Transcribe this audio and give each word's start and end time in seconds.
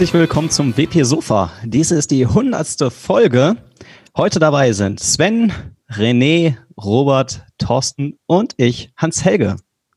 Herzlich 0.00 0.18
willkommen 0.18 0.48
zum 0.48 0.78
WP 0.78 1.02
Sofa. 1.02 1.52
Dies 1.62 1.90
ist 1.90 2.10
die 2.10 2.26
hundertste 2.26 2.90
Folge. 2.90 3.56
Heute 4.16 4.38
dabei 4.38 4.72
sind 4.72 4.98
Sven, 4.98 5.52
René, 5.90 6.56
Robert, 6.82 7.42
Thorsten 7.58 8.18
und 8.26 8.54
ich, 8.56 8.94
Hans 8.96 9.26
Helge. 9.26 9.56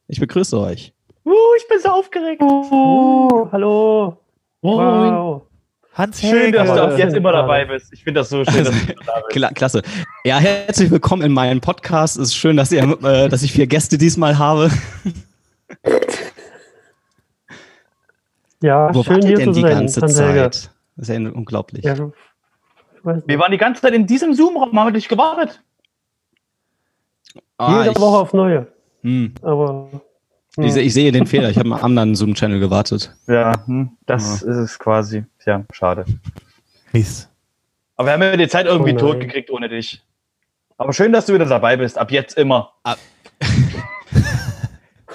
Ich 0.09 0.19
begrüße 0.19 0.59
euch. 0.59 0.93
Uh, 1.23 1.31
ich 1.57 1.65
bin 1.69 1.79
so 1.81 1.87
aufgeregt. 1.87 2.41
Uh, 2.41 3.47
hallo. 3.53 4.17
Wow. 4.61 5.43
Hans 5.93 6.19
Schön, 6.19 6.31
Helge. 6.31 6.57
dass 6.57 6.67
du 6.67 6.83
ab 6.83 6.97
jetzt 6.97 7.15
immer 7.15 7.31
dabei 7.31 7.63
bist. 7.63 7.93
Ich 7.93 8.03
finde 8.03 8.19
das 8.19 8.29
so 8.29 8.43
schön, 8.43 8.65
dass 8.65 8.73
du 8.73 8.93
da 9.05 9.21
bist. 9.21 9.29
Kla 9.29 9.51
klasse. 9.51 9.83
Ja, 10.25 10.37
herzlich 10.37 10.91
willkommen 10.91 11.21
in 11.21 11.31
meinem 11.31 11.61
Podcast. 11.61 12.17
Es 12.17 12.23
ist 12.23 12.35
schön, 12.35 12.57
dass, 12.57 12.73
ihr, 12.73 12.83
äh, 13.05 13.29
dass 13.29 13.41
ich 13.41 13.53
vier 13.53 13.67
Gäste 13.67 13.97
diesmal 13.97 14.37
habe. 14.37 14.69
Ja, 18.63 18.95
Wo 18.95 19.03
schön 19.03 19.15
wart 19.15 19.23
ihr 19.25 19.27
hier 19.27 19.37
denn 19.39 19.53
zu 19.53 19.59
die 19.59 19.61
sein, 19.61 19.71
ganze 19.71 20.01
Hans 20.01 20.19
Helge. 20.19 20.39
Zeit? 20.51 20.71
Das 20.95 21.09
ist 21.09 21.15
ja 21.21 21.29
unglaublich. 21.31 21.83
Ja, 21.83 21.97
Wir 21.97 23.37
waren 23.39 23.51
die 23.51 23.57
ganze 23.57 23.81
Zeit 23.81 23.93
in 23.93 24.07
diesem 24.07 24.33
Zoom-Raum, 24.33 24.79
haben 24.79 24.87
wir 24.87 24.93
dich 24.93 25.09
gewartet. 25.09 25.61
Ah, 27.57 27.79
Jede 27.79 27.91
ich, 27.91 27.99
Woche 27.99 28.17
auf 28.19 28.33
neue. 28.33 28.67
hm, 29.01 29.33
Aber 29.41 29.89
hm, 30.55 30.63
ich, 30.63 30.75
ich 30.77 30.93
sehe 30.93 31.11
den 31.11 31.27
Fehler. 31.27 31.49
Ich 31.49 31.57
habe 31.57 31.73
einen 31.73 31.83
anderen 31.83 32.15
Zoom-Channel 32.15 32.61
gewartet. 32.61 33.13
Ja, 33.27 33.51
hm, 33.65 33.97
das 34.05 34.41
ist 34.43 34.55
es 34.55 34.79
quasi. 34.79 35.25
Tja, 35.39 35.65
schade. 35.73 36.05
Mist. 36.93 37.29
Aber 37.97 38.07
wir 38.07 38.13
haben 38.13 38.21
ja 38.21 38.37
die 38.37 38.47
Zeit 38.47 38.65
irgendwie 38.65 38.93
Oh 38.93 38.97
tot 38.97 39.19
gekriegt 39.19 39.51
ohne 39.51 39.67
dich. 39.67 40.01
Aber 40.77 40.93
schön, 40.93 41.11
dass 41.11 41.25
du 41.25 41.33
wieder 41.33 41.45
dabei 41.45 41.75
bist. 41.75 41.97
Ab 41.97 42.11
jetzt 42.11 42.37
immer. 42.37 42.71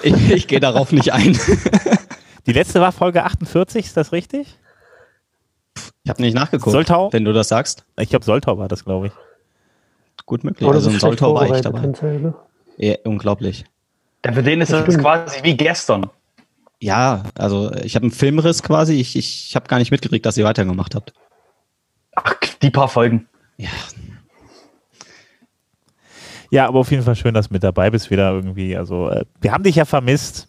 Ich, 0.01 0.31
ich 0.31 0.47
gehe 0.47 0.61
darauf 0.61 0.93
nicht 0.93 1.11
ein. 1.11 1.37
Die 2.49 2.53
letzte 2.53 2.81
war 2.81 2.91
Folge 2.91 3.23
48, 3.23 3.85
ist 3.85 3.95
das 3.95 4.11
richtig? 4.11 4.57
Ich 6.03 6.09
habe 6.09 6.21
nicht 6.21 6.33
nachgeguckt. 6.33 6.71
Soltau? 6.71 7.13
Wenn 7.13 7.23
du 7.23 7.31
das 7.31 7.47
sagst, 7.47 7.85
Ich 7.97 8.09
glaube, 8.09 8.25
Soltau 8.25 8.57
war 8.57 8.67
das, 8.67 8.83
glaube 8.83 9.07
ich. 9.07 9.13
gut 10.25 10.43
möglich. 10.43 10.67
oder 10.67 10.77
also 10.77 10.89
so 10.89 10.95
in 10.95 10.99
Soltau 10.99 11.35
war 11.35 11.55
ich 11.55 11.61
dabei. 11.61 11.81
Helge. 11.81 12.33
Ja, 12.77 12.95
unglaublich. 13.03 13.65
Denn 14.23 14.33
für 14.33 14.43
den 14.43 14.61
ist 14.61 14.71
Das 14.71 14.97
quasi 14.97 15.43
wie 15.43 15.55
gestern. 15.55 16.09
Ja, 16.81 17.23
also 17.37 17.71
ich 17.83 17.95
habe 17.95 18.03
einen 18.03 18.11
Filmriss 18.11 18.63
quasi. 18.63 18.95
Ich, 18.95 19.15
ich 19.15 19.55
habe 19.55 19.67
gar 19.67 19.77
nicht 19.79 19.91
mitgekriegt, 19.91 20.25
dass 20.25 20.37
ihr 20.37 20.45
weitergemacht 20.45 20.95
habt. 20.95 21.13
Ach, 22.15 22.33
die 22.61 22.71
paar 22.71 22.87
Folgen. 22.87 23.27
Ja, 23.57 23.69
Ja, 26.51 26.67
aber 26.67 26.79
auf 26.79 26.89
jeden 26.89 27.03
Fall 27.03 27.15
schön, 27.15 27.33
dass 27.33 27.49
du 27.49 27.53
mit 27.53 27.63
dabei 27.63 27.91
bist 27.91 28.09
wieder 28.09 28.31
irgendwie. 28.31 28.75
Also, 28.75 29.09
äh, 29.09 29.25
wir 29.39 29.51
haben 29.51 29.63
dich 29.63 29.75
ja 29.75 29.85
vermisst. 29.85 30.47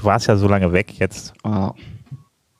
Du 0.00 0.06
warst 0.06 0.26
ja 0.28 0.36
so 0.36 0.48
lange 0.48 0.72
weg 0.72 0.98
jetzt. 0.98 1.34
ah. 1.44 1.72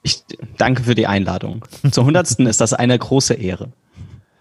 ich 0.02 0.22
danke 0.58 0.82
für 0.82 0.94
die 0.94 1.06
Einladung. 1.06 1.64
Zur 1.90 2.04
hundertsten 2.04 2.46
ist 2.46 2.60
das 2.60 2.74
eine 2.74 2.98
große 2.98 3.32
Ehre. 3.34 3.68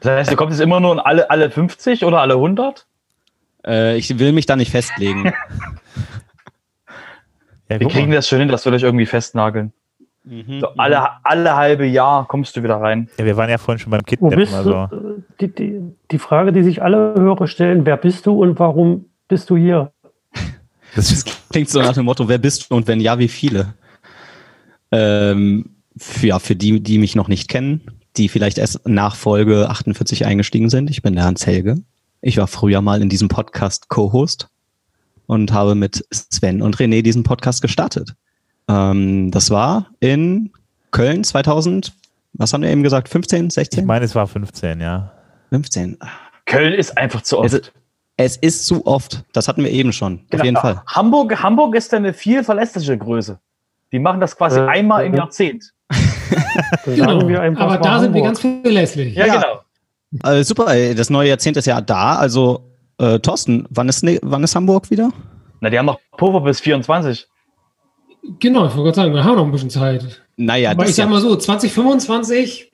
Das 0.02 0.12
heißt, 0.20 0.32
du 0.32 0.36
kommst 0.36 0.58
jetzt 0.60 0.64
immer 0.66 0.80
nur 0.82 0.92
in 0.94 1.00
alle, 1.00 1.30
alle 1.30 1.50
50 1.50 2.04
oder 2.06 2.20
alle 2.22 2.34
100? 2.36 2.86
Äh, 3.66 3.98
ich 3.98 4.20
will 4.20 4.32
mich 4.34 4.46
da 4.46 4.56
nicht 4.58 4.72
festlegen. 4.72 5.32
Ja, 7.70 7.80
Wir 7.80 7.88
kriegen 7.88 8.10
mal. 8.10 8.16
das 8.16 8.28
schon 8.28 8.40
hin, 8.40 8.48
dass 8.48 8.66
wir 8.66 8.72
dich 8.72 8.84
irgendwie 8.84 9.06
festnageln. 9.06 9.74
Mhm. 10.24 10.60
So, 10.60 10.68
alle, 10.78 11.08
alle 11.24 11.56
halbe 11.56 11.86
Jahr 11.86 12.28
kommst 12.28 12.56
du 12.58 12.64
wieder 12.64 12.78
rein. 12.82 13.10
ja, 13.18 13.26
wir 13.26 13.38
waren 13.38 13.50
ja 13.50 13.58
vorhin 13.58 13.80
schon 13.80 13.92
beim 13.92 14.02
Wo 14.02 14.06
Kidnappen. 14.06 14.38
bist 14.38 14.54
Also. 14.54 14.88
du? 14.88 15.24
Die, 15.40 15.48
die, 15.54 15.82
die 16.12 16.20
Frage, 16.20 16.52
die 16.52 16.64
sich 16.64 16.82
alle 16.82 17.14
Hörer 17.16 17.48
stellen, 17.48 17.86
wer 17.86 17.98
bist 17.98 18.26
du 18.26 18.42
und 18.42 18.60
warum 18.60 19.06
bist 19.28 19.50
du 19.50 19.56
hier? 19.58 19.92
Das 20.96 21.26
klingt 21.50 21.70
so 21.70 21.82
nach 21.82 21.94
dem 21.94 22.06
Motto, 22.06 22.28
wer 22.28 22.38
bist 22.38 22.70
du 22.70 22.76
und 22.76 22.88
wenn 22.88 23.00
ja, 23.00 23.20
wie 23.20 23.28
viele? 23.28 23.74
Ähm, 24.92 25.76
für, 25.98 26.28
ja, 26.28 26.40
für 26.40 26.56
die, 26.56 26.82
die 26.82 26.98
mich 26.98 27.16
noch 27.16 27.28
nicht 27.28 27.48
kennen, 27.48 27.82
die 28.18 28.30
vielleicht 28.30 28.58
erst 28.58 28.88
nach 28.88 29.16
Folge 29.16 29.70
48 29.70 30.26
eingestiegen 30.26 30.70
sind. 30.70 30.90
Ich 30.90 31.02
bin 31.02 31.16
der 31.16 31.26
Hans 31.26 31.46
Helge. 31.46 31.76
Ich 32.22 32.38
war 32.38 32.48
früher 32.48 32.82
mal 32.82 33.02
in 33.02 33.10
diesem 33.10 33.28
Podcast 33.28 33.90
Co-Host 33.90 34.50
und 35.26 35.54
habe 35.54 35.76
mit 35.76 36.06
Sven 36.12 36.62
und 36.62 36.78
René 36.78 37.02
diesen 37.02 37.24
Podcast 37.24 37.62
gestartet. 37.62 38.16
Ähm, 38.68 39.32
das 39.32 39.52
war 39.52 39.88
in 40.00 40.52
Köln 40.92 41.24
2000, 41.24 41.94
was 42.34 42.54
haben 42.54 42.64
wir 42.64 42.70
eben 42.70 42.84
gesagt, 42.84 43.10
15, 43.10 43.48
ich 43.48 43.54
16? 43.54 43.86
meine, 43.86 44.06
es 44.06 44.16
war 44.16 44.28
15, 44.28 44.82
ja. 44.82 45.12
15. 45.50 45.98
Köln 46.46 46.74
ist 46.74 46.98
einfach 46.98 47.22
zu 47.22 47.40
oft. 47.40 47.54
Es, 47.54 47.72
es 48.22 48.36
ist 48.36 48.66
zu 48.66 48.86
oft. 48.86 49.24
Das 49.32 49.48
hatten 49.48 49.64
wir 49.64 49.72
eben 49.72 49.94
schon. 49.94 50.16
Auf 50.16 50.30
Genau. 50.32 50.44
jeden 50.44 50.58
Fall. 50.58 50.82
Hamburg, 50.88 51.42
Hamburg 51.42 51.74
ist 51.76 51.94
eine 51.94 52.14
viel 52.14 52.44
verlässliche 52.44 52.98
Größe. 52.98 53.40
Die 53.94 54.00
machen 54.00 54.20
das 54.20 54.36
quasi 54.36 54.60
Äh, 54.60 54.68
einmal 54.68 55.06
im 55.06 55.14
äh. 55.14 55.18
Jahrzehnt. 55.18 55.72
Genau. 56.86 57.18
sagen 57.20 57.30
wir 57.30 57.42
einfach 57.42 57.62
Aber 57.64 57.78
da 57.78 58.00
sind 58.00 58.14
wir 58.14 58.22
ganz 58.22 58.40
verlässlich. 58.42 59.16
Ja, 59.16 59.26
Ja. 59.26 59.34
genau. 60.12 60.30
Äh, 60.36 60.44
super, 60.44 60.68
ey, 60.68 60.94
das 60.94 61.10
neue 61.10 61.30
Jahrzehnt 61.30 61.56
ist 61.58 61.66
ja 61.66 61.80
da. 61.82 62.18
Also, 62.18 62.70
äh, 63.00 63.20
Thorsten, 63.20 63.66
wann 63.70 63.88
ist, 63.88 64.04
ne, 64.04 64.20
wann 64.22 64.44
ist 64.44 64.54
Hamburg 64.56 64.92
wieder? 64.92 65.12
Na, 65.62 65.70
die 65.70 65.80
haben 65.80 65.86
noch 65.86 66.00
Puffer 66.18 66.42
bis 66.42 66.60
24. 66.60 67.26
Genau, 68.40 68.66
ich 68.68 68.72
wollte 68.76 68.84
gerade 68.84 68.96
sagen, 68.96 69.14
wir 69.14 69.24
haben 69.24 69.36
noch 69.38 69.46
ein 69.46 69.52
bisschen 69.52 69.70
Zeit. 69.70 70.22
Naja, 70.36 70.72
Aber 70.72 70.82
das 70.82 70.90
ich 70.90 70.96
sag 70.98 71.06
ja, 71.06 71.10
mal 71.10 71.22
so, 71.22 71.36
2025, 71.36 72.72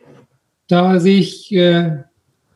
da 0.68 1.00
sehe 1.00 1.20
ich 1.20 1.52
äh, 1.54 2.00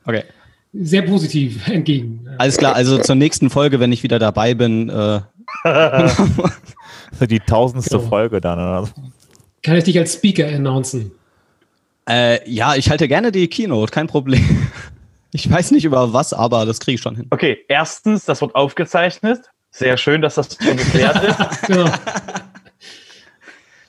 okay. 0.04 0.24
Sehr 0.72 1.02
positiv 1.02 1.66
entgegen. 1.68 2.26
Alles 2.38 2.56
klar, 2.56 2.74
also 2.74 2.98
zur 2.98 3.14
nächsten 3.16 3.50
Folge, 3.50 3.80
wenn 3.80 3.92
ich 3.92 4.02
wieder 4.02 4.18
dabei 4.18 4.54
bin, 4.54 4.88
äh, 4.88 5.20
die 7.26 7.40
tausendste 7.40 7.98
Genau. 7.98 8.08
Folge 8.08 8.40
dann. 8.40 8.58
Oder 8.58 8.86
so. 8.86 8.92
Kann 9.62 9.76
ich 9.76 9.84
dich 9.84 9.98
als 9.98 10.14
Speaker 10.14 10.46
announcen? 10.46 11.12
äh, 12.08 12.48
ja, 12.50 12.74
ich 12.76 12.90
halte 12.90 13.06
gerne 13.08 13.30
die 13.30 13.46
Keynote, 13.48 13.90
kein 13.92 14.06
Problem. 14.06 14.68
Ich 15.32 15.48
weiß 15.48 15.70
nicht 15.70 15.84
über 15.84 16.12
was, 16.12 16.32
aber 16.32 16.66
das 16.66 16.80
kriege 16.80 16.96
ich 16.96 17.00
schon 17.00 17.14
hin. 17.14 17.28
Okay, 17.30 17.58
erstens, 17.68 18.24
das 18.24 18.40
wird 18.40 18.52
aufgezeichnet. 18.56 19.42
Sehr 19.70 19.96
schön, 19.96 20.22
dass 20.22 20.34
das 20.34 20.58
schon 20.60 20.76
geklärt 20.76 21.22
ist. 21.22 21.62
Genau. 21.68 21.88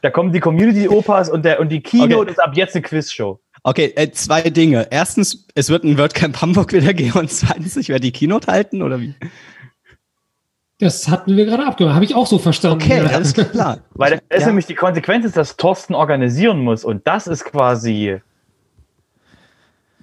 Da 0.03 0.11
kommen 0.11 0.31
die 0.31 0.39
Community-Opas 0.39 1.29
und, 1.31 1.43
der, 1.43 1.59
und 1.59 1.69
die 1.69 1.81
Keynote 1.81 2.15
Okay. 2.21 2.31
ist 2.33 2.39
ab 2.39 2.51
jetzt 2.55 2.75
eine 2.75 2.83
Quizshow. 2.83 3.39
Okay, 3.63 3.93
äh, 3.95 4.09
zwei 4.11 4.41
Dinge. 4.41 4.87
Erstens, 4.89 5.47
es 5.53 5.69
wird 5.69 5.83
ein 5.83 5.97
WordCamp 5.97 6.41
Hamburg 6.41 6.73
wieder 6.73 6.93
geben 6.93 7.19
und 7.19 7.31
zweitens, 7.31 7.77
ich 7.77 7.89
werde 7.89 8.01
die 8.01 8.11
Keynote 8.11 8.51
halten 8.51 8.81
oder 8.81 8.99
wie? 8.99 9.13
Das 10.79 11.07
hatten 11.09 11.37
wir 11.37 11.45
gerade 11.45 11.67
abgemacht. 11.67 11.93
Habe 11.93 12.05
ich 12.05 12.15
auch 12.15 12.25
so 12.25 12.39
verstanden. 12.39 12.81
Okay, 12.83 12.97
ja. 12.97 13.05
alles 13.05 13.33
klar. 13.35 13.81
Weil 13.93 14.11
das 14.11 14.21
ist 14.37 14.41
Ja. 14.41 14.47
nämlich 14.47 14.65
die 14.65 14.73
Konsequenz, 14.73 15.25
ist, 15.25 15.37
dass 15.37 15.57
Thorsten 15.57 15.93
organisieren 15.93 16.59
muss. 16.61 16.83
Und 16.83 17.05
das 17.05 17.27
ist 17.27 17.45
quasi. 17.45 18.19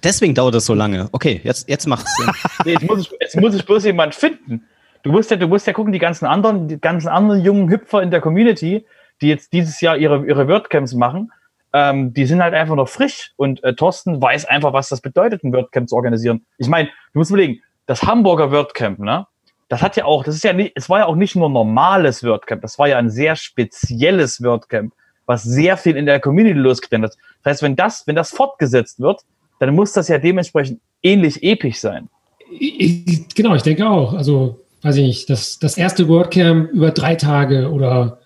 Deswegen 0.01 0.33
dauert 0.33 0.55
es 0.55 0.65
so 0.65 0.73
lange. 0.73 1.09
Okay, 1.11 1.41
jetzt, 1.43 1.67
jetzt 1.67 1.85
macht's 1.85 2.15
Sinn. 2.15 2.31
Nee, 2.65 2.71
jetzt, 2.73 2.83
muss 2.87 2.99
ich, 3.01 3.11
jetzt 3.19 3.35
muss 3.35 3.55
ich 3.55 3.65
bloß 3.65 3.83
jemand 3.83 4.15
finden. 4.15 4.63
Du 5.03 5.11
musst 5.11 5.31
ja, 5.31 5.35
du 5.37 5.47
musst 5.49 5.67
ja 5.67 5.73
gucken, 5.73 5.91
die 5.91 5.99
ganzen 5.99 6.25
anderen, 6.25 6.69
die 6.69 6.79
ganzen 6.79 7.09
anderen 7.09 7.43
jungen 7.43 7.69
Hüpfer 7.69 8.01
in 8.01 8.09
der 8.09 8.21
Community, 8.21 8.85
die 9.21 9.27
jetzt 9.27 9.51
dieses 9.51 9.81
Jahr 9.81 9.97
ihre, 9.97 10.25
ihre 10.25 10.47
WordCamps 10.47 10.93
machen, 10.93 11.31
ähm, 11.73 12.13
die 12.13 12.25
sind 12.25 12.41
halt 12.41 12.53
einfach 12.53 12.75
noch 12.75 12.89
frisch. 12.89 13.31
Und 13.37 13.63
äh, 13.63 13.73
Thorsten 13.75 14.21
weiß 14.21 14.45
einfach, 14.45 14.73
was 14.73 14.89
das 14.89 15.01
bedeutet, 15.01 15.43
ein 15.43 15.53
WordCamp 15.53 15.89
zu 15.89 15.95
organisieren. 15.95 16.45
Ich 16.57 16.67
meine, 16.67 16.89
du 17.13 17.19
musst 17.19 17.31
überlegen, 17.31 17.61
das 17.85 18.03
Hamburger 18.03 18.51
WordCamp, 18.51 18.99
ne? 18.99 19.25
Das 19.67 19.81
hat 19.83 19.95
ja 19.97 20.05
auch, 20.05 20.23
das 20.23 20.33
ist 20.35 20.43
ja 20.43 20.51
nicht, 20.53 20.71
es 20.75 20.89
war 20.89 20.99
ja 20.99 21.05
auch 21.05 21.15
nicht 21.15 21.35
nur 21.35 21.47
normales 21.47 22.23
WordCamp, 22.23 22.61
das 22.63 22.79
war 22.79 22.87
ja 22.87 22.97
ein 22.97 23.11
sehr 23.11 23.35
spezielles 23.35 24.41
WordCamp, 24.43 24.93
was 25.27 25.43
sehr 25.43 25.77
viel 25.77 25.95
in 25.95 26.07
der 26.07 26.19
Community 26.19 26.57
losgetreten 26.57 27.03
hat. 27.05 27.15
Das 27.43 27.51
heißt, 27.51 27.61
wenn 27.63 27.75
das, 27.75 28.07
wenn 28.07 28.15
das 28.15 28.31
fortgesetzt 28.31 28.99
wird, 28.99 29.21
dann 29.59 29.75
muss 29.75 29.93
das 29.93 30.07
ja 30.07 30.17
dementsprechend 30.17 30.81
ähnlich 31.03 31.43
episch 31.43 31.79
sein. 31.79 32.09
Ich- 32.51 33.27
Genau, 33.35 33.53
ich 33.53 33.61
denke 33.61 33.87
auch. 33.87 34.13
Also, 34.15 34.59
weiß 34.81 34.95
ich 34.95 35.03
nicht, 35.03 35.29
das, 35.29 35.59
das 35.59 35.77
erste 35.77 36.07
WordCamp 36.07 36.71
über 36.71 36.89
drei 36.89 37.13
Tage 37.15 37.69
oder 37.71 38.19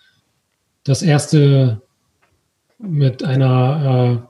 das 0.86 1.02
erste 1.02 1.82
mit 2.84 3.24
einer 3.24 4.22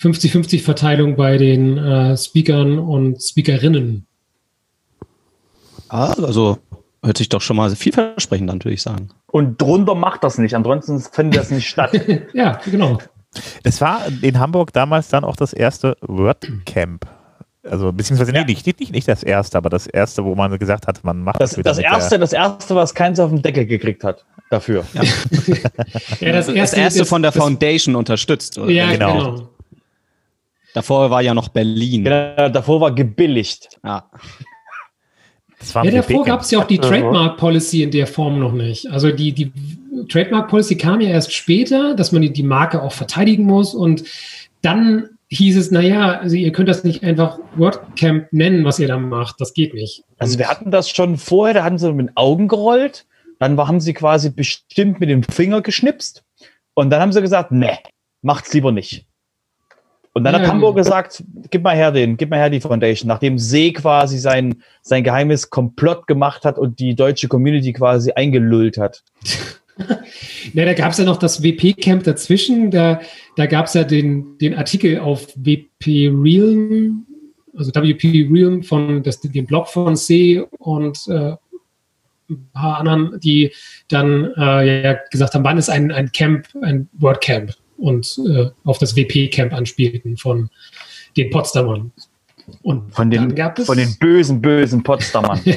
äh, 0.00 0.02
50-50-Verteilung 0.06 1.16
bei 1.16 1.38
den 1.38 1.78
äh, 1.78 2.16
Speakern 2.16 2.78
und 2.78 3.22
Speakerinnen. 3.22 4.06
Ah, 5.88 6.12
also 6.22 6.58
hört 7.02 7.16
sich 7.18 7.28
doch 7.28 7.40
schon 7.40 7.56
mal 7.56 7.74
vielversprechend 7.74 8.50
an, 8.50 8.58
würde 8.58 8.74
ich 8.74 8.82
sagen. 8.82 9.10
Und 9.26 9.60
drunter 9.60 9.94
macht 9.94 10.24
das 10.24 10.38
nicht, 10.38 10.54
ansonsten 10.54 11.00
findet 11.00 11.40
das 11.40 11.50
nicht 11.50 11.68
statt. 11.68 11.92
Ja, 12.34 12.60
genau. 12.64 12.98
Das 13.62 13.80
war 13.80 14.00
in 14.22 14.38
Hamburg 14.38 14.72
damals 14.72 15.08
dann 15.08 15.24
auch 15.24 15.36
das 15.36 15.52
erste 15.52 15.96
WordCamp. 16.00 17.06
Also, 17.62 17.92
beziehungsweise 17.92 18.32
nee, 18.32 18.38
Ja. 18.38 18.44
nicht, 18.44 18.66
nicht, 18.66 18.92
nicht 18.92 19.08
das 19.08 19.22
erste, 19.22 19.58
aber 19.58 19.70
das 19.70 19.86
erste, 19.86 20.24
wo 20.24 20.34
man 20.34 20.56
gesagt 20.58 20.86
hat, 20.86 21.02
man 21.04 21.20
macht 21.20 21.40
Das, 21.40 21.56
wieder 21.58 21.70
das, 21.70 21.78
mit 21.78 21.86
erste, 21.86 22.18
das 22.18 22.32
erste, 22.32 22.74
was 22.74 22.94
keins 22.94 23.18
auf 23.20 23.30
den 23.30 23.42
Deckel 23.42 23.66
gekriegt 23.66 24.04
hat 24.04 24.24
dafür. 24.50 24.84
Ja, 26.20 26.32
Das 26.32 26.72
erste, 26.72 27.04
von 27.04 27.22
der 27.22 27.32
Foundation 27.32 27.96
unterstützt. 27.96 28.58
Oder? 28.58 28.70
Ja, 28.70 28.90
Genau. 28.92 29.14
genau. 29.14 29.48
Davor 30.74 31.10
war 31.10 31.22
ja 31.22 31.32
noch 31.32 31.48
Berlin. 31.48 32.04
Genau, 32.04 32.48
davor 32.50 32.80
war 32.82 32.94
gebilligt. 32.94 33.78
Ja. 33.82 34.10
Das 35.58 35.74
war 35.74 35.84
Ja, 35.86 35.90
davor 35.90 36.24
gab 36.24 36.42
es 36.42 36.50
ja 36.50 36.58
auch 36.58 36.66
die 36.66 36.76
Ja. 36.76 36.82
Trademark 36.82 37.38
Policy 37.38 37.82
in 37.82 37.90
der 37.90 38.06
Form 38.06 38.38
noch 38.38 38.52
nicht. 38.52 38.86
Also 38.90 39.10
die, 39.10 39.32
die 39.32 39.52
Trademark 40.10 40.48
Policy 40.48 40.76
kam 40.76 41.00
ja 41.00 41.08
erst 41.08 41.32
später, 41.32 41.94
dass 41.94 42.12
man 42.12 42.20
die, 42.22 42.32
die 42.32 42.42
Marke 42.42 42.82
auch 42.82 42.92
verteidigen 42.92 43.44
muss 43.44 43.74
und 43.74 44.04
dann 44.60 45.08
hieß 45.28 45.56
es, 45.56 45.70
naja, 45.70 46.18
also 46.20 46.36
ihr 46.36 46.52
könnt 46.52 46.68
das 46.68 46.84
nicht 46.84 47.02
einfach 47.02 47.38
WordCamp 47.56 48.32
nennen, 48.32 48.64
was 48.64 48.78
ihr 48.78 48.86
da 48.86 48.98
macht. 48.98 49.40
Das 49.40 49.54
geht 49.54 49.74
nicht. 49.74 50.04
Also 50.18 50.38
wir 50.38 50.48
hatten 50.48 50.70
das 50.70 50.90
schon 50.90 51.16
vorher, 51.16 51.54
da 51.54 51.64
hatten 51.64 51.78
sie 51.78 51.92
mit 51.92 52.08
den 52.08 52.16
Augen 52.16 52.48
gerollt, 52.48 53.06
dann 53.38 53.58
haben 53.58 53.80
sie 53.80 53.92
quasi 53.92 54.30
bestimmt 54.30 55.00
mit 55.00 55.08
dem 55.08 55.22
Finger 55.22 55.62
geschnipst 55.62 56.24
und 56.74 56.90
dann 56.90 57.00
haben 57.00 57.12
sie 57.12 57.20
gesagt, 57.20 57.52
ne, 57.52 57.78
macht's 58.22 58.52
lieber 58.52 58.72
nicht. 58.72 59.06
Und 60.12 60.24
dann 60.24 60.34
Ja, 60.34 60.40
hat 60.40 60.48
Hamburg 60.48 60.76
genau. 60.76 60.82
gesagt, 60.82 61.22
gib 61.50 61.62
mal 61.62 61.76
her 61.76 61.92
den, 61.92 62.16
gib 62.16 62.30
mal 62.30 62.38
her 62.38 62.48
die 62.48 62.60
Foundation, 62.60 63.06
nachdem 63.06 63.38
See 63.38 63.72
quasi 63.72 64.16
sein, 64.18 64.62
sein 64.80 65.04
geheimes 65.04 65.50
Komplott 65.50 66.06
gemacht 66.06 66.46
hat 66.46 66.58
und 66.58 66.78
die 66.78 66.94
deutsche 66.94 67.28
Community 67.28 67.74
quasi 67.74 68.12
eingelullt 68.12 68.78
hat. 68.78 69.02
Ja, 70.54 70.64
da 70.64 70.72
gab 70.72 70.92
es 70.92 70.96
ja 70.96 71.04
noch 71.04 71.18
das 71.18 71.42
WP-Camp 71.42 72.04
dazwischen. 72.04 72.70
Da, 72.70 73.00
da 73.36 73.44
gab 73.44 73.66
es 73.66 73.74
ja 73.74 73.84
den, 73.84 74.38
den 74.38 74.54
Artikel 74.54 75.00
auf 75.00 75.26
WP 75.36 76.08
Realm, 76.14 77.04
also 77.54 77.70
WP 77.74 78.26
Realm 78.32 78.62
von 78.62 79.02
das, 79.02 79.20
den 79.20 79.44
Blog 79.44 79.68
von 79.68 79.94
C 79.96 80.42
und 80.58 80.98
äh, 81.08 81.34
ein 82.28 82.48
paar 82.52 82.78
anderen, 82.78 83.20
die 83.20 83.52
dann 83.88 84.32
äh, 84.36 84.82
ja 84.82 84.98
gesagt 85.10 85.34
haben, 85.34 85.44
wann 85.44 85.58
ist 85.58 85.68
ein, 85.68 85.92
ein 85.92 86.12
Camp, 86.12 86.48
ein 86.62 86.88
WordCamp 86.92 87.54
und 87.76 88.18
äh, 88.28 88.50
auf 88.64 88.78
das 88.78 88.96
WP-Camp 88.96 89.52
anspielten 89.52 90.16
von 90.16 90.50
den 91.16 91.30
Potsdamern. 91.30 91.92
Und 92.62 92.94
Von 92.94 93.10
den, 93.10 93.20
dann 93.22 93.34
gab 93.34 93.58
es 93.58 93.66
von 93.66 93.76
den 93.76 93.96
bösen, 93.98 94.40
bösen 94.40 94.82
Potsdamern. 94.82 95.40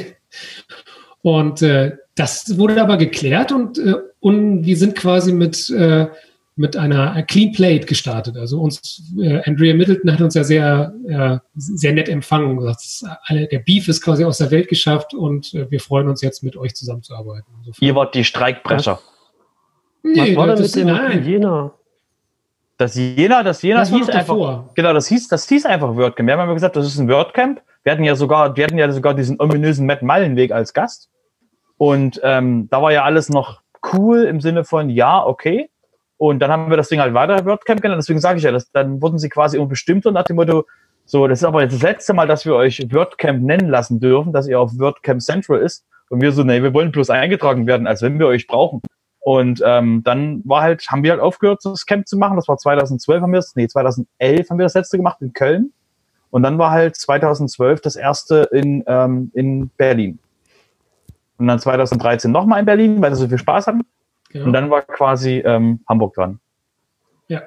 Und 1.21 1.61
äh, 1.61 1.97
das 2.15 2.57
wurde 2.57 2.81
aber 2.81 2.97
geklärt 2.97 3.51
und, 3.51 3.77
äh, 3.77 3.95
und 4.19 4.65
wir 4.65 4.77
sind 4.77 4.95
quasi 4.95 5.33
mit, 5.33 5.69
äh, 5.69 6.07
mit 6.59 6.75
einer 6.75 7.23
Clean 7.23 7.53
Plate 7.53 7.85
gestartet. 7.85 8.35
Also 8.35 8.59
uns, 8.59 9.01
äh, 9.17 9.41
Andrea 9.45 9.73
Middleton 9.73 10.11
hat 10.11 10.19
uns 10.19 10.33
ja 10.35 10.43
sehr, 10.43 10.93
äh, 11.07 11.37
sehr 11.55 11.93
nett 11.93 12.09
empfangen 12.09 12.51
und 12.51 12.57
gesagt, 12.57 12.79
das 12.81 12.85
ist 12.85 13.07
alle, 13.27 13.47
der 13.47 13.59
Beef 13.59 13.87
ist 13.87 14.01
quasi 14.01 14.25
aus 14.25 14.39
der 14.39 14.51
Welt 14.51 14.67
geschafft 14.67 15.13
und 15.13 15.53
äh, 15.53 15.71
wir 15.71 15.79
freuen 15.79 16.09
uns 16.09 16.21
jetzt 16.21 16.43
mit 16.43 16.57
euch 16.57 16.75
zusammenzuarbeiten. 16.75 17.45
Insofern- 17.59 17.87
Ihr 17.87 17.95
wart 17.95 18.13
die 18.13 18.25
Streikbrecher. 18.25 18.99
Nee, 20.03 20.31
Was 20.31 20.35
war 20.35 20.47
denn 20.47 20.55
das- 20.57 20.75
mit 20.75 20.83
dem 20.83 20.87
nein, 20.93 21.25
Jena? 21.25 21.71
Das 22.77 22.95
Jena, 22.95 23.43
das 23.43 23.61
Jena 23.61 23.79
das 23.79 23.89
hieß 23.89 24.09
einfach, 24.09 24.63
genau, 24.75 24.93
das 24.93 25.07
hieß, 25.07 25.27
das 25.29 25.47
hieß 25.47 25.65
einfach 25.65 25.95
WordCamp. 25.95 26.27
Wir 26.27 26.33
haben 26.37 26.43
immer 26.43 26.53
gesagt, 26.53 26.75
das 26.75 26.85
ist 26.87 26.97
ein 26.99 27.07
WordCamp. 27.09 27.61
Wir 27.83 27.91
hatten 27.93 28.03
ja 28.03 28.15
sogar, 28.15 28.55
wir 28.57 28.65
hatten 28.65 28.77
ja 28.77 28.91
sogar 28.91 29.13
diesen 29.13 29.39
ominösen 29.39 29.85
Matt 29.85 30.01
Mallenweg 30.01 30.51
als 30.51 30.73
Gast. 30.73 31.09
Und 31.77 32.19
ähm, 32.23 32.67
da 32.69 32.81
war 32.81 32.91
ja 32.91 33.03
alles 33.03 33.29
noch 33.29 33.61
cool 33.93 34.23
im 34.23 34.41
Sinne 34.41 34.65
von, 34.65 34.89
ja, 34.89 35.25
okay. 35.25 35.69
Und 36.19 36.39
dann 36.39 36.51
haben 36.51 36.69
wir 36.69 36.75
das 36.75 36.89
Ding 36.89 36.99
halt 36.99 37.13
weiter 37.13 37.45
WordCamp 37.45 37.81
genannt. 37.81 38.01
Deswegen 38.01 38.19
sage 38.19 38.39
ich 38.39 38.43
ja, 38.43 38.51
das, 38.51 38.69
dann 38.71 39.01
wurden 39.01 39.17
sie 39.17 39.29
quasi 39.29 39.55
immer 39.55 39.67
bestimmter 39.67 40.11
nach 40.11 40.25
dem 40.25 40.35
Motto, 40.35 40.65
so, 41.05 41.27
das 41.27 41.39
ist 41.39 41.45
aber 41.45 41.61
jetzt 41.61 41.75
das 41.75 41.81
letzte 41.81 42.13
Mal, 42.13 42.27
dass 42.27 42.45
wir 42.45 42.55
euch 42.55 42.85
WordCamp 42.91 43.41
nennen 43.41 43.69
lassen 43.69 44.01
dürfen, 44.01 44.33
dass 44.33 44.45
ihr 44.45 44.59
auf 44.59 44.77
WordCamp 44.77 45.21
Central 45.21 45.61
ist. 45.61 45.85
Und 46.09 46.21
wir 46.21 46.33
so, 46.33 46.43
nee, 46.43 46.61
wir 46.61 46.73
wollen 46.73 46.91
bloß 46.91 47.09
eingetragen 47.09 47.67
werden, 47.67 47.87
als 47.87 48.01
wenn 48.01 48.19
wir 48.19 48.27
euch 48.27 48.47
brauchen. 48.47 48.81
Und 49.21 49.63
ähm, 49.65 50.01
dann 50.03 50.41
war 50.43 50.61
halt, 50.61 50.85
haben 50.89 51.03
wir 51.03 51.11
halt 51.11 51.21
aufgehört, 51.21 51.61
das 51.63 51.85
Camp 51.85 52.05
zu 52.05 52.17
machen. 52.17 52.35
Das 52.35 52.49
war 52.49 52.57
2012 52.57 53.21
haben 53.21 53.31
wir 53.31 53.37
das, 53.37 53.55
nee, 53.55 53.67
2011 53.67 54.49
haben 54.49 54.59
wir 54.59 54.65
das 54.65 54.73
letzte 54.73 54.97
gemacht 54.97 55.21
in 55.21 55.31
Köln. 55.31 55.71
Und 56.31 56.43
dann 56.43 56.57
war 56.57 56.71
halt 56.71 56.97
2012 56.97 57.79
das 57.79 57.95
erste 57.95 58.49
in, 58.51 58.83
ähm, 58.87 59.31
in 59.33 59.69
Berlin. 59.77 60.19
Und 61.37 61.47
dann 61.47 61.59
2013 61.59 62.29
nochmal 62.29 62.59
in 62.59 62.65
Berlin, 62.65 63.01
weil 63.01 63.11
wir 63.11 63.15
so 63.15 63.27
viel 63.29 63.37
Spaß 63.37 63.67
hatten. 63.67 63.81
Genau. 64.29 64.45
Und 64.45 64.53
dann 64.53 64.69
war 64.69 64.81
quasi 64.83 65.37
ähm, 65.39 65.79
Hamburg 65.87 66.13
dran. 66.13 66.39
Ja. 67.27 67.41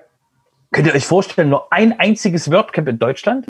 Könnt 0.72 0.86
ihr 0.88 0.94
euch 0.94 1.06
vorstellen, 1.06 1.48
nur 1.50 1.72
ein 1.72 1.98
einziges 1.98 2.50
WordCamp 2.50 2.88
in 2.88 2.98
Deutschland? 2.98 3.46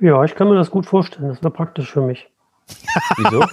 Ja, 0.00 0.24
ich 0.24 0.34
kann 0.34 0.48
mir 0.48 0.54
das 0.54 0.70
gut 0.70 0.86
vorstellen. 0.86 1.28
Das 1.28 1.42
wäre 1.42 1.50
praktisch 1.52 1.90
für 1.92 2.00
mich. 2.00 2.30
Wieso? 3.18 3.44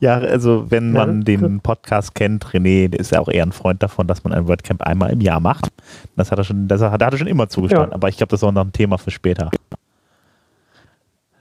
Ja, 0.00 0.16
also 0.18 0.70
wenn 0.70 0.94
Ja, 0.94 1.06
man 1.06 1.20
das- 1.20 1.24
den 1.24 1.60
Podcast 1.60 2.14
kennt, 2.14 2.44
René 2.48 2.88
der 2.88 3.00
ist 3.00 3.12
ja 3.12 3.20
auch 3.20 3.28
eher 3.28 3.42
ein 3.44 3.52
Freund 3.52 3.82
davon, 3.82 4.06
dass 4.06 4.22
man 4.24 4.34
ein 4.34 4.46
WordCamp 4.46 4.82
einmal 4.82 5.10
im 5.10 5.22
Jahr 5.22 5.40
macht. 5.40 5.68
Das 6.16 6.30
hat 6.30 6.38
er 6.38 6.44
schon, 6.44 6.68
das 6.68 6.82
hat, 6.82 7.00
da 7.00 7.06
hat 7.06 7.14
er 7.14 7.18
schon 7.18 7.26
immer 7.26 7.48
zugestanden, 7.48 7.90
Ja. 7.92 7.94
aber 7.94 8.08
ich 8.10 8.18
glaube, 8.18 8.30
das 8.30 8.40
ist 8.40 8.44
auch 8.44 8.52
noch 8.52 8.64
ein 8.66 8.72
Thema 8.72 8.98
für 8.98 9.10
später. 9.10 9.50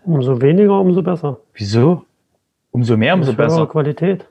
Umso 0.06 0.40
weniger, 0.42 0.80
umso 0.80 1.02
besser. 1.02 1.38
Wieso? 1.54 2.06
Umso 2.72 2.96
mehr, 2.96 3.16
umso 3.16 3.34
besser. 3.34 3.66
Qualität. 3.68 4.26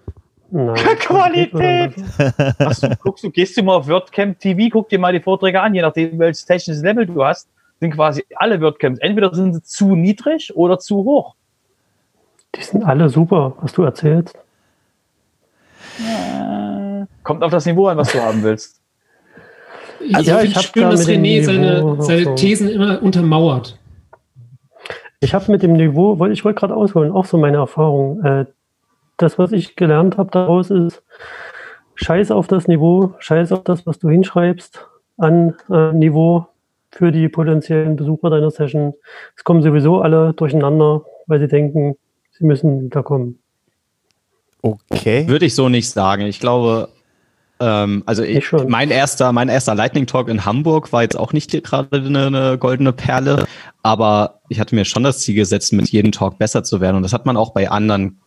Nein, 0.51 0.75
Qualität! 1.01 1.95
du, 1.97 2.97
guckst 3.03 3.25
du, 3.25 3.31
gehst 3.31 3.57
du 3.57 3.63
mal 3.63 3.77
auf 3.77 3.89
WordCamp 3.89 4.39
TV, 4.39 4.69
guck 4.71 4.89
dir 4.89 4.99
mal 4.99 5.13
die 5.13 5.21
Vorträge 5.21 5.61
an, 5.61 5.75
je 5.75 5.83
nachdem, 5.83 6.19
welches 6.19 6.45
technisches 6.45 6.83
Level 6.83 7.07
du 7.07 7.25
hast, 7.25 7.49
sind 7.81 7.93
quasi 7.95 8.25
alle 8.37 8.61
WordCamps. 8.61 9.01
Entweder 9.01 9.35
sind 9.35 9.55
sie 9.55 9.63
zu 9.63 9.97
niedrig 9.97 10.55
oder 10.55 10.79
zu 10.79 10.97
hoch. 11.05 11.35
Die 12.55 12.63
sind 12.63 12.85
alle 12.85 13.09
super, 13.09 13.55
was 13.61 13.73
du 13.73 13.83
erzählst. 13.83 14.37
Kommt 17.23 17.43
auf 17.43 17.51
das 17.51 17.67
Niveau 17.67 17.89
an, 17.89 17.97
was 17.97 18.13
du 18.13 18.21
haben 18.21 18.43
willst. 18.43 18.81
Ich, 20.01 20.15
Also, 20.15 20.39
ich 20.41 20.57
ich 20.57 20.61
schön, 20.61 20.83
da 20.83 20.91
dass 20.91 21.09
René 21.09 21.43
seine, 21.43 21.97
seine 22.03 22.25
so- 22.25 22.35
Thesen 22.35 22.69
immer 22.69 23.03
untermauert. 23.03 23.79
Ich 25.21 25.33
habe 25.35 25.51
mit 25.51 25.63
dem 25.63 25.73
Niveau, 25.73 26.19
wollte 26.19 26.35
ich 26.35 26.45
wollte 26.45 26.61
gerade 26.61 26.77
ausholen, 26.77 27.11
auch 27.11 27.25
so 27.25 27.39
meine 27.39 27.57
Erfahrung. 27.57 28.23
Das, 29.25 29.39
was 29.39 29.53
ich 29.53 29.75
gelernt 29.75 30.19
habe 30.19 30.31
daraus 30.31 30.69
ist, 30.71 31.03
scheiß 31.95 32.31
auf 32.31 32.47
das 32.47 32.69
Niveau, 32.69 33.15
scheiß 33.21 33.53
auf 33.53 33.65
das, 33.65 33.87
was 33.87 33.99
du 33.99 34.11
hinschreibst 34.11 34.87
an 35.17 35.55
äh, 35.71 35.95
Niveau 35.95 36.47
für 36.91 37.11
die 37.11 37.31
potenziellen 37.31 37.97
Besucher 37.97 38.29
deiner 38.29 38.51
Session. 38.51 38.93
Es 39.35 39.43
kommen 39.43 39.63
sowieso 39.63 40.03
alle 40.03 40.35
durcheinander, 40.35 41.07
weil 41.27 41.41
sie 41.41 41.49
denken, 41.49 41.97
sie 42.33 42.45
müssen 42.45 42.91
da 42.91 43.01
kommen. 43.01 43.39
Okay. 44.61 45.27
Würde 45.27 45.47
ich 45.47 45.55
so 45.55 45.71
nicht 45.71 45.89
sagen. 45.89 46.27
Ich 46.27 46.39
glaube, 46.39 46.91
ähm, 47.61 48.03
also 48.05 48.25
Ich 48.25 48.37
ich, 48.37 48.47
schon. 48.47 48.69
mein 48.69 48.91
erster, 48.91 49.33
mein 49.33 49.49
erster 49.49 49.75
Lightning 49.75 50.07
Talk 50.07 50.29
in 50.29 50.45
Hamburg 50.45 50.93
war 50.93 51.03
jetzt 51.03 51.19
auch 51.19 51.33
nicht 51.33 51.51
gerade 51.51 51.97
eine, 51.97 52.27
eine 52.27 52.59
goldene 52.59 52.93
Perle, 52.93 53.47
aber 53.83 54.41
ich 54.51 54.61
hatte 54.61 54.75
mir 54.75 54.85
schon 54.85 55.03
das 55.03 55.21
Ziel 55.21 55.35
gesetzt, 55.35 55.73
mit 55.73 55.89
jedem 55.89 56.13
Talk 56.13 56.37
besser 56.39 56.63
zu 56.63 56.83
werden. 56.83 56.97
Und 56.97 57.05
das 57.05 57.15
hat 57.15 57.25
man 57.25 57.39
auch 57.39 57.55
bei 57.55 57.71
anderen, 57.71 58.21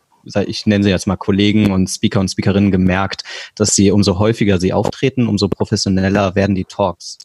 ich 0.46 0.66
nenne 0.66 0.84
sie 0.84 0.90
jetzt 0.90 1.06
mal 1.06 1.16
Kollegen 1.16 1.70
und 1.72 1.88
Speaker 1.88 2.20
und 2.20 2.28
Speakerinnen 2.28 2.70
gemerkt, 2.70 3.22
dass 3.54 3.74
sie 3.74 3.90
umso 3.90 4.18
häufiger 4.18 4.58
sie 4.58 4.72
auftreten, 4.72 5.28
umso 5.28 5.48
professioneller 5.48 6.34
werden 6.34 6.54
die 6.54 6.64
Talks. 6.64 7.18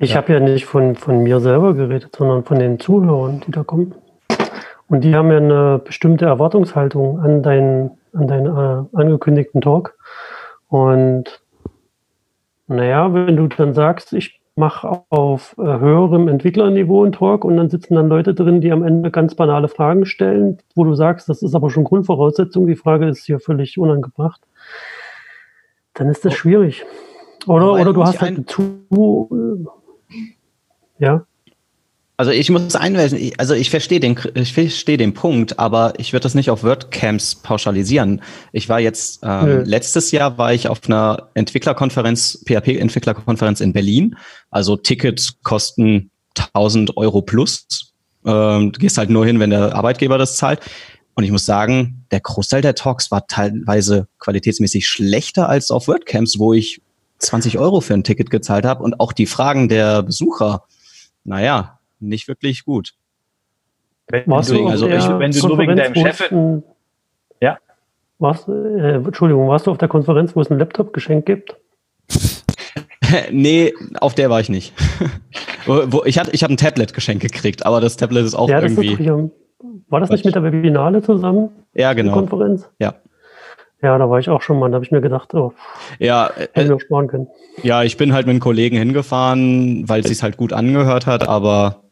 Ich 0.00 0.14
habe 0.14 0.32
ja 0.32 0.40
nicht 0.40 0.64
von, 0.64 0.94
von 0.94 1.22
mir 1.24 1.40
selber 1.40 1.74
geredet, 1.74 2.14
sondern 2.16 2.44
von 2.44 2.58
den 2.58 2.78
Zuhörern, 2.78 3.42
die 3.46 3.50
da 3.50 3.64
kommen. 3.64 3.94
Und 4.86 5.02
die 5.02 5.14
haben 5.14 5.30
ja 5.30 5.38
eine 5.38 5.80
bestimmte 5.84 6.26
Erwartungshaltung 6.26 7.20
an 7.20 7.42
deinen, 7.42 7.90
an 8.12 8.28
deinen 8.28 8.46
äh, 8.46 8.96
angekündigten 8.96 9.60
Talk. 9.60 9.96
Und 10.68 11.42
naja, 12.68 13.12
wenn 13.12 13.36
du 13.36 13.48
dann 13.48 13.74
sagst, 13.74 14.12
ich 14.12 14.37
mache 14.58 15.02
auf 15.08 15.56
äh, 15.58 15.62
höherem 15.62 16.28
Entwicklerniveau 16.28 17.04
einen 17.04 17.12
Talk 17.12 17.44
und 17.44 17.56
dann 17.56 17.70
sitzen 17.70 17.94
dann 17.94 18.08
Leute 18.08 18.34
drin, 18.34 18.60
die 18.60 18.72
am 18.72 18.82
Ende 18.82 19.10
ganz 19.10 19.34
banale 19.34 19.68
Fragen 19.68 20.04
stellen, 20.04 20.58
wo 20.74 20.84
du 20.84 20.94
sagst, 20.94 21.28
das 21.28 21.42
ist 21.42 21.54
aber 21.54 21.70
schon 21.70 21.84
Grundvoraussetzung, 21.84 22.66
die 22.66 22.76
Frage 22.76 23.08
ist 23.08 23.24
hier 23.24 23.40
völlig 23.40 23.78
unangebracht, 23.78 24.42
dann 25.94 26.08
ist 26.08 26.24
das 26.24 26.34
schwierig. 26.34 26.84
Oder, 27.46 27.72
oder 27.72 27.92
du 27.92 28.02
hast 28.04 28.20
halt 28.20 28.36
ein- 28.38 28.46
zu, 28.46 29.30
äh, 30.10 31.04
ja, 31.04 31.24
Also 32.20 32.32
ich 32.32 32.50
muss 32.50 32.74
einwenden, 32.74 33.16
ich- 33.16 33.38
also 33.38 33.54
ich 33.54 33.70
verstehe 33.70 34.00
den, 34.00 34.18
ich 34.34 34.52
verstehe 34.52 34.96
den 34.96 35.14
Punkt, 35.14 35.60
aber 35.60 35.92
ich 35.98 36.12
würde 36.12 36.24
das 36.24 36.34
nicht 36.34 36.50
auf 36.50 36.64
WordCamps 36.64 37.36
pauschalisieren. 37.36 38.22
Ich 38.50 38.68
war 38.68 38.80
jetzt, 38.80 39.20
ähm, 39.22 39.44
Nö. 39.46 39.62
letztes 39.64 40.10
Jahr 40.10 40.36
war 40.36 40.52
ich 40.52 40.66
auf 40.66 40.80
einer 40.86 41.28
Entwicklerkonferenz, 41.34 42.44
PHP-Entwicklerkonferenz 42.44 43.60
in 43.60 43.72
Berlin. 43.72 44.16
Also 44.50 44.76
Tickets 44.76 45.34
kosten 45.44 46.10
1000 46.34 46.96
Euro 46.96 47.22
plus. 47.22 47.94
Ähm, 48.26 48.72
du 48.72 48.80
gehst 48.80 48.98
halt 48.98 49.10
nur 49.10 49.24
hin, 49.24 49.38
wenn 49.38 49.50
der 49.50 49.76
Arbeitgeber 49.76 50.18
das 50.18 50.34
zahlt. 50.36 50.58
Und 51.14 51.22
ich 51.22 51.30
muss 51.30 51.46
sagen, 51.46 52.04
der 52.10 52.18
Großteil 52.20 52.62
der 52.62 52.74
Talks 52.74 53.12
war 53.12 53.28
teilweise 53.28 54.08
qualitätsmäßig 54.18 54.88
schlechter 54.88 55.48
als 55.48 55.70
auf 55.70 55.86
WordCamps, 55.86 56.40
wo 56.40 56.52
ich 56.52 56.80
20 57.18 57.58
Euro 57.58 57.80
für 57.80 57.94
ein 57.94 58.02
Ticket 58.02 58.28
gezahlt 58.30 58.64
habe 58.64 58.82
und 58.82 58.98
auch 58.98 59.12
die 59.12 59.26
Fragen 59.26 59.68
der 59.68 60.02
Besucher, 60.02 60.64
naja, 61.22 61.77
nicht 62.00 62.28
wirklich 62.28 62.64
gut. 62.64 62.94
Warst 64.26 64.48
Deswegen, 64.50 64.64
du 64.64 64.66
auf 64.68 64.72
also 64.72 64.86
der 64.88 64.98
ich- 64.98 65.18
wenn 65.18 65.30
du 65.32 65.46
nur 65.48 65.58
wegen 65.58 65.66
Konferenz, 65.76 65.94
deinem 65.94 66.04
wo 66.04 66.06
Chef- 66.08 66.20
es 66.26 66.32
ein- 66.32 66.62
Ja. 67.40 67.58
Warst, 68.18 68.48
äh, 68.48 68.94
Entschuldigung, 68.94 69.48
warst 69.48 69.66
du 69.66 69.70
auf 69.70 69.78
der 69.78 69.88
Konferenz, 69.88 70.34
wo 70.34 70.40
es 70.40 70.50
ein 70.50 70.58
Laptop-Geschenk 70.58 71.26
gibt? 71.26 71.56
nee, 73.30 73.72
auf 74.00 74.14
der 74.14 74.30
war 74.30 74.40
ich 74.40 74.48
nicht. 74.48 74.72
wo, 75.66 76.04
ich 76.04 76.18
hatte, 76.18 76.30
ich 76.32 76.42
habe 76.42 76.52
ein 76.54 76.56
Tablet-Geschenk 76.56 77.20
gekriegt, 77.20 77.64
aber 77.66 77.80
das 77.80 77.96
Tablet 77.96 78.24
ist 78.24 78.34
auch 78.34 78.48
ja, 78.48 78.60
das 78.60 78.72
ist 78.72 78.78
irgendwie. 78.78 79.02
hier, 79.02 79.30
war 79.88 80.00
das 80.00 80.10
nicht 80.10 80.24
mit 80.24 80.34
der 80.34 80.42
Webinale 80.42 81.02
zusammen, 81.02 81.50
ja, 81.74 81.92
die 81.94 82.02
genau. 82.02 82.14
Konferenz? 82.14 82.68
Ja. 82.78 82.94
Ja, 83.80 83.96
da 83.96 84.10
war 84.10 84.18
ich 84.18 84.28
auch 84.28 84.42
schon 84.42 84.58
mal. 84.58 84.68
Da 84.70 84.74
habe 84.74 84.84
ich 84.84 84.90
mir 84.90 85.00
gedacht, 85.00 85.32
oh, 85.34 85.52
Ja, 86.00 86.30
hätte 86.34 86.60
äh, 86.60 86.64
ich 86.64 86.68
mir 86.70 86.80
sparen 86.80 87.06
können. 87.06 87.28
ja, 87.62 87.84
ich 87.84 87.96
bin 87.96 88.12
halt 88.12 88.26
mit 88.26 88.32
einem 88.32 88.40
Kollegen 88.40 88.76
hingefahren, 88.76 89.88
weil 89.88 90.00
es 90.00 90.08
sich 90.08 90.20
halt 90.22 90.36
gut 90.36 90.52
angehört 90.52 91.06
hat, 91.06 91.28
aber 91.28 91.84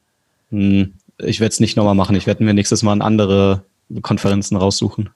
hm, 0.50 0.94
ich 1.18 1.40
werde 1.40 1.52
es 1.52 1.60
nicht 1.60 1.76
nochmal 1.76 1.94
machen. 1.94 2.16
Ich 2.16 2.26
werde 2.26 2.44
mir 2.44 2.54
nächstes 2.54 2.82
Mal 2.82 3.00
andere 3.02 3.62
Konferenzen 4.02 4.56
raussuchen. 4.56 5.10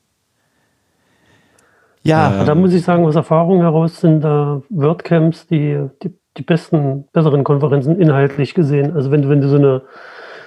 Ja, 2.03 2.43
Äh, 2.43 2.45
Da 2.47 2.55
muss 2.55 2.73
ich 2.73 2.83
sagen, 2.83 3.05
aus 3.05 3.17
Erfahrung 3.17 3.61
heraus 3.61 4.01
sind 4.01 4.23
da 4.23 4.63
WordCamps 4.71 5.47
die, 5.47 5.87
die, 6.03 6.13
die 6.37 6.43
besten, 6.43 7.05
besseren 7.13 7.45
Konferenzen 7.45 8.01
inhaltlich 8.01 8.55
gesehen. 8.55 8.93
Also 8.95 9.11
wenn 9.11 9.23
du, 9.23 9.29
wenn 9.29 9.41
du 9.41 9.49
so 9.49 9.57
eine 9.57 9.83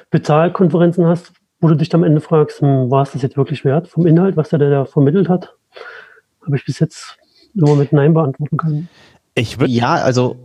Bezahlkonferenzen 0.09 1.05
hast, 1.05 1.33
wo 1.59 1.67
du 1.67 1.75
dich 1.75 1.93
am 1.93 2.03
Ende 2.03 2.21
fragst, 2.21 2.61
hm, 2.61 2.89
war 2.89 3.03
es 3.03 3.11
das 3.11 3.21
jetzt 3.21 3.37
wirklich 3.37 3.63
wert 3.65 3.87
vom 3.87 4.07
Inhalt, 4.07 4.35
was 4.35 4.49
der 4.49 4.59
da 4.59 4.85
vermittelt 4.85 5.29
hat, 5.29 5.53
habe 6.45 6.55
ich 6.55 6.65
bis 6.65 6.79
jetzt 6.79 7.17
nur 7.53 7.75
mit 7.75 7.93
Nein 7.93 8.13
beantworten 8.13 8.57
können. 8.57 8.89
ich 9.35 9.59
würde 9.59 9.71
Ja, 9.71 9.93
also. 9.93 10.37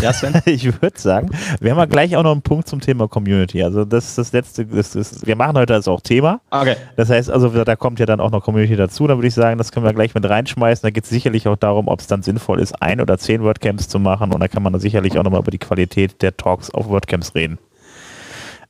Ja, 0.00 0.12
Sven? 0.12 0.40
ich 0.44 0.64
würde 0.80 0.98
sagen, 0.98 1.30
wir 1.60 1.72
haben 1.72 1.78
ja 1.78 1.86
gleich 1.86 2.16
auch 2.16 2.22
noch 2.22 2.32
einen 2.32 2.42
Punkt 2.42 2.68
zum 2.68 2.80
Thema 2.80 3.08
Community. 3.08 3.62
Also 3.62 3.84
das 3.84 4.08
ist 4.08 4.18
das 4.18 4.32
letzte, 4.32 4.66
das 4.66 4.94
ist, 4.94 5.26
wir 5.26 5.36
machen 5.36 5.56
heute 5.56 5.72
das 5.72 5.88
auch 5.88 6.00
Thema. 6.00 6.40
Okay. 6.50 6.76
Das 6.96 7.10
heißt 7.10 7.30
also, 7.30 7.48
da 7.64 7.76
kommt 7.76 7.98
ja 7.98 8.06
dann 8.06 8.20
auch 8.20 8.30
noch 8.30 8.42
Community 8.42 8.76
dazu. 8.76 9.06
Da 9.06 9.16
würde 9.16 9.28
ich 9.28 9.34
sagen, 9.34 9.58
das 9.58 9.72
können 9.72 9.84
wir 9.84 9.92
gleich 9.92 10.14
mit 10.14 10.28
reinschmeißen. 10.28 10.86
Da 10.86 10.90
geht 10.90 11.04
es 11.04 11.10
sicherlich 11.10 11.48
auch 11.48 11.56
darum, 11.56 11.88
ob 11.88 12.00
es 12.00 12.06
dann 12.06 12.22
sinnvoll 12.22 12.60
ist, 12.60 12.80
ein 12.80 13.00
oder 13.00 13.18
zehn 13.18 13.42
WordCamps 13.42 13.88
zu 13.88 13.98
machen. 13.98 14.32
Und 14.32 14.40
da 14.40 14.48
kann 14.48 14.62
man 14.62 14.72
dann 14.72 14.80
sicherlich 14.80 15.18
auch 15.18 15.24
nochmal 15.24 15.40
über 15.40 15.50
die 15.50 15.58
Qualität 15.58 16.22
der 16.22 16.36
Talks 16.36 16.70
auf 16.70 16.88
WordCamps 16.88 17.34
reden. 17.34 17.58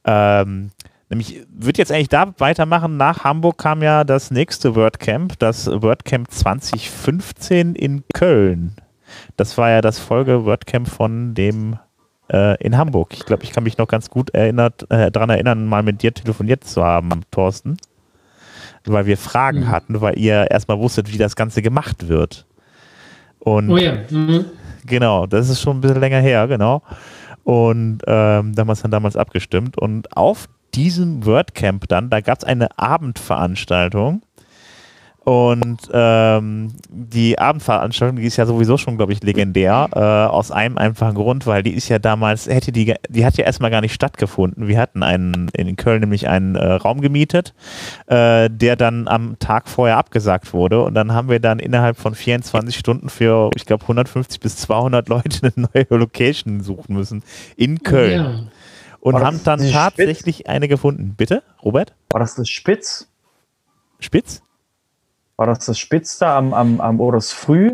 Ähm, 0.05 0.71
nämlich 1.11 1.47
würde 1.55 1.79
jetzt 1.79 1.93
eigentlich 1.93 2.09
da 2.09 2.33
weitermachen. 2.39 2.97
Nach 2.97 3.25
Hamburg 3.25 3.59
kam 3.59 3.83
ja 3.83 4.05
das 4.05 4.31
nächste 4.31 4.75
WordCamp, 4.75 5.39
das 5.39 5.67
WordCamp 5.67 6.31
2015 6.31 7.75
in 7.75 8.05
Köln. 8.15 8.75
Das 9.37 9.57
war 9.59 9.71
ja 9.71 9.81
das 9.81 9.99
Folge 9.99 10.45
WordCamp 10.45 10.89
von 10.89 11.35
dem 11.35 11.79
äh, 12.31 12.57
in 12.63 12.77
Hamburg. 12.77 13.15
Ich 13.15 13.25
glaube, 13.27 13.45
ich 13.45 13.53
kann 13.53 13.65
mich 13.65 13.79
noch 13.79 13.89
ganz 13.89 14.11
gut 14.11 14.31
erinnert, 14.31 14.91
äh, 14.91 15.11
daran 15.11 15.31
erinnern, 15.31 15.67
mal 15.67 15.83
mit 15.83 16.03
dir 16.03 16.13
telefoniert 16.15 16.65
zu 16.65 16.83
haben, 16.85 17.09
Thorsten. 17.31 17.77
Weil 18.85 19.07
wir 19.07 19.17
Fragen 19.17 19.61
Mhm. 19.61 19.69
hatten, 19.71 20.01
weil 20.01 20.19
ihr 20.19 20.51
erstmal 20.51 20.79
wusstet, 20.79 21.13
wie 21.13 21.19
das 21.19 21.37
Ganze 21.37 21.63
gemacht 21.63 22.09
wird. 22.09 22.47
Und 23.39 23.71
Oh 23.71 23.77
ja. 23.77 23.95
Mhm. 24.11 24.47
Genau, 24.87 25.27
das 25.27 25.49
ist 25.49 25.61
schon 25.61 25.79
ein 25.79 25.81
bisschen 25.81 26.01
länger 26.01 26.19
her, 26.21 26.49
genau. 26.49 26.83
Und 27.45 28.01
ähm, 28.07 28.55
da 28.55 28.61
haben 28.61 28.69
wir 28.69 28.73
es 28.73 28.83
dann 28.83 28.91
damals 28.91 29.17
abgestimmt. 29.17 29.79
Und 29.79 30.17
auf 30.17 30.49
diesem 30.75 31.25
WordCamp 31.27 31.87
dann, 31.89 32.11
da 32.11 32.21
gab 32.21 32.39
es 32.39 32.45
eine 32.45 32.77
Abendveranstaltung. 32.79 34.23
Und 35.25 35.89
ähm, 35.93 36.73
die 36.89 37.39
Abendveranstaltung, 37.39 38.17
die 38.17 38.25
ist 38.25 38.39
ja 38.39 38.47
sowieso 38.47 38.77
schon, 38.77 38.97
glaube 38.97 39.13
ich, 39.13 39.23
legendär, 39.23 39.89
äh, 39.95 39.99
aus 39.99 40.51
einem 40.51 40.79
einfachen 40.79 41.15
Grund, 41.15 41.47
weil 41.47 41.63
die 41.63 41.75
ist 41.75 41.89
ja 41.89 42.01
damals, 42.01 42.49
hätte 42.49 42.73
die, 42.73 42.95
die 43.09 43.25
hat 43.25 43.37
ja 43.37 43.45
erstmal 43.45 43.71
gar 43.71 43.83
nicht 43.83 43.95
stattgefunden. 43.95 44.67
Wir 44.67 44.81
hatten 44.81 45.05
einen, 45.05 45.49
in 45.55 45.77
Köln 45.77 46.01
nämlich 46.01 46.29
einen 46.29 46.57
äh, 46.57 46.73
Raum 46.73 47.01
gemietet, 47.01 47.55
äh, 48.07 48.51
der 48.51 48.75
dann 48.75 49.07
am 49.07 49.39
Tag 49.39 49.69
vorher 49.69 49.97
abgesagt 49.97 50.53
wurde. 50.53 50.83
Und 50.83 50.95
dann 50.95 51.13
haben 51.13 51.29
wir 51.29 51.39
dann 51.39 51.61
innerhalb 51.61 51.99
von 51.99 52.17
24 52.17 52.77
Stunden 52.77 53.09
für, 53.09 53.51
ich 53.55 53.65
glaube, 53.65 53.83
150 53.83 54.41
bis 54.41 54.57
200 54.57 55.09
Leute 55.09 55.53
eine 55.57 55.69
neue 55.73 56.01
Location 56.01 56.63
suchen 56.63 56.97
müssen 56.97 57.23
in 57.57 57.85
Köln. 57.85 58.13
Ja. 58.13 58.41
Und 58.99 59.21
haben 59.21 59.41
dann 59.45 59.61
die 59.61 59.69
Spitz? 59.69 59.75
tatsächlich 59.75 60.49
eine 60.49 60.67
gefunden. 60.67 61.15
Bitte, 61.17 61.45
Robert? 61.65 61.95
War 62.11 62.21
das 62.21 62.35
das 62.35 62.49
Spitz? 62.49 63.09
Spitz? 64.01 64.43
War 65.43 65.49
das 65.49 65.67
das 65.67 65.77
Spitz 65.77 66.19
da 66.19 66.39
am, 66.39 66.55
am, 66.55 66.81
am 66.81 67.01
oder 67.01 67.17
das 67.17 67.33
Früh? 67.33 67.73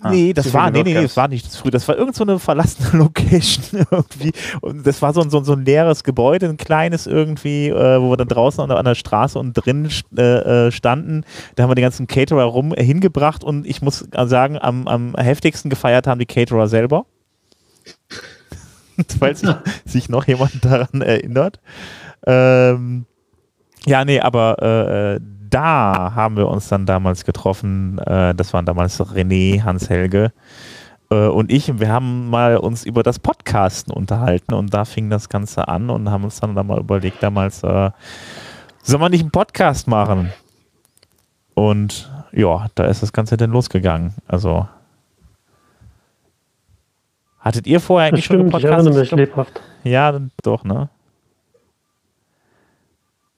Ah, 0.00 0.10
nee, 0.10 0.32
das 0.32 0.52
war, 0.52 0.68
nee, 0.72 0.82
nee, 0.82 0.94
nee, 0.94 1.02
das 1.02 1.16
war 1.16 1.28
nicht 1.28 1.46
das 1.46 1.54
früh. 1.56 1.70
Das 1.70 1.86
war 1.86 1.96
irgend 1.96 2.16
so 2.16 2.24
eine 2.24 2.40
verlassene 2.40 2.98
Location 3.04 3.86
irgendwie. 3.88 4.32
Und 4.62 4.84
das 4.84 5.00
war 5.00 5.12
so 5.12 5.20
ein, 5.20 5.30
so, 5.30 5.38
ein- 5.38 5.44
so 5.44 5.52
ein 5.52 5.64
leeres 5.64 6.02
Gebäude, 6.02 6.48
ein 6.48 6.56
kleines 6.56 7.06
irgendwie, 7.06 7.68
äh, 7.68 8.00
wo 8.02 8.10
wir 8.10 8.16
dann 8.16 8.26
draußen 8.26 8.64
an, 8.64 8.70
an 8.72 8.84
der 8.84 8.96
Straße 8.96 9.38
und 9.38 9.52
drin 9.52 9.88
äh, 10.18 10.66
äh, 10.66 10.72
standen. 10.72 11.22
Da 11.54 11.62
haben 11.62 11.70
wir 11.70 11.76
die 11.76 11.82
ganzen 11.82 12.08
Caterer 12.08 12.42
rum 12.42 12.74
äh, 12.74 12.82
hingebracht 12.82 13.44
und 13.44 13.64
ich 13.64 13.80
muss 13.80 14.08
sagen, 14.26 14.58
am, 14.60 14.88
am 14.88 15.14
heftigsten 15.14 15.70
gefeiert 15.70 16.08
haben 16.08 16.18
die 16.18 16.26
Caterer 16.26 16.66
selber. 16.66 17.06
Falls 19.20 19.38
sich, 19.40 19.54
sich 19.84 20.08
noch 20.08 20.26
jemand 20.26 20.64
daran 20.64 21.00
erinnert. 21.02 21.60
Ähm, 22.26 23.06
ja, 23.86 24.04
nee, 24.04 24.18
aber 24.20 24.56
äh, 24.60 25.14
äh, 25.16 25.20
da 25.50 26.12
haben 26.14 26.36
wir 26.36 26.48
uns 26.48 26.68
dann 26.68 26.86
damals 26.86 27.24
getroffen. 27.24 27.98
Äh, 27.98 28.34
das 28.34 28.52
waren 28.52 28.66
damals 28.66 29.00
René, 29.00 29.62
Hans-Helge 29.62 30.32
äh, 31.10 31.26
und 31.26 31.52
ich. 31.52 31.70
Und 31.70 31.80
wir 31.80 31.88
haben 31.88 32.30
mal 32.30 32.56
uns 32.56 32.84
über 32.84 33.02
das 33.02 33.18
Podcasten 33.18 33.92
unterhalten 33.92 34.54
und 34.54 34.72
da 34.72 34.84
fing 34.84 35.10
das 35.10 35.28
Ganze 35.28 35.68
an 35.68 35.90
und 35.90 36.10
haben 36.10 36.24
uns 36.24 36.40
dann, 36.40 36.54
dann 36.54 36.66
mal 36.66 36.78
überlegt, 36.78 37.22
damals, 37.22 37.62
äh, 37.62 37.90
soll 38.82 38.98
man 38.98 39.10
nicht 39.10 39.22
einen 39.22 39.30
Podcast 39.30 39.88
machen? 39.88 40.32
Und 41.54 42.10
ja, 42.32 42.68
da 42.74 42.84
ist 42.86 43.02
das 43.02 43.12
Ganze 43.12 43.36
dann 43.36 43.50
losgegangen. 43.50 44.14
Also 44.26 44.66
hattet 47.40 47.66
ihr 47.66 47.80
vorher 47.80 48.08
eigentlich 48.08 48.24
schon 48.24 48.48
stimmt, 48.48 48.56
ich 48.56 48.64
erinnere 48.64 48.98
mich 48.98 49.10
lebhaft. 49.10 49.60
Ja, 49.84 50.18
doch, 50.42 50.64
ne? 50.64 50.88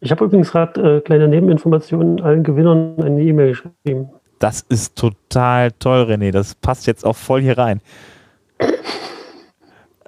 Ich 0.04 0.10
habe 0.10 0.24
übrigens 0.24 0.50
gerade 0.50 0.96
äh, 0.96 1.00
kleine 1.00 1.28
Nebeninformationen 1.28 2.20
allen 2.20 2.42
Gewinnern 2.42 2.96
eine 3.00 3.22
E-Mail 3.22 3.50
geschrieben. 3.50 4.10
Das 4.40 4.60
ist 4.62 4.96
total 4.98 5.70
toll, 5.70 6.06
René. 6.10 6.32
Das 6.32 6.56
passt 6.56 6.88
jetzt 6.88 7.06
auch 7.06 7.14
voll 7.14 7.40
hier 7.40 7.56
rein. 7.56 7.80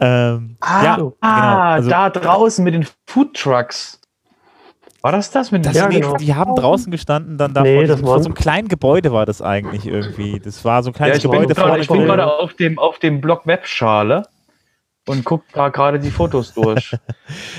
Ähm, 0.01 0.57
ja, 0.61 0.97
so. 0.99 1.17
ah, 1.21 1.37
genau. 1.41 1.51
Also- 1.75 1.91
da 1.91 2.11
draußen 2.11 2.65
mit 2.65 2.75
den 2.75 2.87
Food 3.07 3.35
Trucks. 3.35 4.01
War 5.01 5.13
das 5.13 5.31
das 5.31 5.53
mit 5.53 5.65
den 5.65 5.73
Das, 5.73 5.77
Ja, 5.81 5.87
nee, 5.87 6.01
genau. 6.01 6.17
Die 6.17 6.35
haben 6.35 6.57
draußen 6.57 6.91
gestanden, 6.91 7.39
dann 7.39 7.55
da 7.55 7.63
Nee, 7.63 7.77
vor, 7.77 7.85
das 7.85 8.01
vor 8.01 8.19
so 8.21 8.25
einem 8.25 8.35
kleinen 8.35 8.67
Gebäude 8.67 9.13
war 9.13 9.27
das 9.27 9.43
eigentlich 9.43 9.87
irgendwie. 9.87 10.41
Das 10.41 10.65
war 10.65 10.83
so 10.83 10.91
ein 10.91 10.95
Ja, 10.95 10.97
kleines 10.97 11.19
ich 11.19 11.23
bin 11.23 11.31
Gebäude 11.31 11.55
gerade, 11.55 11.69
vorne 11.69 11.83
ich 11.83 11.89
bin 11.89 12.05
gerade 12.05 12.27
auf 12.27 12.55
dem, 12.55 12.79
auf 12.81 12.99
dem 12.99 13.21
Blog 13.21 13.47
Webschale 13.47 14.25
und 15.07 15.25
gucke 15.25 15.45
da 15.53 15.69
gerade 15.69 15.99
die 15.99 16.11
Fotos 16.11 16.53
durch. 16.55 16.97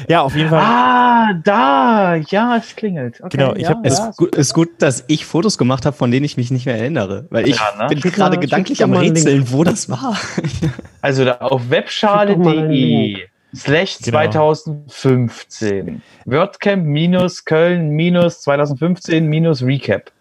Ja, 0.07 0.21
auf 0.21 0.35
jeden 0.35 0.49
Fall. 0.49 0.61
ah, 0.63 1.33
da, 1.43 2.15
ja, 2.15 2.57
es 2.57 2.75
klingelt. 2.75 3.19
Okay, 3.21 3.37
Genau, 3.37 3.55
ich 3.55 3.63
ja, 3.63 3.69
hab- 3.69 3.83
Es 3.85 3.97
ja, 3.97 4.09
ist, 4.09 4.17
gut, 4.17 4.35
ist 4.35 4.53
gut, 4.53 4.69
dass 4.79 5.03
ich 5.07 5.25
Fotos 5.25 5.57
gemacht 5.57 5.85
habe, 5.87 5.95
von 5.97 6.11
denen 6.11 6.23
ich 6.25 6.37
mich 6.37 6.51
nicht 6.51 6.67
mehr 6.67 6.77
erinnere. 6.77 7.25
Weil 7.31 7.47
ich 7.49 7.57
Ja, 7.57 7.75
ne? 7.77 7.87
bin 7.87 7.99
gerade 8.01 8.37
gedanklich 8.37 8.83
am 8.83 8.93
Rätseln, 8.93 9.51
wo 9.51 9.63
das 9.63 9.89
war. 9.89 10.15
Also 11.01 11.23
da 11.25 11.37
auf 11.37 11.69
webschale.de 11.69 13.17
slash 13.55 13.97
Genau. 13.99 14.17
2015. 14.53 16.01
WordCamp 16.25 16.83
minus 16.85 17.43
Köln 17.45 17.89
minus 17.89 18.41
2015 18.41 19.25
minus 19.27 19.61
Recap. 19.63 20.11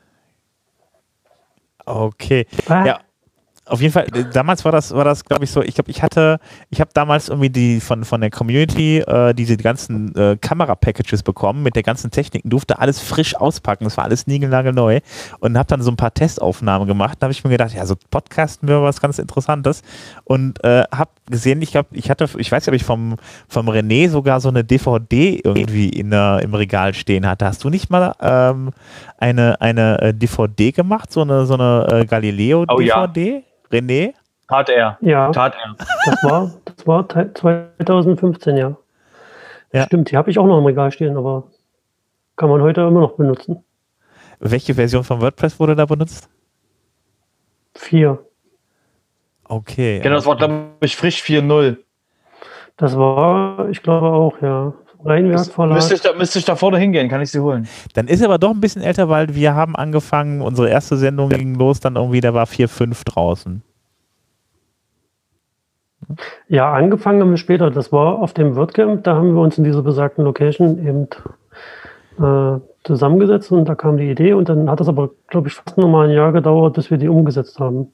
Okay. 1.86 2.46
Ah, 2.68 2.84
Ja. 2.86 3.00
Auf 3.66 3.80
jeden 3.80 3.92
Fall, 3.92 4.06
äh, 4.14 4.24
damals 4.30 4.64
war 4.64 4.72
das, 4.72 4.92
war 4.92 5.04
das, 5.04 5.24
glaube 5.24 5.44
ich, 5.44 5.50
so, 5.50 5.62
ich 5.62 5.74
glaube, 5.74 5.90
ich 5.90 6.02
hatte, 6.02 6.38
ich 6.68 6.80
habe 6.80 6.90
damals 6.92 7.28
irgendwie 7.28 7.48
die 7.48 7.80
von, 7.80 8.04
von 8.04 8.20
der 8.20 8.30
Community 8.30 8.98
äh, 8.98 9.32
diese 9.32 9.56
ganzen 9.56 10.14
äh, 10.16 10.36
Kamera-Packages 10.38 11.22
bekommen 11.22 11.62
mit 11.62 11.74
der 11.74 11.82
ganzen 11.82 12.10
Technik, 12.10 12.42
durfte 12.44 12.78
alles 12.78 13.00
frisch 13.00 13.34
auspacken, 13.34 13.84
das 13.84 13.96
war 13.96 14.04
alles 14.04 14.26
niegelnagelneu 14.26 15.00
und 15.40 15.56
habe 15.56 15.66
dann 15.66 15.80
so 15.80 15.90
ein 15.90 15.96
paar 15.96 16.12
Testaufnahmen 16.12 16.86
gemacht. 16.86 17.16
Da 17.20 17.24
habe 17.24 17.32
ich 17.32 17.42
mir 17.42 17.50
gedacht, 17.50 17.72
ja, 17.72 17.86
so 17.86 17.94
Podcasten 18.10 18.68
wäre 18.68 18.82
was 18.82 19.00
ganz 19.00 19.18
Interessantes 19.18 19.80
und 20.24 20.62
äh, 20.62 20.84
habe 20.94 21.10
gesehen, 21.30 21.62
ich 21.62 21.70
glaube, 21.70 21.88
ich 21.92 22.10
hatte, 22.10 22.28
ich 22.36 22.52
weiß 22.52 22.66
nicht, 22.66 22.68
ob 22.68 22.74
ich 22.74 22.84
vom, 22.84 23.16
vom 23.48 23.68
René 23.70 24.10
sogar 24.10 24.40
so 24.40 24.50
eine 24.50 24.62
DVD 24.62 25.40
irgendwie 25.42 25.88
in 25.88 26.10
der, 26.10 26.40
im 26.42 26.52
Regal 26.52 26.92
stehen 26.92 27.26
hatte. 27.26 27.46
Hast 27.46 27.64
du 27.64 27.70
nicht 27.70 27.88
mal 27.88 28.14
ähm, 28.20 28.72
eine, 29.18 29.60
eine 29.60 30.00
äh, 30.00 30.14
DVD 30.14 30.72
gemacht, 30.72 31.12
so 31.12 31.22
eine, 31.22 31.46
so 31.46 31.54
eine 31.54 31.86
äh, 31.90 32.04
Galileo-DVD? 32.06 33.44
René? 33.70 34.14
Tat 34.48 34.68
er. 34.68 34.98
ja, 35.00 35.30
Tat 35.32 35.54
er. 35.56 35.74
das 36.04 36.22
war, 36.24 36.50
das 36.64 36.86
war 36.86 37.08
te- 37.08 37.32
2015, 37.34 38.56
ja. 38.56 38.76
Ja. 39.72 39.84
Stimmt, 39.86 40.10
die 40.10 40.16
habe 40.16 40.30
ich 40.30 40.38
auch 40.38 40.46
noch 40.46 40.58
im 40.58 40.66
Regal 40.66 40.92
stehen, 40.92 41.16
aber 41.16 41.44
kann 42.36 42.48
man 42.50 42.60
heute 42.62 42.82
immer 42.82 43.00
noch 43.00 43.12
benutzen. 43.16 43.64
Welche 44.38 44.74
Version 44.74 45.02
von 45.02 45.20
WordPress 45.20 45.58
wurde 45.58 45.74
da 45.74 45.86
benutzt? 45.86 46.28
Vier. 47.74 48.18
Okay. 49.48 50.00
Genau, 50.00 50.16
das 50.16 50.26
war, 50.26 50.36
glaube 50.36 50.66
ich, 50.80 50.96
frisch 50.96 51.22
4.0. 51.22 51.76
Das 52.76 52.96
war, 52.98 53.68
ich 53.70 53.82
glaube 53.82 54.08
auch, 54.08 54.40
ja. 54.42 54.72
Rheinwerk 55.04 55.46
Verlag. 55.46 55.76
Müsste 55.76 55.94
ich, 55.94 56.00
da, 56.00 56.12
müsste 56.14 56.38
ich 56.38 56.44
da 56.44 56.56
vorne 56.56 56.78
hingehen, 56.78 57.08
kann 57.08 57.20
ich 57.20 57.30
sie 57.30 57.40
holen. 57.40 57.68
Dann 57.94 58.08
ist 58.08 58.20
er 58.20 58.26
aber 58.26 58.38
doch 58.38 58.50
ein 58.50 58.60
bisschen 58.60 58.82
älter, 58.82 59.08
weil 59.08 59.34
wir 59.34 59.54
haben 59.54 59.76
angefangen, 59.76 60.40
unsere 60.40 60.68
erste 60.68 60.96
Sendung 60.96 61.28
ging 61.28 61.54
los, 61.54 61.80
dann 61.80 61.96
irgendwie, 61.96 62.20
da 62.20 62.34
war 62.34 62.46
4.5 62.46 63.04
draußen. 63.04 63.62
Ja, 66.48 66.72
angefangen 66.72 67.20
haben 67.20 67.30
wir 67.30 67.36
später. 67.38 67.70
Das 67.70 67.92
war 67.92 68.18
auf 68.18 68.34
dem 68.34 68.56
WordCamp. 68.56 69.04
Da 69.04 69.16
haben 69.16 69.34
wir 69.34 69.40
uns 69.40 69.58
in 69.58 69.64
dieser 69.64 69.82
besagten 69.82 70.24
Location 70.24 70.78
eben 70.86 71.08
äh, 72.18 72.60
zusammengesetzt 72.84 73.50
und 73.50 73.68
da 73.68 73.74
kam 73.74 73.96
die 73.96 74.10
Idee 74.10 74.34
und 74.34 74.48
dann 74.48 74.70
hat 74.70 74.80
es 74.80 74.88
aber, 74.88 75.10
glaube 75.28 75.48
ich, 75.48 75.54
fast 75.54 75.78
nochmal 75.78 76.08
ein 76.08 76.14
Jahr 76.14 76.32
gedauert, 76.32 76.74
bis 76.74 76.90
wir 76.90 76.98
die 76.98 77.08
umgesetzt 77.08 77.58
haben. 77.58 77.92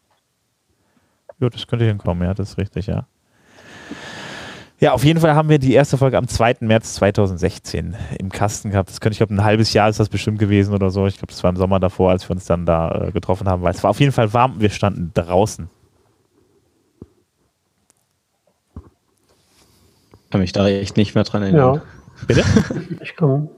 Ja, 1.39 1.49
das 1.49 1.67
könnte 1.67 1.87
hinkommen, 1.87 2.25
ja, 2.25 2.35
das 2.35 2.51
ist 2.51 2.59
richtig, 2.59 2.87
ja. 2.87 3.07
Ja, 4.81 4.93
auf 4.93 5.05
jeden 5.05 5.21
Fall 5.21 5.35
haben 5.35 5.51
wir 5.51 5.59
die 5.59 5.75
erste 5.75 5.99
Folge 5.99 6.17
am 6.17 6.27
2. 6.27 6.57
März 6.61 6.95
2016 6.95 7.95
im 8.19 8.31
Kasten 8.31 8.71
gehabt. 8.71 8.89
Das 8.89 9.01
könnte 9.01 9.13
ich 9.13 9.19
glaube, 9.19 9.35
ein 9.35 9.45
halbes 9.45 9.75
Jahr 9.75 9.91
ist 9.91 10.01
das 10.01 10.09
bestimmt 10.09 10.39
gewesen 10.39 10.73
oder 10.73 10.91
so. 10.91 11.07
Ich 11.07 11.19
glaube, 11.19 11.33
das 11.33 11.43
war 11.43 11.51
im 11.51 11.57
Sommer 11.57 11.79
davor, 11.81 12.11
als 12.11 12.27
wir 12.29 12.31
uns 12.35 12.47
dann 12.47 12.65
da 12.65 13.09
äh, 13.09 13.13
getroffen 13.13 13.47
haben, 13.47 13.63
weil 13.63 13.75
es 13.75 13.83
war 13.83 13.91
auf 13.91 14.01
jeden 14.01 14.13
Fall 14.13 14.33
warm. 14.33 14.55
Wir 14.59 14.71
standen 14.71 15.11
draußen. 15.13 15.69
kann 20.31 20.41
mich 20.41 20.53
da 20.53 20.69
echt 20.69 20.97
nicht 20.97 21.15
mehr 21.15 21.25
dran 21.25 21.43
erinnern. 21.43 21.75
Ja, 21.75 21.83
Bitte? 22.27 22.45
ich 23.03 23.17
komme. 23.17 23.49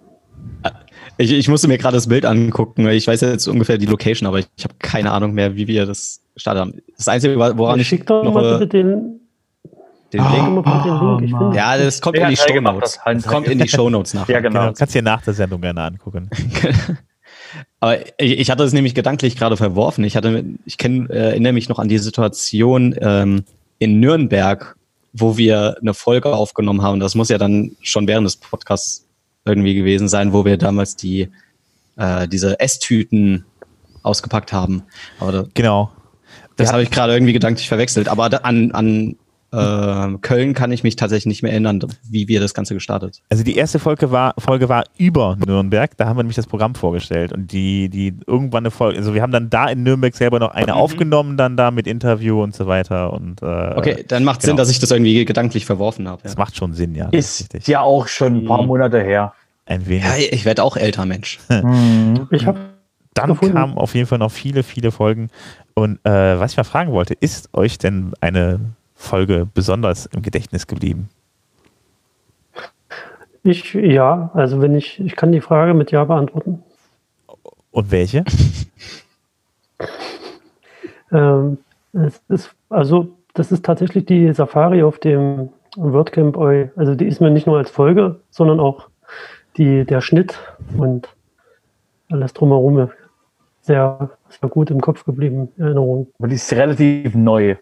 Ich, 1.18 1.30
ich 1.30 1.48
musste 1.48 1.68
mir 1.68 1.78
gerade 1.78 1.96
das 1.96 2.08
Bild 2.08 2.24
angucken. 2.24 2.88
Ich 2.88 3.06
weiß 3.06 3.20
jetzt 3.20 3.46
ungefähr 3.46 3.78
die 3.78 3.86
Location, 3.86 4.26
aber 4.26 4.38
ich, 4.38 4.48
ich 4.56 4.64
habe 4.64 4.74
keine 4.78 5.12
Ahnung 5.12 5.34
mehr, 5.34 5.54
wie 5.54 5.66
wir 5.66 5.86
das 5.86 6.22
gestartet 6.34 6.60
haben. 6.62 6.82
Das 6.96 7.08
Einzige, 7.08 7.36
woran 7.36 7.78
ich 7.78 7.86
Schick 7.86 8.06
doch 8.06 8.24
noch 8.24 8.32
mal 8.32 8.44
äh, 8.44 8.58
bitte 8.58 8.68
den, 8.68 9.20
den 10.12 10.22
schick 10.22 10.32
Link. 10.32 10.64
bitte 10.64 10.82
den 10.84 11.00
Link. 11.08 11.22
Ich 11.22 11.30
Mann. 11.30 11.40
finde 11.42 11.56
Ja, 11.56 11.78
das 11.78 12.00
kommt 12.00 12.16
in 12.16 12.28
die 12.28 12.36
Helge 12.36 12.54
Show 12.54 12.60
macht 12.60 12.74
Notes. 12.74 13.00
das. 13.04 13.22
Kommt 13.26 13.48
in 13.48 13.58
die 13.58 13.68
Show 13.68 13.90
Notes 13.90 14.14
nachher. 14.14 14.32
Ja, 14.34 14.40
genau. 14.40 14.60
Genau, 14.60 14.72
kannst 14.74 14.94
dir 14.94 15.02
nach 15.02 15.22
der 15.22 15.34
Sendung 15.34 15.60
gerne 15.60 15.82
angucken. 15.82 16.28
Aber 17.80 17.98
ich, 18.20 18.38
ich 18.38 18.50
hatte 18.50 18.62
es 18.64 18.72
nämlich 18.72 18.94
gedanklich 18.94 19.36
gerade 19.36 19.56
verworfen. 19.56 20.04
Ich 20.04 20.16
hatte, 20.16 20.44
ich 20.64 20.78
kenn, 20.78 21.10
äh, 21.10 21.30
erinnere 21.30 21.52
mich 21.52 21.68
noch 21.68 21.78
an 21.78 21.88
die 21.88 21.98
Situation 21.98 22.94
ähm, 23.00 23.44
in 23.78 24.00
Nürnberg, 24.00 24.76
wo 25.12 25.36
wir 25.36 25.76
eine 25.80 25.92
Folge 25.92 26.34
aufgenommen 26.34 26.82
haben. 26.82 27.00
Das 27.00 27.14
muss 27.14 27.28
ja 27.28 27.38
dann 27.38 27.72
schon 27.82 28.06
während 28.06 28.26
des 28.26 28.36
Podcasts 28.36 29.06
irgendwie 29.44 29.74
gewesen 29.74 30.08
sein, 30.08 30.32
wo 30.32 30.44
wir 30.44 30.56
damals 30.56 30.96
die 30.96 31.28
äh, 31.96 32.26
diese 32.28 32.58
Esstüten 32.60 33.44
ausgepackt 34.02 34.52
haben. 34.52 34.84
Aber 35.20 35.32
da, 35.32 35.44
Genau. 35.54 35.90
das 36.56 36.68
Ja. 36.68 36.72
habe 36.74 36.82
ich 36.84 36.90
gerade 36.90 37.12
irgendwie 37.12 37.32
gedanklich 37.34 37.68
verwechselt. 37.68 38.08
Aber 38.08 38.30
da, 38.30 38.38
an, 38.38 38.70
an 38.72 39.16
äh, 39.52 40.18
Köln 40.22 40.54
kann 40.54 40.72
ich 40.72 40.82
mich 40.82 40.96
tatsächlich 40.96 41.26
nicht 41.26 41.42
mehr 41.42 41.52
erinnern, 41.52 41.80
wie 42.08 42.26
wir 42.28 42.40
das 42.40 42.54
Ganze 42.54 42.74
gestartet. 42.74 43.20
Also 43.30 43.44
die 43.44 43.56
erste 43.56 43.78
Folge 43.78 44.10
war, 44.10 44.34
Folge 44.38 44.68
war 44.68 44.84
über 44.96 45.36
Nürnberg, 45.46 45.96
da 45.96 46.06
haben 46.06 46.16
wir 46.16 46.22
nämlich 46.22 46.36
das 46.36 46.46
Programm 46.46 46.74
vorgestellt 46.74 47.32
und 47.32 47.52
die, 47.52 47.88
die 47.88 48.14
irgendwann 48.26 48.62
eine 48.64 48.70
Folge, 48.70 48.98
also 48.98 49.14
wir 49.14 49.22
haben 49.22 49.32
dann 49.32 49.50
da 49.50 49.68
in 49.68 49.82
Nürnberg 49.82 50.14
selber 50.14 50.38
noch 50.38 50.50
eine 50.52 50.74
aufgenommen, 50.74 51.36
dann 51.36 51.56
da 51.56 51.70
mit 51.70 51.86
Interview 51.86 52.42
und 52.42 52.54
so 52.54 52.66
weiter 52.66 53.12
und 53.12 53.42
äh, 53.42 53.46
Okay, 53.76 54.04
dann 54.08 54.24
macht 54.24 54.40
Sinn, 54.42 54.50
genau. 54.52 54.62
dass 54.62 54.70
ich 54.70 54.78
das 54.78 54.90
irgendwie 54.90 55.24
gedanklich 55.24 55.66
verworfen 55.66 56.08
habe. 56.08 56.22
das 56.22 56.32
Ja. 56.32 56.38
macht 56.38 56.56
schon 56.56 56.72
Sinn, 56.72 56.94
ja. 56.94 57.08
das 57.10 57.40
Ist 57.40 57.54
richtig. 57.54 57.66
ja 57.68 57.80
auch 57.82 58.08
schon 58.08 58.36
ein 58.36 58.44
paar 58.46 58.62
Mhm. 58.62 58.68
Monate 58.68 59.02
her. 59.02 59.34
Ein 59.66 59.86
wenig. 59.86 60.04
ja, 60.04 60.12
ich 60.16 60.44
werde 60.44 60.62
auch 60.64 60.76
älter, 60.76 61.04
Mensch. 61.06 61.38
Mhm. 61.62 62.26
Ich 62.30 62.46
habe 62.46 62.58
Dann 63.14 63.28
gefunden. 63.28 63.54
kamen 63.54 63.76
auf 63.78 63.94
jeden 63.94 64.06
Fall 64.06 64.18
noch 64.18 64.32
viele, 64.32 64.62
viele 64.62 64.90
Folgen. 64.90 65.28
Und 65.74 65.98
äh, 66.04 66.38
was 66.40 66.52
ich 66.52 66.56
mal 66.56 66.64
fragen 66.64 66.92
wollte, 66.92 67.14
ist 67.14 67.50
euch 67.54 67.78
denn 67.78 68.12
eine 68.20 68.58
Folge 69.02 69.48
besonders 69.52 70.06
im 70.06 70.22
Gedächtnis 70.22 70.66
geblieben? 70.66 71.08
ich, 73.44 73.74
ja, 73.74 74.30
also 74.34 74.60
wenn 74.60 74.74
ich, 74.74 75.00
ich 75.00 75.16
kann 75.16 75.32
die 75.32 75.40
Frage 75.40 75.74
mit 75.74 75.90
Ja 75.90 76.04
beantworten. 76.04 76.62
Und 77.70 77.90
welche? 77.90 78.24
Ähm, 81.14 81.58
es 81.92 82.22
ist, 82.30 82.54
also, 82.70 83.08
das 83.34 83.52
ist 83.52 83.66
tatsächlich 83.66 84.06
die 84.06 84.32
Safari 84.32 84.82
auf 84.82 84.98
dem 84.98 85.50
WordCamp 85.76 86.38
Eu. 86.38 86.68
Also, 86.74 86.94
die 86.94 87.04
ist 87.04 87.20
mir 87.20 87.30
nicht 87.30 87.46
nur 87.46 87.58
als 87.58 87.70
Folge, 87.70 88.20
sondern 88.30 88.60
auch 88.60 88.88
die, 89.58 89.84
der 89.84 90.00
Schnitt 90.00 90.38
und 90.78 91.14
alles 92.10 92.32
drumherum 92.32 92.88
sehr, 93.60 94.08
sehr 94.30 94.48
gut 94.48 94.70
im 94.70 94.80
Kopf 94.80 95.04
geblieben, 95.04 95.50
Erinnerung. 95.58 96.06
Aber 96.18 96.28
die 96.28 96.36
ist 96.36 96.50
relativ 96.54 97.14
neu. 97.14 97.56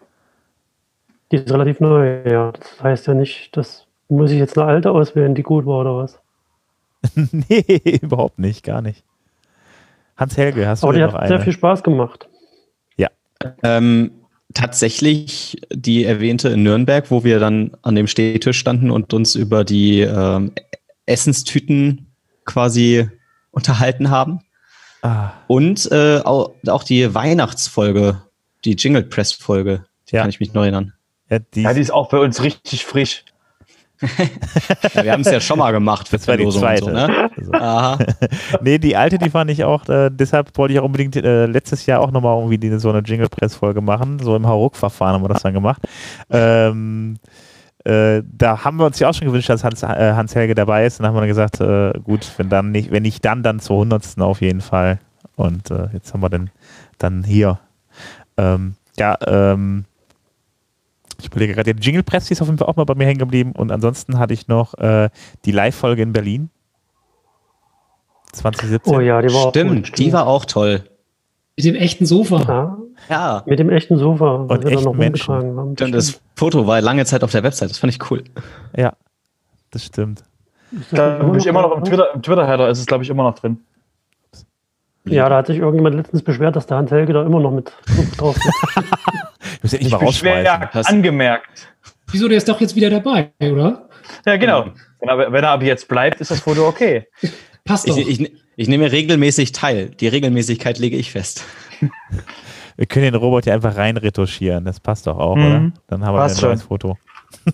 Die 1.31 1.37
ist 1.37 1.51
relativ 1.51 1.79
neu, 1.79 2.21
ja. 2.29 2.51
Das 2.51 2.83
heißt 2.83 3.07
ja 3.07 3.13
nicht, 3.13 3.55
dass 3.55 3.87
muss 4.09 4.31
ich 4.31 4.39
jetzt 4.39 4.57
eine 4.57 4.67
alte 4.67 4.91
auswählen, 4.91 5.33
die 5.35 5.43
gut 5.43 5.65
war 5.65 5.79
oder 5.79 5.95
was. 5.97 6.19
nee, 7.31 7.99
überhaupt 8.01 8.39
nicht, 8.39 8.63
gar 8.63 8.81
nicht. 8.81 9.03
Hans-Helge, 10.17 10.67
hast 10.67 10.83
du 10.83 10.87
Aber 10.87 10.93
die 10.93 10.99
denn 10.99 11.07
noch 11.07 11.15
hat 11.17 11.27
sehr 11.27 11.37
eine? 11.37 11.43
viel 11.45 11.53
Spaß 11.53 11.83
gemacht. 11.83 12.27
Ähm, 13.63 14.11
tatsächlich 14.53 15.59
die 15.73 16.03
erwähnte 16.05 16.49
in 16.49 16.61
Nürnberg, 16.61 17.09
wo 17.09 17.23
wir 17.23 17.39
dann 17.39 17.71
an 17.81 17.95
dem 17.95 18.05
Stehtisch 18.05 18.59
standen 18.59 18.91
und 18.91 19.13
uns 19.15 19.33
über 19.33 19.63
die 19.63 20.01
ähm, 20.01 20.51
Essenstüten 21.07 22.13
quasi 22.45 23.09
unterhalten 23.49 24.11
haben. 24.11 24.41
Ah, 25.01 25.31
Und 25.47 25.91
äh, 25.91 26.19
auch, 26.19 26.51
auch 26.67 26.83
die 26.83 27.15
Weihnachtsfolge, 27.15 28.21
die 28.63 28.75
Jingle 28.75 29.03
Press 29.03 29.31
Folge, 29.31 29.85
die 30.09 30.15
Ja. 30.15 30.21
kann 30.21 30.29
ich 30.29 30.39
mich 30.39 30.53
noch 30.53 30.61
erinnern. 30.61 30.93
Ja, 31.31 31.39
die, 31.39 31.61
Ja, 31.63 31.73
die 31.73 31.81
ist 31.81 31.91
auch 31.91 32.09
bei 32.09 32.19
uns 32.19 32.43
richtig 32.43 32.85
frisch. 32.85 33.25
Ja, 34.95 35.03
wir 35.03 35.11
haben 35.11 35.21
es 35.21 35.29
ja 35.29 35.39
schon 35.39 35.59
mal 35.59 35.71
gemacht 35.71 36.09
für 36.09 36.17
das 36.17 36.27
war 36.27 36.35
die 36.35 36.43
Verlosung 36.43 36.61
zweite. 36.63 36.85
Und 36.85 36.91
so, 36.91 37.07
ne? 37.07 37.31
Also, 37.37 37.53
Aha. 37.53 37.99
nee, 38.61 38.79
die 38.79 38.95
alte, 38.95 39.19
die 39.19 39.29
fand 39.29 39.51
ich 39.51 39.63
auch, 39.63 39.87
äh, 39.89 40.09
deshalb 40.11 40.57
wollte 40.57 40.73
ich 40.73 40.79
auch 40.79 40.85
unbedingt 40.85 41.15
äh, 41.15 41.45
letztes 41.45 41.85
Jahr 41.85 42.01
auch 42.01 42.09
nochmal 42.09 42.35
irgendwie 42.37 42.57
die, 42.57 42.79
so 42.79 42.89
eine 42.89 42.99
Jingle-Press-Folge 42.99 43.81
machen. 43.81 44.17
So 44.19 44.35
im 44.35 44.47
Hauruck-Verfahren 44.47 45.13
haben 45.13 45.23
wir 45.23 45.29
das 45.29 45.43
dann 45.43 45.53
gemacht. 45.53 45.83
Ähm, 46.31 47.17
äh, 47.83 48.21
da 48.25 48.63
haben 48.63 48.77
wir 48.77 48.85
uns 48.85 48.99
ja 48.99 49.09
auch 49.09 49.13
schon 49.13 49.27
gewünscht, 49.27 49.49
dass 49.49 49.63
Hans, 49.63 49.83
äh, 49.83 50.13
Hans 50.13 50.35
Helge 50.35 50.55
dabei 50.55 50.85
ist. 50.85 50.99
Dann 50.99 51.07
haben 51.07 51.15
wir 51.15 51.21
dann 51.21 51.29
gesagt, 51.29 51.61
äh, 51.61 51.93
gut, 52.03 52.27
wenn 52.37 52.49
dann 52.49 52.71
nicht, 52.71 52.91
wenn 52.91 53.03
nicht 53.03 53.23
dann, 53.23 53.43
dann 53.43 53.59
zur 53.59 53.77
hundertsten 53.77 54.23
auf 54.23 54.41
jeden 54.41 54.61
Fall. 54.61 54.99
Und 55.35 55.71
äh, 55.71 55.87
jetzt 55.93 56.13
haben 56.13 56.21
wir 56.21 56.29
den 56.29 56.49
dann 56.97 57.23
hier. 57.23 57.59
Ähm, 58.37 58.75
ja, 58.97 59.17
ähm, 59.25 59.85
ich 61.21 61.27
überlege 61.27 61.53
gerade, 61.53 61.73
die 61.73 61.81
Jingle 61.83 62.03
Press 62.03 62.29
ist 62.31 62.41
auf 62.41 62.47
jeden 62.47 62.57
Fall 62.57 62.67
auch 62.67 62.75
mal 62.75 62.83
bei 62.85 62.95
mir 62.95 63.05
hängen 63.05 63.19
geblieben. 63.19 63.53
Und 63.55 63.71
ansonsten 63.71 64.19
hatte 64.19 64.33
ich 64.33 64.47
noch 64.47 64.73
äh, 64.75 65.09
die 65.45 65.51
Live-Folge 65.51 66.01
in 66.01 66.13
Berlin. 66.13 66.49
2017. 68.33 68.93
Oh 68.95 68.99
ja, 68.99 69.21
die 69.21 69.27
war 69.33 69.45
auch 69.47 69.49
Stimmt, 69.49 69.87
gut. 69.89 69.97
die 69.97 70.13
war 70.13 70.27
auch 70.27 70.45
toll. 70.45 70.83
Mit 71.57 71.65
dem 71.65 71.75
echten 71.75 72.05
Sofa. 72.05 72.41
Ja, 72.47 72.77
Ja. 73.09 73.43
mit 73.45 73.59
dem 73.59 73.69
echten 73.69 73.97
Sofa, 73.97 74.35
Und 74.35 74.49
wir 74.49 74.57
da 74.59 74.69
noch 74.69 74.77
echten 74.93 74.97
Menschen. 74.97 75.33
haben. 75.35 75.73
Stimmt, 75.75 75.95
das 75.95 76.21
Foto 76.35 76.65
war 76.65 76.79
lange 76.81 77.05
Zeit 77.05 77.23
auf 77.23 77.31
der 77.31 77.43
Website, 77.43 77.69
das 77.69 77.77
fand 77.77 77.93
ich 77.93 78.09
cool. 78.09 78.23
Ja, 78.75 78.93
das 79.71 79.85
stimmt. 79.85 80.23
Da 80.91 81.17
bin 81.17 81.35
ich 81.35 81.45
immer 81.45 81.61
noch 81.63 81.73
im 81.75 81.83
drin? 81.83 81.89
Twitter, 81.93 82.13
im 82.13 82.21
Twitter-Header 82.21 82.69
ist 82.69 82.79
es, 82.79 82.85
glaube 82.85 83.03
ich, 83.03 83.09
immer 83.09 83.23
noch 83.23 83.35
drin. 83.35 83.59
Ja, 85.03 85.27
da 85.27 85.37
hat 85.37 85.47
sich 85.47 85.57
irgendjemand 85.57 85.95
letztens 85.95 86.21
beschwert, 86.21 86.55
dass 86.55 86.67
der 86.67 86.77
Hans 86.77 86.91
Helge 86.91 87.11
da 87.11 87.23
immer 87.23 87.39
noch 87.41 87.51
mit 87.51 87.73
drauf 88.17 88.37
ist. 88.37 88.51
Ich 89.61 89.63
muss 89.63 89.71
ja 89.73 89.77
nicht 89.77 89.87
Ich 89.87 89.93
mal 89.93 89.99
rausschmeißen. 89.99 90.69
Hast- 90.73 90.89
angemerkt. 90.89 91.67
Wieso, 92.11 92.27
der 92.27 92.37
ist 92.37 92.49
doch 92.49 92.59
jetzt 92.59 92.75
wieder 92.75 92.89
dabei, 92.89 93.31
oder? 93.39 93.87
Ja, 94.25 94.35
genau. 94.37 94.71
Wenn 94.99 95.09
er, 95.09 95.31
wenn 95.31 95.43
er 95.43 95.49
aber 95.51 95.63
jetzt 95.63 95.87
bleibt, 95.87 96.19
ist 96.19 96.31
das 96.31 96.39
Foto 96.41 96.67
okay. 96.67 97.07
Passt 97.63 97.87
Ich, 97.87 97.93
doch. 97.93 97.99
ich, 98.07 98.31
ich 98.55 98.67
nehme 98.67 98.91
regelmäßig 98.91 99.51
teil. 99.51 99.89
Die 99.91 100.07
Regelmäßigkeit 100.07 100.79
lege 100.79 100.97
ich 100.97 101.11
fest. 101.11 101.43
Wir 102.75 102.87
können 102.87 103.05
den 103.05 103.15
Robot 103.15 103.45
ja 103.45 103.53
einfach 103.53 103.77
rein 103.77 103.97
retuschieren. 103.97 104.65
Das 104.65 104.79
passt 104.79 105.05
doch 105.05 105.17
auch, 105.19 105.35
Mhm. 105.35 105.45
oder? 105.45 105.71
Dann 105.87 106.05
haben 106.05 106.15
wir 106.15 106.19
Passt 106.21 106.43
ein 106.43 106.49
neues 106.49 106.59
schon. 106.61 106.67
Foto. 106.67 106.97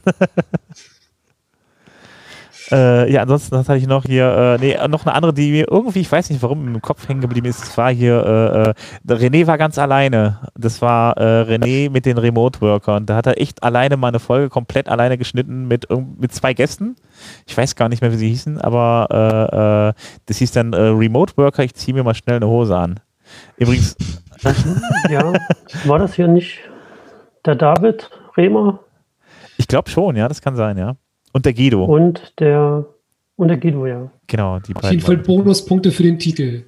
äh, 2.71 3.11
ja, 3.11 3.21
ansonsten 3.21 3.55
was 3.55 3.69
hatte 3.69 3.79
ich 3.79 3.87
noch 3.87 4.03
hier, 4.03 4.57
äh, 4.61 4.65
nee, 4.65 4.87
noch 4.87 5.05
eine 5.05 5.15
andere, 5.15 5.33
die 5.33 5.51
mir 5.51 5.67
irgendwie, 5.69 6.01
ich 6.01 6.11
weiß 6.11 6.29
nicht 6.29 6.41
warum, 6.41 6.67
im 6.67 6.81
Kopf 6.81 7.07
hängen 7.07 7.21
geblieben 7.21 7.47
ist. 7.47 7.61
Das 7.61 7.77
war 7.77 7.91
hier, 7.91 8.75
äh, 9.07 9.11
äh, 9.11 9.13
René 9.13 9.47
war 9.47 9.57
ganz 9.57 9.77
alleine. 9.77 10.39
Das 10.55 10.81
war 10.81 11.17
äh, 11.17 11.43
René 11.43 11.89
mit 11.89 12.05
den 12.05 12.17
Remote-Workern. 12.17 13.05
Da 13.05 13.15
hat 13.15 13.27
er 13.27 13.39
echt 13.39 13.63
alleine 13.63 13.95
mal 13.95 14.09
eine 14.09 14.19
Folge 14.19 14.49
komplett 14.49 14.89
alleine 14.89 15.17
geschnitten 15.17 15.67
mit, 15.67 15.87
mit 16.17 16.33
zwei 16.33 16.53
Gästen. 16.53 16.95
Ich 17.45 17.57
weiß 17.57 17.75
gar 17.75 17.89
nicht 17.89 18.01
mehr, 18.01 18.11
wie 18.11 18.17
sie 18.17 18.29
hießen, 18.29 18.59
aber 18.59 19.07
äh, 19.11 19.89
äh, 19.89 19.93
das 20.25 20.37
hieß 20.37 20.51
dann 20.51 20.73
Remote-Worker, 20.73 21.63
ich 21.63 21.73
ziehe 21.73 21.95
mir 21.95 22.03
mal 22.03 22.15
schnell 22.15 22.37
eine 22.37 22.47
Hose 22.47 22.75
an. 22.75 22.99
Übrigens, 23.57 23.95
ja, 25.09 25.33
war 25.85 25.99
das 25.99 26.13
hier 26.13 26.27
nicht 26.27 26.59
der 27.45 27.55
David 27.55 28.09
Rehmer 28.35 28.79
Ich 29.57 29.67
glaube 29.67 29.89
schon, 29.89 30.15
ja, 30.15 30.27
das 30.27 30.41
kann 30.41 30.55
sein, 30.55 30.77
ja. 30.77 30.95
Und 31.33 31.45
der 31.45 31.53
Guido, 31.53 31.85
und 31.85 32.33
der 32.39 32.85
und 33.35 33.47
der 33.49 33.57
Guido, 33.57 33.85
ja. 33.85 34.09
genau, 34.25 34.59
die 34.59 34.75
Auf 34.75 34.81
beiden. 34.81 34.97
jeden 34.99 35.05
Fall 35.05 35.17
Bonuspunkte 35.17 35.91
für 35.91 36.03
den 36.03 36.17
Titel. 36.17 36.63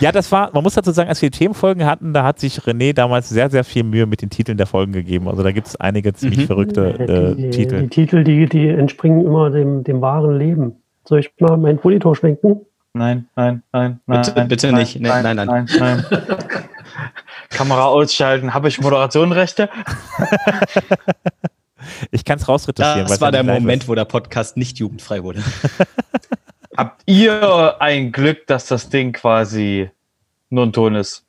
Ja, 0.00 0.10
das 0.10 0.30
war, 0.32 0.50
man 0.52 0.62
muss 0.64 0.74
dazu 0.74 0.90
sagen, 0.90 1.08
als 1.08 1.22
wir 1.22 1.30
die 1.30 1.38
Themenfolgen 1.38 1.86
hatten, 1.86 2.12
da 2.12 2.24
hat 2.24 2.40
sich 2.40 2.58
René 2.58 2.92
damals 2.92 3.28
sehr, 3.28 3.48
sehr 3.50 3.62
viel 3.62 3.84
Mühe 3.84 4.04
mit 4.06 4.20
den 4.20 4.28
Titeln 4.30 4.58
der 4.58 4.66
Folgen 4.66 4.92
gegeben. 4.92 5.28
Also 5.28 5.42
da 5.44 5.52
gibt 5.52 5.68
es 5.68 5.76
einige 5.76 6.12
ziemlich 6.12 6.40
Mhm. 6.40 6.46
verrückte 6.46 6.88
äh, 6.98 7.34
die, 7.36 7.50
Titel. 7.50 7.82
die 7.82 7.88
Titel, 7.88 8.24
die, 8.24 8.46
die 8.46 8.68
entspringen 8.68 9.24
immer 9.24 9.48
dem, 9.50 9.84
dem 9.84 10.00
wahren 10.00 10.36
Leben. 10.38 10.74
Soll 11.04 11.20
ich 11.20 11.30
mal 11.38 11.56
meinen 11.56 11.78
Monitor 11.82 12.16
schwenken? 12.16 12.60
Nein, 12.94 13.26
nein, 13.36 13.62
nein, 13.72 14.00
nein. 14.06 14.20
Bitte- 14.22 14.32
nein, 14.36 14.48
bitte 14.48 14.66
nein, 14.72 14.80
nicht. 14.80 15.00
Nee, 15.00 15.08
Nein, 15.08 15.36
nein, 15.36 15.46
nein, 15.46 15.68
nein. 15.78 16.04
Kamera 17.50 17.84
ausschalten. 17.84 18.52
Habe 18.54 18.66
ich 18.68 18.80
Moderationenrechte? 18.80 19.68
Ich 22.10 22.24
kann 22.24 22.38
es 22.38 22.48
rausretuschieren. 22.48 23.06
Das 23.06 23.20
war 23.20 23.32
der 23.32 23.42
Moment, 23.42 23.84
ist. 23.84 23.88
wo 23.88 23.94
der 23.94 24.04
Podcast 24.04 24.56
nicht 24.56 24.78
jugendfrei 24.78 25.22
wurde. 25.22 25.42
Habt 26.76 27.02
ihr 27.06 27.80
ein 27.80 28.12
Glück, 28.12 28.46
dass 28.46 28.66
das 28.66 28.88
Ding 28.88 29.12
quasi 29.12 29.90
nur 30.48 30.64
ein 30.64 30.72
Ton 30.72 30.94
ist. 30.94 31.24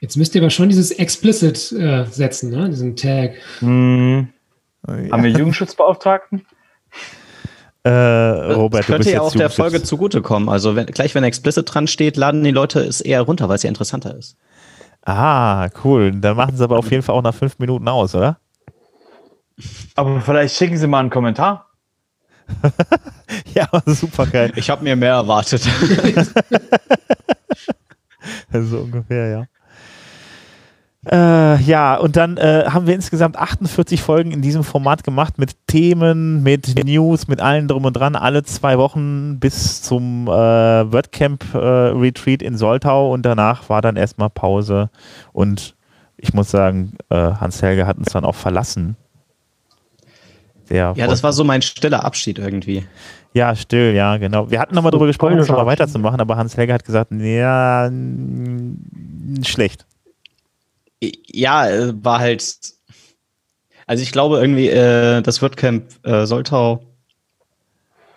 Jetzt 0.00 0.16
müsst 0.16 0.34
ihr 0.34 0.42
aber 0.42 0.50
schon 0.50 0.68
dieses 0.68 0.90
explicit 0.90 1.72
äh, 1.72 2.04
setzen, 2.04 2.50
ne? 2.50 2.68
diesen 2.68 2.96
Tag. 2.96 3.34
Hm. 3.60 4.28
Ja. 4.86 4.94
Haben 5.10 5.22
wir 5.24 5.30
Jugendschutzbeauftragten? 5.30 6.46
Äh, 7.82 7.90
Robert, 7.90 8.80
das 8.80 8.86
du 8.86 8.92
könnte 8.92 9.04
bist 9.04 9.14
ja 9.14 9.20
auch 9.20 9.32
der. 9.32 9.48
Folge 9.48 9.82
zugutekommen. 9.82 10.48
Also 10.48 10.76
wenn, 10.76 10.86
gleich, 10.86 11.14
wenn 11.14 11.24
explicit 11.24 11.72
dran 11.72 11.86
steht, 11.86 12.16
laden 12.16 12.42
die 12.42 12.50
Leute 12.50 12.80
es 12.80 13.00
eher 13.00 13.22
runter, 13.22 13.48
weil 13.48 13.56
es 13.56 13.62
ja 13.62 13.68
interessanter 13.68 14.16
ist. 14.16 14.36
Ah, 15.02 15.68
cool. 15.84 16.12
Dann 16.12 16.36
machen 16.36 16.56
sie 16.56 16.64
aber 16.64 16.78
auf 16.78 16.90
jeden 16.90 17.02
Fall 17.04 17.14
auch 17.14 17.22
nach 17.22 17.34
fünf 17.34 17.58
Minuten 17.58 17.86
aus, 17.86 18.14
oder? 18.14 18.38
Aber 19.94 20.20
vielleicht 20.20 20.56
schicken 20.56 20.76
Sie 20.76 20.86
mal 20.86 21.00
einen 21.00 21.10
Kommentar. 21.10 21.70
Ja, 23.54 23.68
super 23.86 24.26
geil. 24.26 24.52
Ich 24.56 24.68
habe 24.68 24.84
mir 24.84 24.96
mehr 24.96 25.14
erwartet. 25.14 25.66
So 28.52 28.78
ungefähr, 28.78 29.28
ja. 29.28 29.46
Äh, 31.08 31.62
ja, 31.62 31.96
und 31.96 32.16
dann 32.16 32.36
äh, 32.36 32.64
haben 32.68 32.86
wir 32.86 32.94
insgesamt 32.94 33.36
48 33.36 34.02
Folgen 34.02 34.32
in 34.32 34.42
diesem 34.42 34.64
Format 34.64 35.04
gemacht 35.04 35.38
mit 35.38 35.54
Themen, 35.68 36.42
mit 36.42 36.84
News, 36.84 37.28
mit 37.28 37.40
allem 37.40 37.68
drum 37.68 37.84
und 37.84 37.92
dran, 37.92 38.16
alle 38.16 38.42
zwei 38.42 38.78
Wochen 38.78 39.38
bis 39.38 39.82
zum 39.82 40.26
äh, 40.26 40.30
WordCamp 40.30 41.54
äh, 41.54 41.58
Retreat 41.58 42.42
in 42.42 42.56
Soltau 42.56 43.12
und 43.12 43.22
danach 43.22 43.68
war 43.68 43.82
dann 43.82 43.94
erstmal 43.94 44.30
Pause 44.30 44.90
und 45.32 45.76
ich 46.16 46.34
muss 46.34 46.50
sagen, 46.50 46.94
äh, 47.10 47.16
Hans-Helge 47.16 47.86
hat 47.86 47.98
uns 47.98 48.08
dann 48.12 48.24
auch 48.24 48.34
verlassen. 48.34 48.96
Der 50.70 50.94
ja, 50.96 51.06
das 51.06 51.22
war 51.22 51.32
so 51.32 51.44
mein 51.44 51.62
stiller 51.62 52.04
Abschied 52.04 52.38
irgendwie. 52.38 52.84
ja, 53.32 53.54
still, 53.54 53.94
ja, 53.94 54.16
genau. 54.16 54.50
Wir 54.50 54.58
hatten 54.58 54.74
nochmal 54.74 54.90
drüber 54.90 55.06
gesprochen, 55.06 55.36
nochmal 55.36 55.60
Abschied. 55.60 55.80
weiterzumachen, 55.80 56.20
aber 56.20 56.36
Hans-Helge 56.36 56.72
hat 56.72 56.84
gesagt, 56.84 57.12
ja, 57.12 57.90
schlecht. 59.44 59.86
Ja, 61.00 61.68
äh, 61.68 61.92
war 62.02 62.18
halt. 62.18 62.56
Also 63.86 64.02
ich 64.02 64.10
glaube 64.10 64.38
irgendwie, 64.38 64.68
äh, 64.68 65.22
das 65.22 65.42
WordCamp 65.42 65.84
äh, 66.04 66.26
Soltau, 66.26 66.82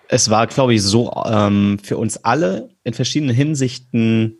es 0.07 0.29
war, 0.31 0.47
glaube 0.47 0.73
ich, 0.73 0.81
so 0.81 1.13
ähm, 1.27 1.77
für 1.83 1.97
uns 1.97 2.17
alle 2.23 2.69
in 2.83 2.95
verschiedenen 2.95 3.35
Hinsichten 3.35 4.39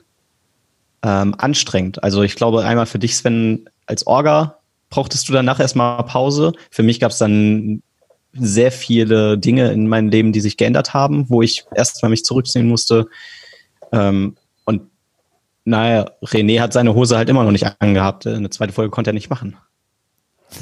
ähm, 1.04 1.36
anstrengend. 1.38 2.04
Also 2.04 2.24
ich 2.24 2.36
glaube, 2.36 2.65
einmal 2.65 2.88
für 2.88 2.98
dich, 2.98 3.15
Sven, 3.15 3.69
als 3.86 4.08
Orga 4.08 4.58
brauchtest 4.89 5.30
du 5.30 5.34
danach 5.34 5.60
erstmal 5.60 6.04
Pause. 6.04 6.54
Für 6.72 6.82
mich 6.82 7.00
gab 7.00 7.12
es 7.12 7.19
dann 7.19 7.84
sehr 8.39 8.71
viele 8.71 9.38
Dinge 9.38 9.71
in 9.71 9.88
meinem 9.88 10.10
Leben, 10.10 10.32
die 10.32 10.41
sich 10.41 10.58
geändert 10.58 10.93
haben, 10.93 11.30
wo 11.30 11.41
ich 11.41 11.65
erstmal 11.75 12.10
mich 12.10 12.25
zurückziehen 12.25 12.67
musste. 12.67 13.08
Ähm, 13.91 14.36
und 14.65 14.84
naja, 15.65 16.12
René 16.23 16.60
hat 16.60 16.73
seine 16.73 16.95
Hose 16.95 17.17
halt 17.17 17.30
immer 17.30 17.43
noch 17.43 17.52
nicht 17.52 17.67
angehabt. 17.80 18.28
Eine 18.28 18.49
zweite 18.49 18.73
Folge 18.73 18.91
konnte 18.91 19.12
er 19.12 19.13
nicht 19.13 19.30
machen. 19.30 19.58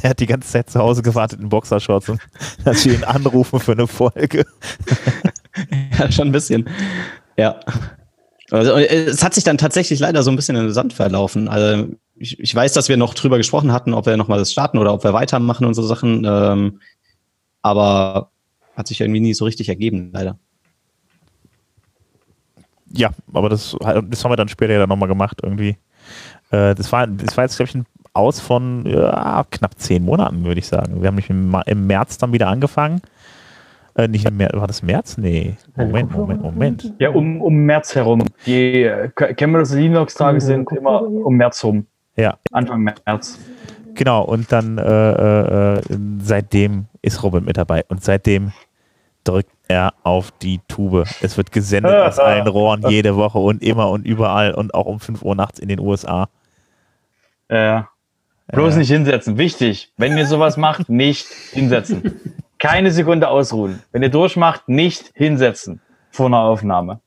Er 0.02 0.10
hat 0.12 0.20
die 0.20 0.26
ganze 0.26 0.50
Zeit 0.50 0.70
zu 0.70 0.80
Hause 0.80 1.02
gewartet 1.02 1.40
in 1.40 1.50
Boxershorts 1.50 2.10
und 2.10 2.20
dass 2.66 2.86
wir 2.86 2.94
ihn 2.94 3.04
anrufen 3.04 3.60
für 3.60 3.74
eine 3.74 3.88
Folge. 3.88 4.46
Ja, 5.98 6.12
schon 6.12 6.28
ein 6.28 6.32
bisschen. 6.32 6.70
Ja. 7.36 7.60
Also, 8.52 8.74
äh, 8.74 8.86
es 8.86 9.24
hat 9.24 9.34
sich 9.34 9.44
dann 9.44 9.58
tatsächlich 9.58 10.00
leider 10.00 10.22
so 10.24 10.30
ein 10.30 10.36
bisschen 10.36 10.56
in 10.56 10.64
den 10.64 10.74
Sand 10.74 10.94
verlaufen. 10.94 11.48
Also 11.48 11.88
ich, 12.16 12.40
ich 12.40 12.54
weiß, 12.54 12.74
dass 12.74 12.90
wir 12.90 12.98
noch 12.98 13.14
drüber 13.14 13.38
gesprochen 13.38 13.72
hatten, 13.72 13.94
ob 13.94 14.06
wir 14.06 14.18
nochmal 14.18 14.40
das 14.40 14.52
starten 14.52 14.78
oder 14.78 14.94
ob 14.94 15.04
wir 15.04 15.14
weitermachen 15.14 15.66
und 15.66 15.74
so 15.74 15.82
Sachen. 15.84 16.26
Ähm, 16.26 16.80
aber 17.68 18.32
hat 18.76 18.88
sich 18.88 19.02
irgendwie 19.02 19.20
nie 19.20 19.34
so 19.34 19.46
richtig 19.46 19.70
ergeben, 19.70 20.12
leider. 20.14 20.38
Ja, 22.94 23.10
aber 23.34 23.50
das, 23.50 23.76
das 23.80 24.24
haben 24.24 24.32
wir 24.32 24.36
dann 24.38 24.48
später 24.48 24.74
ja 24.74 24.80
dann 24.80 24.90
nochmal 24.90 25.10
gemacht 25.10 25.40
irgendwie. 25.44 25.78
Äh, 26.52 26.76
das, 26.76 26.92
war, 26.92 27.08
das 27.08 27.36
war 27.36 27.44
jetzt, 27.44 27.58
glaube 27.58 27.70
ich, 27.70 27.76
ein 27.76 27.86
Aus 28.14 28.40
von 28.40 28.86
ja, 28.86 29.46
knapp 29.50 29.78
zehn 29.78 30.04
Monaten, 30.04 30.46
würde 30.46 30.60
ich 30.60 30.68
sagen. 30.68 31.02
Wir 31.02 31.08
haben 31.08 31.16
nicht 31.16 31.30
im, 31.30 31.88
März 31.88 32.18
dann 32.18 32.34
wieder 32.34 32.48
angefangen. 32.48 33.02
Äh, 33.96 34.08
nicht 34.08 34.26
im 34.26 34.38
März, 34.38 34.54
war 34.56 34.68
das 34.68 34.84
März? 34.84 35.18
Nee. 35.18 35.56
Moment, 35.76 36.12
Moment, 36.12 36.42
Moment. 36.42 36.94
Ja, 37.00 37.10
um, 37.10 37.42
um 37.42 37.56
März 37.66 37.96
herum. 37.96 38.24
Die 38.46 38.84
äh, 38.84 39.10
Cameras 39.10 39.74
Linux-Tage 39.74 40.40
sind 40.40 40.72
immer 40.72 41.02
um 41.02 41.36
März 41.36 41.64
rum. 41.64 41.86
Ja, 42.16 42.38
Anfang 42.52 42.82
März. 42.82 43.38
Genau. 43.98 44.24
Und 44.24 44.52
dann 44.52 44.78
äh, 44.78 45.74
äh, 45.76 45.82
seitdem 46.22 46.86
ist 47.02 47.24
Robin 47.24 47.44
mit 47.44 47.58
dabei. 47.58 47.84
Und 47.90 48.04
seitdem 48.04 48.54
drückt 49.24 49.52
er 49.68 49.94
auf 50.04 50.32
die 50.32 50.62
Tube. 50.68 51.06
Es 51.22 51.36
wird 51.36 51.52
gesendet 51.52 51.94
aus 51.94 52.20
allen 52.20 52.48
Rohren 52.48 52.90
jede 52.90 53.16
Woche 53.18 53.40
und 53.40 53.62
immer 53.62 53.90
und 53.90 54.06
überall 54.06 54.54
und 54.54 54.74
auch 54.74 54.86
um 54.86 55.00
5 55.00 55.22
Uhr 55.22 55.36
nachts 55.36 55.60
in 55.60 55.68
den 55.68 55.80
USA. 55.80 56.30
Ja. 57.50 57.90
Bloß 58.48 58.76
Äh. 58.76 58.80
nicht 58.80 58.90
hinsetzen. 58.90 59.38
Wichtig. 59.38 59.92
Wenn 59.98 60.18
ihr 60.18 60.26
sowas 60.26 60.56
macht, 60.56 60.88
nicht 60.90 61.28
hinsetzen. 61.52 62.20
Keine 62.60 62.92
Sekunde 62.92 63.28
ausruhen. 63.28 63.84
Wenn 63.92 64.02
ihr 64.04 64.10
durchmacht, 64.10 64.70
nicht 64.70 65.12
hinsetzen. 65.14 65.82
Vor 66.12 66.28
einer 66.28 66.40
Aufnahme. 66.40 67.02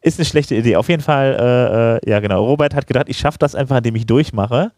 Ist 0.00 0.18
eine 0.18 0.24
schlechte 0.26 0.54
Idee. 0.54 0.76
Auf 0.76 0.88
jeden 0.88 1.02
Fall, 1.02 1.36
äh, 1.38 2.06
äh, 2.06 2.10
ja 2.10 2.20
genau. 2.20 2.44
Robert 2.44 2.74
hat 2.74 2.86
gedacht, 2.86 3.08
ich 3.08 3.18
schaffe 3.18 3.38
das 3.38 3.54
einfach, 3.54 3.76
indem 3.78 3.96
ich 3.96 4.06
durchmache. 4.06 4.72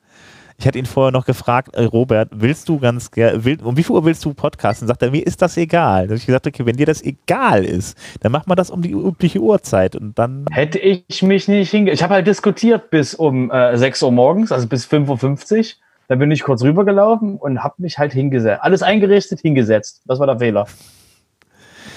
Ich 0.58 0.66
hatte 0.66 0.78
ihn 0.78 0.86
vorher 0.86 1.12
noch 1.12 1.26
gefragt, 1.26 1.74
äh, 1.74 1.84
Robert, 1.84 2.30
willst 2.32 2.68
du 2.68 2.78
ganz 2.78 3.10
gerne, 3.10 3.44
will, 3.44 3.58
um 3.62 3.76
wie 3.76 3.82
viel 3.82 3.94
Uhr 3.94 4.04
willst 4.04 4.24
du 4.24 4.32
podcasten? 4.32 4.88
Sagt 4.88 5.02
er, 5.02 5.10
mir 5.10 5.26
ist 5.26 5.42
das 5.42 5.56
egal. 5.56 6.04
Da 6.04 6.10
habe 6.10 6.16
ich 6.16 6.26
gesagt, 6.26 6.46
okay, 6.46 6.64
wenn 6.64 6.76
dir 6.76 6.86
das 6.86 7.02
egal 7.02 7.64
ist, 7.64 7.96
dann 8.20 8.32
macht 8.32 8.46
man 8.46 8.56
das 8.56 8.70
um 8.70 8.80
die 8.80 8.92
übliche 8.92 9.40
Uhrzeit 9.40 9.96
und 9.96 10.18
dann, 10.18 10.46
Hätte 10.50 10.78
ich 10.78 11.22
mich 11.22 11.46
nicht 11.48 11.70
hinge... 11.70 11.90
Ich 11.92 12.02
habe 12.02 12.14
halt 12.14 12.26
diskutiert 12.26 12.90
bis 12.90 13.14
um 13.14 13.50
äh, 13.50 13.76
6 13.76 14.02
Uhr 14.02 14.12
morgens, 14.12 14.50
also 14.50 14.66
bis 14.66 14.86
5.50 14.86 15.58
Uhr. 15.58 15.64
Dann 16.08 16.18
bin 16.20 16.30
ich 16.30 16.42
kurz 16.42 16.62
rübergelaufen 16.62 17.36
und 17.36 17.62
habe 17.62 17.74
mich 17.78 17.98
halt 17.98 18.12
hingesetzt. 18.12 18.62
Alles 18.62 18.82
eingerichtet, 18.82 19.40
hingesetzt. 19.40 20.02
Das 20.06 20.20
war 20.20 20.26
der 20.26 20.38
Fehler. 20.38 20.66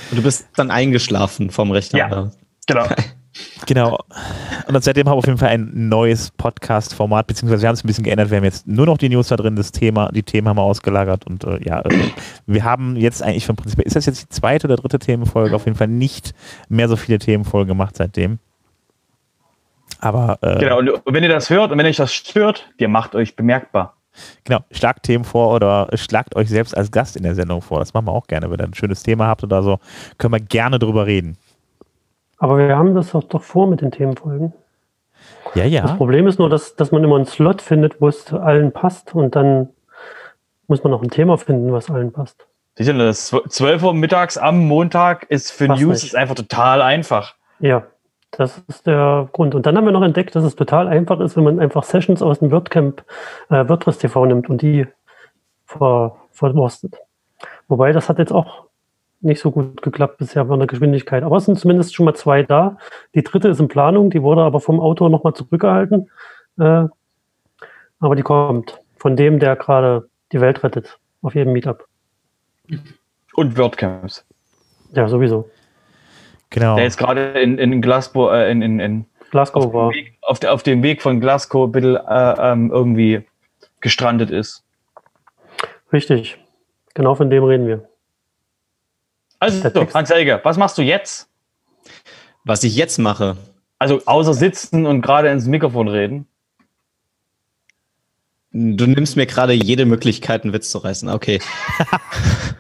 Und 0.10 0.18
du 0.18 0.24
bist 0.24 0.48
dann 0.56 0.72
eingeschlafen 0.72 1.52
vom 1.52 1.72
Rechner. 1.72 2.00
Ja. 2.00 2.32
Genau. 2.68 2.86
genau. 3.66 3.98
Und 4.68 4.74
dann 4.74 4.82
seitdem 4.82 5.08
haben 5.08 5.16
wir 5.16 5.20
auf 5.20 5.26
jeden 5.26 5.38
Fall 5.38 5.50
ein 5.50 5.90
neues 5.90 6.32
Podcast-Format, 6.32 7.28
beziehungsweise 7.28 7.62
wir 7.62 7.70
haben 7.70 7.76
es 7.76 7.84
ein 7.84 7.88
bisschen 7.88 8.04
geändert. 8.04 8.30
Wir 8.30 8.38
haben 8.38 8.44
jetzt 8.44 8.68
nur 8.68 8.86
noch 8.86 8.98
die 8.98 9.10
News 9.10 9.28
da 9.28 9.36
drin, 9.36 9.56
das 9.56 9.72
Thema, 9.72 10.10
die 10.12 10.24
Themen 10.24 10.48
haben 10.48 10.58
wir 10.58 10.64
ausgelagert 10.64 11.26
und 11.26 11.44
äh, 11.44 11.64
ja, 11.64 11.82
äh, 11.82 11.90
wir 12.46 12.64
haben 12.64 12.96
jetzt 12.96 13.24
eigentlich 13.24 13.46
vom 13.46 13.56
Prinzip, 13.56 13.80
ist 13.82 13.96
das 13.96 14.06
jetzt 14.06 14.24
die 14.24 14.30
zweite 14.30 14.68
oder 14.68 14.76
dritte 14.76 15.00
Themenfolge? 15.00 15.56
Auf 15.56 15.66
jeden 15.66 15.78
Fall 15.78 15.88
nicht 15.88 16.34
mehr 16.68 16.88
so 16.88 16.96
viele 16.96 17.20
Themenfolgen 17.20 17.68
gemacht 17.68 17.98
seitdem. 17.98 18.40
Aber 20.00 20.38
äh, 20.42 20.60
genau. 20.60 20.80
Und 20.80 21.14
wenn 21.14 21.24
ihr 21.24 21.30
das 21.30 21.50
hört 21.50 21.72
und 21.72 21.78
wenn 21.78 21.86
euch 21.86 21.98
das 21.98 22.14
stört, 22.14 22.70
ihr 22.78 22.88
macht 22.88 23.16
euch 23.16 23.36
bemerkbar. 23.36 23.96
Genau, 24.44 24.60
schlagt 24.72 25.04
Themen 25.04 25.24
vor 25.24 25.54
oder 25.54 25.88
schlagt 25.96 26.36
euch 26.36 26.50
selbst 26.50 26.76
als 26.76 26.92
Gast 26.92 27.16
in 27.16 27.24
der 27.24 27.36
Sendung 27.36 27.62
vor. 27.62 27.80
Das 27.80 27.94
machen 27.94 28.06
wir 28.06 28.12
auch 28.12 28.28
gerne. 28.28 28.50
Wenn 28.50 28.60
ihr 28.60 28.66
ein 28.66 28.74
schönes 28.74 29.04
Thema 29.04 29.28
habt 29.28 29.44
oder 29.44 29.62
so, 29.64 29.80
können 30.18 30.34
wir 30.34 30.40
gerne 30.40 30.80
drüber 30.80 31.06
reden. 31.06 31.38
Aber 32.40 32.58
wir 32.58 32.76
haben 32.78 32.96
das 32.96 33.12
doch, 33.12 33.24
doch 33.24 33.44
vor 33.44 33.68
mit 33.68 33.82
den 33.82 33.92
Themenfolgen. 33.92 34.54
Ja, 35.54 35.64
Das 35.64 35.72
ja. 35.72 35.96
Problem 35.96 36.28
ist 36.28 36.40
nur, 36.40 36.50
dass, 36.50 36.76
dass 36.76 36.92
man 36.92 37.04
immer 37.04 37.18
einen 37.18 37.26
Slot 37.26 37.62
findet, 37.62 38.02
wo 38.02 38.08
es 38.08 38.26
zu 38.26 38.40
allen 38.40 38.72
passt 38.72 39.14
und 39.14 39.36
dann 39.36 39.70
muss 40.68 40.84
man 40.84 40.92
noch 40.92 41.02
ein 41.02 41.10
Thema 41.10 41.38
finden, 41.38 41.74
was 41.74 41.90
allen 41.90 42.12
passt. 42.12 42.48
Sicher, 42.76 42.94
das 42.94 43.36
12 43.50 43.84
Uhr 43.84 43.94
mittags 43.94 44.38
am 44.38 44.60
Montag 44.68 45.26
ist 45.30 45.52
für 45.52 45.68
Passt 45.68 45.82
News 45.82 45.96
nicht. 45.96 46.04
ist 46.06 46.16
einfach 46.16 46.36
total 46.36 46.82
einfach. 46.82 47.36
Ja, 47.60 47.84
das 48.32 48.60
ist 48.68 48.88
der 48.88 49.28
Grund. 49.34 49.56
Und 49.56 49.66
dann 49.66 49.76
haben 49.76 49.86
wir 49.86 49.92
noch 49.92 50.04
entdeckt, 50.04 50.36
dass 50.36 50.46
es 50.46 50.56
total 50.56 50.88
einfach 50.88 51.20
ist, 51.20 51.36
wenn 51.36 51.44
man 51.44 51.60
einfach 51.60 51.84
Sessions 51.84 52.22
aus 52.22 52.40
dem 52.40 52.52
WordCamp, 52.52 53.04
äh, 53.50 53.68
WordPress 53.68 53.98
TV 53.98 54.26
nimmt 54.28 54.50
und 54.50 54.62
die 54.62 54.88
ver, 55.66 56.16
verwurstet. 56.32 56.96
Wobei, 57.68 57.92
das 57.92 58.08
hat 58.08 58.20
jetzt 58.20 58.32
auch 58.32 58.69
nicht 59.22 59.42
so 59.42 59.52
gut 59.52 59.82
geklappt 59.82 60.18
bisher 60.18 60.46
von 60.46 60.60
der 60.60 60.68
Geschwindigkeit. 60.68 61.24
Aber 61.24 61.38
es 61.38 61.46
sind 61.46 61.60
zumindest 61.60 61.94
schon 61.94 62.06
mal 62.06 62.16
zwei 62.16 62.44
da. 62.44 62.78
Die 63.16 63.24
dritte 63.24 63.50
ist 63.50 63.60
in 63.60 63.68
Planung, 63.68 64.10
die 64.10 64.22
wurde 64.22 64.42
aber 64.42 64.60
vom 64.60 64.80
Autor 64.80 65.10
nochmal 65.10 65.34
zurückgehalten. 65.34 66.10
Äh, 66.58 66.86
aber 68.00 68.16
die 68.16 68.24
kommt 68.24 68.80
von 68.98 69.16
dem, 69.16 69.40
der 69.40 69.56
gerade 69.56 70.10
die 70.32 70.42
Welt 70.42 70.64
rettet, 70.64 71.00
auf 71.22 71.36
jedem 71.36 71.54
Meetup. 71.54 71.88
Und 73.36 73.58
WordCamps. 73.58 74.26
Ja, 74.94 75.08
sowieso. 75.08 75.50
Genau. 76.50 76.76
Der 76.76 76.86
jetzt 76.86 76.98
gerade 76.98 77.40
in, 77.40 77.58
in 77.58 77.82
Glasgow, 77.82 78.32
äh, 78.32 78.52
in, 78.52 78.62
in, 78.62 78.80
in, 78.80 79.06
Glasgow 79.32 79.66
auf, 79.66 79.74
war. 79.74 79.90
dem 79.90 79.96
Weg, 79.96 80.18
auf, 80.22 80.40
der, 80.40 80.54
auf 80.54 80.64
dem 80.64 80.82
Weg 80.82 81.02
von 81.02 81.20
Glasgow 81.20 81.68
ein 81.68 81.72
bisschen 81.72 81.96
äh, 81.96 82.36
ähm, 82.40 82.72
irgendwie 82.72 83.26
gestrandet 83.82 84.32
ist. 84.32 84.64
Richtig. 85.94 86.38
Genau 86.94 87.16
von 87.16 87.30
dem 87.30 87.44
reden 87.44 87.68
wir. 87.68 87.89
Also, 89.40 89.62
Der 89.62 89.74
Text- 89.74 89.96
Hans-Helge, 89.96 90.40
was 90.44 90.58
machst 90.58 90.78
du 90.78 90.82
jetzt? 90.82 91.30
Was 92.44 92.64
ich 92.64 92.76
jetzt 92.76 92.98
mache, 93.00 93.38
Also, 93.78 94.02
außer 94.06 94.34
sitzen 94.34 94.86
und 94.86 95.02
gerade 95.02 95.30
ins 95.30 95.46
Mikrofon 95.46 95.88
reden. 95.88 96.28
du 98.52 98.88
nimmst 98.88 99.16
mir 99.16 99.28
gerade 99.28 99.54
jede 99.54 99.86
Möglichkeit, 99.86 100.44
einen 100.44 100.54
Witz 100.54 100.70
zu 100.72 100.80
reißen. 100.80 101.08
Okay. 101.10 101.40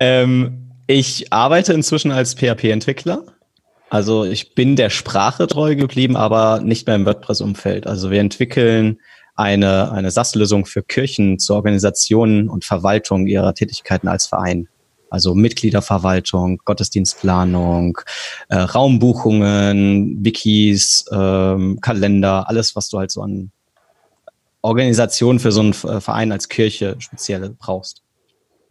ähm, 0.00 0.70
Ich 0.86 1.32
arbeite 1.32 1.72
inzwischen 1.72 2.10
als 2.12 2.34
PHP-Entwickler. 2.34 3.22
Also 3.90 4.24
ich 4.24 4.54
bin 4.54 4.76
der 4.76 4.90
Sprache 4.90 5.46
treu 5.46 5.76
geblieben, 5.76 6.16
aber 6.16 6.60
nicht 6.60 6.86
mehr 6.86 6.96
im 6.96 7.06
WordPress-Umfeld. 7.06 7.86
Also 7.86 8.10
wir 8.10 8.20
entwickeln 8.20 8.98
eine, 9.36 9.92
eine 9.92 10.10
SAS-Lösung 10.10 10.66
für 10.66 10.82
Kirchen 10.82 11.38
zur 11.38 11.56
Organisation 11.56 12.48
und 12.48 12.64
Verwaltung 12.64 13.26
ihrer 13.26 13.54
Tätigkeiten 13.54 14.08
als 14.08 14.26
Verein. 14.26 14.68
Also 15.14 15.36
Mitgliederverwaltung, 15.36 16.60
Gottesdienstplanung, 16.64 17.98
äh, 18.48 18.56
Raumbuchungen, 18.56 20.24
Wikis, 20.24 21.04
ähm, 21.12 21.78
Kalender, 21.80 22.48
alles, 22.48 22.74
was 22.74 22.88
du 22.88 22.98
halt 22.98 23.12
so 23.12 23.22
an 23.22 23.52
Organisation 24.60 25.38
für 25.38 25.52
so 25.52 25.60
einen 25.60 25.72
Verein 25.74 26.32
als 26.32 26.48
Kirche 26.48 26.96
speziell 26.98 27.54
brauchst. 27.58 28.02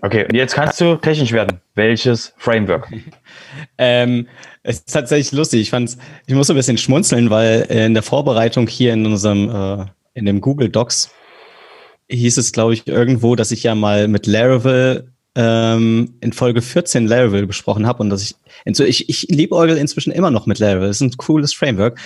Okay, 0.02 0.26
und 0.26 0.36
jetzt 0.36 0.54
kannst 0.54 0.82
du 0.82 0.98
technisch 0.98 1.32
werden. 1.32 1.62
Welches 1.76 2.34
Framework? 2.38 2.92
ähm, 3.78 4.28
es 4.64 4.80
ist 4.80 4.92
tatsächlich 4.92 5.32
lustig. 5.32 5.62
Ich 5.62 5.70
fand's, 5.70 5.98
ich 6.26 6.36
muss 6.36 6.50
ein 6.50 6.58
bisschen 6.58 6.78
schmunzeln, 6.78 7.30
weil 7.30 7.62
in 7.70 7.94
der 7.94 8.04
Vorbereitung 8.04 8.68
hier 8.68 8.92
in 8.92 9.06
unserem, 9.06 9.50
äh, 9.50 9.86
in 10.14 10.26
dem 10.26 10.42
Google 10.42 10.68
Docs 10.68 11.10
hieß 12.10 12.38
es, 12.38 12.52
glaube 12.52 12.74
ich, 12.74 12.86
irgendwo, 12.86 13.38
dass 13.38 13.52
ich 13.52 13.64
ja 13.64 13.76
mal 13.76 14.10
mit 14.10 14.28
Laravel 14.28 15.13
ähm, 15.36 16.16
in 16.22 16.34
Folge 16.34 16.62
14 16.62 17.08
Laravel 17.08 17.48
besprochen 17.48 17.88
habe 17.88 18.04
und 18.04 18.10
dass 18.10 18.22
ich, 18.22 18.36
ich, 18.66 19.10
ich 19.10 19.28
liebäugel 19.30 19.78
inzwischen 19.78 20.12
immer 20.12 20.32
noch 20.32 20.46
mit 20.46 20.60
Laravel. 20.60 20.88
Das 20.88 20.98
ist 20.98 21.02
ein 21.02 21.18
cooles 21.18 21.54
Framework. 21.54 22.00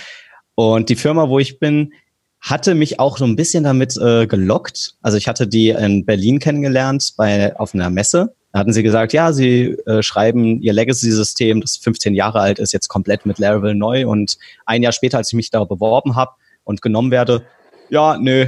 Und 0.54 0.88
die 0.88 0.96
Firma, 0.96 1.28
wo 1.28 1.38
ich 1.38 1.58
bin, 1.58 1.92
hatte 2.40 2.74
mich 2.74 3.00
auch 3.00 3.18
so 3.18 3.24
ein 3.24 3.36
bisschen 3.36 3.64
damit 3.64 3.96
äh, 3.96 4.26
gelockt. 4.26 4.96
Also 5.02 5.16
ich 5.16 5.28
hatte 5.28 5.46
die 5.46 5.70
in 5.70 6.04
Berlin 6.04 6.38
kennengelernt 6.38 7.14
bei 7.16 7.54
auf 7.56 7.74
einer 7.74 7.90
Messe. 7.90 8.34
Da 8.52 8.60
hatten 8.60 8.72
sie 8.72 8.82
gesagt, 8.82 9.12
ja, 9.12 9.32
sie 9.32 9.76
äh, 9.86 10.02
schreiben 10.02 10.60
ihr 10.62 10.72
Legacy-System, 10.72 11.60
das 11.60 11.76
15 11.76 12.14
Jahre 12.14 12.40
alt 12.40 12.58
ist, 12.58 12.72
jetzt 12.72 12.88
komplett 12.88 13.26
mit 13.26 13.38
Laravel 13.38 13.74
neu. 13.74 14.06
Und 14.06 14.38
ein 14.64 14.82
Jahr 14.82 14.92
später, 14.92 15.18
als 15.18 15.28
ich 15.28 15.36
mich 15.36 15.50
da 15.50 15.62
beworben 15.64 16.16
habe 16.16 16.32
und 16.64 16.80
genommen 16.80 17.10
werde, 17.10 17.44
ja, 17.90 18.16
nö, 18.18 18.46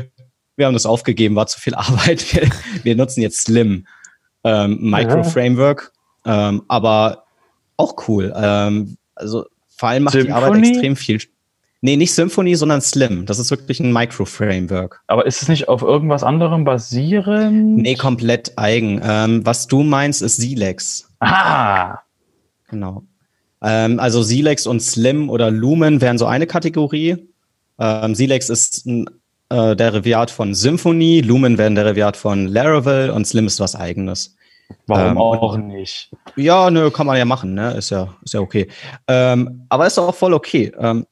wir 0.56 0.66
haben 0.66 0.74
das 0.74 0.86
aufgegeben, 0.86 1.36
war 1.36 1.46
zu 1.48 1.60
viel 1.60 1.74
Arbeit. 1.76 2.32
Wir, 2.32 2.48
wir 2.82 2.96
nutzen 2.96 3.20
jetzt 3.20 3.42
Slim 3.42 3.86
ähm, 4.44 4.78
Micro-Framework, 4.80 5.92
ähm, 6.24 6.62
aber 6.68 7.24
auch 7.76 8.08
cool. 8.08 8.32
Ähm, 8.36 8.96
also 9.14 9.46
vor 9.76 9.88
allem 9.88 10.04
macht 10.04 10.12
Symphony? 10.12 10.26
die 10.26 10.32
Arbeit 10.32 10.66
extrem 10.66 10.96
viel. 10.96 11.20
Nee, 11.82 11.96
nicht 11.96 12.12
Symphony, 12.12 12.54
sondern 12.56 12.82
Slim. 12.82 13.24
Das 13.24 13.38
ist 13.38 13.50
wirklich 13.50 13.80
ein 13.80 13.92
Micro-Framework. 13.92 15.00
Aber 15.06 15.24
ist 15.24 15.40
es 15.40 15.48
nicht 15.48 15.68
auf 15.68 15.80
irgendwas 15.80 16.22
anderem 16.22 16.64
basierend? 16.64 17.78
Nee, 17.78 17.94
komplett 17.94 18.58
eigen. 18.58 19.00
Ähm, 19.02 19.46
was 19.46 19.66
du 19.66 19.82
meinst, 19.82 20.20
ist 20.20 20.36
Silex. 20.36 21.08
Ah! 21.20 22.00
Genau. 22.68 23.04
Ähm, 23.62 23.98
also 23.98 24.22
Silex 24.22 24.66
und 24.66 24.80
Slim 24.80 25.30
oder 25.30 25.50
Lumen 25.50 26.00
wären 26.00 26.18
so 26.18 26.26
eine 26.26 26.46
Kategorie. 26.46 27.16
Ähm, 27.78 28.14
Silex 28.14 28.50
ist 28.50 28.86
ein 28.86 29.08
äh, 29.50 29.76
Derivat 29.76 30.30
von 30.30 30.54
Symfony, 30.54 31.20
Lumen 31.20 31.58
wäre 31.58 31.68
ein 31.68 31.74
Derivat 31.74 32.16
von 32.16 32.46
Laravel 32.46 33.10
und 33.10 33.26
Slim 33.26 33.46
ist 33.46 33.60
was 33.60 33.76
eigenes. 33.76 34.36
Warum 34.86 35.12
ähm, 35.12 35.18
auch 35.18 35.56
nicht? 35.56 36.10
Ja, 36.36 36.70
nö, 36.70 36.90
kann 36.90 37.06
man 37.06 37.18
ja 37.18 37.24
machen, 37.24 37.54
ne? 37.54 37.72
Ist 37.72 37.90
ja, 37.90 38.14
ist 38.24 38.34
ja 38.34 38.40
okay. 38.40 38.68
Ähm, 39.08 39.66
aber 39.68 39.86
ist 39.86 39.98
auch 39.98 40.14
voll 40.14 40.32
okay. 40.32 40.72
Ähm, 40.78 41.06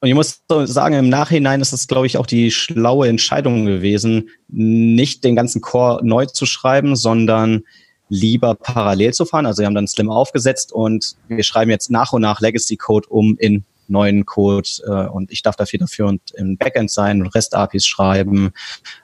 und 0.00 0.08
ich 0.08 0.14
muss 0.14 0.42
sagen, 0.48 0.94
im 0.96 1.08
Nachhinein 1.08 1.60
ist 1.60 1.72
es, 1.72 1.86
glaube 1.86 2.06
ich, 2.06 2.18
auch 2.18 2.26
die 2.26 2.50
schlaue 2.50 3.08
Entscheidung 3.08 3.66
gewesen, 3.66 4.30
nicht 4.48 5.22
den 5.22 5.36
ganzen 5.36 5.60
Core 5.60 6.00
neu 6.04 6.26
zu 6.26 6.44
schreiben, 6.44 6.96
sondern 6.96 7.62
lieber 8.08 8.56
parallel 8.56 9.14
zu 9.14 9.24
fahren. 9.24 9.46
Also 9.46 9.60
wir 9.60 9.66
haben 9.66 9.76
dann 9.76 9.86
Slim 9.86 10.10
aufgesetzt 10.10 10.72
und 10.72 11.16
wir 11.28 11.44
schreiben 11.44 11.70
jetzt 11.70 11.90
nach 11.90 12.12
und 12.12 12.22
nach 12.22 12.40
Legacy 12.40 12.76
Code 12.76 13.08
um 13.08 13.36
in 13.38 13.64
neuen 13.92 14.26
Code 14.26 14.68
äh, 14.84 15.06
und 15.08 15.30
ich 15.30 15.42
darf 15.42 15.56
dafür 15.56 15.78
dafür 15.78 16.06
und 16.06 16.22
im 16.32 16.56
Backend 16.56 16.90
sein 16.90 17.22
und 17.22 17.34
REST-APIs 17.34 17.86
schreiben, 17.86 18.52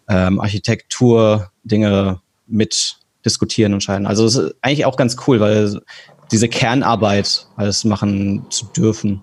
ähm, 0.08 0.40
Architektur, 0.40 1.50
Dinge 1.62 2.20
mit 2.46 2.98
diskutieren 3.24 3.74
und 3.74 3.82
scheiden. 3.82 4.06
Also 4.06 4.24
es 4.24 4.36
ist 4.36 4.54
eigentlich 4.62 4.86
auch 4.86 4.96
ganz 4.96 5.16
cool, 5.26 5.38
weil 5.38 5.80
diese 6.32 6.48
Kernarbeit 6.48 7.46
alles 7.56 7.84
machen 7.84 8.46
zu 8.50 8.66
dürfen. 8.66 9.22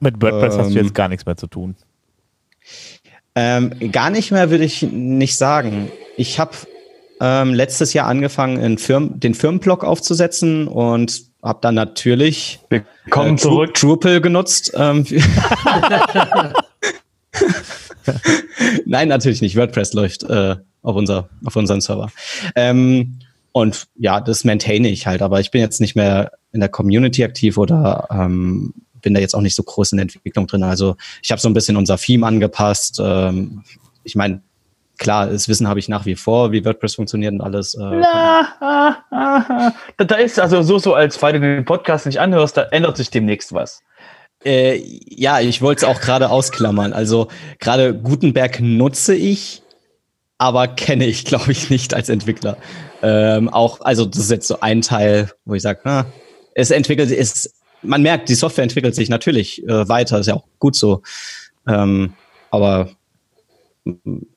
Mit 0.00 0.20
WordPress 0.20 0.54
ähm, 0.54 0.60
hast 0.60 0.70
du 0.70 0.78
jetzt 0.78 0.86
ähm. 0.88 0.94
gar 0.94 1.08
nichts 1.08 1.26
mehr 1.26 1.36
zu 1.36 1.46
tun. 1.46 1.76
Ähm, 3.34 3.92
gar 3.92 4.10
nicht 4.10 4.32
mehr 4.32 4.50
würde 4.50 4.64
ich 4.64 4.82
nicht 4.82 5.36
sagen. 5.36 5.92
Ich 6.16 6.40
habe 6.40 6.52
ähm, 7.20 7.54
letztes 7.54 7.92
Jahr 7.92 8.06
angefangen, 8.06 8.78
Firmen, 8.78 9.20
den 9.20 9.34
Firmenblog 9.34 9.84
aufzusetzen 9.84 10.66
und 10.66 11.29
habe 11.42 11.58
dann 11.62 11.74
natürlich 11.74 12.60
Willkommen 12.68 13.34
äh, 13.34 13.38
zurück. 13.38 13.74
Drupal 13.74 14.20
genutzt. 14.20 14.72
Ähm, 14.74 15.06
Nein, 18.84 19.08
natürlich 19.08 19.40
nicht. 19.40 19.56
WordPress 19.56 19.92
läuft 19.94 20.24
äh, 20.24 20.56
auf, 20.82 20.96
unser, 20.96 21.28
auf 21.44 21.56
unseren 21.56 21.80
Server. 21.80 22.10
Ähm, 22.54 23.20
und 23.52 23.88
ja, 23.96 24.20
das 24.20 24.44
maintaine 24.44 24.88
ich 24.88 25.06
halt, 25.06 25.22
aber 25.22 25.40
ich 25.40 25.50
bin 25.50 25.60
jetzt 25.60 25.80
nicht 25.80 25.96
mehr 25.96 26.32
in 26.52 26.60
der 26.60 26.68
Community 26.68 27.24
aktiv 27.24 27.58
oder 27.58 28.06
ähm, 28.10 28.74
bin 29.00 29.14
da 29.14 29.20
jetzt 29.20 29.34
auch 29.34 29.40
nicht 29.40 29.56
so 29.56 29.62
groß 29.62 29.92
in 29.92 29.98
der 29.98 30.02
Entwicklung 30.02 30.46
drin. 30.46 30.62
Also 30.62 30.96
ich 31.22 31.30
habe 31.30 31.40
so 31.40 31.48
ein 31.48 31.54
bisschen 31.54 31.76
unser 31.76 31.96
Theme 31.96 32.26
angepasst. 32.26 33.00
Ähm, 33.02 33.64
ich 34.04 34.14
meine, 34.14 34.42
klar, 35.00 35.26
das 35.26 35.48
Wissen 35.48 35.66
habe 35.66 35.80
ich 35.80 35.88
nach 35.88 36.06
wie 36.06 36.14
vor, 36.14 36.52
wie 36.52 36.64
WordPress 36.64 36.94
funktioniert 36.94 37.32
und 37.32 37.40
alles. 37.40 37.74
Äh, 37.74 37.78
Na, 37.80 38.54
ah, 38.60 38.96
ah, 39.10 39.72
da, 39.96 40.04
da 40.04 40.14
ist 40.16 40.38
also 40.38 40.62
so, 40.62 40.78
so, 40.78 40.94
als 40.94 41.20
weil 41.20 41.32
du 41.32 41.40
den 41.40 41.64
Podcast 41.64 42.06
nicht 42.06 42.20
anhörst, 42.20 42.56
da 42.56 42.62
ändert 42.64 42.96
sich 42.98 43.10
demnächst 43.10 43.52
was. 43.52 43.82
Äh, 44.44 44.80
ja, 45.08 45.40
ich 45.40 45.62
wollte 45.62 45.84
es 45.84 45.90
auch 45.90 46.00
gerade 46.00 46.30
ausklammern. 46.30 46.92
Also 46.92 47.28
gerade 47.58 47.94
Gutenberg 47.94 48.60
nutze 48.60 49.14
ich, 49.14 49.62
aber 50.38 50.68
kenne 50.68 51.06
ich, 51.06 51.24
glaube 51.24 51.50
ich, 51.50 51.70
nicht 51.70 51.94
als 51.94 52.08
Entwickler. 52.08 52.58
Ähm, 53.02 53.48
auch, 53.48 53.80
also 53.80 54.04
das 54.04 54.18
ist 54.18 54.30
jetzt 54.30 54.48
so 54.48 54.60
ein 54.60 54.82
Teil, 54.82 55.30
wo 55.46 55.54
ich 55.54 55.62
sage, 55.62 56.06
es 56.54 56.70
entwickelt, 56.70 57.10
es 57.10 57.54
man 57.82 58.02
merkt, 58.02 58.28
die 58.28 58.34
Software 58.34 58.64
entwickelt 58.64 58.94
sich 58.94 59.08
natürlich 59.08 59.66
äh, 59.66 59.88
weiter, 59.88 60.18
ist 60.18 60.26
ja 60.26 60.34
auch 60.34 60.44
gut 60.58 60.76
so. 60.76 61.00
Ähm, 61.66 62.12
aber 62.50 62.90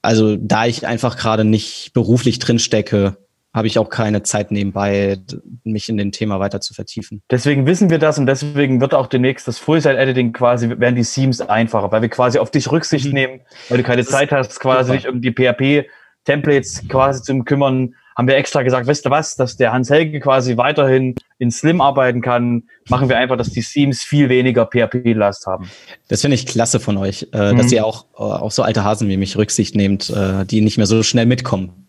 also 0.01 0.35
da 0.37 0.65
ich 0.65 0.87
einfach 0.87 1.17
gerade 1.17 1.43
nicht 1.43 1.91
beruflich 1.93 2.39
drin 2.39 2.59
stecke, 2.59 3.17
habe 3.53 3.67
ich 3.67 3.77
auch 3.77 3.89
keine 3.89 4.23
Zeit 4.23 4.51
nebenbei, 4.51 5.19
mich 5.63 5.87
in 5.87 5.97
dem 5.97 6.11
Thema 6.11 6.39
weiter 6.39 6.59
zu 6.59 6.73
vertiefen. 6.73 7.21
Deswegen 7.29 7.67
wissen 7.67 7.91
wir 7.91 7.99
das 7.99 8.17
und 8.17 8.25
deswegen 8.25 8.81
wird 8.81 8.95
auch 8.95 9.05
demnächst 9.05 9.47
das 9.47 9.59
Full-Site-Editing 9.59 10.33
quasi, 10.33 10.69
werden 10.69 10.95
die 10.95 11.03
Themes 11.03 11.39
einfacher, 11.39 11.91
weil 11.91 12.01
wir 12.01 12.09
quasi 12.09 12.39
auf 12.39 12.49
dich 12.49 12.71
Rücksicht 12.71 13.07
mhm. 13.07 13.13
nehmen, 13.13 13.41
weil 13.69 13.77
du 13.77 13.83
keine 13.83 14.03
Zeit 14.05 14.31
hast, 14.31 14.59
quasi 14.59 14.93
nicht 14.93 15.07
um 15.07 15.21
die 15.21 15.31
PHP-Templates 15.31 16.87
quasi 16.87 17.21
zu 17.21 17.43
kümmern, 17.43 17.93
haben 18.15 18.27
wir 18.27 18.35
extra 18.35 18.61
gesagt, 18.61 18.87
weißt 18.87 19.05
du 19.05 19.09
was, 19.09 19.35
dass 19.35 19.57
der 19.57 19.73
Hans 19.73 19.89
Helge 19.89 20.19
quasi 20.19 20.57
weiterhin 20.57 21.15
in 21.39 21.51
Slim 21.51 21.81
arbeiten 21.81 22.21
kann, 22.21 22.63
machen 22.89 23.09
wir 23.09 23.17
einfach, 23.17 23.37
dass 23.37 23.49
die 23.49 23.61
Themes 23.61 24.03
viel 24.03 24.29
weniger 24.29 24.65
PHP-Last 24.65 25.47
haben. 25.47 25.69
Das 26.07 26.21
finde 26.21 26.35
ich 26.35 26.45
klasse 26.45 26.79
von 26.79 26.97
euch, 26.97 27.27
äh, 27.33 27.53
mhm. 27.53 27.57
dass 27.57 27.71
ihr 27.71 27.85
auch, 27.85 28.05
äh, 28.15 28.21
auch 28.21 28.51
so 28.51 28.63
alte 28.63 28.83
Hasen 28.83 29.09
wie 29.09 29.17
mich 29.17 29.37
Rücksicht 29.37 29.75
nehmt, 29.75 30.09
äh, 30.09 30.45
die 30.45 30.61
nicht 30.61 30.77
mehr 30.77 30.87
so 30.87 31.03
schnell 31.03 31.25
mitkommen. 31.25 31.87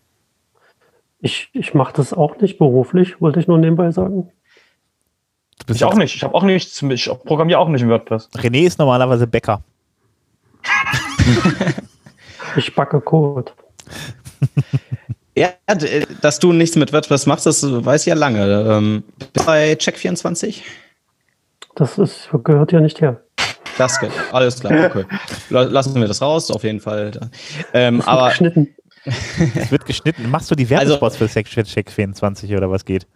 Ich, 1.21 1.49
ich 1.53 1.73
mache 1.73 1.95
das 1.95 2.13
auch 2.13 2.39
nicht 2.39 2.59
beruflich, 2.59 3.21
wollte 3.21 3.41
ich 3.41 3.49
nur 3.49 3.59
nebenbei 3.59 3.91
sagen. 3.91 4.31
ich 5.69 5.85
auch 5.85 5.95
nicht. 5.95 6.15
Ich 6.15 6.23
habe 6.23 6.35
auch 6.35 6.43
nichts. 6.43 6.83
Ich 6.83 7.11
programmiere 7.25 7.59
auch 7.59 7.69
nicht 7.69 7.81
in 7.81 7.89
WordPress. 7.89 8.29
René 8.35 8.67
ist 8.67 8.79
normalerweise 8.79 9.27
Bäcker. 9.27 9.63
ich 12.57 12.75
backe 12.75 13.01
Code. 13.01 13.53
Ja, 15.37 15.51
dass 16.21 16.39
du 16.39 16.53
nichts 16.53 16.77
mit 16.77 16.93
WordPress 16.93 17.27
machst, 17.27 17.47
das 17.47 17.63
weiß 17.63 18.03
ich 18.03 18.07
ja 18.07 18.15
lange. 18.15 18.45
Ähm, 18.71 19.05
bei 19.45 19.73
Check24? 19.73 20.63
Das 21.75 21.99
ist, 21.99 22.29
gehört 22.45 22.71
ja 22.71 22.81
nicht 22.81 23.01
her. 23.01 23.21
Das 23.77 23.99
geht. 23.99 24.13
Alles 24.31 24.61
klar, 24.61 24.87
okay. 24.87 25.05
Lassen 25.49 26.01
wir 26.01 26.07
das 26.07 26.23
raus, 26.23 26.51
auf 26.53 26.63
jeden 26.63 26.79
Fall. 26.79 27.11
Ähm, 27.73 27.99
das 27.99 28.07
aber 28.07 28.29
geschnitten. 28.29 28.75
es 29.05 29.73
wird 29.73 29.85
geschnitten. 29.85 30.31
Machst 30.31 30.51
du 30.51 30.55
die 30.55 30.71
Werbespots 30.71 31.21
also, 31.21 31.27
für 31.27 31.41
Check24 31.41 32.57
oder 32.57 32.71
was 32.71 32.85
geht? 32.85 33.07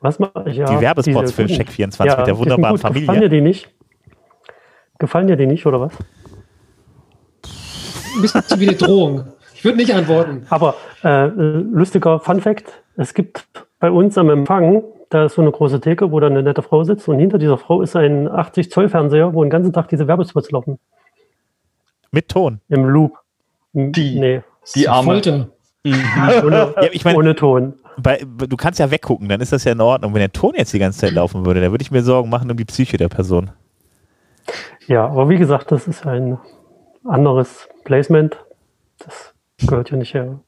Was 0.00 0.18
mache 0.18 0.44
ich? 0.46 0.56
Ja, 0.56 0.66
die 0.66 0.80
Werbespots 0.80 1.32
für 1.32 1.42
Check24 1.42 2.06
ja, 2.06 2.16
mit 2.16 2.26
der 2.26 2.38
wunderbaren 2.38 2.78
Familie. 2.78 3.06
Gefallen 3.06 3.20
dir 3.22 3.28
die 3.28 3.40
nicht? 3.40 3.68
Gefallen 4.98 5.26
dir 5.26 5.36
die 5.36 5.46
nicht, 5.46 5.66
oder 5.66 5.80
was? 5.80 5.92
Ein 8.14 8.22
bisschen 8.22 8.60
wie 8.60 8.68
eine 8.68 8.76
Drohung. 8.76 9.32
Ich 9.60 9.64
würde 9.66 9.76
nicht 9.76 9.94
antworten. 9.94 10.46
Aber 10.48 10.74
äh, 11.04 11.26
lustiger 11.26 12.18
Fun 12.18 12.40
Fact: 12.40 12.82
Es 12.96 13.12
gibt 13.12 13.46
bei 13.78 13.90
uns 13.90 14.16
am 14.16 14.30
Empfang, 14.30 14.82
da 15.10 15.26
ist 15.26 15.34
so 15.34 15.42
eine 15.42 15.50
große 15.50 15.82
Theke, 15.82 16.10
wo 16.10 16.18
da 16.18 16.28
eine 16.28 16.42
nette 16.42 16.62
Frau 16.62 16.82
sitzt 16.82 17.06
und 17.08 17.18
hinter 17.18 17.36
dieser 17.36 17.58
Frau 17.58 17.82
ist 17.82 17.94
ein 17.94 18.26
80 18.26 18.70
Zoll 18.70 18.88
Fernseher, 18.88 19.34
wo 19.34 19.44
den 19.44 19.50
ganzen 19.50 19.74
Tag 19.74 19.88
diese 19.88 20.08
Werbespots 20.08 20.50
laufen. 20.50 20.78
Mit 22.10 22.28
Ton. 22.28 22.62
Im 22.70 22.86
Loop. 22.86 23.18
Die, 23.74 24.18
nee. 24.18 24.40
die 24.74 24.88
Arme. 24.88 25.20
Mhm. 25.84 25.94
ohne, 26.44 26.74
ja, 26.80 26.88
ich 26.90 27.04
mein, 27.04 27.16
ohne 27.16 27.34
Ton. 27.34 27.74
bei, 27.98 28.24
du 28.24 28.56
kannst 28.56 28.80
ja 28.80 28.90
weggucken, 28.90 29.28
dann 29.28 29.42
ist 29.42 29.52
das 29.52 29.64
ja 29.64 29.72
in 29.72 29.80
Ordnung. 29.82 30.14
Wenn 30.14 30.20
der 30.20 30.32
Ton 30.32 30.54
jetzt 30.56 30.72
die 30.72 30.78
ganze 30.78 31.00
Zeit 31.00 31.12
laufen 31.12 31.44
würde, 31.44 31.60
dann 31.60 31.70
würde 31.70 31.82
ich 31.82 31.90
mir 31.90 32.02
Sorgen 32.02 32.30
machen 32.30 32.50
um 32.50 32.56
die 32.56 32.64
Psyche 32.64 32.96
der 32.96 33.08
Person. 33.08 33.50
Ja, 34.86 35.06
aber 35.06 35.28
wie 35.28 35.36
gesagt, 35.36 35.70
das 35.70 35.86
ist 35.86 36.06
ein 36.06 36.38
anderes 37.04 37.68
Placement. 37.84 38.38
Das 38.98 39.34
gehört 39.66 39.90
ja 39.90 39.96
nicht 39.96 40.14
her. 40.14 40.40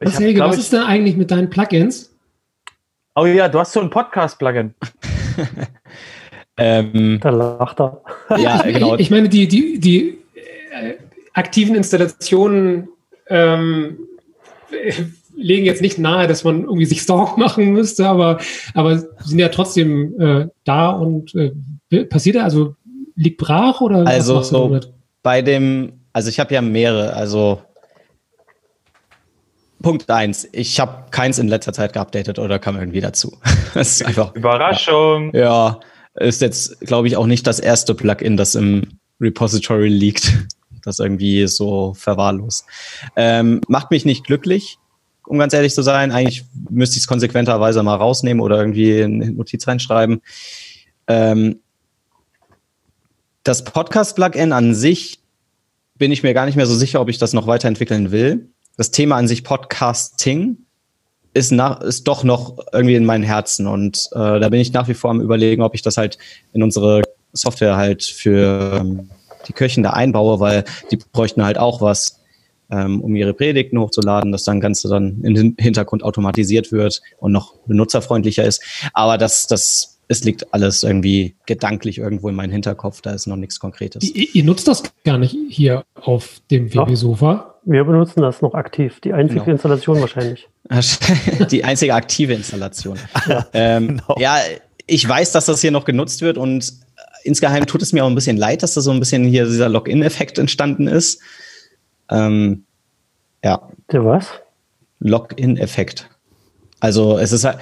Was, 0.00 0.18
Helge, 0.18 0.40
was 0.40 0.58
ist 0.58 0.72
da 0.72 0.86
eigentlich 0.86 1.16
mit 1.16 1.30
deinen 1.30 1.48
Plugins? 1.48 2.14
Oh 3.14 3.26
ja, 3.26 3.48
du 3.48 3.58
hast 3.58 3.72
so 3.72 3.80
ein 3.80 3.90
Podcast-Plugin. 3.90 4.74
ähm, 6.56 7.18
Da 7.22 7.30
lacht 7.30 7.80
er. 7.80 8.02
ja, 8.36 8.62
genau. 8.62 8.96
Ich 8.96 9.10
meine, 9.10 9.28
die, 9.28 9.48
die, 9.48 9.78
die 9.78 10.18
äh, 10.72 10.94
aktiven 11.32 11.76
Installationen 11.76 12.88
ähm, 13.28 13.98
äh, 14.70 14.92
legen 15.36 15.64
jetzt 15.64 15.82
nicht 15.82 15.98
nahe, 15.98 16.26
dass 16.26 16.44
man 16.44 16.62
irgendwie 16.62 16.86
sich 16.86 17.02
Stalk 17.02 17.38
machen 17.38 17.72
müsste, 17.72 18.06
aber, 18.06 18.38
aber 18.74 18.98
sind 18.98 19.38
ja 19.38 19.48
trotzdem 19.48 20.20
äh, 20.20 20.48
da 20.64 20.90
und 20.90 21.34
äh, 21.34 22.04
passiert 22.04 22.36
da, 22.36 22.44
also 22.44 22.74
liegt 23.16 23.38
brach 23.38 23.80
oder 23.80 24.06
Also, 24.06 24.34
was 24.34 24.50
machst 24.50 24.52
du 24.52 24.68
damit? 24.68 24.92
bei 25.22 25.42
dem, 25.42 26.00
also 26.12 26.28
ich 26.28 26.40
habe 26.40 26.52
ja 26.54 26.60
mehrere, 26.60 27.14
also 27.14 27.62
Punkt 29.84 30.10
eins, 30.10 30.48
ich 30.52 30.80
habe 30.80 31.10
keins 31.10 31.38
in 31.38 31.46
letzter 31.46 31.74
Zeit 31.74 31.92
geupdatet 31.92 32.38
oder 32.38 32.58
kam 32.58 32.76
irgendwie 32.76 33.02
dazu. 33.02 33.36
Das 33.74 34.00
ist 34.00 34.06
einfach, 34.06 34.34
Überraschung. 34.34 35.34
ja, 35.34 35.78
ist 36.14 36.40
jetzt, 36.40 36.80
glaube 36.80 37.06
ich, 37.08 37.16
auch 37.16 37.26
nicht 37.26 37.46
das 37.46 37.58
erste 37.58 37.94
Plugin, 37.94 38.38
das 38.38 38.54
im 38.54 38.98
Repository 39.20 39.88
liegt, 39.88 40.32
das 40.84 41.00
irgendwie 41.00 41.46
so 41.48 41.92
verwahrlost. 41.92 42.64
Ähm, 43.14 43.60
macht 43.68 43.90
mich 43.90 44.06
nicht 44.06 44.24
glücklich, 44.24 44.78
um 45.26 45.38
ganz 45.38 45.52
ehrlich 45.52 45.74
zu 45.74 45.82
sein. 45.82 46.12
Eigentlich 46.12 46.46
müsste 46.70 46.94
ich 46.94 47.02
es 47.02 47.06
konsequenterweise 47.06 47.82
mal 47.82 47.96
rausnehmen 47.96 48.40
oder 48.40 48.56
irgendwie 48.58 49.02
eine 49.02 49.32
Notiz 49.32 49.68
reinschreiben. 49.68 50.22
Ähm, 51.08 51.60
das 53.42 53.64
Podcast-Plugin 53.64 54.52
an 54.52 54.74
sich 54.74 55.20
bin 55.96 56.10
ich 56.10 56.22
mir 56.22 56.32
gar 56.32 56.46
nicht 56.46 56.56
mehr 56.56 56.66
so 56.66 56.74
sicher, 56.74 57.02
ob 57.02 57.10
ich 57.10 57.18
das 57.18 57.34
noch 57.34 57.46
weiterentwickeln 57.46 58.12
will. 58.12 58.48
Das 58.76 58.90
Thema 58.90 59.16
an 59.16 59.28
sich 59.28 59.44
Podcasting 59.44 60.58
ist, 61.32 61.52
nach, 61.52 61.80
ist 61.80 62.08
doch 62.08 62.24
noch 62.24 62.58
irgendwie 62.72 62.94
in 62.94 63.04
meinen 63.04 63.24
Herzen 63.24 63.66
und 63.66 64.08
äh, 64.12 64.40
da 64.40 64.48
bin 64.48 64.60
ich 64.60 64.72
nach 64.72 64.88
wie 64.88 64.94
vor 64.94 65.10
am 65.10 65.20
überlegen, 65.20 65.62
ob 65.62 65.74
ich 65.74 65.82
das 65.82 65.96
halt 65.96 66.18
in 66.52 66.62
unsere 66.62 67.02
Software 67.32 67.76
halt 67.76 68.04
für 68.04 68.80
ähm, 68.80 69.10
die 69.48 69.52
Köchen 69.52 69.82
da 69.82 69.90
einbaue, 69.90 70.40
weil 70.40 70.64
die 70.90 70.96
bräuchten 70.96 71.44
halt 71.44 71.58
auch 71.58 71.80
was, 71.80 72.20
ähm, 72.70 73.00
um 73.00 73.14
ihre 73.14 73.34
Predigten 73.34 73.78
hochzuladen, 73.78 74.32
dass 74.32 74.44
dann 74.44 74.60
Ganze 74.60 74.88
dann 74.88 75.20
im 75.22 75.56
Hintergrund 75.58 76.02
automatisiert 76.02 76.72
wird 76.72 77.02
und 77.18 77.32
noch 77.32 77.54
benutzerfreundlicher 77.66 78.44
ist. 78.44 78.62
Aber 78.92 79.18
das, 79.18 79.46
das, 79.46 79.98
es 80.08 80.24
liegt 80.24 80.52
alles 80.54 80.82
irgendwie 80.82 81.34
gedanklich 81.46 81.98
irgendwo 81.98 82.28
in 82.28 82.34
meinem 82.34 82.52
Hinterkopf, 82.52 83.00
da 83.00 83.12
ist 83.12 83.26
noch 83.26 83.36
nichts 83.36 83.58
Konkretes. 83.58 84.04
Ihr, 84.14 84.26
ihr 84.34 84.44
nutzt 84.44 84.68
das 84.68 84.82
gar 85.04 85.18
nicht 85.18 85.36
hier 85.48 85.84
auf 85.94 86.40
dem 86.50 86.70
Doch. 86.70 86.86
Wir 87.66 87.84
benutzen 87.84 88.20
das 88.20 88.42
noch 88.42 88.54
aktiv. 88.54 89.00
Die 89.00 89.12
einzige 89.12 89.40
Genau. 89.40 89.52
Installation 89.52 90.00
wahrscheinlich. 90.00 90.48
die 91.50 91.64
einzige 91.64 91.94
aktive 91.94 92.34
Installation. 92.34 92.98
ähm, 93.52 93.88
Genau. 93.88 94.16
Ja, 94.18 94.38
ich 94.86 95.08
weiß, 95.08 95.32
dass 95.32 95.46
das 95.46 95.60
hier 95.60 95.70
noch 95.70 95.84
genutzt 95.84 96.20
wird 96.22 96.36
und 96.36 96.72
insgeheim 97.22 97.64
tut 97.66 97.80
es 97.82 97.92
mir 97.92 98.04
auch 98.04 98.08
ein 98.08 98.14
bisschen 98.14 98.36
leid, 98.36 98.62
dass 98.62 98.74
da 98.74 98.80
so 98.82 98.90
ein 98.90 98.98
bisschen 99.00 99.24
hier 99.24 99.46
dieser 99.46 99.68
Login-Effekt 99.70 100.38
entstanden 100.38 100.86
ist. 100.88 101.20
Ähm, 102.10 102.64
ja, 103.42 103.68
Der 103.92 104.04
was? 104.04 104.28
Login-Effekt. 105.00 106.08
Also 106.80 107.18
es 107.18 107.32
ist 107.32 107.44
halt, 107.44 107.58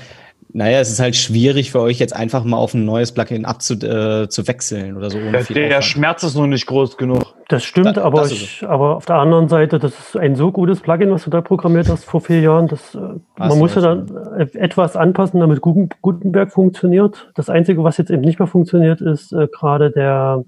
naja, 0.54 0.80
es 0.80 0.90
ist 0.90 1.00
halt 1.00 1.16
schwierig 1.16 1.70
für 1.72 1.80
euch 1.80 1.98
jetzt 1.98 2.14
einfach 2.14 2.44
mal 2.44 2.56
auf 2.58 2.74
ein 2.74 2.84
neues 2.84 3.12
Plugin 3.12 3.44
abzu, 3.44 3.74
äh, 3.74 4.28
zu 4.28 4.46
wechseln 4.46 4.96
oder 4.96 5.08
so. 5.10 5.18
ohne 5.18 5.32
Der, 5.32 5.40
viel 5.44 5.56
der. 5.68 5.80
Schmerz 5.82 6.22
ist 6.22 6.34
noch 6.36 6.46
nicht 6.46 6.66
groß 6.66 6.96
genug. 6.96 7.34
Das 7.48 7.64
stimmt, 7.64 7.96
Da- 7.96 8.02
aber, 8.04 8.20
das 8.20 8.32
ich, 8.32 8.62
aber 8.66 8.96
auf 8.96 9.06
der 9.06 9.16
anderen 9.16 9.48
Seite, 9.48 9.78
das 9.78 9.98
ist 9.98 10.16
ein 10.16 10.36
so 10.36 10.52
gutes 10.52 10.80
Plugin, 10.80 11.10
was 11.10 11.24
du 11.24 11.30
da 11.30 11.40
programmiert 11.40 11.88
hast 11.88 12.04
vor 12.04 12.20
vier 12.20 12.40
Jahren. 12.40 12.68
Das, 12.68 12.94
äh, 12.94 12.98
man 13.38 13.58
muss 13.58 13.74
ja 13.74 13.80
dann 13.82 14.10
äh, 14.38 14.46
etwas 14.58 14.96
anpassen, 14.96 15.40
damit 15.40 15.60
Guten- 15.60 15.88
Gutenberg 16.02 16.52
funktioniert. 16.52 17.30
Das 17.34 17.48
Einzige, 17.50 17.82
was 17.84 17.96
jetzt 17.98 18.10
eben 18.10 18.22
nicht 18.22 18.38
mehr 18.38 18.48
funktioniert, 18.48 19.00
ist 19.00 19.32
äh, 19.32 19.48
gerade 19.50 19.90
der, 19.90 20.44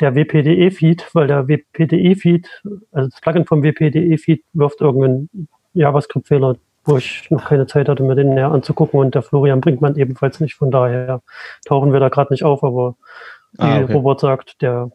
der 0.00 0.14
WPDE-Feed, 0.14 1.06
weil 1.14 1.26
der 1.26 1.48
WPDE-Feed, 1.48 2.48
also 2.92 3.08
das 3.10 3.20
Plugin 3.20 3.44
vom 3.44 3.62
WPDE-Feed 3.62 4.42
wirft 4.52 4.80
irgendeinen 4.80 5.28
JavaScript-Fehler, 5.74 6.56
wo 6.86 6.96
ich 6.96 7.26
noch 7.30 7.44
keine 7.46 7.66
Zeit 7.66 7.88
hatte, 7.88 8.02
mir 8.02 8.14
den 8.14 8.34
näher 8.34 8.50
anzugucken 8.50 8.98
und 9.00 9.14
der 9.14 9.22
Florian 9.22 9.60
Brinkmann 9.60 9.96
ebenfalls 9.96 10.40
nicht. 10.40 10.54
Von 10.54 10.70
daher 10.70 11.20
tauchen 11.66 11.92
wir 11.92 12.00
da 12.00 12.08
gerade 12.08 12.32
nicht 12.32 12.44
auf, 12.44 12.62
aber 12.64 12.94
wie 13.52 13.62
Ah, 13.62 13.80
okay. 13.80 13.92
Robert 13.92 14.20
sagt, 14.20 14.62
der 14.62 14.90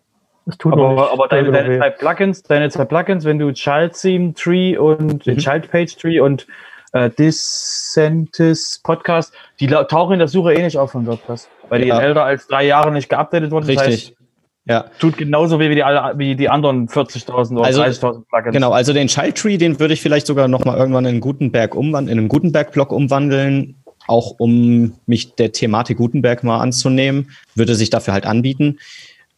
es 0.48 0.58
tut 0.58 0.76
noch 0.76 0.90
Aber, 0.92 1.02
nicht 1.04 1.14
aber 1.14 1.28
deine, 1.28 1.52
deine 1.52 1.78
zwei 1.78 1.90
Plugins, 1.92 2.44
deine 2.44 2.70
zwei 2.70 2.86
Plugins, 2.86 3.26
wenn 3.26 3.38
du 3.38 3.52
Child 3.54 3.94
Theme 3.94 4.34
Tree 4.34 4.76
und 4.78 5.26
Mhm. 5.28 5.38
Child 5.38 5.70
Page 5.70 5.96
Tree 5.98 6.20
und 6.20 6.48
äh, 6.94 7.10
Dissentis 7.12 8.80
Podcast, 8.84 9.34
die 9.60 9.68
tauchen 9.68 10.14
in 10.14 10.20
der 10.20 10.28
Suche 10.28 10.54
eh 10.54 10.62
nicht 10.64 10.78
auf 10.78 10.92
von 10.92 11.06
WordPress, 11.06 11.50
weil 11.70 11.86
Ja. 11.86 12.00
die 12.00 12.06
älter 12.06 12.24
als 12.26 12.48
drei 12.48 12.66
Jahre 12.66 12.92
nicht 12.92 13.10
geupdatet 13.10 13.52
wurden. 13.52 13.68
Das 13.68 13.86
Richtig. 13.86 14.08
heißt, 14.10 14.21
Ja, 14.66 14.86
tut 15.00 15.18
genauso 15.18 15.60
weh 15.60 15.70
wie 15.70 15.76
die, 15.76 15.82
wie 15.82 16.36
die 16.36 16.50
anderen 16.50 16.88
40.000 16.88 17.58
oder 17.58 17.66
Also, 17.66 17.82
30.000 17.82 18.26
Plugins. 18.30 18.54
Genau, 18.54 18.72
also 18.72 18.94
den 18.94 19.08
Child 19.08 19.36
Tree, 19.36 19.58
den 19.58 19.80
würde 19.80 19.94
ich 19.94 20.02
vielleicht 20.02 20.28
sogar 20.28 20.48
noch 20.48 20.66
mal 20.66 20.78
irgendwann 20.78 21.06
in 21.06 21.20
Gutenberg 21.20 21.74
umwandeln, 21.74 22.18
in 22.18 22.20
einen 22.20 22.30
Gutenberg-Block 22.30 22.92
umwandeln, 22.92 23.76
auch 24.08 24.36
um 24.38 24.94
mich 25.08 25.34
der 25.36 25.52
Thematik 25.52 25.98
Gutenberg 25.98 26.44
mal 26.44 26.60
anzunehmen, 26.60 27.32
würde 27.56 27.74
sich 27.74 27.90
dafür 27.90 28.14
halt 28.14 28.26
anbieten. 28.28 28.78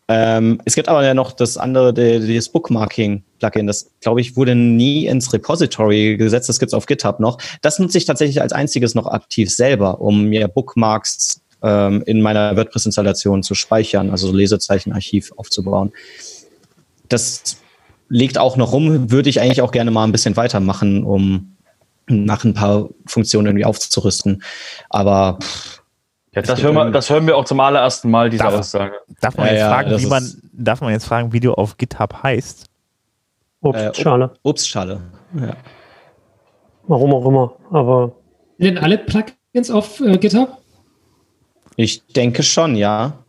Ähm, 0.09 0.59
es 0.65 0.75
gibt 0.75 0.89
aber 0.89 1.05
ja 1.05 1.13
noch 1.13 1.31
das 1.31 1.57
andere, 1.57 1.93
der, 1.93 2.19
das 2.19 2.49
Bookmarking-Plugin, 2.49 3.67
das 3.67 3.91
glaube 4.01 4.19
ich 4.19 4.35
wurde 4.35 4.55
nie 4.55 5.05
ins 5.05 5.31
Repository 5.31 6.17
gesetzt, 6.17 6.49
das 6.49 6.59
gibt's 6.59 6.73
auf 6.73 6.85
GitHub 6.85 7.21
noch. 7.21 7.37
Das 7.61 7.79
nutze 7.79 7.97
ich 7.97 8.05
tatsächlich 8.05 8.41
als 8.41 8.51
einziges 8.51 8.95
noch 8.95 9.07
aktiv 9.07 9.49
selber, 9.49 10.01
um 10.01 10.25
mir 10.25 10.49
Bookmarks 10.49 11.42
ähm, 11.63 12.03
in 12.05 12.21
meiner 12.21 12.55
WordPress-Installation 12.55 13.41
zu 13.41 13.55
speichern, 13.55 14.11
also 14.11 14.27
so 14.27 14.33
Lesezeichenarchiv 14.33 15.31
aufzubauen. 15.37 15.91
Das 17.09 17.57
liegt 18.09 18.37
auch 18.37 18.57
noch 18.57 18.73
rum, 18.73 19.11
würde 19.11 19.29
ich 19.29 19.41
eigentlich 19.41 19.61
auch 19.61 19.71
gerne 19.71 19.89
mal 19.89 20.03
ein 20.03 20.11
bisschen 20.11 20.35
weitermachen, 20.35 21.03
um 21.03 21.55
nach 22.07 22.43
ein 22.43 22.53
paar 22.53 22.89
Funktionen 23.05 23.47
irgendwie 23.47 23.65
aufzurüsten. 23.65 24.43
Aber 24.89 25.39
ja, 26.33 26.41
das, 26.41 26.61
hören 26.61 26.75
wir, 26.75 26.91
das 26.91 27.09
hören 27.09 27.27
wir 27.27 27.37
auch 27.37 27.45
zum 27.45 27.59
allerersten 27.59 28.11
Mal, 28.11 28.29
diese 28.29 28.43
Darf- 28.43 28.55
Aussage. 28.55 28.95
Darf 29.21 29.37
man 29.37 29.47
jetzt 29.47 29.59
ja, 29.59 29.69
fragen, 29.69 29.99
wie 29.99 30.05
man, 30.07 30.41
darf 30.51 30.81
man 30.81 30.91
jetzt 30.91 31.05
fragen, 31.05 31.31
wie 31.31 31.39
du 31.39 31.53
auf 31.53 31.77
GitHub 31.77 32.23
heißt? 32.23 32.65
Obstschale. 33.61 34.33
Obstschale. 34.43 34.99
Ja. 35.39 35.55
Warum 36.87 37.13
auch 37.13 37.25
immer. 37.25 37.55
Aber 37.71 38.11
Sind 38.57 38.75
denn 38.75 38.83
alle 38.83 38.97
Plugins 38.97 39.71
auf 39.71 40.01
äh, 40.01 40.17
GitHub? 40.17 40.57
Ich 41.75 42.05
denke 42.07 42.43
schon, 42.43 42.75
ja. 42.75 43.23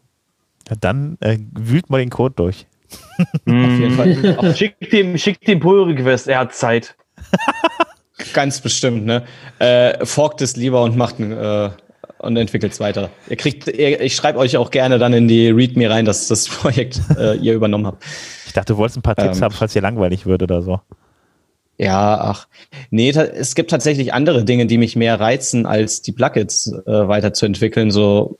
Ja, 0.68 0.76
dann 0.80 1.16
äh, 1.20 1.38
wühlt 1.52 1.90
mal 1.90 1.98
den 1.98 2.10
Code 2.10 2.34
durch. 2.36 2.66
Auf 3.18 3.38
jeden 3.46 3.90
Fall. 3.92 4.54
Schick 4.56 4.90
dem, 4.90 5.18
schick 5.18 5.40
dem 5.40 5.60
Pull-Request, 5.60 6.28
er 6.28 6.40
hat 6.40 6.54
Zeit. 6.54 6.96
Ganz 8.32 8.60
bestimmt, 8.60 9.04
ne? 9.04 9.24
Äh, 9.58 10.04
forkt 10.06 10.40
es 10.40 10.56
lieber 10.56 10.82
und 10.82 10.96
macht 10.96 11.18
ein, 11.18 11.32
äh, 11.32 11.70
und 12.18 12.36
entwickelt 12.36 12.72
es 12.72 12.80
weiter. 12.80 13.10
Ihr 13.28 13.36
kriegt, 13.36 13.68
ihr, 13.68 14.00
ich 14.00 14.14
schreibe 14.14 14.38
euch 14.38 14.56
auch 14.56 14.70
gerne 14.70 14.98
dann 14.98 15.12
in 15.12 15.28
die 15.28 15.48
README 15.50 15.90
rein, 15.90 16.04
dass 16.04 16.28
das 16.28 16.48
Projekt 16.48 17.00
äh, 17.18 17.34
ihr 17.36 17.54
übernommen 17.54 17.86
habt. 17.86 18.04
Ich 18.46 18.52
dachte, 18.52 18.72
du 18.72 18.76
wolltest 18.78 18.98
ein 18.98 19.02
paar 19.02 19.16
Tipps 19.16 19.38
Ähm. 19.38 19.44
haben, 19.44 19.54
falls 19.54 19.72
dir 19.72 19.82
langweilig 19.82 20.26
wird 20.26 20.42
oder 20.42 20.62
so. 20.62 20.80
Ja, 21.76 22.20
ach. 22.20 22.48
Nee, 22.90 23.10
es 23.10 23.54
gibt 23.54 23.70
tatsächlich 23.70 24.14
andere 24.14 24.44
Dinge, 24.44 24.66
die 24.66 24.78
mich 24.78 24.94
mehr 24.94 25.18
reizen, 25.18 25.66
als 25.66 26.02
die 26.02 26.12
Plugins 26.12 26.72
äh, 26.86 27.08
weiterzuentwickeln. 27.08 27.90
So, 27.90 28.38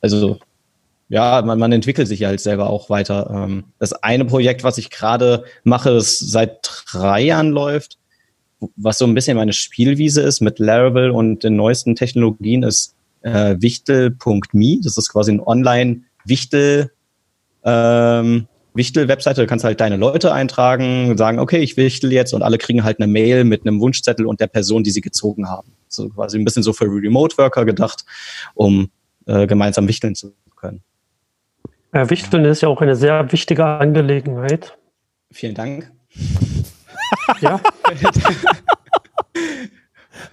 also 0.00 0.38
ja, 1.08 1.42
man, 1.42 1.58
man 1.58 1.72
entwickelt 1.72 2.06
sich 2.06 2.20
ja 2.20 2.28
halt 2.28 2.40
selber 2.40 2.70
auch 2.70 2.88
weiter. 2.88 3.28
Ähm, 3.32 3.64
das 3.80 3.92
eine 3.92 4.24
Projekt, 4.24 4.62
was 4.62 4.78
ich 4.78 4.90
gerade 4.90 5.44
mache, 5.64 5.92
das 5.92 6.18
seit 6.20 6.84
drei 6.92 7.22
Jahren 7.22 7.50
läuft, 7.50 7.98
was 8.76 8.98
so 8.98 9.06
ein 9.06 9.14
bisschen 9.14 9.36
meine 9.36 9.52
Spielwiese 9.52 10.22
ist 10.22 10.40
mit 10.40 10.60
Laravel 10.60 11.10
und 11.10 11.42
den 11.42 11.56
neuesten 11.56 11.96
Technologien, 11.96 12.62
ist 12.62 12.94
äh, 13.22 13.56
wichtel.me. 13.58 14.78
Das 14.84 14.96
ist 14.96 15.10
quasi 15.10 15.32
ein 15.32 15.40
Online-Wichtel, 15.40 16.92
ähm, 17.64 18.46
Wichtel-Webseite, 18.74 19.40
du 19.40 19.46
kannst 19.46 19.64
halt 19.64 19.80
deine 19.80 19.96
Leute 19.96 20.32
eintragen, 20.32 21.16
sagen, 21.16 21.38
okay, 21.38 21.58
ich 21.58 21.76
wichtel 21.76 22.12
jetzt 22.12 22.32
und 22.34 22.42
alle 22.42 22.58
kriegen 22.58 22.84
halt 22.84 22.98
eine 23.00 23.06
Mail 23.06 23.44
mit 23.44 23.66
einem 23.66 23.80
Wunschzettel 23.80 24.26
und 24.26 24.40
der 24.40 24.46
Person, 24.46 24.82
die 24.84 24.90
sie 24.90 25.00
gezogen 25.00 25.48
haben. 25.48 25.72
So 25.88 26.08
quasi 26.08 26.38
ein 26.38 26.44
bisschen 26.44 26.62
so 26.62 26.72
für 26.72 26.84
Remote-Worker 26.86 27.64
gedacht, 27.64 28.04
um 28.54 28.90
äh, 29.26 29.46
gemeinsam 29.46 29.88
wichteln 29.88 30.14
zu 30.14 30.32
können. 30.56 30.82
äh, 31.92 32.08
Wichteln 32.10 32.44
ist 32.44 32.60
ja 32.62 32.68
auch 32.68 32.80
eine 32.80 32.96
sehr 32.96 33.32
wichtige 33.32 33.64
Angelegenheit. 33.64 34.76
Vielen 35.30 35.54
Dank. 35.54 35.90
Ja, 37.40 37.60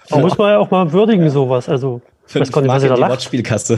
Da 0.10 0.18
muss 0.20 0.38
man 0.38 0.52
ja 0.52 0.58
auch 0.60 0.72
mal 0.72 0.92
würdigen, 0.92 1.30
sowas. 1.30 1.70
Also, 1.70 2.02
ich 2.28 2.36
weiß 2.36 2.52
gar 2.52 2.62
nicht, 2.62 2.70
was 2.70 2.84
ihr 2.84 2.90
da 2.90 2.96
lacht. 2.96 3.12
Wortspielkasse. 3.12 3.78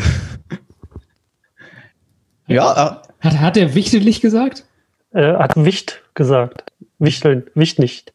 Ja, 2.49 3.01
äh, 3.21 3.25
Hat, 3.25 3.39
hat 3.39 3.57
er 3.57 3.75
wichtig 3.75 4.21
gesagt? 4.21 4.65
Äh, 5.13 5.33
hat 5.35 5.53
Wicht 5.55 6.01
gesagt. 6.13 6.63
Wichteln, 6.99 7.47
Wicht 7.55 7.79
nicht. 7.79 8.13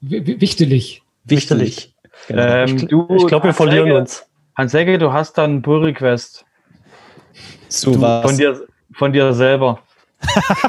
W 0.00 0.24
w- 0.26 0.40
wichtig. 0.40 1.02
wichtig. 1.24 1.94
Genau. 2.28 2.42
Ähm, 2.42 2.76
Ich, 2.76 2.86
du, 2.88 3.06
ich 3.16 3.26
glaube, 3.26 3.46
wir 3.48 3.54
verlieren 3.54 3.88
Hans-Helge- 3.88 4.00
uns. 4.00 4.26
Hans-Helge, 4.56 4.98
du 4.98 5.12
hast 5.12 5.38
dann 5.38 5.50
einen 5.50 5.62
Pull-Request 5.62 6.44
Zu 7.68 7.92
Du, 7.92 8.00
was? 8.02 8.22
von 8.26 8.36
dir, 8.36 8.66
von 8.94 9.12
dir 9.12 9.32
selber. 9.32 9.80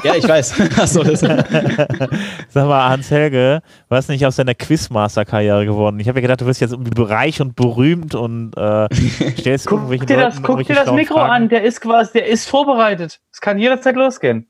Ja, 0.02 0.14
ich 0.14 0.26
weiß. 0.26 0.60
Achso, 0.78 1.02
das 1.02 1.20
Sag 1.20 2.66
mal, 2.66 2.88
Hans-Helge, 2.90 3.62
was 3.88 4.08
nicht 4.08 4.24
aus 4.26 4.36
deiner 4.36 4.54
Quizmaster-Karriere 4.54 5.64
geworden? 5.66 5.98
Ich 6.00 6.08
habe 6.08 6.18
ja 6.18 6.22
gedacht, 6.22 6.40
du 6.40 6.46
wirst 6.46 6.60
jetzt 6.60 6.72
irgendwie 6.72 7.02
reich 7.02 7.40
und 7.40 7.56
berühmt 7.56 8.14
und 8.14 8.56
äh, 8.56 8.88
stellst 9.38 9.66
Guck 9.66 9.78
irgendwelchen 9.78 10.06
dir 10.06 10.16
das, 10.16 10.34
Leuten 10.36 10.46
guck 10.46 10.66
dir 10.66 10.74
das 10.74 10.92
Mikro 10.92 11.14
Fragen. 11.14 11.32
an, 11.32 11.48
der 11.48 11.62
ist 11.62 11.80
quasi, 11.80 12.12
der 12.14 12.26
ist 12.26 12.48
vorbereitet. 12.48 13.20
Es 13.32 13.40
kann 13.40 13.58
jederzeit 13.58 13.96
losgehen. 13.96 14.48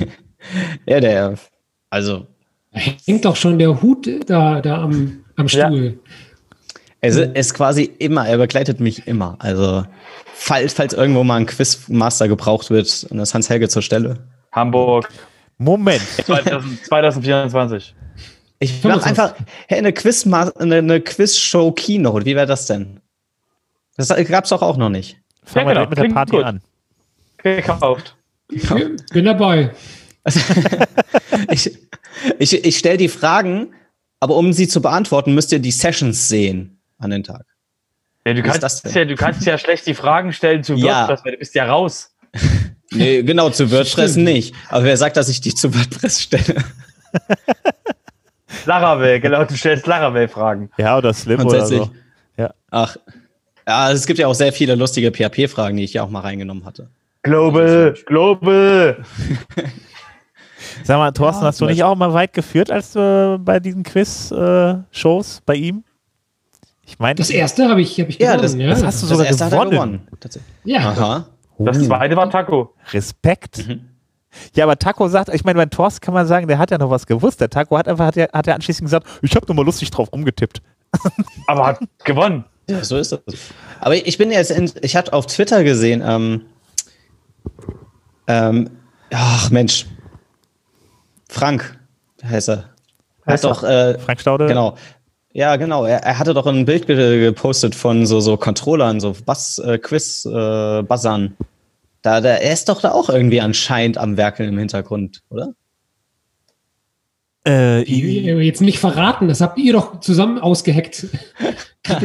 ja, 0.86 1.00
der. 1.00 1.34
Also, 1.90 2.26
Da 2.72 2.80
hängt 2.80 3.24
doch 3.24 3.36
schon 3.36 3.58
der 3.58 3.80
Hut 3.80 4.08
da, 4.28 4.60
da 4.60 4.82
am, 4.82 5.24
am 5.36 5.46
Ja. 5.48 5.70
Es 7.00 7.16
ist 7.16 7.54
quasi 7.54 7.84
immer, 7.98 8.26
er 8.26 8.38
begleitet 8.38 8.80
mich 8.80 9.06
immer. 9.06 9.36
Also, 9.38 9.84
falls, 10.34 10.72
falls 10.72 10.92
irgendwo 10.92 11.24
mal 11.24 11.36
ein 11.36 11.46
Quizmaster 11.46 12.26
gebraucht 12.26 12.70
wird, 12.70 13.10
dann 13.10 13.18
ist 13.18 13.34
Hans-Helge 13.34 13.68
zur 13.68 13.82
Stelle. 13.82 14.18
Hamburg, 14.52 15.08
Moment. 15.58 16.02
2000, 16.26 16.86
2024. 16.86 17.94
Ich 18.58 18.80
Thomas, 18.80 18.98
mach 18.98 19.06
einfach 19.06 19.34
hey, 19.68 19.78
eine, 19.78 19.92
Quizma 19.92 20.50
eine, 20.58 20.76
eine 20.76 21.00
Quizshow 21.00 21.72
Keynote. 21.72 22.24
Wie 22.24 22.34
wäre 22.34 22.46
das 22.46 22.66
denn? 22.66 23.00
Das 23.96 24.08
gab's 24.28 24.48
doch 24.48 24.62
auch 24.62 24.76
noch 24.76 24.88
nicht. 24.88 25.18
Fangen 25.44 25.68
Ja, 25.68 25.74
wir 25.74 25.86
genau. 25.86 25.86
direkt 25.86 25.90
mit 25.90 26.10
der 26.10 26.14
Party 26.14 26.36
gut. 26.36 26.44
an. 26.44 26.62
Gekauft. 27.38 28.16
Ich 28.50 28.68
bin 29.12 29.24
dabei. 29.24 29.72
ich 31.50 31.78
ich, 32.38 32.64
ich 32.64 32.78
stelle 32.78 32.96
die 32.96 33.08
Fragen, 33.08 33.74
aber 34.20 34.36
um 34.36 34.52
sie 34.52 34.68
zu 34.68 34.80
beantworten, 34.80 35.34
müsst 35.34 35.52
ihr 35.52 35.58
die 35.58 35.70
Sessions 35.70 36.28
sehen 36.28 36.75
an 36.98 37.10
den 37.10 37.22
Tag. 37.22 37.44
Ja, 38.26 38.34
du, 38.34 38.42
kannst 38.42 38.84
ja, 38.94 39.04
du 39.04 39.14
kannst 39.14 39.46
ja 39.46 39.56
schlecht 39.56 39.86
die 39.86 39.94
Fragen 39.94 40.32
stellen 40.32 40.62
zu 40.64 40.74
Ja. 40.74 41.02
WordPress, 41.02 41.24
weil 41.24 41.32
du 41.32 41.38
bist 41.38 41.54
ja 41.54 41.66
raus. 41.66 42.12
Nee, 42.92 43.24
genau, 43.24 43.50
zu 43.50 43.72
WordPress 43.72 44.12
Stimmt. 44.12 44.26
nicht. 44.26 44.54
Aber 44.68 44.84
wer 44.84 44.96
sagt, 44.96 45.16
dass 45.16 45.28
ich 45.28 45.40
dich 45.40 45.56
zu 45.56 45.74
WordPress 45.74 46.22
stelle? 46.22 46.62
Laravel, 48.64 49.20
genau, 49.20 49.44
du 49.44 49.56
stellst 49.56 49.86
Laravel-Fragen. 49.88 50.70
Ja, 50.78 50.96
oder 50.96 51.12
Slim 51.12 51.40
oder 51.40 51.58
Grundsätzlich. 51.58 51.80
so. 51.80 51.90
Ja. 52.36 52.54
Ach. 52.70 52.96
Ja, 53.66 53.90
es 53.90 54.06
gibt 54.06 54.20
ja 54.20 54.28
auch 54.28 54.34
sehr 54.34 54.52
viele 54.52 54.76
lustige 54.76 55.10
PHP-Fragen, 55.10 55.76
die 55.76 55.82
ich 55.84 55.94
ja 55.94 56.04
auch 56.04 56.10
mal 56.10 56.20
reingenommen 56.20 56.64
hatte. 56.64 56.88
Global, 57.24 57.94
Global. 58.06 59.04
Sag 60.84 60.98
mal, 60.98 61.10
Thorsten, 61.10 61.42
Ja, 61.42 61.48
hast 61.48 61.60
du 61.60 61.66
nicht 61.66 61.82
auch 61.82 61.96
mal 61.96 62.12
weit 62.12 62.32
geführt 62.32 62.70
als 62.70 62.94
äh, 62.94 63.36
bei 63.38 63.58
diesen 63.58 63.82
Quiz-Shows 63.82 65.42
bei 65.44 65.54
ihm? 65.56 65.82
Ich 66.88 66.98
meine, 67.00 67.16
Das 67.16 67.30
erste 67.30 67.68
habe 67.68 67.82
ich, 67.82 68.00
hab 68.00 68.08
ich 68.08 68.18
Ja, 68.18 68.36
gewonnen. 68.36 68.42
das- 68.42 68.54
ja. 68.54 68.68
das 68.70 68.82
hast 68.84 69.02
du 69.02 69.06
Das 69.08 69.18
sogar 69.18 69.26
er 69.28 69.50
gewonnen. 69.50 69.70
gewonnen. 69.70 70.08
Tatsächlich. 70.20 70.52
ja. 70.64 70.78
Aha. 70.90 71.26
Das 71.58 71.82
zweite 71.84 72.16
war 72.16 72.30
Taco. 72.30 72.74
Respekt. 72.92 73.66
Mhm. 73.66 73.88
Ja, 74.54 74.64
aber 74.64 74.78
Taco 74.78 75.08
sagt, 75.08 75.30
ich 75.34 75.44
meine, 75.44 75.56
bei 75.58 75.64
Thorsten 75.66 76.02
kann 76.02 76.12
man 76.14 76.26
sagen, 76.26 76.46
der 76.48 76.58
hat 76.58 76.70
ja 76.70 76.76
noch 76.78 76.90
was 76.90 77.06
gewusst. 77.06 77.40
Der 77.40 77.48
Taco 77.48 77.76
hat 77.78 77.88
einfach, 77.88 78.04
hat 78.06 78.16
ja, 78.16 78.26
hat 78.32 78.46
ja 78.46 78.54
anschließend 78.54 78.86
gesagt, 78.86 79.06
ich 79.22 79.34
habe 79.34 79.46
nur 79.46 79.56
mal 79.56 79.64
lustig 79.64 79.90
drauf 79.90 80.12
rumgetippt. 80.12 80.60
Aber 81.46 81.66
hat 81.66 81.80
gewonnen. 82.04 82.44
Ja, 82.68 82.84
so 82.84 82.98
ist 82.98 83.12
das. 83.12 83.20
Aber 83.80 83.94
ich 83.94 84.18
bin 84.18 84.30
jetzt 84.30 84.50
in, 84.50 84.70
ich 84.82 84.94
hatte 84.96 85.12
auf 85.14 85.26
Twitter 85.26 85.64
gesehen, 85.64 86.02
ähm, 86.04 86.42
ähm, 88.26 88.70
ach 89.12 89.50
Mensch, 89.50 89.86
Frank 91.28 91.78
heißt 92.24 92.48
er. 92.50 92.56
Hat 92.56 93.32
Heißt 93.32 93.44
er. 93.44 93.50
doch, 93.50 93.62
äh, 93.64 93.98
Frank 93.98 94.20
Staude? 94.20 94.46
genau. 94.46 94.76
Ja, 95.36 95.56
genau. 95.56 95.84
Er, 95.84 95.98
er 95.98 96.18
hatte 96.18 96.32
doch 96.32 96.46
ein 96.46 96.64
Bild 96.64 96.86
ge 96.86 97.20
gepostet 97.20 97.74
von 97.74 98.06
so, 98.06 98.20
so 98.20 98.38
Controllern, 98.38 99.00
so 99.00 99.14
Bass, 99.26 99.58
äh, 99.58 99.76
Quiz, 99.76 100.24
äh, 100.24 100.82
Buzzern. 100.82 101.36
Da, 102.00 102.22
da, 102.22 102.30
er 102.30 102.54
ist 102.54 102.70
doch 102.70 102.80
da 102.80 102.92
auch 102.92 103.10
irgendwie 103.10 103.42
anscheinend 103.42 103.98
am 103.98 104.16
Werkeln 104.16 104.48
im 104.48 104.58
Hintergrund, 104.58 105.22
oder? 105.28 105.52
Äh, 107.46 107.82
jetzt 107.82 108.62
nicht 108.62 108.78
verraten, 108.78 109.28
das 109.28 109.42
habt 109.42 109.58
ihr 109.58 109.74
doch 109.74 110.00
zusammen 110.00 110.38
ausgeheckt. 110.38 111.06
da 111.82 111.98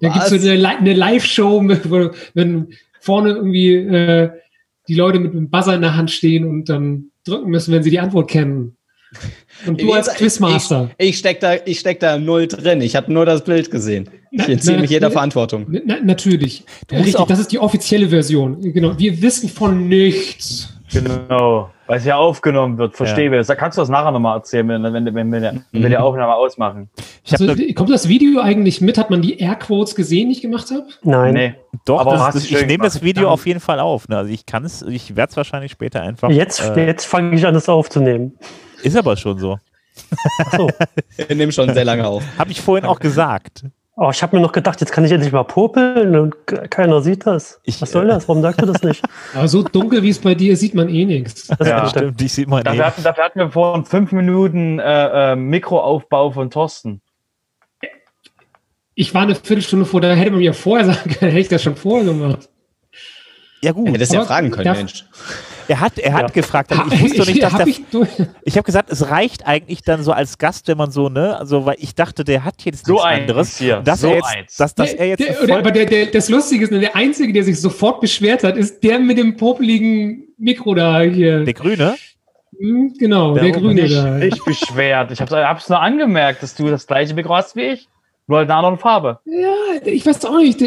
gibt 0.00 0.30
es 0.30 0.42
so 0.42 0.50
eine, 0.50 0.68
eine 0.68 0.92
Live-Show, 0.92 1.62
wenn 2.34 2.74
vorne 3.00 3.30
irgendwie 3.30 3.76
äh, 3.76 4.30
die 4.88 4.94
Leute 4.94 5.20
mit 5.20 5.32
einem 5.32 5.48
Buzzer 5.48 5.74
in 5.74 5.80
der 5.80 5.96
Hand 5.96 6.10
stehen 6.10 6.44
und 6.44 6.68
dann 6.68 7.12
drücken 7.24 7.48
müssen, 7.48 7.72
wenn 7.72 7.82
sie 7.82 7.90
die 7.90 8.00
Antwort 8.00 8.28
kennen. 8.28 8.76
Und 9.66 9.80
du 9.80 9.92
als 9.92 10.08
Quizmaster. 10.14 10.90
Ich, 10.98 11.10
ich 11.10 11.18
steck 11.18 11.40
da, 11.40 11.54
ich 11.64 11.80
steck 11.80 12.00
da 12.00 12.18
null 12.18 12.46
drin. 12.46 12.80
Ich 12.80 12.94
habe 12.96 13.12
nur 13.12 13.26
das 13.26 13.42
Bild 13.44 13.70
gesehen. 13.70 14.08
Ich 14.30 14.48
entziehe 14.48 14.76
na, 14.76 14.82
mich 14.82 14.90
jeder 14.90 15.08
na, 15.08 15.12
Verantwortung. 15.12 15.66
Na, 15.84 15.96
natürlich. 16.02 16.64
musst 16.90 17.04
Richtig, 17.06 17.16
auch- 17.16 17.26
das 17.26 17.38
ist 17.38 17.52
die 17.52 17.58
offizielle 17.58 18.08
Version. 18.08 18.60
Genau. 18.60 18.98
Wir 18.98 19.20
wissen 19.22 19.48
von 19.48 19.88
nichts. 19.88 20.74
Genau. 20.92 21.70
Weil 21.86 21.98
es 21.98 22.04
ja 22.04 22.16
aufgenommen 22.16 22.76
wird, 22.78 22.96
verstehe 22.96 23.30
wir. 23.30 23.42
Da 23.42 23.54
kannst 23.54 23.78
du 23.78 23.82
das 23.82 23.88
nachher 23.88 24.10
nochmal 24.10 24.36
erzählen, 24.36 24.68
wenn, 24.68 24.82
wenn, 24.82 25.14
wenn, 25.14 25.32
wir, 25.32 25.62
wenn 25.72 25.82
wir 25.82 25.88
die 25.88 25.96
Aufnahme 25.96 26.34
ausmachen. 26.34 26.90
Also, 27.30 27.54
kommt 27.74 27.90
das 27.90 28.08
Video 28.08 28.40
eigentlich 28.40 28.80
mit? 28.80 28.98
Hat 28.98 29.10
man 29.10 29.22
die 29.22 29.38
Airquotes 29.38 29.94
gesehen, 29.94 30.28
die 30.28 30.36
ich 30.36 30.42
gemacht 30.42 30.70
habe? 30.70 30.86
Nein. 31.02 31.34
Nee. 31.34 31.54
doch, 31.84 32.00
aber 32.00 32.12
das, 32.12 32.34
das, 32.34 32.44
ich 32.44 32.66
nehme 32.66 32.84
das. 32.84 33.02
Video 33.02 33.28
auf 33.30 33.46
jeden 33.46 33.60
Fall 33.60 33.80
auf. 33.80 34.08
Ne? 34.08 34.18
Also 34.18 34.30
ich 34.30 34.44
kann 34.44 34.64
es, 34.64 34.82
ich 34.82 35.16
werde 35.16 35.30
es 35.30 35.36
wahrscheinlich 35.36 35.72
später 35.72 36.02
einfach. 36.02 36.30
Jetzt, 36.30 36.60
äh, 36.60 36.86
jetzt 36.86 37.06
fange 37.06 37.34
ich 37.36 37.46
an, 37.46 37.54
das 37.54 37.68
aufzunehmen. 37.68 38.38
Ist 38.82 38.96
aber 38.96 39.16
schon 39.16 39.38
so. 39.38 39.58
Achso. 40.38 40.70
Wir 41.16 41.34
nehmen 41.36 41.52
schon 41.52 41.72
sehr 41.74 41.84
lange 41.84 42.06
auf. 42.06 42.22
Habe 42.38 42.50
ich 42.52 42.60
vorhin 42.60 42.84
auch 42.88 43.00
gesagt. 43.00 43.64
Oh, 44.00 44.10
ich 44.12 44.22
habe 44.22 44.36
mir 44.36 44.42
noch 44.42 44.52
gedacht, 44.52 44.80
jetzt 44.80 44.92
kann 44.92 45.04
ich 45.04 45.10
endlich 45.10 45.32
mal 45.32 45.42
popeln 45.42 46.14
und 46.14 46.46
ke- 46.46 46.68
keiner 46.68 47.02
sieht 47.02 47.26
das. 47.26 47.58
Ich, 47.64 47.82
Was 47.82 47.90
soll 47.90 48.06
das? 48.06 48.28
Warum 48.28 48.42
sagt 48.42 48.60
ihr 48.62 48.66
das 48.66 48.82
nicht? 48.84 49.02
Aber 49.34 49.48
so 49.48 49.64
dunkel 49.64 50.04
wie 50.04 50.10
es 50.10 50.20
bei 50.20 50.36
dir 50.36 50.56
sieht 50.56 50.72
man 50.74 50.88
eh 50.88 51.04
nichts. 51.04 51.48
Das 51.48 51.66
Ja. 51.66 51.88
Stimmt, 51.88 52.22
ich 52.22 52.32
sehe 52.32 52.46
mal 52.46 52.62
Dafür 52.62 52.78
nee. 52.78 52.84
hatten, 52.86 53.02
dafür 53.02 53.24
hatten 53.24 53.38
wir 53.40 53.50
vor 53.50 53.84
fünf 53.86 54.12
Minuten 54.12 54.78
äh, 54.78 55.32
äh, 55.32 55.36
Mikroaufbau 55.36 56.30
von 56.30 56.48
Thorsten. 56.48 57.00
Ich 58.94 59.14
war 59.14 59.22
eine 59.22 59.34
Viertelstunde 59.34 59.84
vor, 59.84 60.00
da 60.00 60.12
hätte 60.12 60.30
man 60.30 60.40
mir 60.40 60.54
vorher 60.54 60.86
sagen 60.86 61.10
können, 61.10 61.30
hätte 61.32 61.40
ich 61.40 61.48
das 61.48 61.62
schon 61.62 61.74
vorher 61.76 62.04
gemacht. 62.04 62.48
Ja 63.62 63.72
gut, 63.72 63.88
Hättest 63.88 64.12
ja 64.12 64.24
fragen 64.24 64.52
können, 64.52 64.64
darf- 64.64 64.76
Mensch. 64.76 65.04
Er 65.68 65.80
hat, 65.80 65.98
er 65.98 66.12
hat 66.14 66.22
Ja. 66.22 66.28
gefragt, 66.28 66.72
aber 66.72 66.92
ich 66.92 67.02
wusste 67.02 67.22
nicht, 67.26 67.42
dass 67.42 67.52
hab 67.52 67.58
der, 67.64 67.68
ich 67.68 67.82
ich 68.44 68.56
habe 68.56 68.64
gesagt, 68.64 68.90
es 68.90 69.10
reicht 69.10 69.46
eigentlich 69.46 69.82
dann 69.82 70.02
so 70.02 70.12
als 70.12 70.38
Gast, 70.38 70.66
wenn 70.68 70.78
man 70.78 70.90
so, 70.90 71.08
ne, 71.08 71.38
also 71.38 71.66
weil 71.66 71.76
ich 71.78 71.94
dachte, 71.94 72.24
der 72.24 72.44
hat 72.44 72.64
jetzt 72.64 72.86
So 72.86 72.94
nichts 72.94 73.06
anderes. 73.06 73.58
hier, 73.58 73.80
dass 73.80 74.00
so 74.00 74.08
er 74.08 74.16
jetzt, 74.16 74.36
eins. 74.36 74.56
Dass, 74.56 74.74
dass 74.74 74.92
er 74.94 75.06
jetzt 75.06 75.20
der, 75.20 75.46
der, 75.46 75.58
aber 75.58 75.70
der, 75.70 75.86
der, 75.86 76.06
das 76.06 76.28
Lustige 76.28 76.64
ist, 76.64 76.72
der 76.72 76.96
Einzige, 76.96 77.32
der 77.32 77.44
sich 77.44 77.60
sofort 77.60 78.00
beschwert 78.00 78.42
hat, 78.44 78.56
ist 78.56 78.82
der 78.82 78.98
mit 78.98 79.18
dem 79.18 79.36
popeligen 79.36 80.24
Mikro 80.38 80.74
da 80.74 81.00
hier. 81.02 81.44
der 81.44 81.54
Grüne, 81.54 81.96
Hm, 82.60 82.94
genau, 82.98 83.34
Der 83.34 83.44
der, 83.44 83.52
Grüne 83.52 83.82
Nicht, 83.82 83.94
da. 83.96 84.10
nicht 84.18 84.44
beschwert. 84.44 85.12
Ich 85.12 85.20
hab's, 85.20 85.30
hab's 85.30 85.68
nur 85.68 85.80
angemerkt, 85.80 86.42
dass 86.42 86.56
du 86.56 86.68
das 86.68 86.86
gleiche 86.88 87.14
Mikro 87.14 87.36
hast 87.36 87.54
wie 87.54 87.62
ich. 87.72 87.88
Nur 88.26 88.38
halt 88.38 88.46
in 88.48 88.50
einer 88.50 88.58
anderen 88.58 88.78
Farbe. 88.78 89.20
Ja, 89.26 89.52
ich 89.84 90.04
weiß 90.04 90.24
auch 90.24 90.38
nicht. 90.38 90.60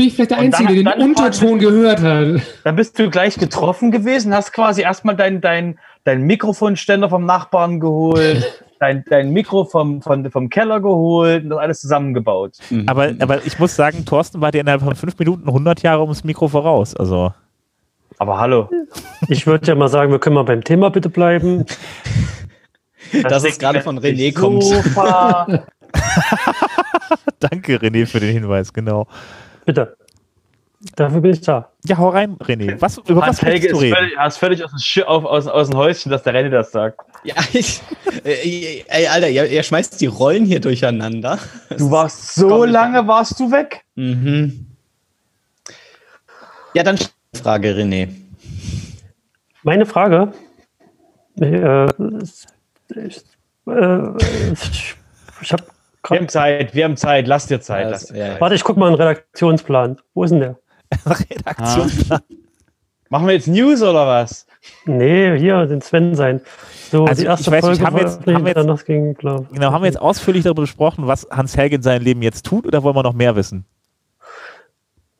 Bin 0.00 0.06
ich 0.06 0.14
vielleicht 0.14 0.30
der 0.30 0.38
Und 0.38 0.50
dann- 0.54 0.60
Einzige, 0.66 0.82
der 0.82 0.94
den 0.94 1.02
Unterton 1.02 1.58
gehört 1.58 2.00
hat? 2.00 2.40
Dann 2.64 2.74
bist 2.74 2.98
du 2.98 3.10
gleich 3.10 3.36
getroffen 3.36 3.90
gewesen, 3.90 4.34
hast 4.34 4.50
quasi 4.50 4.80
erstmal 4.80 5.14
dein, 5.14 5.42
dein, 5.42 5.78
dein 6.04 6.22
Mikrofonständer 6.22 7.10
vom 7.10 7.26
Nachbarn 7.26 7.80
geholt, 7.80 8.64
dein, 8.80 9.04
dein 9.10 9.30
Mikro 9.30 9.66
vom, 9.66 10.00
vom, 10.00 10.30
vom 10.30 10.48
Keller 10.48 10.80
geholt 10.80 11.44
und 11.44 11.50
das 11.50 11.58
alles 11.58 11.80
zusammengebaut. 11.82 12.52
aber, 12.86 13.12
aber 13.18 13.44
ich 13.44 13.58
muss 13.58 13.76
sagen, 13.76 14.06
Thorsten 14.06 14.40
war 14.40 14.50
dir 14.52 14.62
innerhalb 14.62 14.80
von 14.80 14.94
fünf 14.96 15.18
Minuten 15.18 15.46
100 15.46 15.82
Jahre 15.82 16.00
ums 16.00 16.24
Mikro 16.24 16.48
voraus. 16.48 16.96
Also 16.96 17.34
Aber 18.16 18.40
hallo. 18.40 18.70
Ich 19.28 19.46
würde 19.46 19.66
ja 19.66 19.74
mal 19.74 19.88
sagen, 19.88 20.10
wir 20.12 20.18
können 20.18 20.36
mal 20.36 20.44
beim 20.44 20.64
Thema 20.64 20.88
bitte 20.88 21.10
bleiben. 21.10 21.66
Dass 23.28 23.44
es 23.44 23.58
gerade 23.58 23.82
von 23.82 23.98
René 23.98 24.32
kommt. 24.32 24.64
Danke 27.38 27.76
René 27.76 28.06
für 28.06 28.20
den 28.20 28.32
Hinweis, 28.32 28.72
genau. 28.72 29.06
Bitte. 29.70 29.96
Dafür 30.96 31.20
bin 31.20 31.30
ich 31.32 31.42
da. 31.42 31.70
Ja, 31.84 31.96
hau 31.98 32.08
rein, 32.08 32.36
René. 32.38 32.74
Was, 32.80 32.98
über 32.98 33.20
was 33.20 33.26
Hans 33.28 33.42
Helge 33.42 33.68
willst 33.68 33.72
du 33.74 33.76
ist 33.76 33.82
reden? 33.84 33.94
völlig, 33.96 34.18
hast 34.18 34.38
völlig 34.38 34.64
aus 34.64 34.70
dem, 34.72 34.78
Schi- 34.78 35.02
auf, 35.04 35.24
aus, 35.24 35.46
aus 35.46 35.68
dem 35.68 35.76
Häuschen, 35.76 36.10
dass 36.10 36.24
der 36.24 36.34
René 36.34 36.48
das 36.48 36.72
sagt. 36.72 36.98
Ja, 37.22 37.34
ich, 37.52 37.80
äh, 38.24 38.82
ey, 38.88 39.06
Alter, 39.06 39.28
ihr, 39.28 39.46
ihr 39.46 39.62
schmeißt 39.62 40.00
die 40.00 40.06
Rollen 40.06 40.44
hier 40.44 40.58
durcheinander. 40.60 41.38
Du 41.78 41.88
warst 41.92 42.34
so 42.34 42.64
lange, 42.64 43.06
warst 43.06 43.38
du 43.38 43.52
weg? 43.52 43.84
Mhm. 43.94 44.66
Ja, 46.74 46.82
dann 46.82 46.98
Frage, 47.40 47.68
René. 47.76 48.08
Meine 49.62 49.86
Frage. 49.86 50.32
Äh, 51.40 51.84
ich 52.96 53.22
äh, 53.68 54.52
ich, 54.52 54.96
ich 55.42 55.52
habe 55.52 55.62
Wir 56.08 56.18
haben 56.18 56.28
Zeit, 56.28 56.74
wir 56.74 56.84
haben 56.84 56.96
Zeit, 56.96 57.26
lass 57.26 57.46
dir 57.46 57.60
Zeit. 57.60 57.84
Ja, 57.84 57.90
lass 57.90 58.06
dir 58.06 58.14
Zeit. 58.14 58.32
ja. 58.34 58.40
Warte, 58.40 58.54
ich 58.54 58.64
guck 58.64 58.76
mal 58.76 58.86
einen 58.86 58.96
Redaktionsplan. 58.96 59.98
Wo 60.14 60.24
ist 60.24 60.30
denn 60.30 60.40
der? 60.40 60.56
Redaktionsplan. 61.06 62.20
Machen 63.10 63.26
wir 63.26 63.34
jetzt 63.34 63.48
News 63.48 63.82
oder 63.82 64.06
was? 64.06 64.46
Nee, 64.86 65.36
hier, 65.38 65.66
den 65.66 65.80
Sven 65.80 66.14
sein. 66.14 66.40
So, 66.90 67.04
Also, 67.06 67.22
die 67.22 67.26
erste 67.26 67.42
ich 67.42 67.50
weiß 67.50 67.64
nicht, 67.70 67.80
Folge 67.82 67.86
haben 67.86 67.96
wir 67.96 68.02
jetzt- 68.02 68.26
haben 68.26 68.44
wir 68.46 68.52
jetzt- 68.54 68.68
das 68.68 68.84
ging 68.84 69.14
klar. 69.14 69.44
Genau, 69.52 69.72
haben 69.72 69.82
wir 69.82 69.86
jetzt 69.86 70.00
ausführlich 70.00 70.44
darüber 70.44 70.62
gesprochen, 70.62 71.06
was 71.06 71.26
Hans 71.30 71.56
Helge 71.56 71.76
in 71.76 71.82
seinem 71.82 72.02
Leben 72.02 72.22
jetzt 72.22 72.46
tut 72.46 72.66
oder 72.66 72.82
wollen 72.82 72.94
wir 72.96 73.02
noch 73.02 73.12
mehr 73.14 73.34
wissen? 73.36 73.64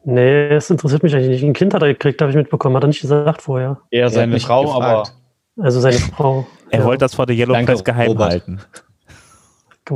Nee, 0.05 0.49
es 0.55 0.71
interessiert 0.71 1.03
mich 1.03 1.15
eigentlich 1.15 1.29
nicht. 1.29 1.43
Ein 1.45 1.53
Kind 1.53 1.75
hat 1.75 1.83
er 1.83 1.89
gekriegt, 1.89 2.21
habe 2.23 2.31
ich 2.31 2.37
mitbekommen. 2.37 2.77
Hat 2.77 2.85
er 2.85 2.89
nicht 2.89 3.03
gesagt 3.03 3.43
vorher. 3.43 3.79
Eher 3.91 4.07
hat 4.07 4.13
seine 4.15 4.39
Frau, 4.41 4.63
gefragt. 4.65 5.13
aber 5.57 5.65
Also 5.67 5.81
seine 5.81 5.99
Frau. 5.99 6.47
Er 6.71 6.81
Ja. 6.81 6.85
wollte 6.87 7.05
das 7.05 7.15
vor 7.15 7.27
der 7.27 7.37
Yellow 7.37 7.53
Danke, 7.55 7.73
Press 7.73 7.85
geheim 7.85 8.09
Robert. 8.09 8.31
halten. 8.31 8.61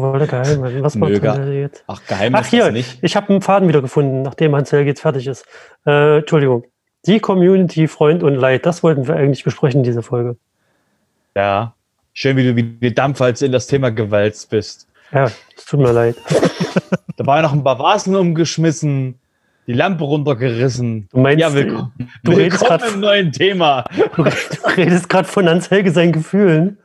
Geheim 0.00 0.62
halten. 0.62 0.82
Was 0.82 0.94
macht 0.96 1.12
jetzt? 1.12 1.84
Ach, 1.86 2.00
geheim 2.06 2.34
Ach 2.34 2.46
hier, 2.46 2.70
nicht. 2.72 2.98
ich 3.02 3.16
habe 3.16 3.28
einen 3.30 3.40
Faden 3.42 3.68
wiedergefunden, 3.68 4.22
nachdem 4.22 4.54
Hans 4.54 4.72
Helge 4.72 4.90
jetzt 4.90 5.00
fertig 5.00 5.26
ist. 5.26 5.46
Äh, 5.86 6.18
Entschuldigung. 6.18 6.64
Die 7.06 7.20
Community, 7.20 7.86
Freund 7.88 8.22
und 8.22 8.34
Leid, 8.34 8.64
das 8.66 8.82
wollten 8.82 9.06
wir 9.06 9.14
eigentlich 9.16 9.44
besprechen, 9.44 9.82
diese 9.82 10.02
Folge. 10.02 10.36
ja. 11.34 11.74
Schön, 12.16 12.36
wie 12.36 12.44
du 12.44 12.54
wie 12.54 12.62
du 12.62 12.92
Dampfwalz 12.92 13.42
in 13.42 13.50
das 13.50 13.66
Thema 13.66 13.90
gewälzt 13.90 14.48
bist. 14.48 14.86
Ja, 15.10 15.24
es 15.56 15.64
tut 15.64 15.80
mir 15.80 15.90
leid. 15.92 16.16
Da 17.16 17.26
war 17.26 17.36
ja 17.36 17.42
noch 17.42 17.52
ein 17.52 17.62
paar 17.62 17.78
Vasen 17.78 18.14
umgeschmissen, 18.16 19.18
die 19.68 19.72
Lampe 19.72 20.02
runtergerissen. 20.04 21.08
Du 21.12 21.18
meinst, 21.20 21.40
ja, 21.40 21.52
willkommen, 21.54 21.92
du 22.24 22.32
redest 22.32 22.62
willkommen 22.62 22.94
im 22.94 23.00
neuen 23.00 23.32
Thema. 23.32 23.84
Du 24.16 24.22
redest 24.76 25.08
gerade 25.08 25.26
von 25.28 25.48
Hans 25.48 25.70
Helge 25.70 25.90
seinen 25.92 26.12
Gefühlen. 26.12 26.78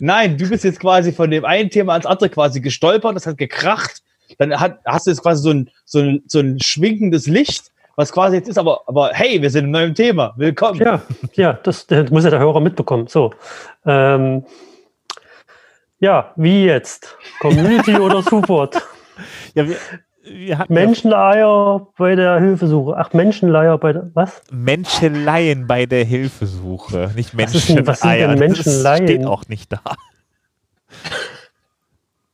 Nein, 0.00 0.36
du 0.36 0.48
bist 0.48 0.64
jetzt 0.64 0.80
quasi 0.80 1.12
von 1.12 1.30
dem 1.30 1.44
einen 1.44 1.70
Thema 1.70 1.92
ans 1.92 2.06
andere 2.06 2.28
quasi 2.28 2.60
gestolpert, 2.60 3.14
das 3.16 3.26
hat 3.26 3.38
gekracht. 3.38 4.02
Dann 4.38 4.58
hat, 4.58 4.80
hast 4.84 5.06
du 5.06 5.10
jetzt 5.10 5.22
quasi 5.22 5.42
so 5.42 5.50
ein, 5.50 5.70
so, 5.84 6.00
ein, 6.00 6.22
so 6.26 6.40
ein 6.40 6.58
schwingendes 6.60 7.26
Licht, 7.26 7.70
was 7.96 8.12
quasi 8.12 8.36
jetzt 8.36 8.48
ist, 8.48 8.58
aber, 8.58 8.82
aber 8.86 9.10
hey, 9.12 9.42
wir 9.42 9.50
sind 9.50 9.66
im 9.66 9.70
neuen 9.70 9.94
Thema. 9.94 10.34
Willkommen. 10.36 10.80
Ja, 10.80 11.02
ja, 11.34 11.52
das, 11.52 11.86
das 11.86 12.10
muss 12.10 12.24
ja 12.24 12.30
der 12.30 12.38
Hörer 12.38 12.60
mitbekommen. 12.60 13.06
So. 13.06 13.32
Ähm, 13.84 14.44
ja, 15.98 16.32
wie 16.36 16.64
jetzt? 16.64 17.16
Community 17.40 17.94
oder 17.98 18.22
Support? 18.22 18.76
Ja, 19.54 19.68
wir, 19.68 19.76
wir 20.32 20.58
hatten 20.58 20.74
ja 20.74 20.84
Menscheneier 20.86 21.88
bei 21.98 22.14
der 22.14 22.38
Hilfesuche. 22.40 22.94
Ach, 22.96 23.12
Menschenleier 23.12 23.76
bei 23.78 23.92
der. 23.92 24.10
Was? 24.14 24.42
Menscheleien 24.50 25.66
bei 25.66 25.86
der 25.86 26.04
Hilfesuche, 26.04 27.10
nicht 27.16 27.36
Was 27.36 27.54
ist 27.54 27.68
denn- 27.68 27.86
was 27.86 28.00
sind 28.00 28.12
denn 28.12 28.38
Menschenleihen? 28.38 29.06
steht 29.08 29.24
auch 29.26 29.46
nicht 29.48 29.72
da. 29.72 29.80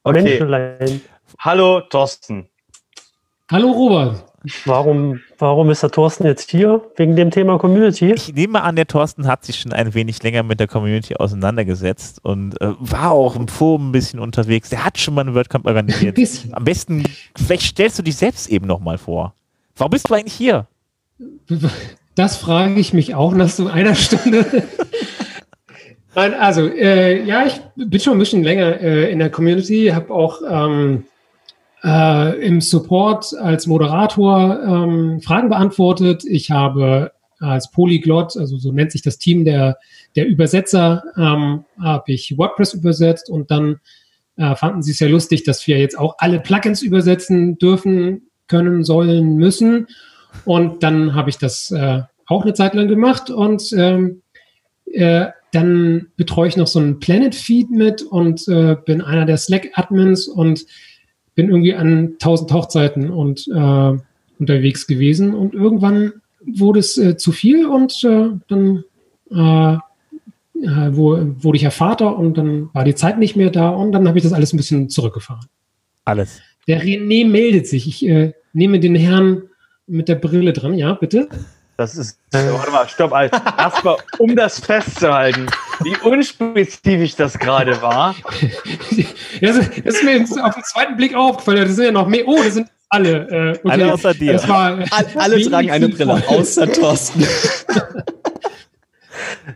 Okay. 0.05 0.23
Menschenleihen. 0.23 1.01
Hallo, 1.39 1.81
Thorsten. 1.81 2.49
Hallo 3.51 3.71
Robert. 3.71 4.25
Warum, 4.65 5.21
warum 5.39 5.71
ist 5.71 5.83
der 5.83 5.91
Thorsten 5.91 6.25
jetzt 6.27 6.51
hier? 6.51 6.83
Wegen 6.97 7.17
dem 7.17 7.31
Thema 7.31 7.59
Community? 7.59 8.13
Ich 8.13 8.33
nehme 8.33 8.63
an, 8.63 8.77
der 8.77 8.87
Thorsten 8.87 9.27
hat 9.27 9.45
sich 9.45 9.61
schon 9.61 9.73
ein 9.73 9.95
wenig 9.95 10.23
länger 10.23 10.43
mit 10.43 10.61
der 10.61 10.69
Community 10.69 11.17
auseinandergesetzt 11.17 12.21
und 12.23 12.61
äh, 12.61 12.73
war 12.79 13.13
auch 13.13 13.37
im 13.37 13.49
Forum 13.49 13.89
ein 13.89 13.93
bisschen 13.93 14.21
unterwegs. 14.21 14.69
Der 14.69 14.85
hat 14.85 14.99
schon 14.99 15.15
mal 15.15 15.23
einen 15.23 15.35
WordCamp 15.35 15.67
organisiert. 15.67 16.19
Am 16.53 16.65
besten, 16.65 17.05
vielleicht 17.37 17.63
stellst 17.63 17.99
du 17.99 18.03
dich 18.03 18.17
selbst 18.17 18.49
eben 18.49 18.67
nochmal 18.67 18.99
vor. 18.99 19.35
Warum 19.77 19.91
bist 19.91 20.09
du 20.09 20.15
eigentlich 20.15 20.35
hier? 20.35 20.67
Das 22.15 22.37
frage 22.37 22.79
ich 22.81 22.93
mich 22.93 23.15
auch 23.15 23.35
nach 23.35 23.49
so 23.49 23.67
einer 23.67 23.95
Stunde. 23.95 24.65
Nein, 26.15 26.33
also, 26.33 26.67
äh, 26.67 27.23
ja, 27.25 27.45
ich 27.47 27.61
bin 27.77 28.01
schon 28.01 28.15
ein 28.15 28.19
bisschen 28.19 28.43
länger 28.43 28.81
äh, 28.81 29.13
in 29.13 29.19
der 29.19 29.29
Community, 29.29 29.89
habe 29.95 30.13
auch 30.15 30.41
ähm, 30.49 31.05
äh, 31.87 32.45
im 32.45 32.61
Support 32.61 33.33
als 33.39 33.69
Moderator 33.69 34.61
ähm, 34.63 35.21
Fragen 35.21 35.49
beantwortet. 35.49 36.25
Ich 36.29 36.51
habe 36.51 37.13
als 37.39 37.71
Polyglot, 37.71 38.37
also 38.37 38.57
so 38.57 38.73
nennt 38.73 38.91
sich 38.91 39.03
das 39.03 39.19
Team 39.19 39.45
der, 39.45 39.79
der 40.17 40.27
Übersetzer, 40.27 41.05
ähm, 41.17 41.65
habe 41.81 42.13
ich 42.13 42.37
WordPress 42.37 42.75
übersetzt 42.75 43.31
und 43.31 43.51
dann 43.51 43.79
äh, 44.37 44.57
fanden 44.57 44.83
sie 44.83 44.93
es 44.93 45.01
ja 45.01 45.07
lustig, 45.07 45.45
dass 45.45 45.67
wir 45.67 45.79
jetzt 45.79 45.99
auch 45.99 46.17
alle 46.19 46.41
Plugins 46.41 46.83
übersetzen 46.83 47.57
dürfen, 47.59 48.23
können, 48.49 48.83
sollen, 48.83 49.37
müssen. 49.37 49.87
Und 50.45 50.83
dann 50.83 51.15
habe 51.15 51.31
ich 51.31 51.39
das 51.39 51.71
äh, 51.71 52.03
auch 52.27 52.43
eine 52.43 52.55
Zeit 52.55 52.75
lang 52.75 52.89
gemacht 52.89 53.31
und 53.31 53.73
ähm, 53.77 54.23
äh, 54.87 55.27
dann 55.53 56.09
betreue 56.17 56.49
ich 56.49 56.57
noch 56.57 56.67
so 56.67 56.81
einen 56.81 56.99
Planet-Feed 56.99 57.71
mit 57.71 58.03
und 58.03 58.47
äh, 58.49 58.77
bin 58.85 59.01
einer 59.01 59.25
der 59.25 59.37
Slack-Admins 59.37 60.27
und 60.27 60.67
bin 61.37 61.49
irgendwie 61.49 61.75
an 61.75 62.15
1000 62.15 62.53
Hochzeiten 62.53 63.11
und 63.11 63.47
äh, 63.55 63.93
unterwegs 64.39 64.89
gewesen 64.89 65.35
und 65.35 65.55
irgendwann 65.55 66.15
wurde 66.45 66.81
es 66.81 66.99
äh, 66.99 67.17
zu 67.17 67.31
viel 67.31 67.67
und 67.67 68.03
äh, 68.05 68.31
dann 68.49 68.85
äh, 69.31 69.75
äh, 69.75 70.97
wurde 70.97 71.57
ich 71.57 71.63
ja 71.63 71.71
Vater 71.71 72.19
und 72.19 72.39
dann 72.39 72.71
war 72.73 72.85
die 72.85 72.95
Zeit 72.95 73.19
nicht 73.19 73.37
mehr 73.37 73.51
da 73.51 73.69
und 73.69 73.93
dann 73.93 74.09
habe 74.09 74.19
ich 74.19 74.25
das 74.25 74.33
alles 74.33 74.53
ein 74.53 74.57
bisschen 74.57 74.89
zurückgefahren. 74.89 75.47
Alles. 76.05 76.41
Der 76.67 76.83
René 76.83 77.27
meldet 77.27 77.67
sich. 77.67 77.87
Ich 77.87 78.07
äh, 78.09 78.33
nehme 78.53 78.81
den 78.81 78.95
Herrn 78.95 79.43
mit 79.87 80.09
der 80.09 80.17
Brille 80.17 80.53
dran. 80.53 80.75
Ja, 80.75 80.95
bitte. 80.95 81.29
Das 81.77 81.95
ist, 81.95 82.19
warte 82.33 82.71
mal, 82.71 82.89
stopp, 82.89 83.13
Alter. 83.13 83.43
Erstmal, 83.59 83.97
um 84.19 84.35
das 84.35 84.61
festzuhalten, 84.61 85.47
wie 85.83 85.95
unspezifisch 85.99 87.17
das 87.17 87.39
gerade 87.39 87.81
war. 87.83 88.15
Das 89.43 89.57
ist, 89.59 90.03
mir 90.03 90.17
jetzt 90.17 90.41
auf 90.41 90.55
den 90.55 90.65
zweiten 90.65 90.97
Blick 90.97 91.15
aufgefallen. 91.15 91.67
Das 91.67 91.77
sind 91.77 91.85
ja 91.85 91.93
noch 91.93 92.07
mehr. 92.07 92.27
Oh, 92.27 92.43
das 92.43 92.55
sind 92.55 92.71
alle. 92.89 93.29
Äh, 93.29 93.51
okay. 93.51 93.61
Alle 93.69 93.93
außer 93.93 94.15
dir. 94.15 94.33
Das 94.33 94.49
war, 94.49 94.79
All, 94.91 95.07
alle 95.17 95.35
wenig 95.35 95.49
tragen 95.49 95.71
eine. 95.71 95.89
Brille, 95.91 96.23
außer 96.27 96.73
Thorsten. 96.73 97.27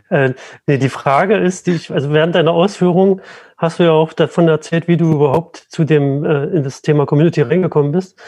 Äh, 0.09 0.33
nee, 0.67 0.77
die 0.77 0.89
Frage 0.89 1.37
ist, 1.37 1.67
die 1.67 1.71
ich, 1.71 1.91
also 1.91 2.11
während 2.11 2.35
deiner 2.35 2.51
Ausführung 2.51 3.21
hast 3.57 3.79
du 3.79 3.83
ja 3.83 3.91
auch 3.91 4.11
davon 4.11 4.47
erzählt, 4.47 4.87
wie 4.87 4.97
du 4.97 5.13
überhaupt 5.13 5.57
zu 5.69 5.85
dem, 5.85 6.25
äh, 6.25 6.45
in 6.45 6.63
das 6.63 6.81
Thema 6.81 7.05
Community 7.05 7.41
reingekommen 7.41 7.91
bist. 7.91 8.19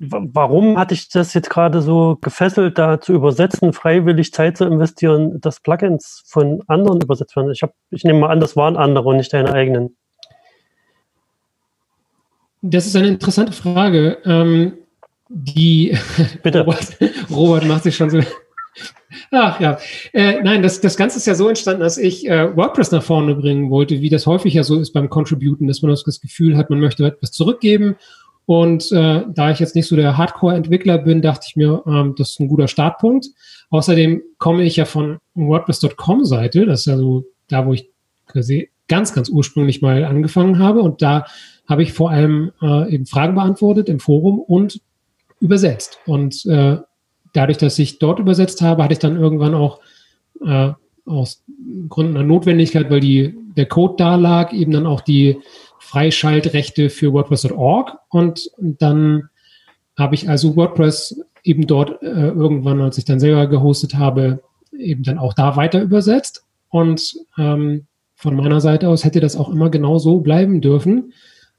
Wa- 0.00 0.24
Warum 0.32 0.78
hat 0.78 0.90
dich 0.92 1.08
das 1.08 1.34
jetzt 1.34 1.50
gerade 1.50 1.82
so 1.82 2.16
gefesselt, 2.20 2.78
da 2.78 3.00
zu 3.00 3.12
übersetzen, 3.14 3.72
freiwillig 3.72 4.32
Zeit 4.32 4.56
zu 4.56 4.64
investieren, 4.64 5.40
dass 5.40 5.60
Plugins 5.60 6.22
von 6.26 6.62
anderen 6.68 7.00
übersetzt 7.00 7.34
werden? 7.36 7.50
Ich, 7.50 7.62
hab, 7.62 7.72
ich 7.90 8.04
nehme 8.04 8.20
mal 8.20 8.30
an, 8.30 8.40
das 8.40 8.56
waren 8.56 8.76
andere 8.76 9.08
und 9.08 9.16
nicht 9.16 9.32
deine 9.32 9.52
eigenen. 9.52 9.96
Das 12.62 12.86
ist 12.86 12.96
eine 12.96 13.08
interessante 13.08 13.52
Frage. 13.52 14.18
Ähm, 14.24 14.74
die 15.28 15.96
Bitte. 16.42 16.60
Robert, 16.60 16.96
Robert 17.30 17.66
macht 17.66 17.82
sich 17.84 17.96
schon 17.96 18.10
so. 18.10 18.20
Ach 19.30 19.60
ja. 19.60 19.78
Äh, 20.12 20.42
nein, 20.42 20.62
das, 20.62 20.80
das 20.80 20.96
Ganze 20.96 21.18
ist 21.18 21.26
ja 21.26 21.34
so 21.34 21.48
entstanden, 21.48 21.82
dass 21.82 21.98
ich 21.98 22.26
äh, 22.28 22.56
WordPress 22.56 22.92
nach 22.92 23.02
vorne 23.02 23.34
bringen 23.34 23.70
wollte, 23.70 24.00
wie 24.00 24.10
das 24.10 24.26
häufig 24.26 24.54
ja 24.54 24.62
so 24.62 24.78
ist 24.78 24.92
beim 24.92 25.10
Contributen, 25.10 25.66
dass 25.66 25.82
man 25.82 25.90
das 25.90 26.04
Gefühl 26.20 26.56
hat, 26.56 26.70
man 26.70 26.80
möchte 26.80 27.04
etwas 27.06 27.32
zurückgeben. 27.32 27.96
Und 28.48 28.90
äh, 28.92 29.24
da 29.28 29.50
ich 29.50 29.58
jetzt 29.58 29.74
nicht 29.74 29.86
so 29.88 29.94
der 29.94 30.16
Hardcore-Entwickler 30.16 30.96
bin, 30.96 31.20
dachte 31.20 31.44
ich 31.46 31.54
mir, 31.54 31.82
ähm, 31.86 32.14
das 32.16 32.30
ist 32.30 32.40
ein 32.40 32.48
guter 32.48 32.66
Startpunkt. 32.66 33.26
Außerdem 33.68 34.22
komme 34.38 34.62
ich 34.62 34.76
ja 34.76 34.86
von 34.86 35.18
WordPress.com-Seite, 35.34 36.64
das 36.64 36.80
ist 36.80 36.86
ja 36.86 36.96
so 36.96 37.26
da, 37.48 37.66
wo 37.66 37.74
ich 37.74 37.90
quasi 38.26 38.70
ganz, 38.88 39.12
ganz 39.12 39.28
ursprünglich 39.28 39.82
mal 39.82 40.02
angefangen 40.02 40.58
habe. 40.58 40.80
Und 40.80 41.02
da 41.02 41.26
habe 41.68 41.82
ich 41.82 41.92
vor 41.92 42.10
allem 42.10 42.52
äh, 42.62 42.90
eben 42.90 43.04
Fragen 43.04 43.34
beantwortet 43.34 43.90
im 43.90 44.00
Forum 44.00 44.38
und 44.38 44.80
übersetzt. 45.40 45.98
Und 46.06 46.46
äh, 46.46 46.78
dadurch, 47.34 47.58
dass 47.58 47.78
ich 47.78 47.98
dort 47.98 48.18
übersetzt 48.18 48.62
habe, 48.62 48.82
hatte 48.82 48.94
ich 48.94 48.98
dann 48.98 49.20
irgendwann 49.20 49.54
auch 49.54 49.80
äh, 50.42 50.70
aus 51.04 51.44
Gründen 51.90 52.14
der 52.14 52.22
Notwendigkeit, 52.22 52.88
weil 52.88 53.00
die, 53.00 53.36
der 53.58 53.66
Code 53.66 53.94
da 53.98 54.16
lag, 54.16 54.52
eben 54.52 54.72
dann 54.72 54.86
auch 54.86 55.02
die 55.02 55.38
Freischaltrechte 55.78 56.88
für 56.88 57.12
WordPress.org. 57.12 57.98
Und 58.08 58.50
dann 58.58 59.28
habe 59.98 60.14
ich 60.14 60.28
also 60.28 60.56
WordPress 60.56 61.20
eben 61.42 61.66
dort 61.66 62.02
äh, 62.02 62.28
irgendwann, 62.28 62.80
als 62.80 62.98
ich 62.98 63.04
dann 63.04 63.20
selber 63.20 63.46
gehostet 63.46 63.94
habe, 63.94 64.40
eben 64.72 65.02
dann 65.02 65.18
auch 65.18 65.34
da 65.34 65.56
weiter 65.56 65.82
übersetzt. 65.82 66.44
Und 66.70 67.16
ähm, 67.36 67.86
von 68.14 68.36
meiner 68.36 68.60
Seite 68.60 68.88
aus 68.88 69.04
hätte 69.04 69.20
das 69.20 69.36
auch 69.36 69.48
immer 69.48 69.70
genau 69.70 69.98
so 69.98 70.20
bleiben 70.20 70.60
dürfen. 70.60 71.12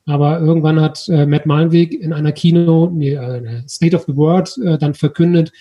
Aber 0.06 0.40
irgendwann 0.40 0.82
hat 0.82 1.08
äh, 1.10 1.26
Matt 1.26 1.46
Malenweg 1.46 1.94
in 1.94 2.14
einer 2.14 2.32
Keynote, 2.32 2.94
nee, 2.94 3.14
äh, 3.14 3.68
State 3.68 3.96
of 3.96 4.06
the 4.06 4.16
World, 4.16 4.58
äh, 4.64 4.78
dann 4.78 4.94
verkündet, 4.94 5.52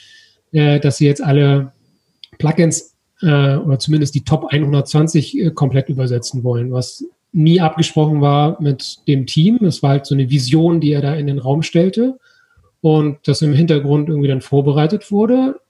äh, 0.53 0.81
dass 0.81 0.99
sie 0.99 1.07
jetzt 1.07 1.23
alle 1.23 1.73
Plugins 2.39 2.97
äh, 3.23 3.57
oder 3.57 3.79
zumindest 3.79 4.15
die 4.15 4.25
Top 4.25 4.47
120 4.51 5.39
äh, 5.39 5.51
komplett 5.51 5.89
übersetzen 5.89 6.45
wollen, 6.45 6.73
was 6.73 7.05
nie 7.33 7.61
abgesprochen 7.61 8.21
war 8.21 8.61
mit 8.61 8.99
dem 9.07 9.27
Team. 9.27 9.65
Es 9.65 9.83
war 9.83 9.91
halt 9.91 10.07
so 10.07 10.15
eine 10.15 10.31
Vision, 10.31 10.81
die 10.81 10.93
er 10.93 11.03
da 11.03 11.15
in 11.15 11.27
den 11.27 11.39
Raum 11.39 11.63
stellte 11.63 12.19
und 12.81 13.19
das 13.27 13.43
im 13.43 13.53
Hintergrund 13.53 14.09
irgendwie 14.09 14.29
dann 14.29 14.41
vorbereitet 14.41 15.11
wurde. 15.11 15.61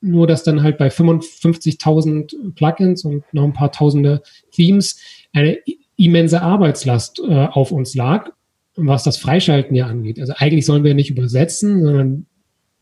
Nur 0.00 0.26
dass 0.26 0.42
dann 0.42 0.62
halt 0.62 0.78
bei 0.78 0.88
55.000 0.88 2.54
Plugins 2.54 3.04
und 3.04 3.22
noch 3.32 3.44
ein 3.44 3.52
paar 3.52 3.70
tausende 3.70 4.22
Themes 4.50 4.98
eine 5.32 5.58
immense 5.96 6.42
Arbeitslast 6.42 7.20
äh, 7.20 7.46
auf 7.46 7.70
uns 7.70 7.94
lag. 7.94 8.30
was 8.74 9.04
das 9.04 9.18
Freischalten 9.18 9.76
ja 9.76 9.86
angeht. 9.86 10.18
Also 10.18 10.32
eigentlich 10.36 10.64
sollen 10.64 10.82
wir 10.82 10.94
nicht 10.94 11.10
übersetzen, 11.10 11.82
sondern 11.82 12.26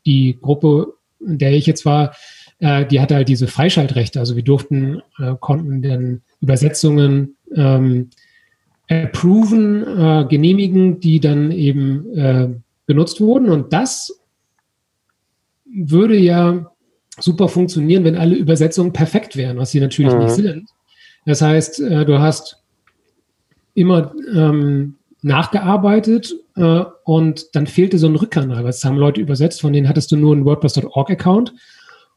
die 0.06 0.38
Gruppe, 0.40 0.94
in 1.18 1.38
der 1.38 1.52
ich 1.52 1.66
jetzt 1.66 1.84
war, 1.84 2.14
äh, 2.60 2.86
die 2.86 3.00
hatte 3.00 3.14
halt 3.14 3.28
diese 3.28 3.48
Freischaltrechte. 3.48 4.20
Also 4.20 4.36
wir 4.36 4.42
durften, 4.42 5.02
äh, 5.18 5.34
konnten 5.40 5.82
dann 5.82 6.22
Übersetzungen 6.40 7.36
ähm, 7.54 8.10
approven, 8.88 9.82
äh, 9.82 10.26
genehmigen, 10.28 11.00
die 11.00 11.20
dann 11.20 11.50
eben 11.50 12.16
äh, 12.16 12.48
benutzt 12.86 13.20
wurden. 13.20 13.50
Und 13.50 13.72
das 13.72 14.20
würde 15.64 16.16
ja 16.16 16.70
super 17.18 17.48
funktionieren, 17.48 18.04
wenn 18.04 18.16
alle 18.16 18.34
Übersetzungen 18.34 18.92
perfekt 18.92 19.36
wären, 19.36 19.58
was 19.58 19.70
sie 19.70 19.80
natürlich 19.80 20.12
mhm. 20.12 20.20
nicht 20.20 20.34
sind. 20.34 20.70
Das 21.26 21.42
heißt, 21.42 21.80
äh, 21.80 22.04
du 22.04 22.18
hast 22.18 22.62
immer 23.74 24.12
ähm, 24.34 24.96
nachgearbeitet 25.22 26.34
äh, 26.56 26.84
und 27.04 27.54
dann 27.54 27.66
fehlte 27.66 27.98
so 27.98 28.08
ein 28.08 28.16
Rückkanal, 28.16 28.64
weil 28.64 28.70
es 28.70 28.84
haben 28.84 28.96
Leute 28.96 29.20
übersetzt, 29.20 29.60
von 29.60 29.72
denen 29.72 29.88
hattest 29.88 30.10
du 30.10 30.16
nur 30.16 30.34
einen 30.34 30.44
WordPress.org-Account 30.44 31.54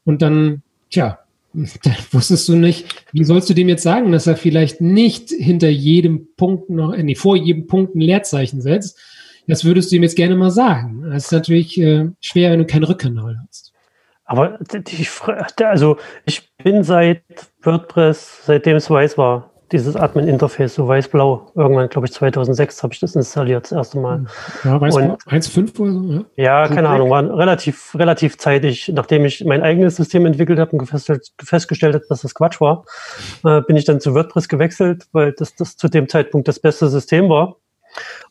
und 0.04 0.22
dann, 0.22 0.62
tja, 0.90 1.18
dann 1.52 1.96
wusstest 2.10 2.48
du 2.48 2.56
nicht, 2.56 3.04
wie 3.12 3.24
sollst 3.24 3.48
du 3.48 3.54
dem 3.54 3.68
jetzt 3.68 3.82
sagen, 3.82 4.12
dass 4.12 4.26
er 4.26 4.36
vielleicht 4.36 4.80
nicht 4.80 5.30
hinter 5.30 5.68
jedem 5.68 6.28
Punkt 6.36 6.70
noch, 6.70 6.92
äh, 6.92 7.02
nee, 7.02 7.14
vor 7.14 7.36
jedem 7.36 7.66
Punkt 7.66 7.94
ein 7.94 8.00
Leerzeichen 8.00 8.60
setzt. 8.60 8.98
Das 9.46 9.64
würdest 9.64 9.92
du 9.92 9.96
ihm 9.96 10.02
jetzt 10.02 10.16
gerne 10.16 10.36
mal 10.36 10.50
sagen. 10.50 11.02
Das 11.10 11.26
ist 11.26 11.32
natürlich 11.32 11.78
äh, 11.78 12.08
schwer, 12.20 12.50
wenn 12.50 12.60
du 12.60 12.66
keinen 12.66 12.84
Rückkanal 12.84 13.38
hast. 13.46 13.72
Aber 14.24 14.58
die, 14.72 15.06
also 15.64 15.98
ich 16.24 16.48
bin 16.56 16.82
seit 16.82 17.22
WordPress, 17.62 18.46
seitdem 18.46 18.76
es 18.76 18.88
weiß 18.88 19.18
war, 19.18 19.50
dieses 19.72 19.96
Admin-Interface, 19.96 20.74
so 20.74 20.86
weiß-blau. 20.86 21.50
Irgendwann, 21.54 21.88
glaube 21.88 22.06
ich, 22.06 22.12
2006 22.12 22.82
habe 22.82 22.94
ich 22.94 23.00
das 23.00 23.16
installiert, 23.16 23.64
das 23.64 23.72
erste 23.72 23.98
Mal. 23.98 24.26
Ja, 24.62 24.80
weiß 24.80 24.96
1.5 24.96 25.80
oder 25.80 25.92
so, 25.92 26.02
ja? 26.12 26.24
Ja, 26.36 26.68
keine 26.68 26.88
Ahnung, 26.88 27.10
war 27.10 27.36
relativ, 27.36 27.94
relativ 27.94 28.38
zeitig, 28.38 28.92
nachdem 28.94 29.24
ich 29.24 29.44
mein 29.44 29.62
eigenes 29.62 29.96
System 29.96 30.26
entwickelt 30.26 30.58
habe 30.58 30.76
und 30.76 30.86
festgestellt 31.42 31.94
habe, 31.94 32.04
dass 32.08 32.22
das 32.22 32.34
Quatsch 32.34 32.60
war, 32.60 32.84
äh, 33.44 33.62
bin 33.62 33.76
ich 33.76 33.84
dann 33.84 34.00
zu 34.00 34.14
WordPress 34.14 34.48
gewechselt, 34.48 35.06
weil 35.12 35.32
das, 35.32 35.54
das 35.54 35.76
zu 35.76 35.88
dem 35.88 36.08
Zeitpunkt 36.08 36.46
das 36.46 36.60
beste 36.60 36.88
System 36.88 37.28
war. 37.28 37.56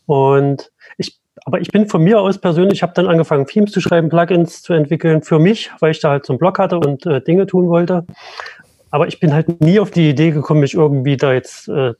Und 0.06 0.72
ich, 0.98 1.20
aber 1.46 1.62
ich 1.62 1.70
bin 1.70 1.88
von 1.88 2.04
mir 2.04 2.20
aus 2.20 2.38
persönlich, 2.38 2.84
habe 2.84 2.94
dann 2.96 3.08
angefangen, 3.08 3.48
Themes 3.48 3.72
zu 3.72 3.82
schreiben, 3.82 4.10
Plugins 4.10 4.62
zu 4.62 4.74
entwickeln 4.74 5.24
für 5.24 5.40
mich, 5.40 5.72
weil 5.80 5.92
ich 5.92 6.00
da 6.00 6.12
halt 6.12 6.26
so 6.26 6.34
einen 6.34 6.40
Blog 6.40 6.60
hatte 6.60 6.78
und 6.78 7.06
äh, 7.06 7.22
Dinge 7.22 7.48
tun 7.48 7.70
wollte. 7.70 8.06
Aber 8.94 9.08
ich 9.08 9.20
bin 9.20 9.34
halt 9.34 9.60
nie 9.60 9.80
auf 9.80 9.90
die 9.90 10.08
Idee 10.08 10.30
gekommen, 10.30 10.60
mich 10.60 10.76
irgendwie 10.76 11.18
da 11.18 11.34
jetzt 11.34 11.68
äh, 11.68 11.94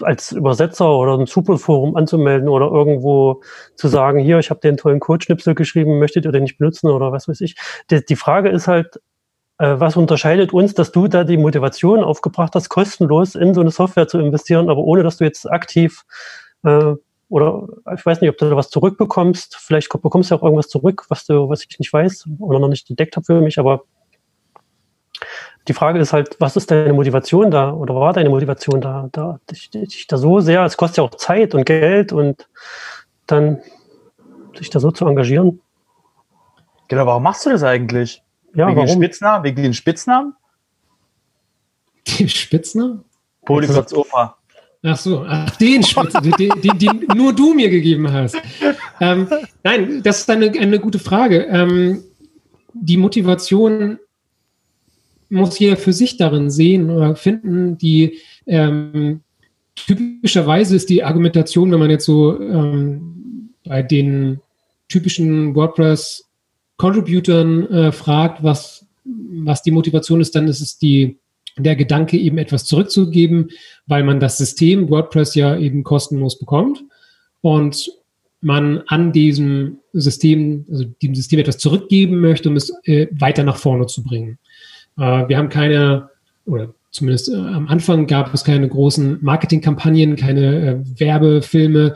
als 0.00 0.30
Übersetzer 0.30 0.88
oder 0.96 1.14
im 1.14 1.26
Superforum 1.26 1.96
anzumelden 1.96 2.48
oder 2.48 2.66
irgendwo 2.66 3.42
zu 3.74 3.88
sagen, 3.88 4.20
hier, 4.20 4.38
ich 4.38 4.50
habe 4.50 4.60
den 4.60 4.76
tollen 4.76 5.00
Codeschnipsel 5.00 5.56
geschrieben, 5.56 5.98
möchtet 5.98 6.24
ihr 6.24 6.30
den 6.30 6.44
nicht 6.44 6.58
benutzen 6.58 6.88
oder 6.88 7.10
was 7.10 7.26
weiß 7.26 7.40
ich. 7.40 7.56
Die, 7.90 8.04
die 8.04 8.14
Frage 8.14 8.48
ist 8.48 8.68
halt, 8.68 9.00
äh, 9.58 9.74
was 9.76 9.96
unterscheidet 9.96 10.52
uns, 10.52 10.74
dass 10.74 10.92
du 10.92 11.08
da 11.08 11.24
die 11.24 11.36
Motivation 11.36 12.04
aufgebracht 12.04 12.54
hast, 12.54 12.68
kostenlos 12.68 13.34
in 13.34 13.52
so 13.52 13.60
eine 13.60 13.72
Software 13.72 14.06
zu 14.06 14.20
investieren, 14.20 14.70
aber 14.70 14.82
ohne 14.82 15.02
dass 15.02 15.16
du 15.16 15.24
jetzt 15.24 15.50
aktiv 15.50 16.04
äh, 16.62 16.94
oder 17.28 17.66
ich 17.92 18.06
weiß 18.06 18.20
nicht, 18.20 18.30
ob 18.30 18.38
du 18.38 18.48
da 18.48 18.54
was 18.54 18.70
zurückbekommst. 18.70 19.56
Vielleicht 19.56 19.90
bekommst 19.90 20.30
du 20.30 20.36
auch 20.36 20.44
irgendwas 20.44 20.68
zurück, 20.68 21.06
was 21.08 21.26
du, 21.26 21.48
was 21.48 21.66
ich 21.68 21.76
nicht 21.80 21.92
weiß 21.92 22.28
oder 22.38 22.60
noch 22.60 22.68
nicht 22.68 22.88
entdeckt 22.88 23.16
habe 23.16 23.24
für 23.24 23.40
mich, 23.40 23.58
aber 23.58 23.82
die 25.68 25.74
Frage 25.74 25.98
ist 25.98 26.12
halt, 26.12 26.36
was 26.38 26.56
ist 26.56 26.70
deine 26.70 26.92
Motivation 26.92 27.50
da 27.50 27.72
oder 27.72 27.94
war 27.94 28.12
deine 28.12 28.30
Motivation 28.30 28.80
da, 28.80 29.08
da 29.12 29.40
dich, 29.50 29.70
dich 29.70 30.06
da 30.06 30.16
so 30.16 30.40
sehr, 30.40 30.64
es 30.64 30.76
kostet 30.76 30.98
ja 30.98 31.04
auch 31.04 31.14
Zeit 31.16 31.54
und 31.54 31.64
Geld 31.64 32.12
und 32.12 32.48
dann 33.26 33.60
sich 34.56 34.70
da 34.70 34.78
so 34.78 34.90
zu 34.90 35.06
engagieren. 35.06 35.60
Genau, 36.88 37.06
warum 37.06 37.24
machst 37.24 37.44
du 37.44 37.50
das 37.50 37.64
eigentlich? 37.64 38.22
Ja, 38.54 38.68
wegen 38.68 38.76
warum? 38.76 38.88
Den 38.88 38.96
Spitznamen, 38.96 39.44
wegen 39.44 39.62
den 39.62 39.74
Spitznamen? 39.74 40.34
Den 42.18 42.28
Spitznamen? 42.28 43.04
Polyglots 43.44 43.92
Opa. 43.92 44.36
Ach 44.84 44.96
so, 44.96 45.24
ach, 45.26 45.56
den 45.56 45.82
Spitznamen, 45.82 46.30
den, 46.32 46.60
den, 46.60 46.78
den, 46.78 47.06
nur 47.16 47.32
du 47.32 47.54
mir 47.54 47.68
gegeben 47.68 48.12
hast. 48.12 48.36
Ähm, 49.00 49.28
nein, 49.64 50.00
das 50.04 50.20
ist 50.20 50.30
eine, 50.30 50.46
eine 50.46 50.78
gute 50.78 51.00
Frage. 51.00 51.44
Ähm, 51.46 52.04
die 52.72 52.96
Motivation 52.96 53.98
muss 55.28 55.58
jeder 55.58 55.76
für 55.76 55.92
sich 55.92 56.16
darin 56.16 56.50
sehen 56.50 56.90
oder 56.90 57.16
finden, 57.16 57.76
die 57.78 58.18
ähm, 58.46 59.20
typischerweise 59.74 60.76
ist 60.76 60.88
die 60.88 61.04
Argumentation, 61.04 61.70
wenn 61.70 61.80
man 61.80 61.90
jetzt 61.90 62.06
so 62.06 62.40
ähm, 62.40 63.50
bei 63.64 63.82
den 63.82 64.40
typischen 64.88 65.54
WordPress-Contributern 65.54 67.66
äh, 67.66 67.92
fragt, 67.92 68.42
was, 68.42 68.86
was 69.04 69.62
die 69.62 69.72
Motivation 69.72 70.20
ist, 70.20 70.34
dann 70.34 70.48
ist 70.48 70.60
es 70.60 70.76
die, 70.78 71.18
der 71.58 71.76
Gedanke, 71.76 72.18
eben 72.18 72.38
etwas 72.38 72.64
zurückzugeben, 72.64 73.50
weil 73.86 74.02
man 74.04 74.20
das 74.20 74.38
System 74.38 74.88
WordPress 74.90 75.34
ja 75.34 75.58
eben 75.58 75.82
kostenlos 75.82 76.38
bekommt 76.38 76.84
und 77.40 77.90
man 78.40 78.82
an 78.86 79.12
diesem 79.12 79.78
System, 79.92 80.66
also 80.70 80.84
dem 81.02 81.14
System 81.14 81.40
etwas 81.40 81.58
zurückgeben 81.58 82.20
möchte, 82.20 82.48
um 82.48 82.56
es 82.56 82.72
äh, 82.84 83.08
weiter 83.10 83.42
nach 83.42 83.56
vorne 83.56 83.86
zu 83.86 84.04
bringen. 84.04 84.38
Äh, 84.98 85.28
wir 85.28 85.36
haben 85.36 85.48
keine, 85.48 86.10
oder 86.44 86.74
zumindest 86.90 87.28
äh, 87.28 87.36
am 87.36 87.68
Anfang 87.68 88.06
gab 88.06 88.32
es 88.32 88.44
keine 88.44 88.68
großen 88.68 89.18
Marketingkampagnen, 89.20 90.16
keine 90.16 90.56
äh, 90.56 91.00
Werbefilme, 91.00 91.94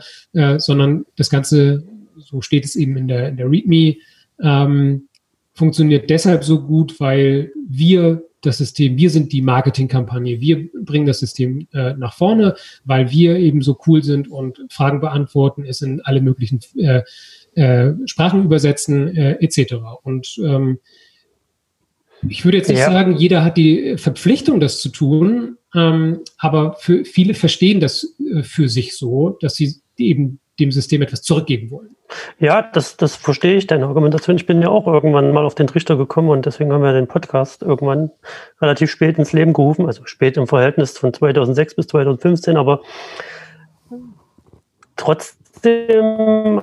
sondern 0.57 1.05
das 1.17 1.29
Ganze, 1.29 1.83
so 2.17 2.41
steht 2.41 2.65
es 2.65 2.75
eben 2.75 2.95
in 2.97 3.07
der, 3.07 3.29
in 3.29 3.37
der 3.37 3.49
README, 3.49 3.97
ähm, 4.41 5.07
funktioniert 5.53 6.09
deshalb 6.09 6.43
so 6.43 6.61
gut, 6.61 6.99
weil 6.99 7.51
wir 7.67 8.23
das 8.41 8.57
System, 8.57 8.97
wir 8.97 9.09
sind 9.09 9.33
die 9.33 9.41
Marketingkampagne, 9.41 10.41
wir 10.41 10.69
bringen 10.83 11.05
das 11.05 11.19
System 11.19 11.67
äh, 11.73 11.93
nach 11.93 12.15
vorne, 12.15 12.55
weil 12.85 13.11
wir 13.11 13.35
eben 13.35 13.61
so 13.61 13.77
cool 13.85 14.03
sind 14.03 14.31
und 14.31 14.65
Fragen 14.69 14.99
beantworten, 14.99 15.63
es 15.63 15.81
in 15.81 16.01
alle 16.01 16.21
möglichen 16.21 16.59
äh, 16.77 17.03
äh, 17.53 17.93
Sprachen 18.05 18.43
übersetzen, 18.43 19.15
etc. 19.15 19.75
Und 20.03 20.39
ähm, 20.43 20.79
ich 22.27 22.45
würde 22.45 22.57
jetzt 22.57 22.69
nicht 22.69 22.79
ja. 22.79 22.91
sagen, 22.91 23.15
jeder 23.15 23.43
hat 23.43 23.57
die 23.57 23.97
Verpflichtung, 23.97 24.59
das 24.59 24.79
zu 24.79 24.89
tun, 24.89 25.57
ähm, 25.75 26.21
aber 26.37 26.75
für 26.79 27.05
viele 27.05 27.33
verstehen 27.33 27.79
das 27.79 28.15
äh, 28.19 28.43
für 28.43 28.69
sich 28.69 28.97
so, 28.97 29.37
dass 29.41 29.55
sie 29.55 29.75
eben 29.97 30.39
dem 30.59 30.71
System 30.71 31.01
etwas 31.01 31.21
zurückgeben 31.23 31.71
wollen. 31.71 31.95
Ja, 32.39 32.61
das, 32.61 32.97
das 32.97 33.15
verstehe 33.15 33.55
ich, 33.55 33.67
deine 33.67 33.85
Argumentation. 33.87 34.35
Ich 34.35 34.45
bin 34.45 34.61
ja 34.61 34.67
auch 34.67 34.85
irgendwann 34.85 35.31
mal 35.31 35.45
auf 35.45 35.55
den 35.55 35.67
Trichter 35.67 35.95
gekommen 35.95 36.29
und 36.29 36.45
deswegen 36.45 36.73
haben 36.73 36.83
wir 36.83 36.93
den 36.93 37.07
Podcast 37.07 37.61
irgendwann 37.61 38.11
relativ 38.61 38.91
spät 38.91 39.17
ins 39.17 39.31
Leben 39.31 39.53
gerufen, 39.53 39.85
also 39.85 40.05
spät 40.05 40.37
im 40.37 40.47
Verhältnis 40.47 40.97
von 40.97 41.13
2006 41.13 41.75
bis 41.75 41.87
2015, 41.87 42.57
aber 42.57 42.81
trotzdem 44.97 46.61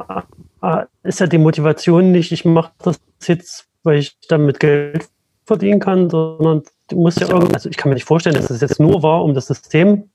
äh, 0.63 0.85
ist 1.03 1.21
ja 1.21 1.27
die 1.27 1.39
Motivation 1.39 2.13
nicht, 2.13 2.31
ich 2.31 2.45
mache 2.45 2.73
das 2.83 3.01
jetzt, 3.27 3.69
weil 3.83 3.99
ich 3.99 4.19
damit 4.29 4.61
Geld 4.61 5.09
verdienen 5.49 5.81
kann, 5.81 6.09
sondern 6.09 6.63
du 6.89 6.97
musst 6.97 7.21
ja 7.21 7.29
irgendwie, 7.29 7.55
also 7.55 7.69
ich 7.69 7.77
kann 7.77 7.91
mir 7.91 7.95
nicht 7.95 8.05
vorstellen, 8.05 8.37
dass 8.37 8.51
es 8.51 8.61
jetzt 8.61 8.79
nur 8.79 9.03
war, 9.03 9.25
um 9.25 9.35
das 9.35 9.49
System 9.49 10.11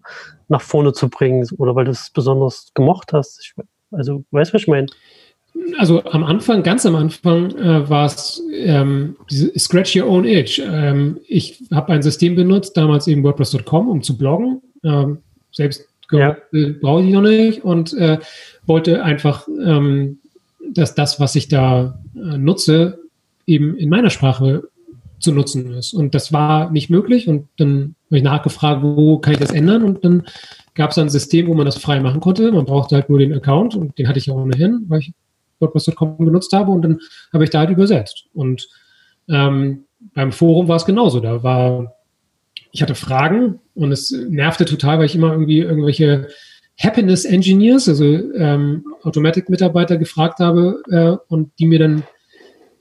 nach 0.48 0.62
vorne 0.62 0.94
zu 0.94 1.10
bringen 1.10 1.46
oder 1.58 1.76
weil 1.76 1.86
du 1.86 1.92
es 1.92 2.10
besonders 2.10 2.72
gemocht 2.74 3.12
hast. 3.12 3.42
Ich, 3.42 3.54
also, 3.92 4.24
weißt 4.32 4.52
du, 4.52 4.54
was 4.56 4.62
ich 4.62 4.68
meine? 4.68 4.88
Also 5.78 6.04
am 6.06 6.24
Anfang, 6.24 6.64
ganz 6.64 6.86
am 6.86 6.96
Anfang 6.96 7.52
äh, 7.58 7.88
war 7.88 8.06
es 8.06 8.42
ähm, 8.54 9.16
Scratch 9.58 9.96
Your 9.96 10.08
Own 10.08 10.26
Itch. 10.26 10.60
Ähm, 10.60 11.20
ich 11.28 11.64
habe 11.72 11.94
ein 11.94 12.02
System 12.02 12.36
benutzt, 12.36 12.76
damals 12.76 13.08
eben 13.08 13.24
WordPress.com, 13.24 13.88
um 13.88 14.02
zu 14.02 14.18
bloggen. 14.18 14.62
Ähm, 14.84 15.20
selbst 15.52 15.88
ja. 16.12 16.38
brauche 16.82 17.04
ich 17.04 17.12
noch 17.12 17.22
nicht 17.22 17.64
und 17.64 17.94
äh, 17.94 18.20
wollte 18.66 19.04
einfach, 19.04 19.48
ähm, 19.48 20.20
dass 20.74 20.96
das, 20.96 21.20
was 21.20 21.36
ich 21.36 21.50
da 21.50 22.00
äh, 22.16 22.38
nutze, 22.38 23.00
eben 23.46 23.78
in 23.78 23.90
meiner 23.90 24.10
Sprache 24.10 24.64
zu 25.24 25.32
nutzen 25.32 25.74
ist. 25.74 25.94
Und 25.94 26.14
das 26.14 26.34
war 26.34 26.70
nicht 26.70 26.90
möglich. 26.90 27.28
Und 27.28 27.48
dann 27.58 27.96
habe 28.08 28.18
ich 28.18 28.24
nachgefragt, 28.24 28.84
wo 28.84 29.18
kann 29.18 29.34
ich 29.34 29.40
das 29.40 29.52
ändern? 29.52 29.84
Und 29.84 30.04
dann 30.04 30.24
gab 30.76 30.92
es 30.92 30.98
ein 30.98 31.10
System, 31.10 31.48
wo 31.48 31.54
man 31.54 31.66
das 31.66 31.78
frei 31.78 32.00
machen 32.02 32.20
konnte. 32.20 32.52
Man 32.52 32.66
brauchte 32.66 32.96
halt 32.96 33.10
nur 33.10 33.20
den 33.20 33.34
Account 33.34 33.76
und 33.76 33.98
den 33.98 34.08
hatte 34.08 34.20
ich 34.20 34.26
ja 34.26 34.34
ohnehin, 34.34 34.84
weil 34.88 35.00
ich 35.00 35.14
WordPress.com 35.60 36.18
genutzt 36.26 36.52
habe. 36.52 36.72
Und 36.72 36.82
dann 36.82 37.00
habe 37.32 37.46
ich 37.46 37.50
da 37.50 37.60
halt 37.60 37.70
übersetzt. 37.70 38.26
Und 38.34 38.68
ähm, 39.30 39.86
beim 40.14 40.34
Forum 40.34 40.68
war 40.68 40.76
es 40.76 40.86
genauso. 40.86 41.22
Da 41.22 41.42
war, 41.42 41.96
ich 42.72 42.82
hatte 42.82 42.96
Fragen 42.96 43.60
und 43.76 43.92
es 43.94 44.12
nervte 44.12 44.66
total, 44.66 45.00
weil 45.00 45.06
ich 45.06 45.16
immer 45.16 45.32
irgendwie 45.32 45.60
irgendwelche 45.60 46.28
Happiness 46.78 47.24
Engineers, 47.24 47.88
also 47.88 48.04
ähm, 48.06 48.84
Automatic-Mitarbeiter 49.04 49.98
gefragt 49.98 50.40
habe 50.40 50.82
äh, 50.90 51.16
und 51.34 51.52
die 51.60 51.68
mir 51.68 51.80
dann 51.80 52.04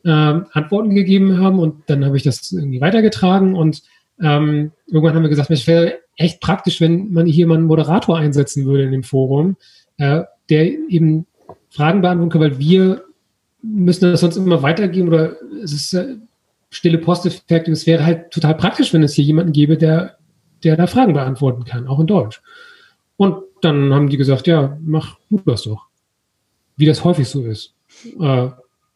ähm, 0.05 0.47
Antworten 0.53 0.95
gegeben 0.95 1.39
haben 1.39 1.59
und 1.59 1.83
dann 1.87 2.05
habe 2.05 2.17
ich 2.17 2.23
das 2.23 2.53
irgendwie 2.53 2.81
weitergetragen 2.81 3.55
und 3.55 3.83
ähm, 4.21 4.73
irgendwann 4.87 5.15
haben 5.15 5.23
wir 5.23 5.29
gesagt, 5.29 5.51
es 5.51 5.67
wäre 5.67 5.99
echt 6.17 6.41
praktisch, 6.41 6.81
wenn 6.81 7.13
man 7.13 7.27
hier 7.27 7.47
mal 7.47 7.57
einen 7.57 7.67
Moderator 7.67 8.19
einsetzen 8.19 8.67
würde 8.67 8.85
in 8.85 8.93
dem 8.93 9.03
Forum, 9.03 9.57
äh, 9.99 10.23
der 10.49 10.67
eben 10.67 11.27
Fragen 11.71 12.03
beantworten 12.03 12.31
kann, 12.31 12.41
weil 12.41 12.59
wir 12.59 13.05
müssen 13.63 14.11
das 14.11 14.21
sonst 14.21 14.37
immer 14.37 14.63
weitergeben 14.63 15.09
oder 15.09 15.37
es 15.63 15.73
ist 15.73 15.95
äh, 15.95 16.17
stille 16.71 16.99
Posteffekt 16.99 17.69
und 17.69 17.75
es 17.75 17.87
wäre 17.87 18.05
halt 18.05 18.31
total 18.31 18.57
praktisch, 18.57 18.93
wenn 18.93 19.03
es 19.03 19.15
hier 19.15 19.25
jemanden 19.25 19.53
gäbe, 19.53 19.77
der, 19.77 20.17
der 20.65 20.77
da 20.77 20.87
Fragen 20.87 21.13
beantworten 21.13 21.65
kann, 21.65 21.87
auch 21.87 22.01
in 22.01 22.07
Deutsch. 22.07 22.43
Und 23.17 23.37
dann 23.61 23.95
haben 23.95 24.09
die 24.09 24.17
gesagt, 24.17 24.47
ja, 24.47 24.77
mach 24.81 25.19
du 25.31 25.41
das 25.47 25.63
doch. 25.63 25.87
Wie 26.77 26.87
das 26.87 27.05
häufig 27.05 27.29
so 27.29 27.45
ist. 27.45 27.75
Äh, 28.19 28.49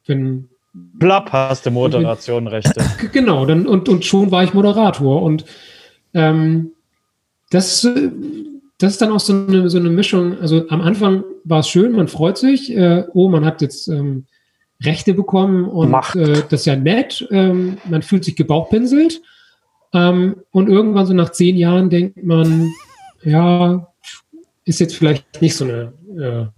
wenn 0.06 0.48
Plapp 0.98 1.32
hast 1.32 1.66
du 1.66 1.70
Moderation 1.70 2.46
Rechte. 2.46 2.84
Genau, 3.12 3.46
dann, 3.46 3.66
und, 3.66 3.88
und 3.88 4.04
schon 4.04 4.30
war 4.30 4.44
ich 4.44 4.54
Moderator. 4.54 5.22
Und 5.22 5.44
ähm, 6.14 6.72
das, 7.50 7.84
äh, 7.84 8.10
das 8.78 8.92
ist 8.92 9.02
dann 9.02 9.12
auch 9.12 9.20
so 9.20 9.32
eine, 9.32 9.68
so 9.68 9.78
eine 9.78 9.90
Mischung. 9.90 10.38
Also 10.40 10.68
am 10.68 10.80
Anfang 10.80 11.24
war 11.44 11.60
es 11.60 11.68
schön, 11.68 11.92
man 11.92 12.08
freut 12.08 12.38
sich, 12.38 12.74
äh, 12.74 13.04
oh, 13.12 13.28
man 13.28 13.44
hat 13.44 13.62
jetzt 13.62 13.88
ähm, 13.88 14.26
Rechte 14.82 15.14
bekommen 15.14 15.64
und 15.64 15.94
äh, 16.14 16.42
das 16.48 16.60
ist 16.60 16.66
ja 16.66 16.76
nett. 16.76 17.26
Ähm, 17.30 17.78
man 17.88 18.02
fühlt 18.02 18.24
sich 18.24 18.36
gebauchpinselt. 18.36 19.22
Ähm, 19.92 20.36
und 20.50 20.68
irgendwann 20.68 21.06
so 21.06 21.14
nach 21.14 21.30
zehn 21.30 21.56
Jahren 21.56 21.88
denkt 21.88 22.22
man, 22.22 22.70
ja, 23.22 23.86
ist 24.64 24.80
jetzt 24.80 24.96
vielleicht 24.96 25.40
nicht 25.40 25.56
so 25.56 25.64
eine 25.64 26.52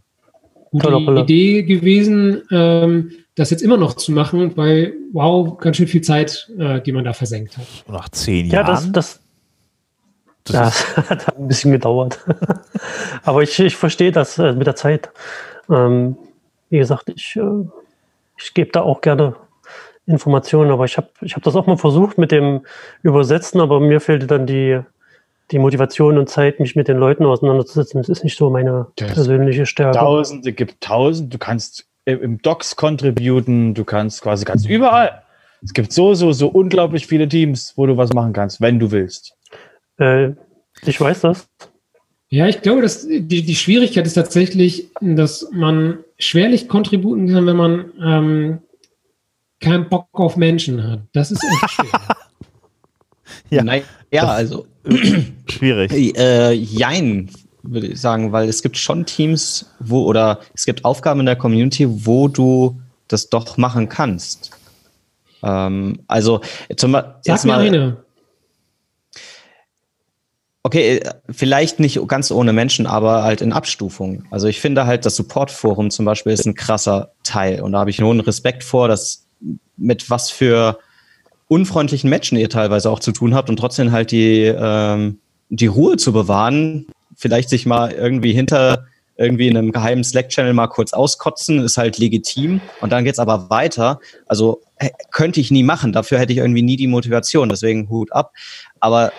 gute 0.71 1.21
Idee 1.21 1.63
gewesen, 1.63 2.43
ähm, 2.51 3.13
das 3.35 3.51
jetzt 3.51 3.63
immer 3.63 3.77
noch 3.77 3.95
zu 3.95 4.13
machen, 4.13 4.57
weil, 4.57 4.95
wow, 5.13 5.57
ganz 5.59 5.77
schön 5.77 5.87
viel 5.87 6.01
Zeit, 6.03 6.51
äh, 6.59 6.81
die 6.81 6.93
man 6.93 7.05
da 7.05 7.13
versenkt 7.13 7.57
hat. 7.57 7.67
Nach 7.89 8.09
zehn 8.09 8.47
Ja, 8.47 8.63
Jahren? 8.63 8.93
das, 8.93 9.21
das, 10.45 10.55
Das 10.55 10.87
das 10.97 11.11
hat 11.11 11.39
ein 11.39 11.49
bisschen 11.49 11.73
gedauert. 11.73 12.19
Aber 13.25 13.43
ich, 13.43 13.59
ich 13.59 13.77
verstehe 13.77 14.13
das 14.13 14.39
äh, 14.39 14.53
mit 14.53 14.67
der 14.67 14.77
Zeit. 14.77 15.11
Ähm, 15.71 16.17
wie 16.71 16.79
gesagt, 16.79 17.11
ich, 17.15 17.37
äh, 17.37 17.65
ich 18.39 18.55
gebe 18.55 18.71
da 18.73 18.83
auch 18.83 19.01
gerne 19.01 19.35
Informationen, 20.07 20.71
aber 20.71 20.87
ich 20.87 20.97
habe 20.97 21.09
ich 21.21 21.35
hab 21.37 21.43
das 21.43 21.55
auch 21.55 21.67
mal 21.67 21.77
versucht 21.77 22.17
mit 22.17 22.33
dem 22.33 22.63
Übersetzen, 23.03 23.61
aber 23.61 23.79
mir 23.79 24.01
fehlte 24.01 24.27
dann 24.27 24.47
die, 24.47 24.81
die 25.51 25.59
Motivation 25.59 26.19
und 26.19 26.29
Zeit, 26.29 26.61
mich 26.61 26.77
mit 26.77 26.89
den 26.89 26.99
Leuten 26.99 27.25
auseinanderzusetzen. 27.25 28.01
Das 28.01 28.09
ist 28.09 28.25
nicht 28.25 28.37
so 28.37 28.51
meine 28.51 28.87
Das- 28.97 29.13
persönliche 29.15 29.67
Stärke. 29.67 29.99
Tausende 29.99 30.53
gibt 30.53 30.81
tausend. 30.81 31.33
Du 31.33 31.39
kannst 31.39 31.87
im 32.05 32.41
Docs 32.41 32.77
contributen, 32.77 33.75
du 33.75 33.85
kannst 33.85 34.23
quasi 34.23 34.45
ganz 34.45 34.65
überall. 34.67 35.23
Es 35.63 35.73
gibt 35.75 35.93
so, 35.93 36.15
so, 36.15 36.33
so 36.33 36.49
unglaublich 36.49 37.07
viele 37.07 37.29
Teams, 37.29 37.73
wo 37.77 37.87
du 37.87 37.97
was 37.97 38.13
machen 38.13 38.33
kannst, 38.33 38.61
wenn 38.61 38.79
du 38.79 38.91
willst. 38.91 39.35
Äh, 39.99 40.31
ich 40.87 41.01
weiß 41.01 41.23
das. 41.23 41.49
Ja, 42.31 42.47
ich 42.47 42.61
glaube, 42.63 42.83
dass 42.83 43.07
die, 43.09 43.23
die 43.43 43.55
Schwierigkeit 43.57 44.07
ist 44.07 44.15
tatsächlich, 44.15 44.89
dass 45.01 45.49
man 45.53 45.99
schwerlich 46.19 46.69
kontributen 46.69 47.29
kann, 47.29 47.47
wenn 47.47 47.57
man 47.57 47.93
ähm, 48.03 48.59
keinen 49.61 49.89
Bock 49.89 50.09
auf 50.13 50.37
Menschen 50.37 50.87
hat. 50.89 51.01
Das 51.13 51.31
ist 51.31 51.43
echt 51.43 51.71
schwer. 51.71 52.01
Ja. 53.51 53.65
Nein, 53.65 53.83
ja, 54.11 54.25
also 54.27 54.67
Schwierig. 55.49 56.17
Äh, 56.17 56.53
jein, 56.53 57.31
würde 57.63 57.89
ich 57.89 58.01
sagen, 58.01 58.33
weil 58.33 58.49
es 58.49 58.63
gibt 58.63 58.77
schon 58.77 59.07
Teams, 59.07 59.71
wo 59.79 60.05
oder 60.05 60.41
es 60.55 60.65
gibt 60.65 60.85
Aufgaben 60.85 61.21
in 61.21 61.27
der 61.27 61.37
Community, 61.37 61.87
wo 62.07 62.29
du 62.29 62.81
das 63.09 63.29
doch 63.29 63.57
machen 63.57 63.89
kannst. 63.89 64.51
Ähm, 65.43 66.01
also 66.07 66.41
zum 66.77 66.93
Beispiel 66.93 67.15
Sag 67.23 67.45
mir 67.45 67.57
eine. 67.57 67.97
Okay, 70.63 70.99
äh, 70.99 71.11
vielleicht 71.31 71.81
nicht 71.81 72.01
ganz 72.09 72.31
ohne 72.31 72.53
Menschen, 72.53 72.87
aber 72.87 73.23
halt 73.23 73.41
in 73.41 73.53
Abstufung. 73.53 74.25
Also 74.31 74.49
ich 74.49 74.61
finde 74.61 74.87
halt, 74.87 75.07
das 75.07 75.17
Support-Forum 75.17 75.91
zum 75.91 76.05
Beispiel 76.05 76.33
ist 76.33 76.47
ein 76.47 76.55
krasser 76.55 77.13
Teil 77.23 77.61
und 77.63 77.73
da 77.73 77.81
habe 77.81 77.91
ich 77.91 78.01
nur 78.01 78.11
einen 78.11 78.21
Respekt 78.21 78.65
vor, 78.65 78.89
dass 78.89 79.27
mit 79.77 80.11
was 80.11 80.31
für 80.31 80.79
unfreundlichen 81.49 82.09
Menschen 82.11 82.39
ihr 82.39 82.49
teilweise 82.49 82.91
auch 82.91 83.01
zu 83.01 83.13
tun 83.13 83.35
habt 83.35 83.49
und 83.51 83.57
trotzdem 83.59 83.91
halt 83.91 84.11
die, 84.11 84.45
ähm, 84.45 85.19
die 85.49 85.67
Ruhe 85.67 85.97
zu 85.97 86.13
bewahren, 86.13 86.87
vielleicht 87.17 87.49
sich 87.49 87.67
mal 87.67 87.91
irgendwie 87.91 88.33
hinter 88.33 88.87
irgendwie 89.19 89.49
in 89.49 89.57
einem 89.57 89.73
geheimen 89.73 90.05
Slack-Channel 90.05 90.55
mal 90.55 90.69
kurz 90.69 90.93
auskotzen, 90.93 91.61
ist 91.65 91.77
halt 91.77 91.99
legitim. 91.99 92.61
Und 92.81 92.93
dann 92.93 93.05
geht's 93.05 93.19
aber 93.19 93.51
weiter. 93.51 94.01
Also 94.27 94.63
könnte 95.11 95.41
ich 95.41 95.51
nie 95.51 95.65
machen. 95.65 95.93
Dafür 95.93 96.19
hätte 96.19 96.33
ich 96.33 96.39
irgendwie 96.39 96.63
nie 96.63 96.77
die 96.77 96.87
Motivation. 96.87 97.49
Deswegen 97.49 97.91
Hut 97.91 98.13
ab. 98.13 98.33
Aber 98.79 99.13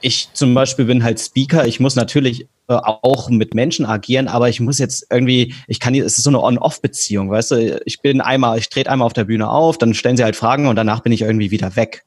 ich 0.00 0.28
zum 0.34 0.52
Beispiel 0.54 0.84
bin 0.84 1.04
halt 1.04 1.20
Speaker. 1.20 1.66
Ich 1.66 1.78
muss 1.78 1.94
natürlich 1.94 2.48
äh, 2.66 2.74
auch 2.74 3.30
mit 3.30 3.54
Menschen 3.54 3.86
agieren, 3.86 4.26
aber 4.26 4.48
ich 4.48 4.58
muss 4.58 4.78
jetzt 4.78 5.06
irgendwie, 5.10 5.54
ich 5.68 5.80
kann, 5.80 5.94
es 5.94 6.18
ist 6.18 6.24
so 6.24 6.30
eine 6.30 6.42
On-Off-Beziehung, 6.42 7.30
weißt 7.30 7.52
du? 7.52 7.82
Ich 7.86 8.00
bin 8.00 8.20
einmal, 8.20 8.58
ich 8.58 8.68
trete 8.68 8.90
einmal 8.90 9.06
auf 9.06 9.12
der 9.12 9.24
Bühne 9.24 9.48
auf, 9.48 9.78
dann 9.78 9.94
stellen 9.94 10.16
sie 10.16 10.24
halt 10.24 10.36
Fragen 10.36 10.66
und 10.66 10.76
danach 10.76 11.00
bin 11.00 11.12
ich 11.12 11.22
irgendwie 11.22 11.50
wieder 11.50 11.76
weg. 11.76 12.04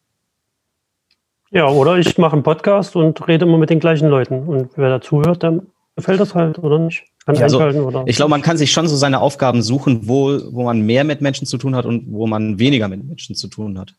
Ja, 1.49 1.67
oder 1.67 1.97
ich 1.97 2.17
mache 2.17 2.33
einen 2.33 2.43
Podcast 2.43 2.95
und 2.95 3.25
rede 3.27 3.45
immer 3.45 3.57
mit 3.57 3.69
den 3.69 3.79
gleichen 3.79 4.09
Leuten. 4.09 4.47
Und 4.47 4.71
wer 4.75 4.89
dazuhört, 4.89 5.43
dann 5.43 5.67
gefällt 5.95 6.19
das 6.19 6.35
halt, 6.35 6.59
oder 6.59 6.77
nicht? 6.77 7.05
Kann 7.27 7.43
also, 7.43 7.59
oder? 7.59 8.05
Ich 8.07 8.15
glaube, 8.15 8.29
man 8.29 8.41
kann 8.41 8.57
sich 8.57 8.71
schon 8.71 8.87
so 8.87 8.95
seine 8.95 9.19
Aufgaben 9.19 9.61
suchen, 9.61 10.07
wo, 10.07 10.39
wo 10.51 10.63
man 10.63 10.81
mehr 10.81 11.03
mit 11.03 11.19
Menschen 11.19 11.45
zu 11.45 11.57
tun 11.57 11.75
hat 11.75 11.85
und 11.85 12.05
wo 12.09 12.25
man 12.25 12.57
weniger 12.57 12.87
mit 12.87 13.03
Menschen 13.03 13.35
zu 13.35 13.49
tun 13.49 13.77
hat. 13.77 13.93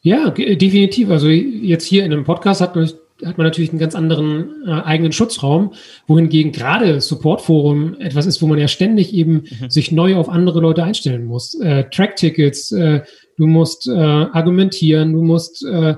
Ja, 0.00 0.30
definitiv. 0.30 1.10
Also 1.10 1.28
jetzt 1.28 1.84
hier 1.84 2.06
in 2.06 2.12
einem 2.12 2.24
Podcast 2.24 2.62
hat 2.62 2.74
man, 2.74 2.90
hat 3.26 3.36
man 3.36 3.46
natürlich 3.46 3.70
einen 3.70 3.78
ganz 3.78 3.94
anderen 3.94 4.64
äh, 4.66 4.70
eigenen 4.70 5.12
Schutzraum, 5.12 5.74
wohingegen 6.06 6.50
gerade 6.50 7.02
Supportforum 7.02 8.00
etwas 8.00 8.24
ist, 8.24 8.40
wo 8.40 8.46
man 8.46 8.58
ja 8.58 8.68
ständig 8.68 9.12
eben 9.12 9.44
sich 9.68 9.92
neu 9.92 10.16
auf 10.16 10.30
andere 10.30 10.60
Leute 10.60 10.82
einstellen 10.82 11.26
muss. 11.26 11.54
Äh, 11.60 11.84
Track-Tickets, 11.90 12.72
äh, 12.72 13.02
du 13.36 13.46
musst 13.46 13.86
äh, 13.86 13.92
argumentieren, 13.92 15.12
du 15.12 15.22
musst 15.22 15.62
äh, 15.66 15.96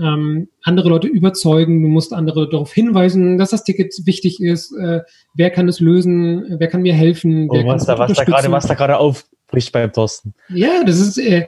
ähm, 0.00 0.48
andere 0.62 0.88
Leute 0.88 1.06
überzeugen, 1.08 1.82
du 1.82 1.88
musst 1.88 2.12
andere 2.12 2.48
darauf 2.48 2.72
hinweisen, 2.72 3.38
dass 3.38 3.50
das 3.50 3.64
Ticket 3.64 3.94
wichtig 4.04 4.40
ist, 4.40 4.72
äh, 4.76 5.00
wer 5.34 5.50
kann 5.50 5.68
es 5.68 5.80
lösen, 5.80 6.56
wer 6.58 6.68
kann 6.68 6.82
mir 6.82 6.94
helfen, 6.94 7.48
wer 7.50 7.64
Oh, 7.64 7.68
was 7.68 7.86
da, 7.86 7.98
was 7.98 8.12
da 8.12 8.24
gerade, 8.24 8.48
unterstützen. 8.48 8.52
was 8.52 8.66
da 8.66 8.74
gerade 8.74 8.98
aufbricht 8.98 9.72
beim 9.72 9.92
Thorsten. 9.92 10.34
Ja, 10.48 10.84
das 10.84 11.00
ist, 11.00 11.18
äh, 11.18 11.46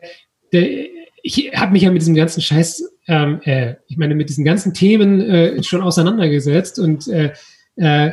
der, 0.53 0.69
ich 1.23 1.53
habe 1.55 1.73
mich 1.73 1.83
ja 1.83 1.91
mit 1.91 2.01
diesem 2.01 2.15
ganzen 2.15 2.41
Scheiß, 2.41 2.85
ähm, 3.07 3.41
äh, 3.45 3.75
ich 3.87 3.97
meine, 3.97 4.15
mit 4.15 4.29
diesen 4.29 4.45
ganzen 4.45 4.73
Themen 4.73 5.21
äh, 5.21 5.63
schon 5.63 5.83
auseinandergesetzt 5.83 6.79
und 6.79 7.09
äh, 7.09 7.33
äh, 7.77 8.13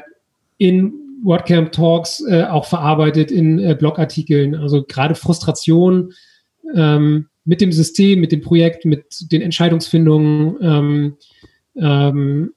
in 0.57 0.93
WordCamp 1.23 1.71
Talks 1.71 2.23
äh, 2.27 2.43
auch 2.43 2.65
verarbeitet 2.65 3.31
in 3.31 3.59
äh, 3.59 3.75
Blogartikeln. 3.75 4.55
Also 4.55 4.83
gerade 4.83 5.15
Frustration 5.15 6.13
ähm, 6.75 7.27
mit 7.45 7.61
dem 7.61 7.71
System, 7.71 8.19
mit 8.19 8.31
dem 8.31 8.41
Projekt, 8.41 8.85
mit 8.85 9.31
den 9.31 9.41
Entscheidungsfindungen, 9.41 10.57
ähm, 10.61 11.17
ähm, 11.77 12.53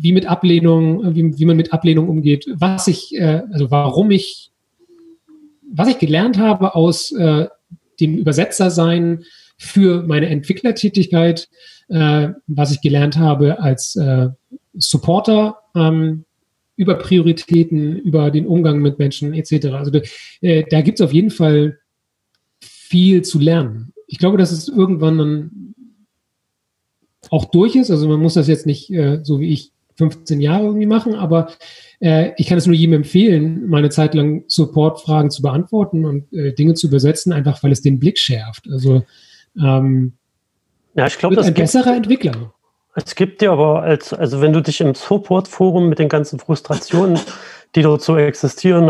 wie 0.00 0.12
mit 0.12 0.26
Ablehnung, 0.26 1.14
wie, 1.14 1.38
wie 1.38 1.44
man 1.44 1.56
mit 1.56 1.72
Ablehnung 1.72 2.08
umgeht, 2.08 2.46
was 2.52 2.88
ich, 2.88 3.14
äh, 3.16 3.42
also 3.52 3.70
warum 3.70 4.10
ich, 4.10 4.50
was 5.72 5.88
ich 5.88 5.98
gelernt 5.98 6.38
habe 6.38 6.74
aus 6.74 7.12
äh, 7.12 7.46
dem 8.00 8.16
Übersetzer 8.16 8.70
sein 8.70 9.24
für 9.56 10.02
meine 10.02 10.28
Entwicklertätigkeit, 10.28 11.48
äh, 11.88 12.28
was 12.46 12.72
ich 12.72 12.80
gelernt 12.80 13.18
habe 13.18 13.60
als 13.60 13.96
äh, 13.96 14.28
Supporter 14.74 15.58
ähm, 15.74 16.24
über 16.76 16.94
Prioritäten, 16.94 17.96
über 17.96 18.30
den 18.30 18.46
Umgang 18.46 18.78
mit 18.78 18.98
Menschen 18.98 19.34
etc. 19.34 19.66
Also 19.72 20.00
äh, 20.40 20.64
da 20.70 20.80
gibt 20.80 21.00
es 21.00 21.04
auf 21.04 21.12
jeden 21.12 21.30
Fall 21.30 21.78
viel 22.60 23.22
zu 23.22 23.40
lernen. 23.40 23.92
Ich 24.08 24.18
glaube, 24.18 24.38
dass 24.38 24.50
es 24.50 24.68
irgendwann 24.68 25.18
dann 25.18 25.74
auch 27.30 27.44
durch 27.44 27.76
ist. 27.76 27.90
Also 27.90 28.08
man 28.08 28.20
muss 28.20 28.34
das 28.34 28.48
jetzt 28.48 28.66
nicht 28.66 28.90
äh, 28.90 29.20
so 29.22 29.38
wie 29.38 29.52
ich 29.52 29.72
15 29.96 30.40
Jahre 30.40 30.64
irgendwie 30.64 30.86
machen, 30.86 31.14
aber 31.14 31.48
äh, 32.00 32.30
ich 32.36 32.46
kann 32.46 32.58
es 32.58 32.66
nur 32.66 32.76
jedem 32.76 32.94
empfehlen, 32.94 33.68
mal 33.68 33.78
eine 33.78 33.90
Zeit 33.90 34.14
lang 34.14 34.44
Support-Fragen 34.46 35.30
zu 35.30 35.42
beantworten 35.42 36.04
und 36.04 36.32
äh, 36.32 36.52
Dinge 36.52 36.74
zu 36.74 36.86
übersetzen, 36.86 37.32
einfach 37.32 37.62
weil 37.62 37.72
es 37.72 37.82
den 37.82 37.98
Blick 37.98 38.18
schärft. 38.18 38.68
Also 38.70 39.04
ähm, 39.60 40.12
ja, 40.94 41.06
ich 41.06 41.18
glaube, 41.18 41.36
das 41.36 41.46
ein 41.46 41.54
gibt, 41.54 41.64
besserer 41.64 41.96
Entwickler. 41.96 42.54
es 42.94 43.14
gibt 43.14 43.40
dir 43.40 43.50
aber 43.50 43.82
als, 43.82 44.12
also 44.12 44.40
wenn 44.40 44.52
du 44.52 44.62
dich 44.62 44.80
im 44.80 44.94
Support-Forum 44.94 45.88
mit 45.88 45.98
den 45.98 46.08
ganzen 46.08 46.38
Frustrationen, 46.38 47.18
die 47.74 47.82
dort 47.82 48.02
so 48.02 48.16
existieren, 48.16 48.88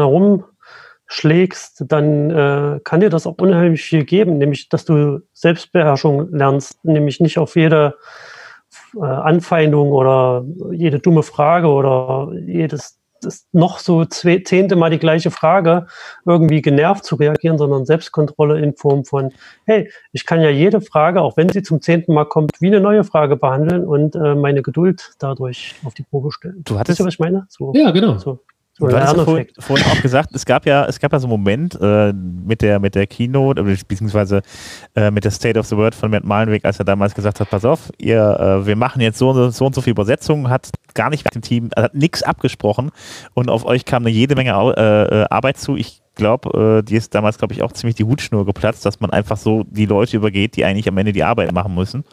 herumschlägst, 1.08 1.84
dann 1.88 2.30
äh, 2.30 2.80
kann 2.84 3.00
dir 3.00 3.10
das 3.10 3.26
auch 3.26 3.36
unheimlich 3.38 3.82
viel 3.82 4.04
geben, 4.04 4.38
nämlich, 4.38 4.68
dass 4.68 4.84
du 4.84 5.20
Selbstbeherrschung 5.32 6.32
lernst, 6.32 6.84
nämlich 6.84 7.20
nicht 7.20 7.38
auf 7.38 7.56
jede 7.56 7.96
äh, 8.96 9.00
Anfeindung 9.04 9.90
oder 9.92 10.44
jede 10.72 10.98
dumme 10.98 11.22
Frage 11.22 11.68
oder 11.68 12.32
jedes 12.46 12.96
noch 13.50 13.80
so 13.80 14.02
zwe- 14.02 14.44
zehnte 14.44 14.76
Mal 14.76 14.90
die 14.90 15.00
gleiche 15.00 15.32
Frage 15.32 15.86
irgendwie 16.24 16.62
genervt 16.62 17.04
zu 17.04 17.16
reagieren, 17.16 17.58
sondern 17.58 17.84
Selbstkontrolle 17.84 18.60
in 18.60 18.76
Form 18.76 19.04
von, 19.04 19.32
hey, 19.64 19.90
ich 20.12 20.24
kann 20.24 20.40
ja 20.40 20.50
jede 20.50 20.80
Frage, 20.80 21.20
auch 21.20 21.36
wenn 21.36 21.48
sie 21.48 21.64
zum 21.64 21.80
zehnten 21.82 22.14
Mal 22.14 22.26
kommt, 22.26 22.60
wie 22.60 22.68
eine 22.68 22.80
neue 22.80 23.02
Frage 23.02 23.34
behandeln 23.34 23.84
und 23.84 24.14
äh, 24.14 24.36
meine 24.36 24.62
Geduld 24.62 25.14
dadurch 25.18 25.74
auf 25.84 25.94
die 25.94 26.04
Probe 26.04 26.30
stellen. 26.30 26.62
Du 26.64 26.74
Wisst 26.74 26.78
hattest, 26.80 27.00
ihr, 27.00 27.06
was 27.06 27.14
ich 27.14 27.18
meine? 27.18 27.46
So, 27.48 27.72
Ja, 27.74 27.90
genau. 27.90 28.18
so. 28.18 28.38
Du 28.78 28.92
hast 28.92 29.16
ja 29.16 29.24
vorhin, 29.24 29.46
vorhin, 29.58 29.86
auch 29.86 30.00
gesagt, 30.00 30.30
es 30.34 30.44
gab 30.46 30.64
ja, 30.64 30.84
es 30.86 31.00
gab 31.00 31.12
ja 31.12 31.18
so 31.18 31.26
einen 31.26 31.32
Moment 31.32 31.76
äh, 31.80 32.12
mit 32.12 32.62
der 32.62 32.78
mit 32.78 32.94
der 32.94 33.06
Keynote, 33.06 33.62
beziehungsweise 33.62 34.42
äh, 34.94 35.10
mit 35.10 35.24
der 35.24 35.32
State 35.32 35.58
of 35.58 35.66
the 35.66 35.76
World 35.76 35.94
von 35.94 36.10
Matt 36.10 36.24
Malenweg, 36.24 36.64
als 36.64 36.78
er 36.78 36.84
damals 36.84 37.14
gesagt 37.14 37.40
hat, 37.40 37.50
pass 37.50 37.64
auf, 37.64 37.90
ihr, 37.98 38.18
äh, 38.18 38.66
wir 38.66 38.76
machen 38.76 39.00
jetzt 39.00 39.18
so, 39.18 39.50
so 39.50 39.66
und 39.66 39.74
so 39.74 39.80
viel 39.80 39.90
Übersetzungen, 39.90 40.48
hat 40.48 40.70
gar 40.94 41.10
nicht 41.10 41.24
mit 41.24 41.34
dem 41.34 41.42
Team, 41.42 41.70
hat 41.74 41.94
nichts 41.94 42.22
abgesprochen 42.22 42.90
und 43.34 43.50
auf 43.50 43.64
euch 43.64 43.84
kam 43.84 44.04
eine 44.04 44.10
jede 44.10 44.36
Menge 44.36 44.50
äh, 44.50 45.22
äh, 45.22 45.26
Arbeit 45.28 45.58
zu. 45.58 45.76
Ich 45.76 46.02
glaube, 46.18 46.80
äh, 46.80 46.82
die 46.82 46.96
ist 46.96 47.14
damals, 47.14 47.38
glaube 47.38 47.54
ich, 47.54 47.62
auch 47.62 47.72
ziemlich 47.72 47.96
die 47.96 48.04
Hutschnur 48.04 48.44
geplatzt, 48.44 48.84
dass 48.84 49.00
man 49.00 49.10
einfach 49.10 49.38
so 49.38 49.64
die 49.70 49.86
Leute 49.86 50.18
übergeht, 50.18 50.56
die 50.56 50.64
eigentlich 50.66 50.88
am 50.88 50.98
Ende 50.98 51.12
die 51.12 51.24
Arbeit 51.24 51.52
machen 51.52 51.74
müssen. 51.74 52.04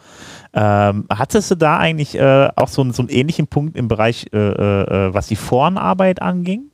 Ähm, 0.58 1.04
hattest 1.10 1.50
du 1.50 1.54
da 1.54 1.76
eigentlich 1.76 2.14
äh, 2.14 2.48
auch 2.56 2.68
so, 2.68 2.90
so, 2.90 3.02
einen 3.02 3.10
ähnlichen 3.10 3.46
Punkt 3.46 3.76
im 3.76 3.88
Bereich, 3.88 4.26
äh, 4.32 4.38
äh, 4.38 5.12
was 5.12 5.26
die 5.26 5.36
Forenarbeit 5.36 6.22
anging? 6.22 6.70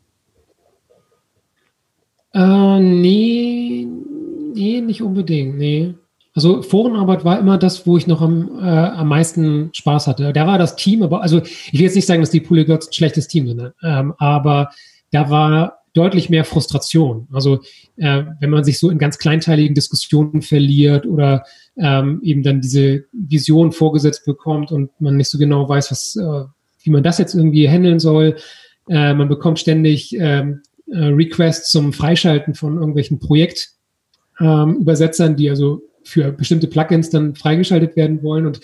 Äh, 2.32 2.78
nee, 2.78 3.88
nee, 4.54 4.80
nicht 4.80 5.02
unbedingt, 5.02 5.58
nee. 5.58 5.94
Also 6.32 6.62
Forenarbeit 6.62 7.24
war 7.24 7.40
immer 7.40 7.58
das, 7.58 7.84
wo 7.84 7.96
ich 7.96 8.06
noch 8.06 8.22
am, 8.22 8.56
äh, 8.60 8.68
am 8.68 9.08
meisten 9.08 9.70
Spaß 9.72 10.06
hatte. 10.06 10.32
Da 10.32 10.46
war 10.46 10.58
das 10.58 10.76
Team, 10.76 11.02
aber 11.02 11.20
also 11.20 11.42
ich 11.42 11.72
will 11.72 11.82
jetzt 11.82 11.96
nicht 11.96 12.06
sagen, 12.06 12.22
dass 12.22 12.30
die 12.30 12.40
Polyglots 12.40 12.86
ein 12.86 12.92
schlechtes 12.92 13.26
Team 13.26 13.48
sind, 13.48 13.56
ne? 13.56 13.74
ähm, 13.82 14.14
aber 14.18 14.70
da 15.10 15.28
war 15.28 15.81
deutlich 15.94 16.30
mehr 16.30 16.44
Frustration. 16.44 17.28
Also 17.32 17.60
äh, 17.96 18.24
wenn 18.40 18.50
man 18.50 18.64
sich 18.64 18.78
so 18.78 18.90
in 18.90 18.98
ganz 18.98 19.18
kleinteiligen 19.18 19.74
Diskussionen 19.74 20.42
verliert 20.42 21.06
oder 21.06 21.44
ähm, 21.76 22.20
eben 22.22 22.42
dann 22.42 22.60
diese 22.60 23.04
Vision 23.12 23.72
vorgesetzt 23.72 24.24
bekommt 24.24 24.72
und 24.72 24.90
man 25.00 25.16
nicht 25.16 25.30
so 25.30 25.38
genau 25.38 25.68
weiß, 25.68 25.90
was, 25.90 26.16
äh, 26.16 26.44
wie 26.82 26.90
man 26.90 27.02
das 27.02 27.18
jetzt 27.18 27.34
irgendwie 27.34 27.68
handeln 27.68 28.00
soll. 28.00 28.36
Äh, 28.88 29.14
man 29.14 29.28
bekommt 29.28 29.58
ständig 29.58 30.16
ähm, 30.18 30.62
äh, 30.86 31.04
Requests 31.04 31.70
zum 31.70 31.92
Freischalten 31.92 32.54
von 32.54 32.76
irgendwelchen 32.76 33.18
Projektübersetzern, 33.18 35.32
ähm, 35.32 35.36
die 35.36 35.50
also 35.50 35.82
für 36.04 36.32
bestimmte 36.32 36.66
Plugins 36.66 37.10
dann 37.10 37.34
freigeschaltet 37.34 37.96
werden 37.96 38.22
wollen 38.22 38.46
und 38.46 38.60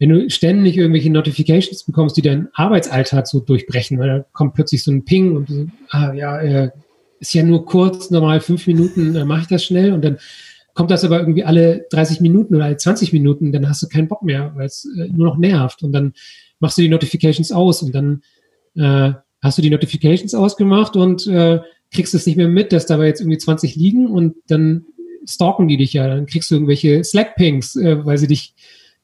wenn 0.00 0.08
du 0.08 0.30
ständig 0.30 0.78
irgendwelche 0.78 1.10
Notifications 1.10 1.84
bekommst, 1.84 2.16
die 2.16 2.22
deinen 2.22 2.48
Arbeitsalltag 2.54 3.28
so 3.28 3.38
durchbrechen, 3.38 3.98
weil 3.98 4.08
da 4.08 4.24
kommt 4.32 4.54
plötzlich 4.54 4.82
so 4.82 4.90
ein 4.90 5.04
Ping 5.04 5.36
und 5.36 5.50
du, 5.50 5.66
ah 5.90 6.14
ja, 6.14 6.40
äh, 6.40 6.70
ist 7.20 7.34
ja 7.34 7.42
nur 7.42 7.66
kurz, 7.66 8.10
normal 8.10 8.40
fünf 8.40 8.66
Minuten, 8.66 9.14
äh, 9.14 9.26
mache 9.26 9.42
ich 9.42 9.46
das 9.48 9.62
schnell 9.62 9.92
und 9.92 10.02
dann 10.02 10.18
kommt 10.72 10.90
das 10.90 11.04
aber 11.04 11.20
irgendwie 11.20 11.44
alle 11.44 11.86
30 11.90 12.22
Minuten 12.22 12.54
oder 12.54 12.64
alle 12.64 12.78
20 12.78 13.12
Minuten, 13.12 13.52
dann 13.52 13.68
hast 13.68 13.82
du 13.82 13.88
keinen 13.88 14.08
Bock 14.08 14.22
mehr, 14.22 14.52
weil 14.56 14.66
es 14.66 14.88
äh, 14.96 15.08
nur 15.08 15.26
noch 15.26 15.36
nervt 15.36 15.82
und 15.82 15.92
dann 15.92 16.14
machst 16.60 16.78
du 16.78 16.82
die 16.82 16.88
Notifications 16.88 17.52
aus 17.52 17.82
und 17.82 17.94
dann 17.94 18.22
äh, 18.76 19.12
hast 19.42 19.58
du 19.58 19.62
die 19.62 19.70
Notifications 19.70 20.34
ausgemacht 20.34 20.96
und 20.96 21.26
äh, 21.26 21.60
kriegst 21.92 22.14
es 22.14 22.24
nicht 22.24 22.36
mehr 22.36 22.48
mit, 22.48 22.72
dass 22.72 22.86
dabei 22.86 23.08
jetzt 23.08 23.20
irgendwie 23.20 23.38
20 23.38 23.76
liegen 23.76 24.06
und 24.06 24.36
dann 24.46 24.86
stalken 25.26 25.68
die 25.68 25.76
dich 25.76 25.92
ja, 25.92 26.08
dann 26.08 26.24
kriegst 26.24 26.50
du 26.50 26.54
irgendwelche 26.54 27.04
Slack-Pings, 27.04 27.76
äh, 27.76 28.06
weil 28.06 28.16
sie 28.16 28.28
dich 28.28 28.54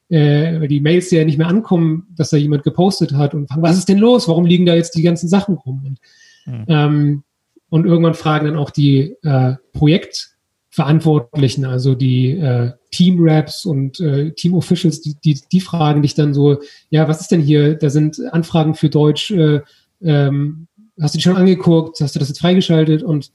äh, 0.09 0.59
weil 0.59 0.67
die 0.67 0.79
Mails 0.79 1.11
ja 1.11 1.23
nicht 1.25 1.37
mehr 1.37 1.47
ankommen, 1.47 2.07
dass 2.15 2.29
da 2.29 2.37
jemand 2.37 2.63
gepostet 2.63 3.13
hat 3.13 3.33
und 3.33 3.47
fragen, 3.47 3.61
was 3.61 3.77
ist 3.77 3.89
denn 3.89 3.97
los? 3.97 4.27
Warum 4.27 4.45
liegen 4.45 4.65
da 4.65 4.75
jetzt 4.75 4.95
die 4.95 5.01
ganzen 5.01 5.27
Sachen 5.27 5.55
rum? 5.55 5.83
Und, 5.85 5.99
mhm. 6.45 6.65
ähm, 6.67 7.23
und 7.69 7.85
irgendwann 7.85 8.13
fragen 8.13 8.45
dann 8.45 8.57
auch 8.57 8.69
die 8.69 9.15
äh, 9.23 9.55
Projektverantwortlichen, 9.73 11.65
also 11.65 11.95
die 11.95 12.31
äh, 12.31 12.71
Team-Raps 12.91 13.65
und 13.65 13.99
äh, 13.99 14.31
Team-Officials, 14.31 15.01
die, 15.01 15.15
die, 15.23 15.41
die 15.51 15.59
fragen 15.59 16.01
dich 16.01 16.15
dann 16.15 16.33
so, 16.33 16.61
ja, 16.89 17.07
was 17.09 17.19
ist 17.21 17.31
denn 17.31 17.41
hier? 17.41 17.75
Da 17.75 17.89
sind 17.89 18.21
Anfragen 18.31 18.75
für 18.75 18.89
Deutsch, 18.89 19.31
äh, 19.31 19.59
ähm, 20.01 20.67
hast 20.99 21.13
du 21.15 21.17
die 21.17 21.23
schon 21.23 21.35
angeguckt? 21.35 21.99
Hast 22.01 22.15
du 22.15 22.19
das 22.19 22.29
jetzt 22.29 22.39
freigeschaltet? 22.39 23.03
Und 23.03 23.31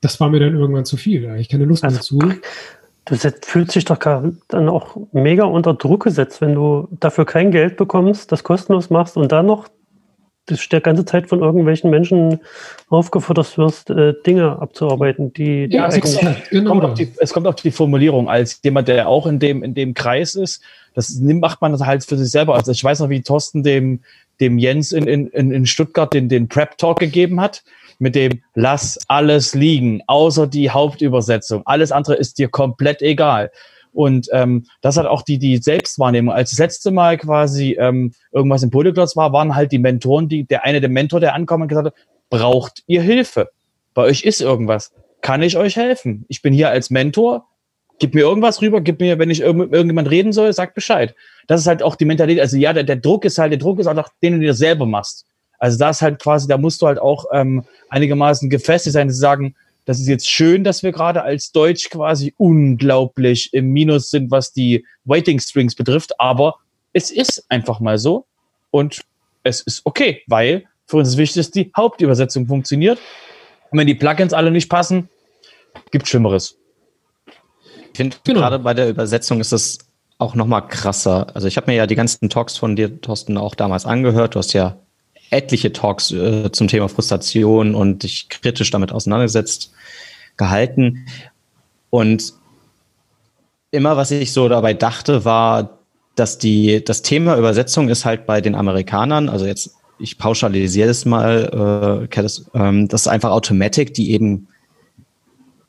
das 0.00 0.20
war 0.20 0.30
mir 0.30 0.40
dann 0.40 0.54
irgendwann 0.54 0.84
zu 0.84 0.96
viel. 0.96 1.22
Da 1.22 1.36
ich 1.36 1.48
keine 1.48 1.64
Lust 1.64 1.82
mehr 1.82 1.90
also, 1.90 2.18
zu. 2.18 2.32
Du 3.08 3.16
fühlst 3.16 3.74
dich 3.74 3.86
doch 3.86 3.98
dann 3.98 4.68
auch 4.68 4.96
mega 5.12 5.44
unter 5.44 5.72
Druck 5.72 6.04
gesetzt, 6.04 6.42
wenn 6.42 6.54
du 6.54 6.88
dafür 7.00 7.24
kein 7.24 7.50
Geld 7.50 7.78
bekommst, 7.78 8.30
das 8.32 8.44
kostenlos 8.44 8.90
machst 8.90 9.16
und 9.16 9.32
dann 9.32 9.46
noch 9.46 9.68
der 10.72 10.80
ganze 10.80 11.04
Zeit 11.04 11.28
von 11.28 11.40
irgendwelchen 11.40 11.90
Menschen 11.90 12.40
aufgefordert 12.88 13.56
wirst, 13.58 13.90
äh, 13.90 14.14
Dinge 14.26 14.58
abzuarbeiten, 14.60 15.32
die, 15.32 15.68
die 15.68 15.76
ja, 15.76 15.88
es, 15.88 16.00
kommt, 16.00 16.50
genau. 16.50 16.70
kommt 16.70 16.84
auf 16.84 16.94
die, 16.94 17.12
es 17.18 17.32
kommt 17.32 17.46
auf 17.46 17.56
die 17.56 17.70
Formulierung 17.70 18.28
als 18.28 18.60
jemand, 18.62 18.88
der 18.88 19.08
auch 19.08 19.26
in 19.26 19.38
dem, 19.38 19.62
in 19.62 19.74
dem 19.74 19.94
Kreis 19.94 20.34
ist. 20.34 20.62
Das 20.94 21.18
macht 21.20 21.60
man 21.60 21.72
das 21.72 21.82
halt 21.82 22.04
für 22.04 22.16
sich 22.16 22.30
selber. 22.30 22.54
Also 22.54 22.72
ich 22.72 22.82
weiß 22.82 23.00
noch, 23.00 23.10
wie 23.10 23.22
Thorsten 23.22 23.62
dem, 23.62 24.00
dem 24.40 24.58
Jens 24.58 24.92
in, 24.92 25.06
in, 25.06 25.28
in 25.28 25.66
Stuttgart 25.66 26.12
den, 26.12 26.28
den 26.28 26.48
Prep 26.48 26.78
Talk 26.78 26.98
gegeben 26.98 27.40
hat 27.40 27.62
mit 27.98 28.14
dem 28.14 28.42
Lass 28.54 28.98
alles 29.08 29.54
liegen, 29.54 30.02
außer 30.06 30.46
die 30.46 30.70
Hauptübersetzung. 30.70 31.62
Alles 31.66 31.92
andere 31.92 32.14
ist 32.14 32.38
dir 32.38 32.48
komplett 32.48 33.02
egal. 33.02 33.50
Und 33.92 34.28
ähm, 34.32 34.66
das 34.80 34.96
hat 34.96 35.06
auch 35.06 35.22
die, 35.22 35.38
die 35.38 35.56
Selbstwahrnehmung. 35.58 36.32
Als 36.32 36.50
das 36.50 36.58
letzte 36.58 36.90
Mal 36.90 37.18
quasi 37.18 37.76
ähm, 37.80 38.12
irgendwas 38.32 38.62
im 38.62 38.70
Polyglots 38.70 39.16
war, 39.16 39.32
waren 39.32 39.54
halt 39.54 39.72
die 39.72 39.78
Mentoren, 39.78 40.28
die, 40.28 40.44
der 40.44 40.64
eine 40.64 40.80
der 40.80 40.90
Mentor, 40.90 41.20
der 41.20 41.34
ankommt 41.34 41.62
und 41.62 41.68
gesagt 41.68 41.86
hat, 41.86 41.94
braucht 42.30 42.84
ihr 42.86 43.02
Hilfe? 43.02 43.50
Bei 43.94 44.02
euch 44.02 44.22
ist 44.22 44.40
irgendwas. 44.40 44.92
Kann 45.20 45.42
ich 45.42 45.56
euch 45.56 45.76
helfen? 45.76 46.24
Ich 46.28 46.42
bin 46.42 46.52
hier 46.52 46.70
als 46.70 46.90
Mentor. 46.90 47.46
Gib 47.98 48.14
mir 48.14 48.20
irgendwas 48.20 48.62
rüber, 48.62 48.80
gib 48.80 49.00
mir, 49.00 49.18
wenn 49.18 49.30
ich 49.30 49.40
irgend, 49.40 49.72
irgendjemand 49.72 50.08
reden 50.08 50.32
soll, 50.32 50.52
sag 50.52 50.74
Bescheid. 50.74 51.16
Das 51.48 51.60
ist 51.60 51.66
halt 51.66 51.82
auch 51.82 51.96
die 51.96 52.04
Mentalität. 52.04 52.40
Also 52.40 52.56
ja, 52.56 52.72
der, 52.72 52.84
der 52.84 52.94
Druck 52.94 53.24
ist 53.24 53.38
halt, 53.38 53.50
der 53.50 53.58
Druck 53.58 53.80
ist 53.80 53.88
auch 53.88 53.94
nach 53.94 54.10
denen, 54.22 54.40
die 54.40 54.46
du 54.46 54.54
selber 54.54 54.86
machst. 54.86 55.26
Also 55.58 55.78
da 55.78 55.90
ist 55.90 56.02
halt 56.02 56.20
quasi, 56.20 56.48
da 56.48 56.56
musst 56.56 56.80
du 56.82 56.86
halt 56.86 56.98
auch 56.98 57.26
ähm, 57.32 57.64
einigermaßen 57.88 58.48
gefestigt 58.48 58.94
sein, 58.94 59.10
zu 59.10 59.16
sagen, 59.16 59.54
das 59.84 59.98
ist 59.98 60.06
jetzt 60.06 60.28
schön, 60.28 60.64
dass 60.64 60.82
wir 60.82 60.92
gerade 60.92 61.22
als 61.22 61.50
Deutsch 61.50 61.88
quasi 61.88 62.34
unglaublich 62.36 63.52
im 63.54 63.70
Minus 63.70 64.10
sind, 64.10 64.30
was 64.30 64.52
die 64.52 64.84
Waiting 65.04 65.40
Strings 65.40 65.74
betrifft, 65.74 66.20
aber 66.20 66.56
es 66.92 67.10
ist 67.10 67.44
einfach 67.48 67.80
mal 67.80 67.98
so 67.98 68.26
und 68.70 69.00
es 69.44 69.62
ist 69.62 69.80
okay, 69.84 70.22
weil 70.26 70.64
für 70.86 70.98
uns 70.98 71.08
ist 71.08 71.16
wichtig, 71.16 71.36
dass 71.36 71.50
die 71.50 71.70
Hauptübersetzung 71.76 72.46
funktioniert. 72.46 72.98
Und 73.70 73.78
wenn 73.78 73.86
die 73.86 73.94
Plugins 73.94 74.32
alle 74.32 74.50
nicht 74.50 74.68
passen, 74.68 75.08
gibt 75.90 76.08
Schlimmeres. 76.08 76.56
Ich 77.92 77.96
finde, 77.96 78.16
genau. 78.24 78.40
gerade 78.40 78.58
bei 78.58 78.74
der 78.74 78.88
Übersetzung 78.88 79.40
ist 79.40 79.52
das 79.52 79.78
auch 80.18 80.34
noch 80.34 80.46
mal 80.46 80.62
krasser. 80.62 81.28
Also 81.34 81.46
ich 81.46 81.56
habe 81.56 81.70
mir 81.70 81.76
ja 81.76 81.86
die 81.86 81.94
ganzen 81.94 82.28
Talks 82.28 82.56
von 82.56 82.76
dir, 82.76 83.00
Thorsten, 83.00 83.36
auch 83.36 83.54
damals 83.54 83.86
angehört. 83.86 84.34
Du 84.34 84.38
hast 84.38 84.52
ja 84.52 84.78
etliche 85.30 85.72
Talks 85.72 86.10
äh, 86.10 86.50
zum 86.52 86.68
Thema 86.68 86.88
Frustration 86.88 87.74
und 87.74 88.02
dich 88.02 88.28
kritisch 88.28 88.70
damit 88.70 88.92
auseinandergesetzt, 88.92 89.72
gehalten. 90.36 91.06
Und 91.90 92.32
immer, 93.70 93.96
was 93.96 94.10
ich 94.10 94.32
so 94.32 94.48
dabei 94.48 94.74
dachte, 94.74 95.24
war, 95.24 95.78
dass 96.14 96.38
die, 96.38 96.84
das 96.84 97.02
Thema 97.02 97.36
Übersetzung 97.36 97.88
ist 97.88 98.04
halt 98.04 98.26
bei 98.26 98.40
den 98.40 98.54
Amerikanern, 98.54 99.28
also 99.28 99.46
jetzt, 99.46 99.74
ich 100.00 100.18
pauschalisiere 100.18 100.90
es 100.90 101.04
mal, 101.04 102.08
äh, 102.10 102.22
das, 102.22 102.50
ähm, 102.54 102.88
das 102.88 103.02
ist 103.02 103.08
einfach 103.08 103.30
Automatic, 103.30 103.94
die 103.94 104.12
eben 104.12 104.47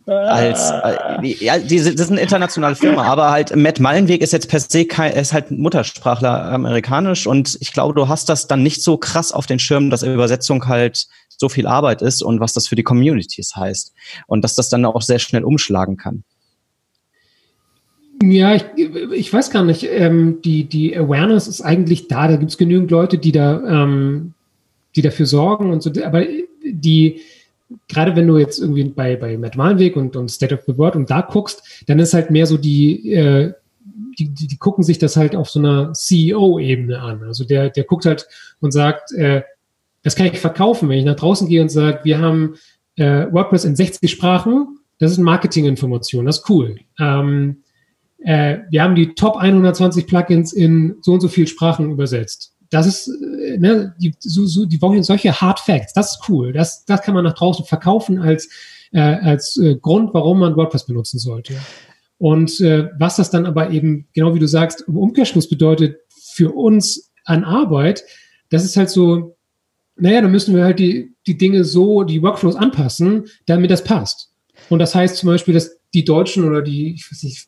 als 0.09 0.71
äh, 0.71 1.27
ja, 1.43 1.59
die, 1.59 1.77
das 1.77 1.87
ist 1.87 2.11
eine 2.11 2.21
internationale 2.21 2.75
Firma, 2.75 3.03
aber 3.03 3.31
halt 3.31 3.55
Matt 3.55 3.79
Mallenweg 3.79 4.21
ist 4.21 4.33
jetzt 4.33 4.49
per 4.49 4.59
se 4.59 4.85
kein, 4.85 5.13
ist 5.13 5.33
halt 5.33 5.51
Muttersprachler 5.51 6.45
amerikanisch 6.51 7.27
und 7.27 7.57
ich 7.59 7.73
glaube, 7.73 7.93
du 7.93 8.07
hast 8.07 8.29
das 8.29 8.47
dann 8.47 8.63
nicht 8.63 8.83
so 8.83 8.97
krass 8.97 9.31
auf 9.31 9.45
den 9.45 9.59
Schirm, 9.59 9.89
dass 9.89 10.03
Übersetzung 10.03 10.67
halt 10.67 11.07
so 11.37 11.49
viel 11.49 11.67
Arbeit 11.67 12.01
ist 12.01 12.21
und 12.21 12.39
was 12.39 12.53
das 12.53 12.67
für 12.67 12.75
die 12.75 12.83
Communities 12.83 13.55
heißt 13.55 13.93
und 14.27 14.43
dass 14.43 14.55
das 14.55 14.69
dann 14.69 14.85
auch 14.85 15.01
sehr 15.01 15.19
schnell 15.19 15.43
umschlagen 15.43 15.97
kann. 15.97 16.23
Ja, 18.21 18.53
ich, 18.53 18.65
ich 19.13 19.33
weiß 19.33 19.49
gar 19.49 19.63
nicht. 19.63 19.87
Ähm, 19.89 20.41
die, 20.43 20.65
die 20.65 20.97
Awareness 20.97 21.47
ist 21.47 21.61
eigentlich 21.61 22.07
da. 22.07 22.27
Da 22.27 22.35
gibt 22.35 22.51
es 22.51 22.57
genügend 22.57 22.91
Leute, 22.91 23.17
die 23.17 23.31
da, 23.31 23.61
ähm, 23.65 24.33
die 24.95 25.01
dafür 25.01 25.25
sorgen 25.25 25.71
und 25.71 25.81
so. 25.81 25.91
Aber 26.03 26.25
die, 26.65 27.21
gerade 27.87 28.15
wenn 28.15 28.27
du 28.27 28.37
jetzt 28.37 28.59
irgendwie 28.59 28.83
bei, 28.85 29.15
bei 29.15 29.37
Matt 29.37 29.55
Malenweg 29.55 29.95
und, 29.95 30.15
und 30.15 30.29
State 30.29 30.53
of 30.53 30.61
the 30.65 30.77
World 30.77 30.95
und 30.95 31.09
da 31.09 31.21
guckst, 31.21 31.83
dann 31.87 31.99
ist 31.99 32.13
halt 32.13 32.31
mehr 32.31 32.45
so 32.45 32.57
die, 32.57 33.13
äh, 33.13 33.53
die, 34.17 34.29
die, 34.29 34.47
die 34.47 34.57
gucken 34.57 34.83
sich 34.83 34.97
das 34.97 35.15
halt 35.15 35.35
auf 35.35 35.49
so 35.49 35.59
einer 35.59 35.93
CEO-Ebene 35.93 36.99
an. 36.99 37.23
Also 37.23 37.45
der, 37.45 37.69
der 37.69 37.83
guckt 37.83 38.05
halt 38.05 38.27
und 38.59 38.71
sagt, 38.71 39.11
äh, 39.13 39.43
das 40.03 40.15
kann 40.15 40.25
ich 40.27 40.39
verkaufen, 40.39 40.89
wenn 40.89 40.99
ich 40.99 41.05
nach 41.05 41.15
draußen 41.15 41.47
gehe 41.47 41.61
und 41.61 41.69
sage, 41.69 41.99
wir 42.03 42.19
haben 42.19 42.55
äh, 42.95 43.27
WordPress 43.31 43.65
in 43.65 43.75
60 43.75 44.09
Sprachen, 44.09 44.79
das 44.97 45.11
ist 45.11 45.17
Marketinginformation, 45.19 46.25
das 46.25 46.39
ist 46.39 46.49
cool. 46.49 46.77
Ähm, 46.99 47.63
äh, 48.19 48.59
wir 48.69 48.83
haben 48.83 48.95
die 48.95 49.13
Top 49.13 49.37
120 49.37 50.07
Plugins 50.07 50.53
in 50.53 50.97
so 51.01 51.13
und 51.13 51.21
so 51.21 51.27
viel 51.27 51.47
Sprachen 51.47 51.91
übersetzt 51.91 52.55
das 52.69 52.85
ist, 52.85 53.07
äh, 53.07 53.57
ne, 53.57 53.95
die, 53.99 54.13
so, 54.19 54.45
so, 54.45 54.65
die 54.65 54.81
wollen 54.81 55.03
solche 55.03 55.39
Hard 55.39 55.59
Facts, 55.59 55.93
das 55.93 56.11
ist 56.11 56.29
cool. 56.29 56.53
Das, 56.53 56.85
das 56.85 57.01
kann 57.01 57.15
man 57.15 57.23
nach 57.23 57.33
draußen 57.33 57.65
verkaufen 57.65 58.19
als, 58.19 58.49
äh, 58.91 58.99
als 58.99 59.57
äh, 59.57 59.75
Grund, 59.75 60.13
warum 60.13 60.39
man 60.39 60.55
WordPress 60.55 60.85
benutzen 60.85 61.19
sollte. 61.19 61.55
Und 62.17 62.59
äh, 62.59 62.89
was 62.99 63.15
das 63.15 63.31
dann 63.31 63.45
aber 63.45 63.71
eben, 63.71 64.07
genau 64.13 64.35
wie 64.35 64.39
du 64.39 64.47
sagst, 64.47 64.83
im 64.87 64.97
Umkehrschluss 64.97 65.47
bedeutet 65.47 65.97
für 66.09 66.51
uns 66.51 67.11
an 67.25 67.43
Arbeit, 67.43 68.03
das 68.49 68.65
ist 68.65 68.77
halt 68.77 68.89
so, 68.89 69.37
naja, 69.95 70.21
dann 70.21 70.31
müssen 70.31 70.55
wir 70.55 70.63
halt 70.63 70.79
die, 70.79 71.13
die 71.27 71.37
Dinge 71.37 71.63
so, 71.63 72.03
die 72.03 72.21
Workflows 72.21 72.55
anpassen, 72.55 73.25
damit 73.45 73.71
das 73.71 73.83
passt. 73.83 74.31
Und 74.69 74.79
das 74.79 74.95
heißt 74.95 75.17
zum 75.17 75.27
Beispiel, 75.27 75.53
dass 75.53 75.77
die 75.93 76.03
Deutschen 76.03 76.43
oder 76.43 76.61
die, 76.61 76.93
ich 76.93 77.09
weiß 77.09 77.23
nicht, 77.23 77.47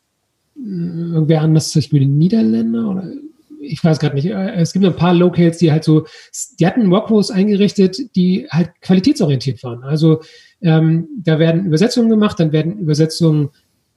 irgendwer 0.56 1.42
anders, 1.42 1.76
ich 1.76 1.92
will 1.92 2.02
die 2.02 2.06
Niederländer 2.06 2.90
oder 2.90 3.12
ich 3.62 3.84
weiß 3.84 4.00
gerade 4.00 4.16
nicht, 4.16 4.26
äh, 4.26 4.54
es 4.56 4.74
gibt 4.74 4.86
ein 4.86 4.96
paar 4.96 5.14
Locals, 5.14 5.58
die 5.58 5.72
halt 5.72 5.84
so, 5.84 6.06
die 6.60 6.66
hatten 6.66 6.90
Workflows 6.90 7.32
eingerichtet, 7.32 8.16
die 8.16 8.48
halt 8.50 8.72
qualitätsorientiert 8.82 9.64
waren. 9.64 9.84
Also 9.84 10.22
ähm, 10.62 11.08
da 11.24 11.40
werden 11.40 11.66
Übersetzungen 11.66 12.10
gemacht, 12.10 12.40
dann 12.40 12.52
werden 12.52 12.78
Übersetzungen 12.80 13.50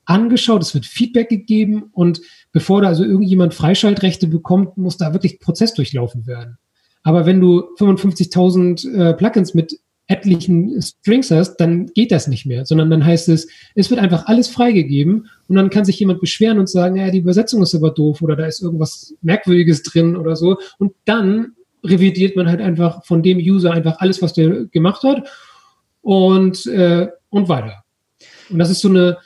angeschaut, 0.04 0.62
es 0.62 0.74
wird 0.74 0.86
Feedback 0.86 1.28
gegeben 1.28 1.84
und 1.92 2.20
bevor 2.52 2.82
da 2.82 2.88
also 2.88 3.04
irgendjemand 3.04 3.54
Freischaltrechte 3.54 4.26
bekommt, 4.26 4.76
muss 4.76 4.98
da 4.98 5.12
wirklich 5.12 5.40
Prozess 5.40 5.74
durchlaufen 5.74 6.26
werden. 6.26 6.58
Aber 7.02 7.26
wenn 7.26 7.40
du 7.40 7.64
55.000 7.78 9.10
äh, 9.10 9.14
Plugins 9.14 9.54
mit 9.54 9.78
etlichen 10.06 10.82
Strings 10.82 11.30
hast, 11.30 11.56
dann 11.56 11.86
geht 11.86 12.12
das 12.12 12.26
nicht 12.26 12.44
mehr, 12.44 12.66
sondern 12.66 12.90
dann 12.90 13.04
heißt 13.04 13.28
es, 13.30 13.48
es 13.74 13.90
wird 13.90 14.00
einfach 14.00 14.26
alles 14.26 14.48
freigegeben 14.48 15.28
und 15.48 15.56
dann 15.56 15.70
kann 15.70 15.84
sich 15.84 15.98
jemand 15.98 16.20
beschweren 16.20 16.58
und 16.58 16.68
sagen, 16.68 16.96
ja, 16.96 17.10
die 17.10 17.18
Übersetzung 17.18 17.62
ist 17.62 17.74
aber 17.74 17.90
doof 17.90 18.20
oder 18.20 18.36
da 18.36 18.46
ist 18.46 18.62
irgendwas 18.62 19.14
Merkwürdiges 19.22 19.82
drin 19.82 20.16
oder 20.16 20.36
so 20.36 20.58
und 20.78 20.92
dann 21.06 21.52
revidiert 21.82 22.36
man 22.36 22.48
halt 22.48 22.60
einfach 22.60 23.04
von 23.04 23.22
dem 23.22 23.38
User 23.38 23.72
einfach 23.72 23.96
alles, 24.00 24.20
was 24.20 24.34
der 24.34 24.66
gemacht 24.66 25.02
hat 25.04 25.26
und, 26.02 26.66
äh, 26.66 27.08
und 27.30 27.48
weiter. 27.48 27.84
Und 28.50 28.58
das 28.58 28.70
ist 28.70 28.80
so 28.80 28.88
eine, 28.88 29.18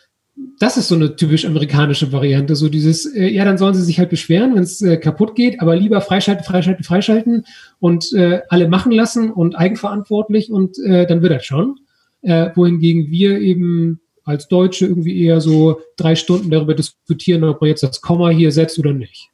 das 0.58 0.76
ist 0.76 0.88
so 0.88 0.94
eine 0.94 1.16
typisch 1.16 1.44
amerikanische 1.46 2.12
Variante, 2.12 2.56
so 2.56 2.68
dieses, 2.68 3.06
äh, 3.06 3.28
ja, 3.28 3.44
dann 3.44 3.58
sollen 3.58 3.74
sie 3.74 3.82
sich 3.82 3.98
halt 3.98 4.10
beschweren, 4.10 4.54
wenn 4.54 4.62
es 4.62 4.82
äh, 4.82 4.96
kaputt 4.96 5.34
geht, 5.34 5.60
aber 5.60 5.76
lieber 5.76 6.00
freischalten, 6.00 6.44
freischalten, 6.44 6.84
freischalten 6.84 7.44
und 7.80 8.12
äh, 8.12 8.40
alle 8.48 8.68
machen 8.68 8.92
lassen 8.92 9.30
und 9.30 9.56
eigenverantwortlich 9.56 10.50
und 10.50 10.78
äh, 10.78 11.06
dann 11.06 11.22
wird 11.22 11.32
das 11.32 11.44
schon. 11.44 11.78
Äh, 12.22 12.50
wohingegen 12.56 13.10
wir 13.10 13.38
eben 13.38 14.00
als 14.24 14.48
Deutsche 14.48 14.86
irgendwie 14.86 15.24
eher 15.24 15.40
so 15.40 15.80
drei 15.96 16.14
Stunden 16.16 16.50
darüber 16.50 16.74
diskutieren, 16.74 17.44
ob 17.44 17.60
man 17.60 17.68
jetzt 17.68 17.82
das 17.82 18.00
Komma 18.00 18.28
hier 18.30 18.52
setzt 18.52 18.78
oder 18.78 18.92
nicht. 18.92 19.30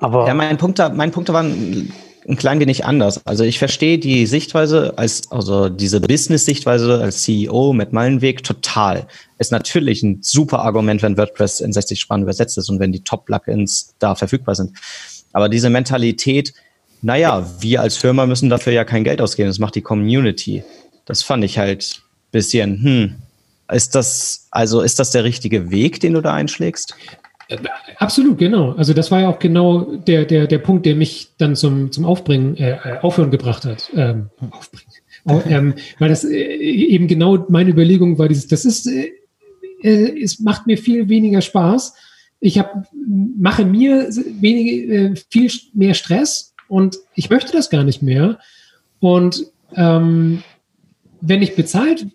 Aber 0.00 0.26
ja, 0.26 0.34
mein 0.34 0.56
Punkt, 0.56 0.78
mein 0.94 1.10
Punkt 1.12 1.32
war 1.32 1.44
ein 2.28 2.36
klein 2.36 2.60
wenig 2.60 2.84
anders. 2.84 3.24
Also 3.24 3.44
ich 3.44 3.58
verstehe 3.58 3.98
die 3.98 4.26
Sichtweise 4.26 4.94
als, 4.96 5.30
also 5.30 5.68
diese 5.68 6.00
Business-Sichtweise 6.00 7.00
als 7.00 7.22
CEO 7.22 7.72
mit 7.72 7.92
Meilenweg 7.92 8.42
total. 8.42 9.06
Ist 9.38 9.52
natürlich 9.52 10.02
ein 10.02 10.18
super 10.22 10.60
Argument, 10.60 11.02
wenn 11.02 11.16
WordPress 11.16 11.60
in 11.60 11.72
60 11.72 12.00
Sprachen 12.00 12.22
übersetzt 12.22 12.58
ist 12.58 12.68
und 12.68 12.80
wenn 12.80 12.92
die 12.92 13.04
Top-Plugins 13.04 13.94
da 13.98 14.14
verfügbar 14.14 14.54
sind. 14.54 14.72
Aber 15.32 15.48
diese 15.48 15.70
Mentalität, 15.70 16.52
naja, 17.02 17.48
wir 17.60 17.80
als 17.80 17.96
Firma 17.96 18.26
müssen 18.26 18.50
dafür 18.50 18.72
ja 18.72 18.84
kein 18.84 19.04
Geld 19.04 19.20
ausgeben, 19.20 19.48
das 19.48 19.58
macht 19.58 19.74
die 19.74 19.82
Community. 19.82 20.64
Das 21.04 21.22
fand 21.22 21.44
ich 21.44 21.58
halt 21.58 22.02
bisschen, 22.32 22.82
hm, 22.82 23.14
ist 23.72 23.94
das, 23.94 24.48
also 24.50 24.80
ist 24.82 24.98
das 24.98 25.10
der 25.10 25.24
richtige 25.24 25.70
Weg, 25.70 26.00
den 26.00 26.14
du 26.14 26.20
da 26.20 26.34
einschlägst? 26.34 26.94
Absolut, 27.98 28.38
genau. 28.38 28.72
Also 28.72 28.92
das 28.92 29.10
war 29.10 29.20
ja 29.20 29.28
auch 29.28 29.38
genau 29.38 29.96
der, 29.96 30.24
der, 30.24 30.46
der 30.46 30.58
Punkt, 30.58 30.84
der 30.86 30.96
mich 30.96 31.28
dann 31.38 31.54
zum, 31.54 31.92
zum 31.92 32.04
Aufbringen, 32.04 32.56
äh, 32.56 32.72
äh 32.72 32.98
Aufhören 33.00 33.30
gebracht 33.30 33.64
hat. 33.64 33.90
Ähm, 33.94 34.30
aufbringen. 34.50 34.92
Oh, 35.28 35.42
ähm, 35.48 35.74
weil 35.98 36.08
das 36.08 36.24
äh, 36.24 36.36
eben 36.36 37.08
genau 37.08 37.44
meine 37.48 37.70
Überlegung 37.70 38.18
war, 38.18 38.28
dieses, 38.28 38.46
das 38.46 38.64
ist, 38.64 38.86
äh, 38.86 39.12
äh, 39.82 40.22
es 40.22 40.38
macht 40.40 40.66
mir 40.66 40.78
viel 40.78 41.08
weniger 41.08 41.40
Spaß. 41.40 41.94
Ich 42.38 42.58
hab, 42.58 42.86
mache 43.38 43.64
mir 43.64 44.08
wenige, 44.40 44.94
äh, 44.94 45.14
viel 45.30 45.50
mehr 45.74 45.94
Stress 45.94 46.54
und 46.68 46.98
ich 47.14 47.30
möchte 47.30 47.52
das 47.52 47.70
gar 47.70 47.82
nicht 47.82 48.02
mehr. 48.02 48.38
Und 49.00 49.46
ähm, 49.74 50.42
wenn 51.20 51.42
ich 51.42 51.56
bezahlt 51.56 52.06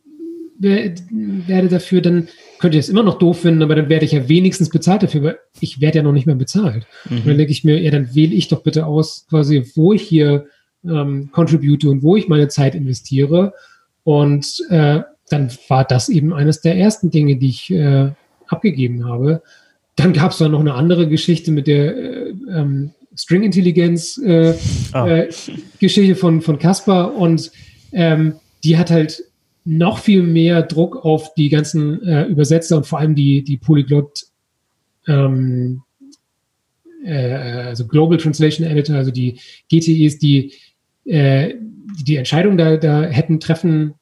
werde 0.62 1.68
dafür, 1.68 2.02
dann 2.02 2.28
könnte 2.60 2.78
ich 2.78 2.86
es 2.86 2.90
immer 2.90 3.04
noch 3.04 3.18
doof 3.18 3.42
finden, 3.42 3.64
aber 3.64 3.76
dann 3.76 3.90
werde 3.90 4.06
ich 4.06 4.12
ja 4.12 4.30
wenigstens 4.30 4.70
bezahlt 4.70 5.04
dafür, 5.04 5.24
weil 5.24 5.40
ich 5.60 5.82
werde 5.82 5.98
ja 5.98 6.04
noch 6.04 6.12
nicht 6.12 6.28
mehr 6.28 6.36
bezahlt. 6.36 6.86
Mhm. 7.10 7.18
Und 7.18 7.28
dann 7.28 7.38
denke 7.38 7.52
ich 7.52 7.64
mir, 7.64 7.82
ja, 7.82 7.92
dann 7.92 8.14
wähle 8.14 8.36
ich 8.36 8.48
doch 8.48 8.62
bitte 8.62 8.86
aus, 8.86 9.26
quasi, 9.30 9.64
wo 9.76 9.94
ich 9.94 10.04
hier 10.04 10.46
ähm, 10.86 11.30
contribute 11.32 11.86
und 11.86 12.04
wo 12.04 12.16
ich 12.16 12.28
meine 12.28 12.48
Zeit 12.48 12.76
investiere. 12.76 13.54
Und 14.04 14.64
äh, 14.70 15.02
dann 15.30 15.52
war 15.68 15.86
das 15.86 16.10
eben 16.10 16.34
eines 16.34 16.62
der 16.62 16.78
ersten 16.78 17.10
Dinge, 17.10 17.38
die 17.38 17.50
ich 17.50 17.72
äh, 17.72 18.12
abgegeben 18.48 19.06
habe. 19.06 19.42
Dann 19.96 20.14
gab 20.14 20.32
es 20.32 20.38
da 20.38 20.48
noch 20.48 20.60
eine 20.60 20.74
andere 20.74 21.08
Geschichte 21.08 21.52
mit 21.52 21.68
der 21.68 21.96
äh, 21.96 22.34
ähm, 22.50 22.92
String-Intelligenz 23.16 24.18
äh, 24.18 24.54
oh. 24.94 25.06
äh, 25.06 26.16
von, 26.16 26.42
von 26.42 26.60
Caspar 26.60 27.16
und 27.16 27.52
ähm, 27.92 28.36
die 28.64 28.78
hat 28.78 28.90
halt 28.90 29.24
noch 29.64 30.00
viel 30.00 30.24
mehr 30.24 30.64
Druck 30.64 30.98
auf 30.98 31.34
die 31.36 31.50
ganzen 31.50 32.02
äh, 32.04 32.26
Übersetzer 32.26 32.78
und 32.78 32.88
vor 32.88 33.00
allem 33.00 33.16
die, 33.16 33.44
die 33.44 33.58
Polyglot, 33.58 34.26
ähm, 35.08 35.84
äh, 37.06 37.34
also 37.34 37.88
Global 37.88 38.18
Translation 38.18 38.66
Editor, 38.66 38.96
also 38.96 39.12
die 39.12 39.40
GTEs, 39.70 40.18
die 40.18 40.54
äh, 41.06 41.56
die 42.06 42.16
Entscheidung 42.16 42.58
da, 42.58 42.78
da 42.78 43.04
hätten 43.04 43.40
treffen 43.40 43.96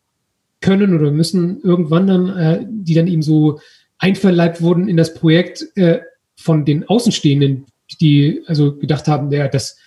können 0.62 0.94
oder 0.94 1.12
müssen 1.12 1.62
irgendwann 1.62 2.08
dann, 2.08 2.38
äh, 2.38 2.66
die 2.68 2.94
dann 2.94 3.08
eben 3.08 3.22
so 3.22 3.60
einverleibt 3.98 4.62
wurden 4.62 4.88
in 4.88 4.98
das 4.98 5.14
Projekt 5.14 5.66
äh, 5.76 6.00
von 6.36 6.66
den 6.66 6.88
Außenstehenden, 6.88 7.66
die 8.00 8.42
also 8.46 8.78
gedacht 8.78 9.08
haben, 9.08 9.32
ja, 9.32 9.48
das 9.48 9.78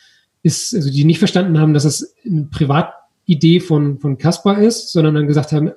ist, 0.42 0.74
also 0.74 0.90
die 0.90 1.04
nicht 1.04 1.18
verstanden 1.18 1.58
haben, 1.58 1.74
dass 1.74 1.84
es 1.84 2.14
ein 2.24 2.50
Privat 2.50 2.94
Idee 3.32 3.60
von, 3.60 3.98
von 3.98 4.18
Caspar 4.18 4.58
ist, 4.58 4.92
sondern 4.92 5.14
dann 5.14 5.26
gesagt 5.26 5.52
haben, 5.52 5.72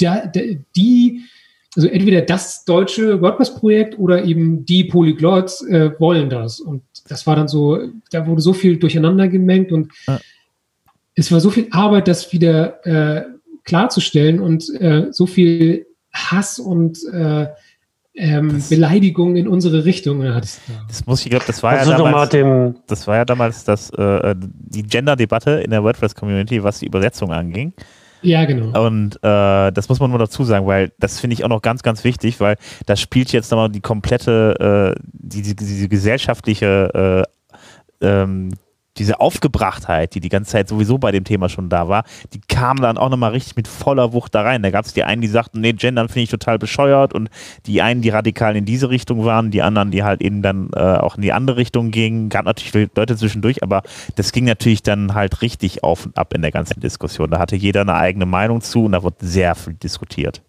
der, 0.00 0.26
der, 0.26 0.56
die, 0.76 1.22
also 1.76 1.88
entweder 1.88 2.22
das 2.22 2.64
deutsche 2.64 3.20
WordPress-Projekt 3.20 3.98
oder 3.98 4.24
eben 4.24 4.64
die 4.64 4.84
Polyglots 4.84 5.62
äh, 5.66 5.92
wollen 5.98 6.30
das. 6.30 6.60
Und 6.60 6.82
das 7.08 7.26
war 7.26 7.36
dann 7.36 7.48
so, 7.48 7.78
da 8.10 8.26
wurde 8.26 8.40
so 8.40 8.52
viel 8.52 8.76
durcheinander 8.76 9.28
gemengt 9.28 9.72
und 9.72 9.92
ja. 10.06 10.20
es 11.14 11.32
war 11.32 11.40
so 11.40 11.50
viel 11.50 11.68
Arbeit, 11.70 12.08
das 12.08 12.32
wieder 12.32 12.84
äh, 12.86 13.24
klarzustellen 13.64 14.40
und 14.40 14.68
äh, 14.80 15.08
so 15.10 15.26
viel 15.26 15.86
Hass 16.12 16.58
und 16.58 16.98
äh, 17.12 17.48
ähm, 18.14 18.52
das, 18.54 18.68
Beleidigung 18.68 19.36
in 19.36 19.48
unsere 19.48 19.84
Richtung. 19.84 20.22
Ja, 20.22 20.40
das, 20.40 20.60
das, 20.88 21.06
muss 21.06 21.24
ich 21.24 21.30
glaube, 21.30 21.44
das 21.46 21.62
war 21.62 21.76
ja 21.76 21.84
damals, 21.84 22.30
das 22.86 23.06
war 23.06 23.16
ja 23.16 23.24
damals 23.24 23.64
das, 23.64 23.90
äh, 23.90 24.34
die 24.38 24.82
Gender-Debatte 24.82 25.50
in 25.52 25.70
der 25.70 25.82
WordPress-Community, 25.82 26.62
was 26.62 26.78
die 26.78 26.86
Übersetzung 26.86 27.32
anging. 27.32 27.72
Ja, 28.22 28.44
genau. 28.46 28.86
Und 28.86 29.16
äh, 29.16 29.70
das 29.72 29.88
muss 29.88 30.00
man 30.00 30.10
nur 30.10 30.18
dazu 30.18 30.44
sagen, 30.44 30.66
weil 30.66 30.92
das 30.98 31.20
finde 31.20 31.34
ich 31.34 31.44
auch 31.44 31.48
noch 31.48 31.60
ganz, 31.60 31.82
ganz 31.82 32.04
wichtig, 32.04 32.40
weil 32.40 32.56
das 32.86 33.00
spielt 33.00 33.32
jetzt 33.32 33.50
nochmal 33.50 33.68
die 33.68 33.82
komplette, 33.82 34.94
äh, 34.96 35.00
die, 35.12 35.42
die, 35.42 35.54
diese 35.54 35.88
gesellschaftliche 35.88 37.26
äh, 38.00 38.06
ähm, 38.06 38.50
diese 38.98 39.20
Aufgebrachtheit, 39.20 40.14
die 40.14 40.20
die 40.20 40.28
ganze 40.28 40.52
Zeit 40.52 40.68
sowieso 40.68 40.98
bei 40.98 41.12
dem 41.12 41.24
Thema 41.24 41.48
schon 41.48 41.68
da 41.68 41.88
war, 41.88 42.04
die 42.32 42.40
kam 42.40 42.80
dann 42.80 42.98
auch 42.98 43.10
nochmal 43.10 43.32
richtig 43.32 43.56
mit 43.56 43.68
voller 43.68 44.12
Wucht 44.12 44.34
da 44.34 44.42
rein. 44.42 44.62
Da 44.62 44.70
gab 44.70 44.84
es 44.84 44.92
die 44.92 45.04
einen, 45.04 45.20
die 45.20 45.28
sagten, 45.28 45.60
nee, 45.60 45.72
Gendern 45.72 46.08
finde 46.08 46.22
ich 46.22 46.30
total 46.30 46.58
bescheuert 46.58 47.12
und 47.12 47.28
die 47.66 47.82
einen, 47.82 48.02
die 48.02 48.10
radikal 48.10 48.56
in 48.56 48.64
diese 48.64 48.90
Richtung 48.90 49.24
waren, 49.24 49.50
die 49.50 49.62
anderen, 49.62 49.90
die 49.90 50.02
halt 50.02 50.22
eben 50.22 50.42
dann 50.42 50.70
äh, 50.74 50.78
auch 50.78 51.16
in 51.16 51.22
die 51.22 51.32
andere 51.32 51.56
Richtung 51.56 51.90
gingen. 51.90 52.28
Gab 52.28 52.44
natürlich 52.44 52.90
Leute 52.94 53.16
zwischendurch, 53.16 53.62
aber 53.62 53.82
das 54.16 54.32
ging 54.32 54.44
natürlich 54.44 54.82
dann 54.82 55.14
halt 55.14 55.42
richtig 55.42 55.82
auf 55.82 56.06
und 56.06 56.16
ab 56.16 56.34
in 56.34 56.42
der 56.42 56.52
ganzen 56.52 56.80
Diskussion. 56.80 57.30
Da 57.30 57.38
hatte 57.38 57.56
jeder 57.56 57.82
eine 57.82 57.94
eigene 57.94 58.26
Meinung 58.26 58.60
zu 58.60 58.84
und 58.84 58.92
da 58.92 59.02
wurde 59.02 59.16
sehr 59.20 59.54
viel 59.54 59.74
diskutiert. 59.74 60.42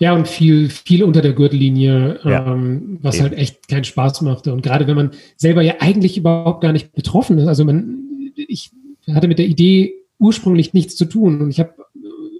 Ja, 0.00 0.14
und 0.14 0.26
viel, 0.26 0.70
viel 0.70 1.04
unter 1.04 1.20
der 1.20 1.34
Gürtellinie, 1.34 2.20
ja. 2.24 2.52
ähm, 2.52 2.98
was 3.02 3.16
Eben. 3.16 3.24
halt 3.24 3.34
echt 3.34 3.68
keinen 3.68 3.84
Spaß 3.84 4.22
machte. 4.22 4.50
Und 4.52 4.62
gerade 4.62 4.86
wenn 4.86 4.96
man 4.96 5.10
selber 5.36 5.60
ja 5.60 5.74
eigentlich 5.80 6.16
überhaupt 6.16 6.62
gar 6.62 6.72
nicht 6.72 6.92
betroffen 6.94 7.36
ist, 7.38 7.46
also 7.46 7.66
man, 7.66 8.32
ich 8.34 8.70
hatte 9.12 9.28
mit 9.28 9.38
der 9.38 9.46
Idee 9.46 9.92
ursprünglich 10.18 10.72
nichts 10.72 10.96
zu 10.96 11.04
tun. 11.04 11.42
Und 11.42 11.50
ich 11.50 11.60
habe 11.60 11.74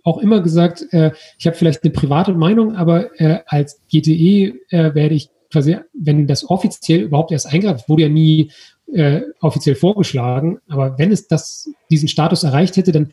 auch 0.04 0.18
immer 0.18 0.40
gesagt, 0.40 0.86
äh, 0.92 1.12
ich 1.38 1.46
habe 1.46 1.54
vielleicht 1.54 1.84
eine 1.84 1.92
private 1.92 2.32
Meinung, 2.32 2.76
aber 2.76 3.20
äh, 3.20 3.40
als 3.46 3.82
GTE 3.92 4.54
äh, 4.70 4.94
werde 4.94 5.14
ich 5.14 5.28
quasi, 5.52 5.76
wenn 5.92 6.26
das 6.26 6.48
offiziell 6.48 7.02
überhaupt 7.02 7.30
erst 7.30 7.52
eingreift, 7.52 7.90
wurde 7.90 8.04
ja 8.04 8.08
nie 8.08 8.50
äh, 8.92 9.22
offiziell 9.40 9.74
vorgeschlagen, 9.74 10.58
aber 10.68 10.98
wenn 10.98 11.12
es 11.12 11.28
das, 11.28 11.70
diesen 11.90 12.08
Status 12.08 12.42
erreicht 12.42 12.76
hätte, 12.76 12.92
dann 12.92 13.12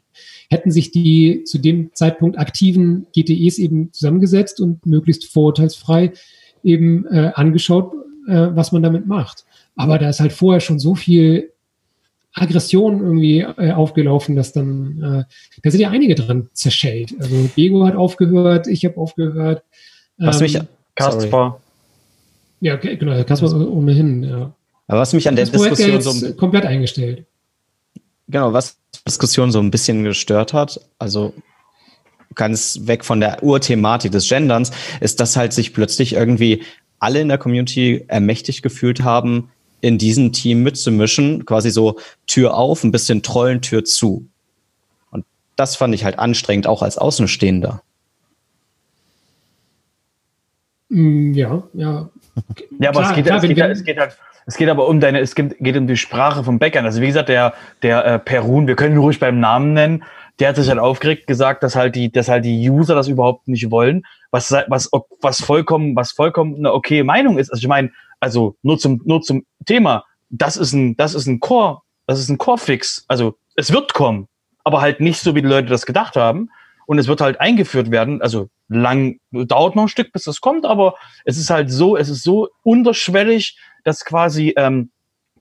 hätten 0.49 0.71
sich 0.71 0.91
die 0.91 1.43
zu 1.43 1.57
dem 1.57 1.93
Zeitpunkt 1.93 2.37
aktiven 2.37 3.07
GTEs 3.15 3.57
eben 3.57 3.91
zusammengesetzt 3.91 4.61
und 4.61 4.85
möglichst 4.85 5.25
vorurteilsfrei 5.25 6.13
eben 6.63 7.05
äh, 7.07 7.31
angeschaut, 7.35 7.93
äh, 8.27 8.47
was 8.51 8.71
man 8.71 8.83
damit 8.83 9.07
macht. 9.07 9.45
Aber 9.75 9.99
da 9.99 10.09
ist 10.09 10.19
halt 10.19 10.33
vorher 10.33 10.59
schon 10.59 10.79
so 10.79 10.95
viel 10.95 11.51
Aggression 12.33 13.01
irgendwie 13.01 13.39
äh, 13.39 13.71
aufgelaufen, 13.71 14.35
dass 14.35 14.53
dann, 14.53 15.25
äh, 15.27 15.61
da 15.63 15.71
sind 15.71 15.81
ja 15.81 15.89
einige 15.89 16.15
dran 16.15 16.49
zerschellt. 16.53 17.15
Also 17.19 17.49
Bego 17.55 17.85
hat 17.85 17.95
aufgehört, 17.95 18.67
ich 18.67 18.85
habe 18.85 18.97
aufgehört. 18.97 19.63
Was 20.17 20.41
ähm, 20.41 20.43
mich, 20.43 20.59
Kaspar. 20.95 21.61
Ja, 22.61 22.75
genau, 22.75 23.23
Kaspar 23.23 23.53
ohnehin, 23.53 24.23
ja. 24.23 24.53
Aber 24.87 25.01
was 25.01 25.13
mich 25.13 25.27
an 25.27 25.35
der 25.35 25.45
Diskussion 25.45 26.01
so 26.01 26.33
komplett 26.33 26.65
eingestellt. 26.65 27.25
Genau, 28.27 28.53
was 28.53 28.77
Diskussion 29.07 29.51
so 29.51 29.59
ein 29.59 29.71
bisschen 29.71 30.03
gestört 30.03 30.53
hat, 30.53 30.79
also 30.99 31.33
ganz 32.35 32.81
weg 32.83 33.03
von 33.05 33.19
der 33.19 33.41
Urthematik 33.43 34.11
des 34.11 34.27
Genderns, 34.27 34.71
ist, 34.99 35.19
dass 35.19 35.35
halt 35.37 35.53
sich 35.53 35.73
plötzlich 35.73 36.13
irgendwie 36.13 36.63
alle 36.99 37.21
in 37.21 37.27
der 37.29 37.37
Community 37.37 38.05
ermächtigt 38.07 38.61
gefühlt 38.63 39.03
haben, 39.03 39.49
in 39.81 39.97
diesem 39.97 40.33
Team 40.33 40.63
mitzumischen, 40.63 41.45
quasi 41.45 41.69
so 41.69 41.99
Tür 42.25 42.55
auf, 42.55 42.83
ein 42.83 42.91
bisschen 42.91 43.21
trollen, 43.23 43.61
Tür 43.61 43.85
zu. 43.85 44.27
Und 45.11 45.25
das 45.55 45.75
fand 45.75 45.93
ich 45.95 46.03
halt 46.03 46.17
anstrengend, 46.19 46.67
auch 46.67 46.81
als 46.81 46.97
Außenstehender. 46.97 47.81
Mm, 50.89 51.33
Ja, 51.33 51.63
ja. 51.73 52.09
Ja, 52.79 52.89
aber 52.89 52.99
Klar, 52.99 53.09
es, 53.09 53.15
geht, 53.15 53.25
klar, 53.25 53.37
es, 53.37 53.43
wenn- 53.43 53.49
geht, 53.49 53.57
wenn- 53.57 53.71
es 53.71 53.83
geht 53.83 53.97
halt, 53.97 54.17
es 54.47 54.55
geht 54.55 54.69
aber 54.69 54.87
um 54.87 55.01
deine, 55.01 55.19
es 55.19 55.35
geht, 55.35 55.57
geht 55.59 55.75
um 55.75 55.87
die 55.87 55.97
Sprache 55.97 56.43
vom 56.43 56.57
Backend. 56.57 56.85
Also 56.85 57.01
wie 57.01 57.07
gesagt, 57.07 57.27
der, 57.27 57.53
der 57.83 58.05
äh, 58.05 58.17
Perun, 58.17 58.65
wir 58.65 58.77
können 58.77 58.95
ihn 58.95 59.01
ruhig 59.01 59.19
beim 59.19 59.41
Namen 59.41 59.73
nennen, 59.73 60.05
der 60.39 60.49
hat 60.49 60.55
sich 60.55 60.69
halt 60.69 60.79
aufgeregt 60.79 61.27
gesagt, 61.27 61.63
dass 61.63 61.75
halt 61.75 61.95
die, 61.95 62.11
dass 62.11 62.29
halt 62.29 62.45
die 62.45 62.69
User 62.69 62.95
das 62.95 63.09
überhaupt 63.09 63.49
nicht 63.49 63.69
wollen, 63.71 64.05
was, 64.31 64.51
was, 64.67 64.89
was 65.21 65.41
vollkommen, 65.41 65.97
was 65.97 66.13
vollkommen 66.13 66.55
eine 66.55 66.73
okay 66.73 67.03
Meinung 67.03 67.37
ist. 67.37 67.49
Also 67.49 67.59
ich 67.59 67.67
meine, 67.67 67.91
also 68.21 68.55
nur 68.61 68.79
zum, 68.79 69.01
nur 69.03 69.21
zum 69.21 69.45
Thema, 69.65 70.05
das 70.29 70.55
ist 70.55 70.71
ein, 70.71 70.95
das 70.95 71.13
ist 71.13 71.27
ein 71.27 71.41
Core, 71.41 71.81
das 72.05 72.19
ist 72.19 72.29
ein 72.29 72.37
Core-Fix. 72.37 73.03
Also 73.09 73.35
es 73.55 73.73
wird 73.73 73.93
kommen, 73.93 74.29
aber 74.63 74.79
halt 74.79 75.01
nicht 75.01 75.19
so, 75.19 75.35
wie 75.35 75.41
die 75.41 75.47
Leute 75.47 75.67
das 75.67 75.85
gedacht 75.85 76.15
haben. 76.15 76.49
Und 76.85 76.99
es 76.99 77.09
wird 77.09 77.19
halt 77.19 77.41
eingeführt 77.41 77.91
werden. 77.91 78.21
Also 78.21 78.47
lang, 78.69 79.19
dauert 79.31 79.75
noch 79.75 79.83
ein 79.83 79.89
Stück, 79.89 80.13
bis 80.13 80.23
das 80.23 80.39
kommt, 80.39 80.65
aber 80.65 80.95
es 81.25 81.37
ist 81.37 81.49
halt 81.49 81.69
so, 81.69 81.97
es 81.97 82.07
ist 82.07 82.23
so 82.23 82.47
unterschwellig, 82.63 83.57
dass 83.87 84.03
quasi 84.03 84.53
ähm, 84.57 84.91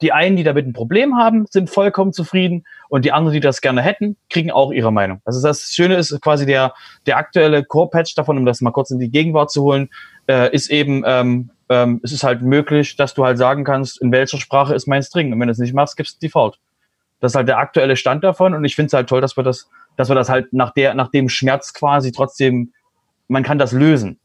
die 0.01 0.13
einen, 0.13 0.37
die 0.37 0.45
damit 0.45 0.67
ein 0.67 0.73
Problem 0.73 1.17
haben, 1.17 1.47
sind 1.51 1.69
vollkommen 1.69 2.13
zufrieden 2.13 2.65
und 2.89 3.05
die 3.05 3.11
anderen, 3.11 3.35
die 3.35 3.41
das 3.41 3.61
gerne 3.61 3.83
hätten, 3.83 4.17
kriegen 4.31 4.53
auch 4.53 4.71
ihre 4.71 4.93
Meinung. 4.93 5.21
Also 5.25 5.43
das 5.43 5.73
Schöne 5.73 5.97
ist 5.97 6.21
quasi 6.21 6.47
der, 6.47 6.75
der 7.07 7.17
aktuelle 7.17 7.65
Core-Patch 7.65 8.15
davon, 8.15 8.39
um 8.39 8.45
das 8.45 8.61
mal 8.61 8.71
kurz 8.71 8.93
in 8.93 9.01
die 9.01 9.11
Gegenwart 9.11 9.51
zu 9.51 9.63
holen, 9.63 9.89
äh, 10.29 10.55
ist 10.55 10.71
eben, 10.71 11.03
ähm, 11.05 11.51
ähm, 11.69 12.01
es 12.05 12.13
ist 12.13 12.23
halt 12.23 12.41
möglich, 12.41 12.95
dass 12.95 13.15
du 13.15 13.25
halt 13.25 13.37
sagen 13.37 13.65
kannst, 13.65 14.01
in 14.01 14.13
welcher 14.13 14.39
Sprache 14.39 14.75
ist 14.75 14.87
mein 14.87 15.03
String. 15.03 15.33
Und 15.33 15.41
wenn 15.41 15.49
du 15.49 15.53
es 15.53 15.59
nicht 15.59 15.75
machst, 15.75 15.97
gibst 15.97 16.23
du 16.23 16.27
Default. 16.27 16.61
Das 17.19 17.33
ist 17.33 17.37
halt 17.37 17.49
der 17.49 17.59
aktuelle 17.59 17.97
Stand 17.97 18.23
davon 18.23 18.55
und 18.55 18.65
ich 18.65 18.77
finde 18.77 18.89
es 18.89 18.93
halt 18.93 19.09
toll, 19.09 19.21
dass 19.21 19.37
wir 19.37 19.43
das, 19.43 19.69
dass 19.97 20.09
wir 20.09 20.15
das 20.15 20.29
halt 20.29 20.53
nach 20.53 20.73
der, 20.73 20.95
nach 20.95 21.11
dem 21.11 21.29
Schmerz 21.29 21.73
quasi 21.73 22.13
trotzdem, 22.13 22.73
man 23.27 23.43
kann 23.43 23.59
das 23.59 23.73
lösen. 23.73 24.21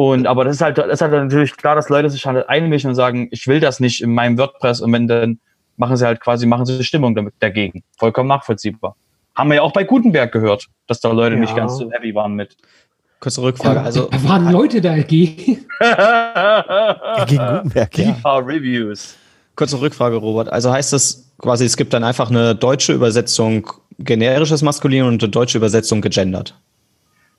Und 0.00 0.26
aber 0.26 0.44
das 0.44 0.54
ist 0.56 0.62
halt, 0.62 0.78
das 0.78 0.86
ist 0.88 1.02
halt 1.02 1.12
natürlich 1.12 1.54
klar, 1.58 1.74
dass 1.74 1.90
Leute 1.90 2.08
sich 2.08 2.24
halt 2.24 2.48
einmischen 2.48 2.88
und 2.88 2.96
sagen, 2.96 3.28
ich 3.32 3.46
will 3.46 3.60
das 3.60 3.80
nicht 3.80 4.00
in 4.02 4.14
meinem 4.14 4.38
WordPress 4.38 4.80
und 4.80 4.90
wenn 4.94 5.06
dann 5.06 5.40
machen 5.76 5.94
sie 5.98 6.06
halt 6.06 6.20
quasi, 6.20 6.46
machen 6.46 6.64
sie 6.64 6.82
Stimmung 6.84 7.14
damit 7.14 7.34
dagegen. 7.40 7.82
Vollkommen 7.98 8.26
nachvollziehbar. 8.30 8.96
Haben 9.34 9.50
wir 9.50 9.56
ja 9.56 9.60
auch 9.62 9.74
bei 9.74 9.84
Gutenberg 9.84 10.32
gehört, 10.32 10.68
dass 10.86 11.00
da 11.00 11.12
Leute 11.12 11.34
Ja. 11.34 11.40
nicht 11.42 11.54
ganz 11.54 11.76
so 11.76 11.90
happy 11.92 12.14
waren 12.14 12.32
mit. 12.32 12.56
Kurze 13.20 13.42
Rückfrage. 13.42 13.74
Da, 13.74 13.82
Also, 13.82 14.08
da 14.10 14.24
waren 14.26 14.50
Leute 14.50 14.80
da, 14.80 14.96
G. 14.96 15.26
Gegen 17.26 17.42
Gutenberg, 17.46 17.98
ja. 17.98 18.16
Reviews. 18.38 19.18
kurze 19.54 19.78
Rückfrage, 19.82 20.16
Robert. 20.16 20.50
Also 20.50 20.72
heißt 20.72 20.94
das 20.94 21.30
quasi, 21.36 21.66
es 21.66 21.76
gibt 21.76 21.92
dann 21.92 22.04
einfach 22.04 22.30
eine 22.30 22.54
deutsche 22.54 22.94
Übersetzung 22.94 23.70
generisches 23.98 24.62
Maskulin 24.62 25.02
und 25.04 25.22
eine 25.22 25.30
deutsche 25.30 25.58
Übersetzung 25.58 26.00
gegendert. 26.00 26.58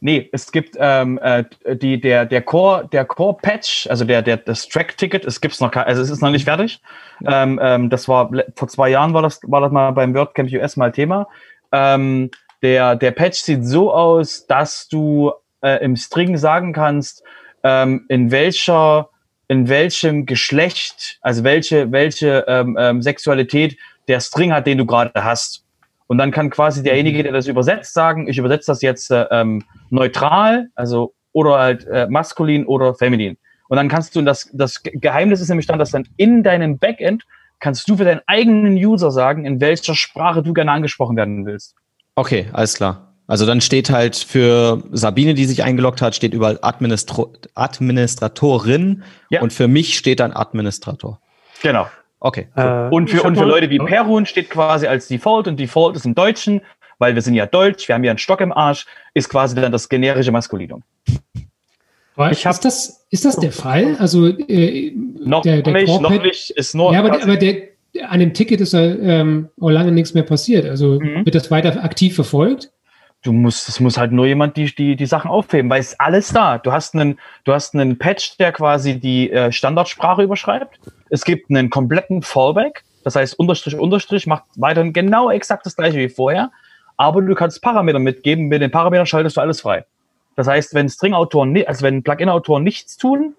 Nee, 0.03 0.29
es 0.31 0.51
gibt 0.51 0.75
ähm, 0.79 1.19
äh, 1.21 1.43
die, 1.75 2.01
der, 2.01 2.25
der 2.25 2.41
Core, 2.41 2.89
der 2.91 3.05
Core-Patch, 3.05 3.85
also 3.87 4.03
der, 4.03 4.23
der, 4.23 4.37
das 4.37 4.67
Track-Ticket, 4.67 5.23
es 5.25 5.41
gibt's 5.41 5.59
noch 5.59 5.71
also 5.73 6.01
es 6.01 6.09
ist 6.09 6.21
noch 6.21 6.31
nicht 6.31 6.45
fertig. 6.45 6.81
Ähm, 7.23 7.59
ähm, 7.61 7.91
das 7.91 8.07
war 8.07 8.31
vor 8.55 8.67
zwei 8.67 8.89
Jahren 8.89 9.13
war 9.13 9.21
das, 9.21 9.39
war 9.43 9.61
das 9.61 9.71
mal 9.71 9.91
beim 9.91 10.15
WordCamp 10.15 10.51
US 10.53 10.75
mal 10.75 10.91
Thema. 10.91 11.27
Ähm, 11.71 12.31
der, 12.63 12.95
der 12.95 13.11
Patch 13.11 13.41
sieht 13.41 13.63
so 13.63 13.93
aus, 13.93 14.47
dass 14.47 14.87
du 14.87 15.33
äh, 15.61 15.83
im 15.83 15.95
String 15.95 16.35
sagen 16.35 16.73
kannst, 16.73 17.23
ähm, 17.63 18.05
in 18.09 18.31
welcher, 18.31 19.09
in 19.47 19.69
welchem 19.69 20.25
Geschlecht, 20.25 21.19
also 21.21 21.43
welche, 21.43 21.91
welche 21.91 22.43
ähm, 22.47 22.75
ähm, 22.79 23.03
Sexualität 23.03 23.77
der 24.07 24.19
String 24.19 24.51
hat, 24.51 24.65
den 24.65 24.79
du 24.79 24.87
gerade 24.87 25.23
hast. 25.23 25.60
Und 26.11 26.17
dann 26.17 26.31
kann 26.31 26.49
quasi 26.49 26.83
derjenige, 26.83 27.23
der 27.23 27.31
das 27.31 27.47
übersetzt, 27.47 27.93
sagen, 27.93 28.27
ich 28.27 28.37
übersetze 28.37 28.69
das 28.69 28.81
jetzt 28.81 29.11
äh, 29.11 29.27
ähm, 29.31 29.63
neutral, 29.91 30.67
also 30.75 31.13
oder 31.31 31.57
halt 31.57 31.87
äh, 31.87 32.05
maskulin 32.09 32.65
oder 32.65 32.93
feminin. 32.95 33.37
Und 33.69 33.77
dann 33.77 33.87
kannst 33.87 34.13
du, 34.17 34.21
das, 34.21 34.49
das 34.51 34.83
Geheimnis 34.83 35.39
ist 35.39 35.47
nämlich 35.47 35.67
dann, 35.67 35.79
dass 35.79 35.91
dann 35.91 36.05
in 36.17 36.43
deinem 36.43 36.79
Backend 36.79 37.23
kannst 37.61 37.89
du 37.89 37.95
für 37.95 38.03
deinen 38.03 38.19
eigenen 38.27 38.73
User 38.73 39.09
sagen, 39.09 39.45
in 39.45 39.61
welcher 39.61 39.95
Sprache 39.95 40.43
du 40.43 40.51
gerne 40.51 40.73
angesprochen 40.73 41.15
werden 41.15 41.45
willst. 41.45 41.75
Okay, 42.15 42.49
alles 42.51 42.73
klar. 42.73 43.13
Also 43.25 43.45
dann 43.45 43.61
steht 43.61 43.89
halt 43.89 44.17
für 44.17 44.83
Sabine, 44.91 45.33
die 45.33 45.45
sich 45.45 45.63
eingeloggt 45.63 46.01
hat, 46.01 46.13
steht 46.13 46.33
überall 46.33 46.59
Administro 46.61 47.31
Administratorin 47.55 49.03
Ja. 49.29 49.41
und 49.41 49.53
für 49.53 49.69
mich 49.69 49.97
steht 49.97 50.19
dann 50.19 50.33
Administrator. 50.33 51.21
Genau. 51.61 51.87
Okay. 52.23 52.47
Äh, 52.55 52.87
Und 52.89 53.09
für, 53.09 53.23
und 53.23 53.35
für 53.35 53.45
Leute 53.45 53.69
wie 53.71 53.79
Perun 53.79 54.25
steht 54.25 54.49
quasi 54.51 54.85
als 54.87 55.07
Default 55.07 55.47
und 55.47 55.59
Default 55.59 55.95
ist 55.95 56.05
im 56.05 56.13
Deutschen, 56.15 56.61
weil 56.99 57.15
wir 57.15 57.21
sind 57.23 57.33
ja 57.33 57.47
Deutsch, 57.47 57.87
wir 57.87 57.95
haben 57.95 58.03
ja 58.03 58.11
einen 58.11 58.19
Stock 58.19 58.41
im 58.41 58.51
Arsch, 58.53 58.85
ist 59.15 59.27
quasi 59.27 59.55
dann 59.55 59.71
das 59.71 59.89
generische 59.89 60.31
Maskulinum. 60.31 60.83
Aber 62.15 62.31
Ich 62.31 62.45
hab- 62.45 62.53
ist, 62.53 62.63
das, 62.63 63.07
ist 63.09 63.25
das 63.25 63.37
der 63.37 63.51
Fall? 63.51 63.95
Also 63.99 64.27
äh, 64.27 64.93
Noch 65.19 65.41
der, 65.41 65.63
der 65.63 65.73
nicht, 65.73 65.99
noch 66.01 66.09
nicht, 66.11 66.51
ist 66.51 66.75
nur 66.75 66.93
Ja, 66.93 66.99
aber, 66.99 67.21
aber 67.23 67.37
der, 67.37 67.55
an 68.07 68.19
dem 68.19 68.33
Ticket 68.33 68.61
ist 68.61 68.73
ja 68.73 68.81
ähm, 68.81 69.49
auch 69.59 69.69
lange 69.71 69.91
nichts 69.91 70.13
mehr 70.13 70.23
passiert. 70.23 70.65
Also 70.65 70.99
Mhm. 71.01 71.25
wird 71.25 71.33
das 71.35 71.49
weiter 71.49 71.83
aktiv 71.83 72.13
verfolgt? 72.15 72.71
Du 73.23 73.31
musst, 73.31 73.69
es 73.69 73.79
muss 73.79 73.97
halt 73.97 74.11
nur 74.11 74.25
jemand 74.25 74.57
die, 74.57 74.73
die, 74.73 74.95
die 74.95 75.05
Sachen 75.05 75.29
aufheben, 75.29 75.69
weil 75.69 75.79
es 75.79 75.89
ist 75.93 76.01
alles 76.01 76.29
da. 76.29 76.57
Du 76.57 76.71
hast 76.71 76.95
einen, 76.95 77.19
du 77.43 77.53
hast 77.53 77.75
einen 77.75 77.97
Patch, 77.97 78.37
der 78.37 78.51
quasi 78.51 78.99
die 78.99 79.31
äh, 79.31 79.51
Standardsprache 79.51 80.23
überschreibt. 80.23 80.79
Es 81.09 81.23
gibt 81.23 81.49
einen 81.49 81.69
kompletten 81.69 82.21
Fallback. 82.21 82.83
Das 83.03 83.15
heißt, 83.15 83.37
Unterstrich, 83.37 83.75
Unterstrich 83.77 84.27
macht 84.27 84.43
weiterhin 84.55 84.93
genau 84.93 85.29
exakt 85.29 85.65
das 85.65 85.75
gleiche 85.75 85.97
wie 85.97 86.09
vorher. 86.09 86.51
Aber 86.97 87.21
du 87.21 87.33
kannst 87.35 87.61
Parameter 87.61 87.99
mitgeben. 87.99 88.45
Mit 88.45 88.61
den 88.61 88.71
Parametern 88.71 89.05
schaltest 89.05 89.37
du 89.37 89.41
alles 89.41 89.61
frei. 89.61 89.85
Das 90.35 90.47
heißt, 90.47 90.73
wenn 90.73 90.87
String-Autoren, 90.87 91.55
also 91.65 91.83
wenn 91.83 92.03
Plugin-Autoren 92.03 92.63
nichts 92.63 92.97
tun, 92.97 93.33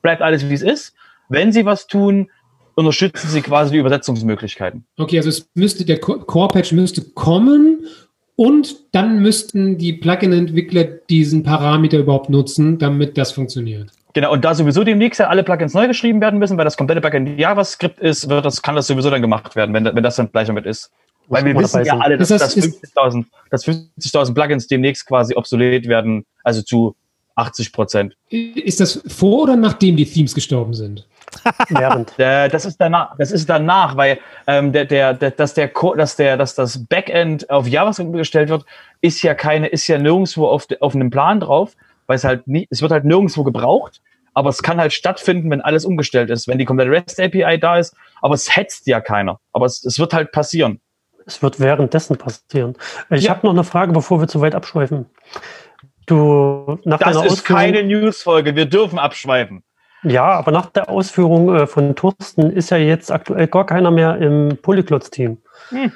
bleibt 0.00 0.22
alles 0.22 0.48
wie 0.48 0.54
es 0.54 0.62
ist. 0.62 0.94
Wenn 1.28 1.52
sie 1.52 1.66
was 1.66 1.86
tun, 1.86 2.30
unterstützen 2.76 3.28
sie 3.28 3.42
quasi 3.42 3.72
die 3.72 3.78
Übersetzungsmöglichkeiten. 3.78 4.84
Okay, 4.98 5.18
also 5.18 5.28
es 5.28 5.48
müsste 5.54 5.84
der 5.84 6.00
Co- 6.00 6.18
Core-Patch 6.18 6.72
müsste 6.72 7.02
kommen 7.02 7.86
und 8.36 8.76
dann 8.92 9.20
müssten 9.22 9.78
die 9.78 9.92
Plugin-Entwickler 9.92 10.84
diesen 10.84 11.42
Parameter 11.42 11.98
überhaupt 11.98 12.30
nutzen, 12.30 12.78
damit 12.78 13.16
das 13.18 13.32
funktioniert. 13.32 13.90
Genau, 14.12 14.32
und 14.32 14.44
da 14.44 14.54
sowieso 14.54 14.84
demnächst 14.84 15.18
ja 15.20 15.26
alle 15.28 15.42
Plugins 15.42 15.74
neu 15.74 15.88
geschrieben 15.88 16.20
werden 16.20 16.38
müssen, 16.38 16.56
weil 16.56 16.64
das 16.64 16.76
komplette 16.76 17.00
Backend 17.00 17.38
JavaScript 17.38 17.98
ist, 17.98 18.28
wird 18.28 18.44
das, 18.44 18.62
kann 18.62 18.76
das 18.76 18.86
sowieso 18.86 19.10
dann 19.10 19.22
gemacht 19.22 19.56
werden, 19.56 19.74
wenn, 19.74 19.84
wenn 19.84 20.02
das 20.02 20.16
dann 20.16 20.30
gleich 20.30 20.46
damit 20.46 20.66
ist. 20.66 20.90
Weil 21.28 21.44
wir 21.44 21.56
wissen 21.58 21.84
ja 21.84 21.98
alle, 21.98 22.16
dass, 22.18 22.28
das- 22.28 22.40
dass 22.42 22.56
ist- 22.56 22.80
50.000 22.96 23.24
dass 23.50 23.64
50.000 23.66 24.34
Plugins 24.34 24.66
demnächst 24.68 25.06
quasi 25.06 25.34
obsolet 25.34 25.88
werden, 25.88 26.24
also 26.44 26.62
zu 26.62 26.94
80 27.36 27.72
Prozent. 27.72 28.16
Ist 28.28 28.78
das 28.80 29.02
vor 29.08 29.42
oder 29.44 29.56
nachdem 29.56 29.96
die 29.96 30.04
Themes 30.04 30.34
gestorben 30.34 30.74
sind? 30.74 31.06
Während. 31.68 32.12
Äh, 32.18 32.48
das 32.48 32.64
ist 32.64 32.78
danach, 32.80 33.16
das 33.18 33.30
ist 33.32 33.48
danach, 33.48 33.96
weil 33.96 34.18
ähm, 34.46 34.72
der, 34.72 34.84
der, 34.84 35.14
der, 35.14 35.30
dass 35.32 35.54
der 35.54 35.68
dass 35.96 36.16
der, 36.16 36.36
dass 36.36 36.54
das 36.54 36.84
Backend 36.86 37.48
auf 37.50 37.66
JavaScript 37.66 38.12
gestellt 38.12 38.48
wird, 38.48 38.64
ist 39.00 39.22
ja 39.22 39.34
keine, 39.34 39.68
ist 39.68 39.86
ja 39.88 39.98
nirgendwo 39.98 40.46
auf, 40.46 40.66
auf 40.80 40.94
einem 40.94 41.10
Plan 41.10 41.40
drauf, 41.40 41.72
weil 42.06 42.16
es 42.16 42.24
halt 42.24 42.46
nie, 42.46 42.66
es 42.70 42.82
wird 42.82 42.92
halt 42.92 43.04
nirgendwo 43.04 43.44
gebraucht, 43.44 44.00
aber 44.34 44.50
es 44.50 44.62
kann 44.62 44.78
halt 44.78 44.92
stattfinden, 44.92 45.50
wenn 45.50 45.60
alles 45.60 45.84
umgestellt 45.84 46.30
ist, 46.30 46.48
wenn 46.48 46.58
die 46.58 46.64
komplette 46.64 46.90
REST 46.90 47.20
API 47.20 47.58
da 47.58 47.78
ist, 47.78 47.94
aber 48.22 48.34
es 48.34 48.54
hetzt 48.56 48.86
ja 48.86 49.00
keiner, 49.00 49.38
aber 49.52 49.66
es, 49.66 49.84
es 49.84 49.98
wird 49.98 50.12
halt 50.14 50.32
passieren. 50.32 50.80
Es 51.26 51.42
wird 51.42 51.58
währenddessen 51.58 52.16
passieren. 52.18 52.76
Ich 53.10 53.24
Ja. 53.24 53.30
habe 53.30 53.46
noch 53.46 53.54
eine 53.54 53.64
Frage, 53.64 53.92
bevor 53.92 54.20
wir 54.20 54.28
zu 54.28 54.40
weit 54.40 54.54
abschweifen. 54.54 55.06
Du, 56.06 56.78
nach 56.84 56.98
Das 56.98 57.16
ist 57.16 57.16
Ausführung, 57.16 57.62
keine 57.62 57.82
Newsfolge, 57.82 58.54
wir 58.56 58.66
dürfen 58.66 58.98
abschweifen. 58.98 59.62
Ja, 60.04 60.24
aber 60.24 60.52
nach 60.52 60.66
der 60.66 60.88
Ausführung 60.88 61.54
äh, 61.54 61.66
von 61.66 61.94
Thorsten 61.96 62.50
ist 62.50 62.70
ja 62.70 62.76
jetzt 62.76 63.10
aktuell 63.10 63.46
gar 63.48 63.66
keiner 63.66 63.90
mehr 63.90 64.16
im 64.18 64.58
Polyglots-Team. 64.60 65.38
Nee. 65.70 65.90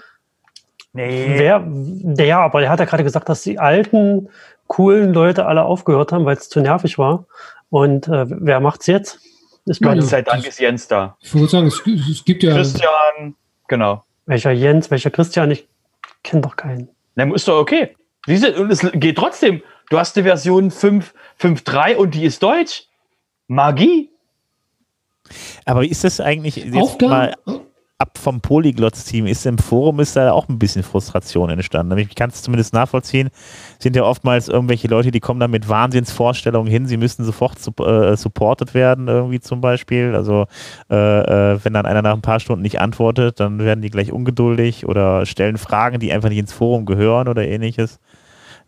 Wer, 1.38 1.62
der, 1.66 2.26
ja, 2.26 2.40
aber 2.40 2.62
er 2.62 2.70
hat 2.70 2.80
ja 2.80 2.86
gerade 2.86 3.04
gesagt, 3.04 3.28
dass 3.28 3.42
die 3.42 3.58
alten, 3.58 4.28
coolen 4.66 5.12
Leute 5.12 5.46
alle 5.46 5.62
aufgehört 5.62 6.12
haben, 6.12 6.24
weil 6.24 6.36
es 6.36 6.48
zu 6.48 6.60
nervig 6.60 6.98
war. 6.98 7.26
Und 7.70 8.08
äh, 8.08 8.24
wer 8.28 8.60
macht's 8.60 8.86
jetzt? 8.86 9.20
Ist 9.66 9.80
Ja, 9.80 9.88
bei 9.88 9.94
Gott 9.94 10.04
sei 10.04 10.22
Dank 10.22 10.46
ist 10.46 10.58
Jens 10.58 10.88
da. 10.88 11.16
Ich 11.20 11.34
würde 11.34 11.48
sagen, 11.48 11.66
es, 11.66 11.82
es 12.10 12.24
gibt 12.24 12.42
ja. 12.42 12.52
Christian, 12.52 13.34
genau. 13.68 14.04
welcher 14.26 14.50
Jens, 14.50 14.90
welcher 14.90 15.10
Christian? 15.10 15.50
Ich 15.50 15.68
kenne 16.22 16.42
doch 16.42 16.56
keinen. 16.56 16.88
Na, 17.14 17.32
ist 17.34 17.48
doch 17.48 17.58
okay. 17.58 17.94
Diese, 18.26 18.54
und 18.54 18.70
es 18.70 18.80
geht 18.94 19.16
trotzdem. 19.16 19.62
Du 19.90 19.98
hast 19.98 20.16
die 20.16 20.22
Version 20.22 20.70
5, 20.70 21.14
5.3 21.40 21.96
und 21.96 22.14
die 22.14 22.24
ist 22.24 22.42
deutsch. 22.42 22.88
Magie. 23.48 24.10
Aber 25.64 25.84
ist 25.84 26.04
das 26.04 26.20
eigentlich 26.20 26.56
jetzt 26.56 26.76
Aufgaben, 26.76 27.10
mal 27.10 27.34
ab 28.00 28.16
vom 28.16 28.40
Polyglots-Team 28.40 29.26
ist 29.26 29.44
im 29.44 29.58
Forum 29.58 29.98
ist 29.98 30.14
da 30.14 30.30
auch 30.30 30.48
ein 30.48 30.60
bisschen 30.60 30.84
Frustration 30.84 31.50
entstanden. 31.50 31.98
Ich 31.98 32.14
kann 32.14 32.30
es 32.30 32.42
zumindest 32.42 32.72
nachvollziehen. 32.72 33.28
Sind 33.80 33.96
ja 33.96 34.04
oftmals 34.04 34.48
irgendwelche 34.48 34.86
Leute, 34.86 35.10
die 35.10 35.18
kommen 35.18 35.40
da 35.40 35.48
mit 35.48 35.68
Wahnsinnsvorstellungen 35.68 36.70
hin, 36.70 36.86
sie 36.86 36.96
müssten 36.96 37.24
sofort 37.24 37.58
äh, 37.80 38.16
supported 38.16 38.72
werden, 38.72 39.08
irgendwie 39.08 39.40
zum 39.40 39.60
Beispiel. 39.60 40.14
Also 40.14 40.46
äh, 40.88 40.94
äh, 40.94 41.58
wenn 41.64 41.72
dann 41.72 41.86
einer 41.86 42.02
nach 42.02 42.14
ein 42.14 42.22
paar 42.22 42.38
Stunden 42.38 42.62
nicht 42.62 42.80
antwortet, 42.80 43.40
dann 43.40 43.58
werden 43.58 43.82
die 43.82 43.90
gleich 43.90 44.12
ungeduldig 44.12 44.86
oder 44.86 45.26
stellen 45.26 45.58
Fragen, 45.58 45.98
die 45.98 46.12
einfach 46.12 46.28
nicht 46.28 46.38
ins 46.38 46.52
Forum 46.52 46.86
gehören 46.86 47.26
oder 47.26 47.48
ähnliches. 47.48 47.98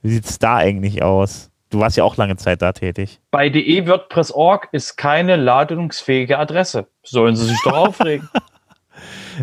Wie 0.02 0.10
sieht 0.10 0.24
es 0.24 0.40
da 0.40 0.56
eigentlich 0.56 1.04
aus? 1.04 1.50
Du 1.70 1.78
warst 1.78 1.96
ja 1.96 2.02
auch 2.02 2.16
lange 2.16 2.36
Zeit 2.36 2.62
da 2.62 2.72
tätig. 2.72 3.20
Bei 3.30 3.48
de 3.48 3.86
WordPress.org 3.86 4.68
ist 4.72 4.96
keine 4.96 5.36
ladungsfähige 5.36 6.38
Adresse. 6.38 6.88
Sollen 7.04 7.36
sie 7.36 7.46
sich 7.46 7.58
doch 7.64 7.72
aufregen. 7.88 8.28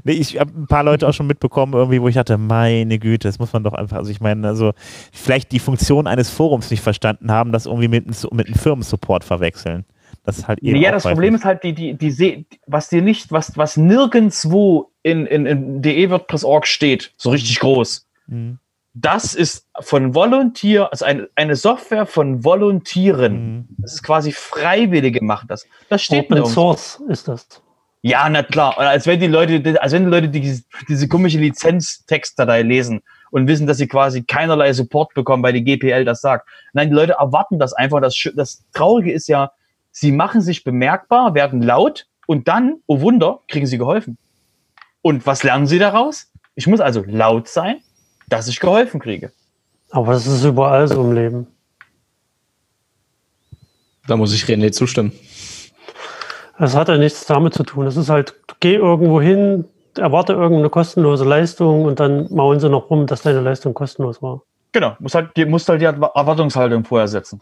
Nee, 0.04 0.12
ich 0.12 0.38
habe 0.40 0.52
ein 0.56 0.68
paar 0.68 0.84
Leute 0.84 1.08
auch 1.08 1.14
schon 1.14 1.26
mitbekommen, 1.26 1.74
irgendwie, 1.74 2.02
wo 2.02 2.10
ich 2.10 2.18
hatte, 2.18 2.38
meine 2.38 3.00
Güte, 3.00 3.28
das 3.28 3.40
muss 3.40 3.54
man 3.54 3.64
doch 3.64 3.74
einfach, 3.74 3.98
also 3.98 4.12
ich 4.12 4.20
meine, 4.20 4.48
also 4.48 4.74
vielleicht 5.12 5.52
die 5.52 5.60
Funktion 5.60 6.06
eines 6.06 6.30
Forums 6.30 6.70
nicht 6.70 6.82
verstanden 6.82 7.32
haben, 7.32 7.52
das 7.52 7.66
irgendwie 7.66 7.88
mit, 7.88 8.06
mit 8.06 8.48
einem 8.48 8.56
Firmensupport 8.56 9.24
verwechseln. 9.24 9.86
Das 10.24 10.38
ist 10.38 10.48
halt 10.48 10.60
eben 10.60 10.80
Ja, 10.80 10.92
das 10.92 11.04
Problem 11.04 11.34
ist 11.34 11.46
halt, 11.46 11.64
die, 11.64 11.74
die, 11.74 11.94
die, 11.96 12.46
was 12.68 12.90
dir 12.90 13.02
nicht, 13.02 13.32
was, 13.32 13.58
was 13.58 13.78
nirgendwo 13.78 14.92
in, 15.02 15.26
in, 15.26 15.46
in 15.46 15.82
de 15.82 16.10
WordPress.org 16.10 16.68
steht, 16.68 17.14
so 17.16 17.30
richtig 17.30 17.60
groß. 17.60 18.06
Mhm 18.28 18.60
das 19.02 19.36
ist 19.36 19.68
von 19.80 20.16
Volunteer, 20.16 20.92
also 20.92 21.06
eine, 21.06 21.30
eine 21.36 21.56
Software 21.56 22.06
von 22.06 22.44
Volontieren. 22.44 23.34
Mhm. 23.34 23.68
Das 23.80 23.94
ist 23.94 24.04
quasi 24.04 24.32
Freiwillige 24.32 25.24
machen 25.24 25.48
das. 25.48 25.68
Das 25.90 26.02
steht 26.02 26.32
Open 26.32 26.46
Source 26.46 27.02
ist 27.08 27.28
das. 27.28 27.48
Ja, 28.02 28.28
na 28.30 28.44
klar. 28.44 28.78
Als 28.78 29.06
wenn 29.06 29.20
die 29.20 29.28
Leute, 29.28 29.82
als 29.82 29.92
wenn 29.92 30.06
die 30.06 30.10
Leute 30.10 30.30
die, 30.30 30.64
diese 30.88 31.08
komische 31.08 31.40
Lizenztextdatei 31.40 32.62
lesen 32.62 33.02
und 33.32 33.48
wissen, 33.48 33.68
dass 33.68 33.78
sie 33.78 33.88
quasi 33.88 34.24
keinerlei 34.24 34.72
Support 34.74 35.14
bekommen, 35.14 35.44
weil 35.44 35.54
die 35.54 35.64
GPL 35.64 36.06
das 36.06 36.22
sagt. 36.22 36.48
Nein, 36.74 36.90
die 36.90 36.96
Leute 36.96 37.14
erwarten 37.14 37.60
das 37.60 37.74
einfach. 37.74 38.02
Das, 38.02 38.16
das 38.36 38.64
Traurige 38.74 39.12
ist 39.12 39.28
ja, 39.28 39.52
sie 39.92 40.12
machen 40.12 40.42
sich 40.42 40.64
bemerkbar, 40.64 41.34
werden 41.34 41.62
laut 41.62 42.08
und 42.26 42.48
dann, 42.48 42.78
oh 42.88 43.02
Wunder, 43.02 43.42
kriegen 43.48 43.66
sie 43.66 43.78
geholfen. 43.78 44.18
Und 45.02 45.26
was 45.26 45.44
lernen 45.44 45.68
sie 45.68 45.80
daraus? 45.80 46.32
Ich 46.56 46.68
muss 46.68 46.80
also 46.80 47.04
laut 47.06 47.48
sein, 47.48 47.78
dass 48.28 48.48
ich 48.48 48.60
geholfen 48.60 49.00
kriege. 49.00 49.32
Aber 49.92 50.14
das 50.14 50.28
ist 50.28 50.44
überall 50.44 50.88
so 50.88 51.02
im 51.02 51.14
Leben. 51.14 51.48
Da 54.08 54.16
muss 54.16 54.34
ich 54.34 54.44
René 54.46 54.72
zustimmen. 54.72 55.12
Das 56.60 56.76
hat 56.76 56.90
ja 56.90 56.98
nichts 56.98 57.26
damit 57.26 57.54
zu 57.54 57.64
tun. 57.64 57.86
Das 57.86 57.98
ist 57.98 58.10
halt, 58.10 58.36
geh 58.60 58.76
irgendwo 58.76 59.22
hin, 59.22 59.66
erwarte 59.98 60.34
irgendeine 60.34 60.70
kostenlose 60.70 61.26
Leistung 61.26 61.86
und 61.86 62.00
dann 62.00 62.32
maulen 62.34 62.60
sie 62.60 62.70
noch 62.70 62.90
rum, 62.90 63.06
dass 63.08 63.22
deine 63.22 63.42
Leistung 63.42 63.74
kostenlos 63.74 64.22
war. 64.22 64.42
Genau, 64.72 64.96
muss 65.00 65.16
halt, 65.16 65.36
musst 65.48 65.70
halt 65.70 65.82
die 65.82 65.86
Erwartungshaltung 65.86 66.84
vorher 66.84 67.08
setzen. 67.08 67.42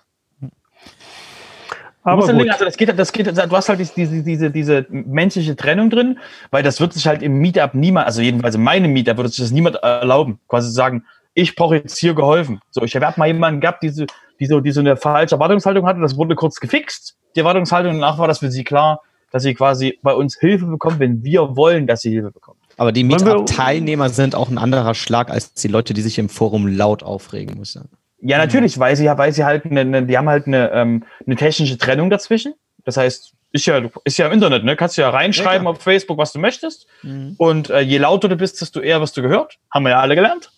Aber 2.06 2.22
gut. 2.22 2.49
also 2.49 2.65
das 2.65 2.77
geht, 2.77 2.98
das 2.98 3.11
geht, 3.11 3.27
du 3.27 3.52
hast 3.52 3.68
halt 3.68 3.80
diese, 3.80 4.22
diese, 4.22 4.52
diese 4.52 4.86
menschliche 4.90 5.56
Trennung 5.56 5.90
drin, 5.90 6.19
weil 6.52 6.61
das 6.61 6.80
wird 6.80 6.94
sich 6.94 7.07
halt 7.07 7.23
im 7.23 7.40
Meetup 7.40 7.73
niemand, 7.73 8.06
also 8.06 8.22
jedenfalls 8.22 8.53
in 8.53 8.64
meinem 8.64 8.94
Meetup 8.94 9.18
würde 9.18 9.30
sich 9.30 9.40
das 9.40 9.52
niemand 9.52 9.77
erlauben, 9.77 10.40
quasi 10.48 10.72
sagen, 10.72 11.03
ich 11.34 11.56
brauche 11.56 11.77
jetzt 11.77 11.98
hier 11.98 12.14
geholfen. 12.14 12.60
So, 12.69 12.84
ich 12.84 12.95
habe 12.95 13.19
mal 13.19 13.26
jemanden 13.26 13.60
gehabt, 13.60 13.82
die 13.82 13.90
so, 13.90 14.06
die 14.40 14.45
so, 14.45 14.60
die 14.61 14.72
so 14.72 14.82
eine 14.82 14.98
falsche 14.98 15.36
Erwartungshaltung 15.36 15.86
hatte, 15.88 15.99
das 15.99 16.15
wurde 16.15 16.36
kurz 16.36 16.60
gefixt, 16.60 17.18
die 17.36 17.40
Erwartungshaltung, 17.40 17.95
und 17.95 18.02
danach 18.02 18.19
war 18.19 18.27
das 18.27 18.40
für 18.40 18.52
sie 18.52 18.64
klar, 18.64 19.02
dass 19.32 19.41
sie 19.41 19.56
quasi 19.56 19.99
bei 20.03 20.14
uns 20.14 20.38
Hilfe 20.40 20.68
bekommt, 20.68 20.99
wenn 20.99 21.23
wir 21.23 21.57
wollen, 21.57 21.88
dass 21.88 22.02
sie 22.02 22.11
Hilfe 22.11 22.32
bekommt. 22.32 22.60
Aber 22.77 22.91
die 22.91 23.03
Meetup-Teilnehmer 23.03 24.10
sind 24.10 24.36
auch 24.36 24.49
ein 24.49 24.60
anderer 24.60 24.94
Schlag 24.94 25.32
als 25.32 25.53
die 25.53 25.69
Leute, 25.69 25.95
die 25.95 26.02
sich 26.02 26.19
im 26.19 26.30
Forum 26.30 26.68
laut 26.68 27.02
aufregen 27.02 27.57
müssen. 27.57 27.90
Ja, 28.20 28.38
natürlich, 28.38 28.80
weil 28.80 28.96
sie, 28.96 29.06
weil 29.06 29.34
sie 29.34 29.44
halt 29.44 29.66
eine, 29.66 29.82
eine 29.82 30.06
die 30.06 30.18
haben 30.18 30.30
halt 30.30 30.48
eine, 30.48 30.72
ähm, 30.72 31.04
eine 31.26 31.36
technische 31.36 31.78
Trennung 31.78 32.10
dazwischen. 32.10 32.54
Das 32.84 32.98
heißt, 32.98 33.34
ist 33.52 33.66
ja, 33.66 33.82
ist 34.04 34.18
ja 34.18 34.28
im 34.28 34.34
Internet, 34.34 34.64
ne? 34.64 34.76
Kannst 34.76 34.98
du 34.98 35.02
ja 35.02 35.10
reinschreiben 35.10 35.66
ja, 35.66 35.72
auf 35.72 35.82
Facebook, 35.82 36.18
was 36.18 36.34
du 36.34 36.40
möchtest. 36.40 36.88
Mhm. 37.04 37.36
Und 37.38 37.70
äh, 37.70 37.82
je 37.82 37.98
lauter 37.98 38.28
du 38.28 38.36
bist, 38.36 38.60
desto 38.62 38.80
eher 38.80 39.00
wirst 39.02 39.16
du 39.18 39.22
gehört. 39.22 39.58
Haben 39.72 39.84
wir 39.84 39.92
ja 39.92 40.00
alle 40.00 40.16
gelernt. 40.16 40.52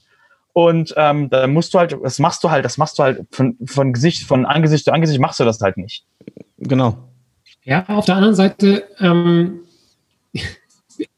Und 0.54 0.96
ähm, 0.98 1.30
da 1.30 1.46
musst 1.46 1.76
du 1.76 1.78
halt, 1.78 1.96
das 2.04 2.18
machst 2.18 2.44
du 2.44 2.50
halt, 2.50 2.66
das 2.66 2.80
machst 2.80 2.98
du 2.98 3.04
halt 3.04 3.22
von, 3.30 3.56
von 3.64 3.94
Gesicht, 3.94 4.24
von 4.24 4.46
Angesicht 4.46 4.86
zu 4.86 4.92
Angesicht 4.92 5.20
machst 5.20 5.40
du 5.40 5.44
das 5.44 5.62
halt 5.62 5.78
nicht. 5.78 6.06
Genau. 6.58 6.98
Ja, 7.64 7.86
auf 7.90 8.06
der 8.06 8.16
anderen 8.16 8.34
Seite 8.34 8.84
ähm, 9.00 9.60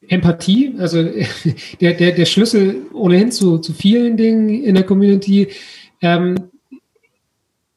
Empathie, 0.10 0.76
also 0.80 1.02
der, 1.82 1.94
der, 1.94 2.12
der 2.12 2.26
Schlüssel 2.26 2.88
ohnehin 2.94 3.32
zu, 3.32 3.60
zu 3.60 3.72
vielen 3.72 4.18
Dingen 4.18 4.50
in 4.50 4.76
der 4.76 4.84
Community 4.84 5.48
ähm, 6.02 6.36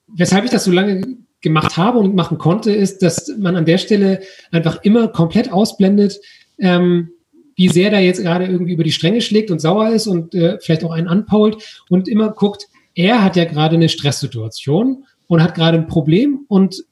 weshalb 0.09 0.45
ich 0.45 0.51
das 0.51 0.65
so 0.65 0.73
lange 0.73 1.17
gemacht 1.41 1.77
habe 1.77 1.99
und 1.99 2.15
machen 2.15 2.39
konnte, 2.39 2.73
ist, 2.73 3.03
dass 3.03 3.33
man 3.39 3.57
an 3.57 3.65
der 3.65 3.79
Stelle 3.79 4.21
einfach 4.51 4.83
immer 4.83 5.09
komplett 5.09 5.53
ausblendet, 5.53 6.21
ähm, 6.59 7.11
wie 7.57 7.69
sehr 7.69 7.91
da 7.91 7.99
jetzt 7.99 8.23
gerade 8.23 8.47
irgendwie 8.47 8.73
über 8.73 8.85
die 8.85 8.93
Stränge 8.93 9.21
schlägt 9.21 9.51
und 9.51 9.61
sauer 9.61 9.91
ist 9.91 10.07
und 10.07 10.35
äh, 10.35 10.59
vielleicht 10.61 10.85
auch 10.85 10.93
einen 10.93 11.09
anpault 11.09 11.83
und 11.89 12.09
immer 12.09 12.31
guckt, 12.31 12.69
er 12.95 13.23
hat 13.23 13.37
ja 13.37 13.45
gerade 13.45 13.77
eine 13.77 13.89
Stresssituation 13.89 15.05
und 15.27 15.43
hat 15.43 15.55
gerade 15.55 15.79
ein 15.79 15.87
Problem 15.87 16.45
und 16.49 16.85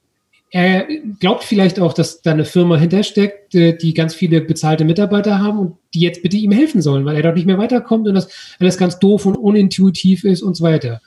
er 0.53 0.89
glaubt 1.21 1.45
vielleicht 1.45 1.79
auch, 1.79 1.93
dass 1.93 2.23
da 2.23 2.33
eine 2.33 2.45
Firma 2.45 2.77
hintersteckt, 2.77 3.55
äh, 3.55 3.77
die 3.77 3.95
ganz 3.95 4.15
viele 4.15 4.41
bezahlte 4.41 4.85
Mitarbeiter 4.85 5.39
haben 5.39 5.59
und 5.59 5.77
die 5.95 6.01
jetzt 6.01 6.23
bitte 6.23 6.37
ihm 6.37 6.51
helfen 6.51 6.83
sollen, 6.83 7.05
weil 7.05 7.17
er 7.17 7.23
dort 7.23 7.37
nicht 7.37 7.47
mehr 7.47 7.59
weiterkommt 7.59 8.09
und 8.09 8.15
das 8.15 8.57
alles 8.59 8.77
ganz 8.77 8.99
doof 8.99 9.27
und 9.27 9.37
unintuitiv 9.37 10.25
ist 10.25 10.43
und 10.43 10.57
so 10.57 10.65
weiter. 10.65 11.01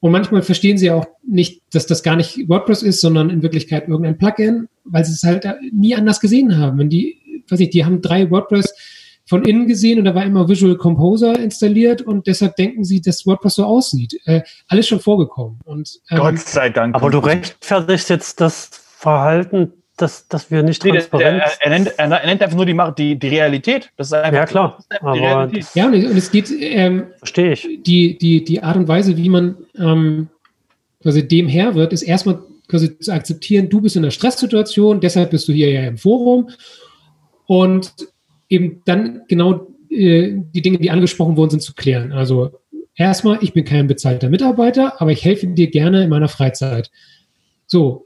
Und 0.00 0.12
manchmal 0.12 0.42
verstehen 0.42 0.78
sie 0.78 0.90
auch 0.90 1.06
nicht, 1.26 1.62
dass 1.72 1.86
das 1.86 2.02
gar 2.02 2.16
nicht 2.16 2.48
WordPress 2.48 2.82
ist, 2.82 3.00
sondern 3.00 3.30
in 3.30 3.42
Wirklichkeit 3.42 3.88
irgendein 3.88 4.18
Plugin, 4.18 4.68
weil 4.84 5.04
sie 5.04 5.12
es 5.12 5.22
halt 5.22 5.46
nie 5.72 5.94
anders 5.94 6.20
gesehen 6.20 6.58
haben. 6.58 6.78
Wenn 6.78 6.90
die, 6.90 7.44
weiß 7.48 7.60
ich, 7.60 7.70
die 7.70 7.84
haben 7.84 8.02
drei 8.02 8.30
WordPress 8.30 8.74
von 9.28 9.44
innen 9.44 9.66
gesehen 9.66 9.98
und 9.98 10.04
da 10.04 10.14
war 10.14 10.24
immer 10.24 10.48
Visual 10.48 10.76
Composer 10.76 11.38
installiert 11.38 12.02
und 12.02 12.26
deshalb 12.26 12.56
denken 12.56 12.84
sie, 12.84 13.00
dass 13.00 13.26
WordPress 13.26 13.56
so 13.56 13.64
aussieht. 13.64 14.20
Äh, 14.24 14.42
alles 14.68 14.86
schon 14.86 15.00
vorgekommen. 15.00 15.58
Und, 15.64 16.00
ähm, 16.10 16.18
Gott 16.18 16.38
sei 16.38 16.70
Dank. 16.70 16.94
Aber 16.94 17.10
du 17.10 17.18
rechtfertigst 17.18 18.08
jetzt 18.10 18.40
das 18.40 18.70
Verhalten 18.72 19.72
dass, 19.96 20.28
dass 20.28 20.50
wir 20.50 20.62
nicht 20.62 20.82
transparent 20.82 21.40
der, 21.40 21.52
er, 21.60 21.70
nennt, 21.70 21.98
er, 21.98 22.08
nennt, 22.26 22.42
einfach 22.42 22.56
nur 22.56 22.66
die, 22.66 22.76
die, 22.96 23.18
die 23.18 23.28
Realität. 23.28 23.90
Das 23.96 24.08
ist 24.08 24.12
einfach, 24.12 24.32
ja, 24.32 24.44
klar. 24.46 24.84
Aber 25.00 25.16
ja, 25.16 25.42
und 25.42 25.56
es 25.56 26.30
geht, 26.30 26.50
ähm, 26.60 27.06
verstehe 27.18 27.52
ich. 27.52 27.66
Die, 27.82 28.18
die, 28.18 28.44
die 28.44 28.62
Art 28.62 28.76
und 28.76 28.88
Weise, 28.88 29.16
wie 29.16 29.28
man 29.28 29.56
ähm, 29.78 30.28
quasi 31.02 31.26
dem 31.26 31.48
Herr 31.48 31.74
wird, 31.74 31.92
ist 31.92 32.02
erstmal 32.02 32.40
quasi 32.68 32.98
zu 32.98 33.12
akzeptieren, 33.12 33.68
du 33.68 33.80
bist 33.80 33.96
in 33.96 34.04
einer 34.04 34.10
Stresssituation, 34.10 35.00
deshalb 35.00 35.30
bist 35.30 35.48
du 35.48 35.52
hier 35.52 35.70
ja 35.70 35.86
im 35.86 35.96
Forum. 35.96 36.50
Und 37.46 37.92
eben 38.48 38.82
dann 38.84 39.22
genau 39.28 39.68
äh, 39.88 40.32
die 40.36 40.62
Dinge, 40.62 40.78
die 40.78 40.90
angesprochen 40.90 41.36
worden 41.36 41.50
sind, 41.50 41.62
zu 41.62 41.74
klären. 41.74 42.12
Also 42.12 42.60
erstmal, 42.94 43.38
ich 43.40 43.52
bin 43.52 43.64
kein 43.64 43.86
bezahlter 43.86 44.28
Mitarbeiter, 44.28 45.00
aber 45.00 45.12
ich 45.12 45.24
helfe 45.24 45.46
dir 45.46 45.70
gerne 45.70 46.04
in 46.04 46.10
meiner 46.10 46.28
Freizeit. 46.28 46.90
So, 47.66 48.05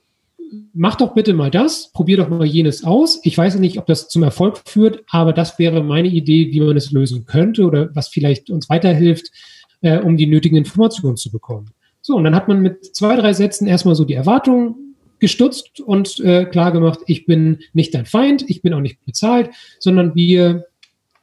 mach 0.73 0.97
doch 0.97 1.15
bitte 1.15 1.35
mal 1.35 1.51
das, 1.51 1.91
probier 1.93 2.17
doch 2.19 2.29
mal 2.29 2.45
jenes 2.45 2.85
aus. 2.85 3.21
Ich 3.25 3.37
weiß 3.37 3.59
nicht, 3.59 3.79
ob 3.79 3.87
das 3.87 4.09
zum 4.09 4.23
Erfolg 4.23 4.61
führt, 4.65 5.03
aber 5.09 5.33
das 5.33 5.59
wäre 5.59 5.83
meine 5.83 6.09
Idee, 6.09 6.51
wie 6.53 6.61
man 6.61 6.77
es 6.77 6.91
lösen 6.91 7.25
könnte 7.27 7.65
oder 7.65 7.95
was 7.95 8.09
vielleicht 8.09 8.51
uns 8.51 8.69
weiterhilft, 8.69 9.31
äh, 9.83 9.99
um 9.99 10.17
die 10.17 10.27
nötigen 10.27 10.57
Informationen 10.57 11.17
zu 11.17 11.31
bekommen. 11.31 11.71
So, 12.03 12.17
und 12.17 12.25
dann 12.25 12.35
hat 12.35 12.49
man 12.49 12.63
mit 12.63 12.95
zwei, 12.97 13.17
drei 13.17 13.33
Sätzen 13.33 13.67
erstmal 13.67 13.95
so 13.95 14.05
die 14.05 14.15
Erwartungen 14.15 14.97
gestutzt 15.19 15.81
und 15.81 16.19
äh, 16.21 16.47
klar 16.47 16.99
ich 17.07 17.27
bin 17.27 17.59
nicht 17.75 17.95
dein 17.95 18.07
Feind, 18.07 18.49
ich 18.49 18.63
bin 18.63 18.73
auch 18.73 18.81
nicht 18.81 19.05
bezahlt, 19.05 19.51
sondern 19.79 20.15
wir 20.15 20.65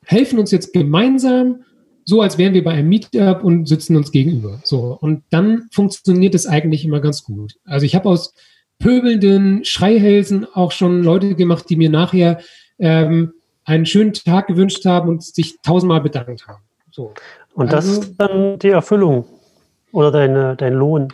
helfen 0.05 0.39
uns 0.39 0.51
jetzt 0.51 0.71
gemeinsam, 0.71 1.63
so 2.05 2.21
als 2.21 2.37
wären 2.37 2.53
wir 2.53 2.63
bei 2.63 2.71
einem 2.71 2.89
Meetup 2.89 3.43
und 3.43 3.67
sitzen 3.67 3.97
uns 3.97 4.11
gegenüber. 4.11 4.61
So, 4.63 4.97
und 5.01 5.23
dann 5.31 5.67
funktioniert 5.71 6.35
es 6.35 6.45
eigentlich 6.45 6.85
immer 6.85 7.01
ganz 7.01 7.23
gut. 7.23 7.55
Also 7.65 7.85
ich 7.85 7.95
habe 7.95 8.07
aus 8.07 8.33
pöbelnden 8.79 9.65
Schreihälsen 9.65 10.45
auch 10.53 10.71
schon 10.71 11.03
Leute 11.03 11.35
gemacht, 11.35 11.65
die 11.69 11.75
mir 11.75 11.89
nachher 11.89 12.39
ähm, 12.79 13.33
einen 13.65 13.85
schönen 13.85 14.13
Tag 14.13 14.47
gewünscht 14.47 14.85
haben 14.85 15.09
und 15.09 15.23
sich 15.23 15.61
tausendmal 15.61 16.01
bedankt 16.01 16.47
haben. 16.47 16.63
So. 16.91 17.13
Und 17.53 17.73
das 17.73 17.87
also, 17.87 18.01
ist 18.01 18.15
dann 18.17 18.59
die 18.59 18.69
Erfüllung 18.69 19.25
oder 19.91 20.11
deine, 20.11 20.55
dein 20.55 20.73
Lohn. 20.73 21.09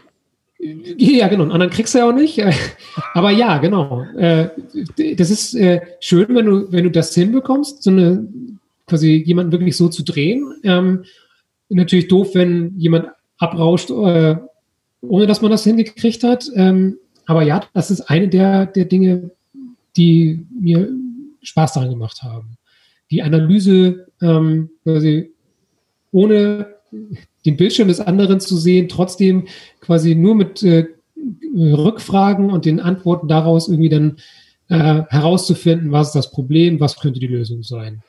Ja, 0.60 1.27
genau. 1.27 1.44
Und 1.44 1.52
anderen 1.52 1.72
kriegst 1.72 1.94
du 1.94 1.99
ja 1.99 2.10
auch 2.10 2.14
nicht. 2.14 2.41
Aber 3.14 3.31
ja, 3.31 3.57
genau. 3.57 4.03
Äh, 4.18 4.49
das 5.18 5.30
ist 5.30 5.56
äh, 5.56 5.81
schön, 5.99 6.27
wenn 6.35 6.45
du, 6.45 6.72
wenn 6.72 6.84
du 6.85 6.91
das 6.91 7.14
hinbekommst, 7.14 7.84
so 7.84 7.90
eine, 7.90 8.27
quasi 8.88 9.23
jemanden 9.26 9.52
wirklich 9.52 9.76
so 9.76 9.90
zu 9.90 10.03
drehen. 10.03 10.53
Ähm, 10.64 11.03
natürlich 11.69 12.07
doof, 12.07 12.30
wenn 12.34 12.77
jemand 12.77 13.07
abrauscht, 13.38 13.90
äh, 13.90 14.35
ohne 15.02 15.27
dass 15.27 15.41
man 15.41 15.52
das 15.52 15.64
hingekriegt 15.64 16.23
hat. 16.23 16.49
Ähm, 16.56 16.98
aber 17.25 17.43
ja, 17.43 17.63
das 17.73 17.91
ist 17.91 18.01
eine 18.01 18.27
der, 18.27 18.65
der 18.65 18.85
Dinge, 18.85 19.31
die 19.95 20.45
mir 20.59 20.89
Spaß 21.41 21.73
daran 21.73 21.89
gemacht 21.89 22.23
haben. 22.23 22.57
Die 23.11 23.21
Analyse 23.21 24.07
ähm, 24.21 24.69
quasi 24.83 25.31
ohne 26.11 26.67
den 27.45 27.57
Bildschirm 27.57 27.87
des 27.87 27.99
anderen 27.99 28.39
zu 28.39 28.55
sehen, 28.55 28.87
trotzdem 28.87 29.47
quasi 29.81 30.15
nur 30.15 30.35
mit 30.35 30.63
äh, 30.63 30.87
Rückfragen 31.55 32.49
und 32.49 32.65
den 32.65 32.79
Antworten 32.79 33.27
daraus 33.27 33.67
irgendwie 33.67 33.89
dann 33.89 34.17
äh, 34.69 35.03
herauszufinden, 35.09 35.91
was 35.91 36.07
ist 36.07 36.15
das 36.15 36.31
Problem, 36.31 36.79
was 36.79 36.99
könnte 36.99 37.19
die 37.19 37.27
Lösung 37.27 37.63
sein. 37.63 38.01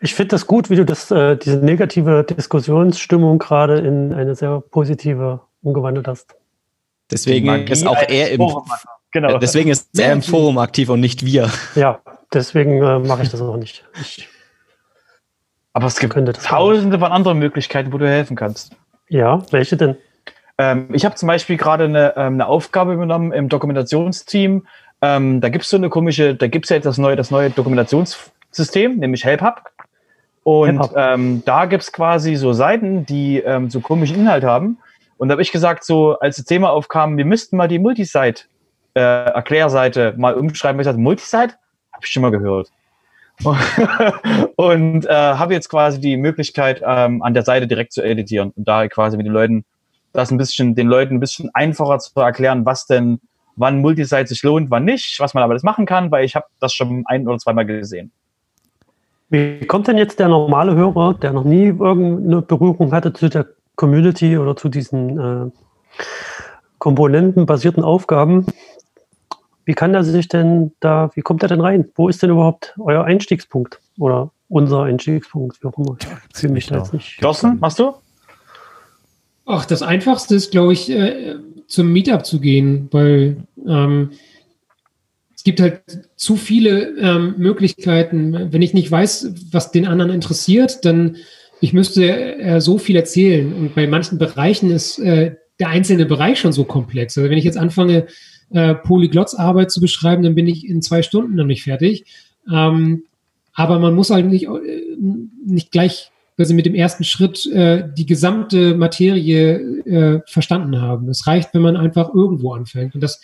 Ich 0.00 0.14
finde 0.14 0.28
das 0.28 0.46
gut, 0.46 0.70
wie 0.70 0.76
du 0.76 0.84
das, 0.84 1.10
äh, 1.10 1.36
diese 1.36 1.58
negative 1.58 2.24
Diskussionsstimmung 2.24 3.38
gerade 3.38 3.78
in 3.78 4.12
eine 4.12 4.34
sehr 4.34 4.60
positive 4.60 5.40
umgewandelt 5.62 6.08
hast. 6.08 6.34
Deswegen 7.10 7.66
ist 7.66 7.86
auch 7.86 8.02
er 8.08 8.30
im, 8.30 8.40
Genau. 9.12 9.38
deswegen 9.38 9.70
ist 9.70 9.98
er 9.98 10.12
im 10.12 10.22
Forum 10.22 10.58
aktiv 10.58 10.88
und 10.88 11.00
nicht 11.00 11.24
wir. 11.24 11.50
Ja, 11.74 11.98
deswegen 12.32 12.80
äh, 12.82 12.98
mache 13.00 13.22
ich 13.24 13.28
das 13.28 13.40
auch 13.40 13.56
nicht. 13.56 13.84
Ich, 14.00 14.28
Aber 15.72 15.86
es 15.86 15.98
gibt 15.98 16.14
tausende 16.44 16.98
von 16.98 17.10
anderen 17.10 17.38
Möglichkeiten, 17.38 17.92
wo 17.92 17.98
du 17.98 18.08
helfen 18.08 18.36
kannst. 18.36 18.76
ja, 19.08 19.42
welche 19.50 19.76
denn? 19.76 19.96
Ähm, 20.58 20.88
ich 20.92 21.04
habe 21.04 21.14
zum 21.16 21.26
Beispiel 21.26 21.56
gerade 21.56 21.84
eine, 21.84 22.14
ähm, 22.16 22.34
eine 22.34 22.46
Aufgabe 22.46 22.92
übernommen 22.92 23.32
im 23.32 23.48
Dokumentationsteam. 23.48 24.66
Ähm, 25.02 25.40
da 25.40 25.48
gibt 25.48 25.64
es 25.64 25.70
so 25.70 25.76
eine 25.78 25.88
komische, 25.88 26.34
da 26.34 26.46
gibt 26.46 26.66
es 26.66 26.70
ja 26.70 26.76
jetzt 26.76 26.84
das 26.84 26.98
neue, 26.98 27.16
das 27.16 27.30
neue 27.30 27.50
Dokumentationssystem, 27.50 28.98
nämlich 28.98 29.24
HelpHub. 29.24 29.62
Und 30.42 30.78
HelpHub. 30.78 30.96
ähm, 30.96 31.42
da 31.46 31.64
gibt 31.64 31.82
es 31.82 31.92
quasi 31.92 32.36
so 32.36 32.52
Seiten, 32.52 33.06
die 33.06 33.38
ähm, 33.38 33.70
so 33.70 33.80
komischen 33.80 34.16
Inhalt 34.18 34.44
haben. 34.44 34.78
Und 35.20 35.28
da 35.28 35.32
habe 35.34 35.42
ich 35.42 35.52
gesagt, 35.52 35.84
so 35.84 36.18
als 36.18 36.36
das 36.36 36.46
Thema 36.46 36.70
aufkam, 36.70 37.18
wir 37.18 37.26
müssten 37.26 37.58
mal 37.58 37.68
die 37.68 37.78
Multisite 37.78 38.44
äh, 38.94 39.00
Erklärseite 39.00 40.14
mal 40.16 40.32
umschreiben. 40.32 40.80
Ich 40.80 40.86
sagte, 40.86 40.98
Multisite? 40.98 41.56
Habe 41.92 42.02
ich 42.02 42.10
schon 42.10 42.22
mal 42.22 42.30
gehört. 42.30 42.68
und 44.56 45.04
äh, 45.04 45.10
habe 45.10 45.52
jetzt 45.52 45.68
quasi 45.68 46.00
die 46.00 46.16
Möglichkeit, 46.16 46.80
ähm, 46.82 47.22
an 47.22 47.34
der 47.34 47.42
Seite 47.42 47.66
direkt 47.66 47.92
zu 47.92 48.02
editieren 48.02 48.54
und 48.56 48.66
da 48.66 48.88
quasi 48.88 49.18
mit 49.18 49.26
den 49.26 49.34
Leuten 49.34 49.66
das 50.14 50.30
ein 50.30 50.38
bisschen, 50.38 50.74
den 50.74 50.86
Leuten 50.86 51.16
ein 51.16 51.20
bisschen 51.20 51.50
einfacher 51.52 51.98
zu 51.98 52.18
erklären, 52.18 52.64
was 52.64 52.86
denn, 52.86 53.20
wann 53.56 53.82
Multisite 53.82 54.26
sich 54.26 54.42
lohnt, 54.42 54.70
wann 54.70 54.86
nicht, 54.86 55.20
was 55.20 55.34
man 55.34 55.42
aber 55.42 55.52
das 55.52 55.62
machen 55.62 55.84
kann, 55.84 56.10
weil 56.10 56.24
ich 56.24 56.34
habe 56.34 56.46
das 56.60 56.72
schon 56.72 57.02
ein 57.04 57.28
oder 57.28 57.36
zweimal 57.36 57.66
gesehen. 57.66 58.10
Wie 59.28 59.66
kommt 59.66 59.86
denn 59.86 59.98
jetzt 59.98 60.18
der 60.18 60.28
normale 60.28 60.74
Hörer, 60.74 61.12
der 61.12 61.34
noch 61.34 61.44
nie 61.44 61.66
irgendeine 61.66 62.40
Berührung 62.40 62.92
hatte 62.92 63.12
zu 63.12 63.28
der 63.28 63.46
Community 63.80 64.36
oder 64.36 64.56
zu 64.56 64.68
diesen 64.68 65.18
äh, 65.18 65.50
komponentenbasierten 66.78 67.82
Aufgaben? 67.82 68.44
Wie 69.64 69.72
kann 69.72 69.94
er 69.94 70.04
sich 70.04 70.28
denn 70.28 70.72
da, 70.80 71.10
wie 71.14 71.22
kommt 71.22 71.42
er 71.42 71.48
denn 71.48 71.62
rein? 71.62 71.88
Wo 71.94 72.10
ist 72.10 72.22
denn 72.22 72.28
überhaupt 72.28 72.74
euer 72.78 73.04
Einstiegspunkt? 73.04 73.80
Oder 73.98 74.32
unser 74.48 74.82
Einstiegspunkt, 74.82 75.62
wie 75.62 75.68
auch 75.68 75.78
immer. 75.78 75.96
Ich 76.30 76.38
fühle 76.38 76.52
mich 76.52 76.66
da 76.66 76.76
jetzt 76.76 76.92
nicht. 76.92 77.20
Thorsten, 77.20 77.58
machst 77.58 77.78
du? 77.78 77.94
Ach, 79.46 79.64
das 79.64 79.80
Einfachste 79.80 80.34
ist, 80.34 80.50
glaube 80.50 80.74
ich, 80.74 80.90
äh, 80.90 81.36
zum 81.66 81.90
Meetup 81.90 82.26
zu 82.26 82.38
gehen, 82.38 82.88
weil 82.90 83.44
ähm, 83.66 84.10
es 85.34 85.42
gibt 85.42 85.60
halt 85.60 85.80
zu 86.16 86.36
viele 86.36 86.90
ähm, 86.98 87.34
Möglichkeiten. 87.38 88.52
Wenn 88.52 88.60
ich 88.60 88.74
nicht 88.74 88.90
weiß, 88.90 89.32
was 89.52 89.72
den 89.72 89.86
anderen 89.86 90.10
interessiert, 90.10 90.84
dann 90.84 91.16
ich 91.60 91.72
müsste 91.72 92.38
äh, 92.38 92.60
so 92.60 92.78
viel 92.78 92.96
erzählen. 92.96 93.52
Und 93.52 93.74
bei 93.74 93.86
manchen 93.86 94.18
Bereichen 94.18 94.70
ist 94.70 94.98
äh, 94.98 95.36
der 95.58 95.68
einzelne 95.68 96.06
Bereich 96.06 96.38
schon 96.38 96.52
so 96.52 96.64
komplex. 96.64 97.16
Also 97.16 97.28
wenn 97.28 97.38
ich 97.38 97.44
jetzt 97.44 97.58
anfange, 97.58 98.06
äh, 98.50 98.74
Polyglots-Arbeit 98.74 99.70
zu 99.70 99.80
beschreiben, 99.80 100.22
dann 100.22 100.34
bin 100.34 100.46
ich 100.46 100.66
in 100.66 100.82
zwei 100.82 101.02
Stunden 101.02 101.36
noch 101.36 101.44
nicht 101.44 101.62
fertig. 101.62 102.04
Ähm, 102.50 103.04
aber 103.52 103.78
man 103.78 103.94
muss 103.94 104.10
halt 104.10 104.26
nicht, 104.26 104.46
äh, 104.46 104.82
nicht 105.44 105.70
gleich 105.70 106.10
also 106.40 106.54
mit 106.54 106.64
dem 106.64 106.74
ersten 106.74 107.04
Schritt 107.04 107.44
äh, 107.52 107.84
die 107.96 108.06
gesamte 108.06 108.74
Materie 108.74 109.56
äh, 109.84 110.20
verstanden 110.26 110.80
haben. 110.80 111.08
Es 111.10 111.26
reicht, 111.26 111.52
wenn 111.52 111.60
man 111.60 111.76
einfach 111.76 112.14
irgendwo 112.14 112.54
anfängt. 112.54 112.94
Und 112.94 113.02
das 113.02 113.20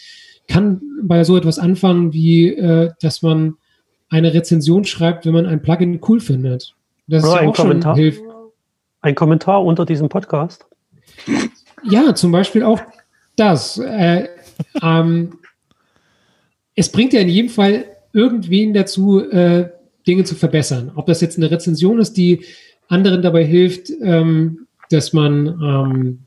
kann 0.48 0.82
bei 1.02 1.24
so 1.24 1.36
etwas 1.36 1.58
anfangen, 1.58 2.12
wie 2.12 2.48
äh, 2.48 2.90
dass 3.00 3.22
man 3.22 3.54
eine 4.10 4.34
Rezension 4.34 4.84
schreibt, 4.84 5.24
wenn 5.24 5.32
man 5.32 5.46
ein 5.46 5.62
Plugin 5.62 5.98
cool 6.06 6.20
findet. 6.20 6.74
Das 7.08 7.24
Oder 7.24 7.32
ist 7.32 7.40
ja 7.40 7.48
auch 7.48 7.56
schon 7.56 7.68
Kommentar. 7.68 7.96
hilft. 7.96 8.22
Ein 9.06 9.14
Kommentar 9.14 9.64
unter 9.64 9.86
diesem 9.86 10.08
Podcast. 10.08 10.66
Ja, 11.84 12.12
zum 12.16 12.32
Beispiel 12.32 12.64
auch 12.64 12.80
das. 13.36 13.78
Äh, 13.78 14.26
ähm, 14.82 15.38
es 16.74 16.90
bringt 16.90 17.12
ja 17.12 17.20
in 17.20 17.28
jedem 17.28 17.48
Fall 17.48 17.84
irgendwen 18.12 18.74
dazu, 18.74 19.20
äh, 19.20 19.70
Dinge 20.08 20.24
zu 20.24 20.34
verbessern. 20.34 20.90
Ob 20.96 21.06
das 21.06 21.20
jetzt 21.20 21.36
eine 21.36 21.52
Rezension 21.52 22.00
ist, 22.00 22.14
die 22.16 22.44
anderen 22.88 23.22
dabei 23.22 23.44
hilft, 23.44 23.90
ähm, 24.02 24.66
dass 24.90 25.12
man 25.12 25.46
ähm, 25.46 26.18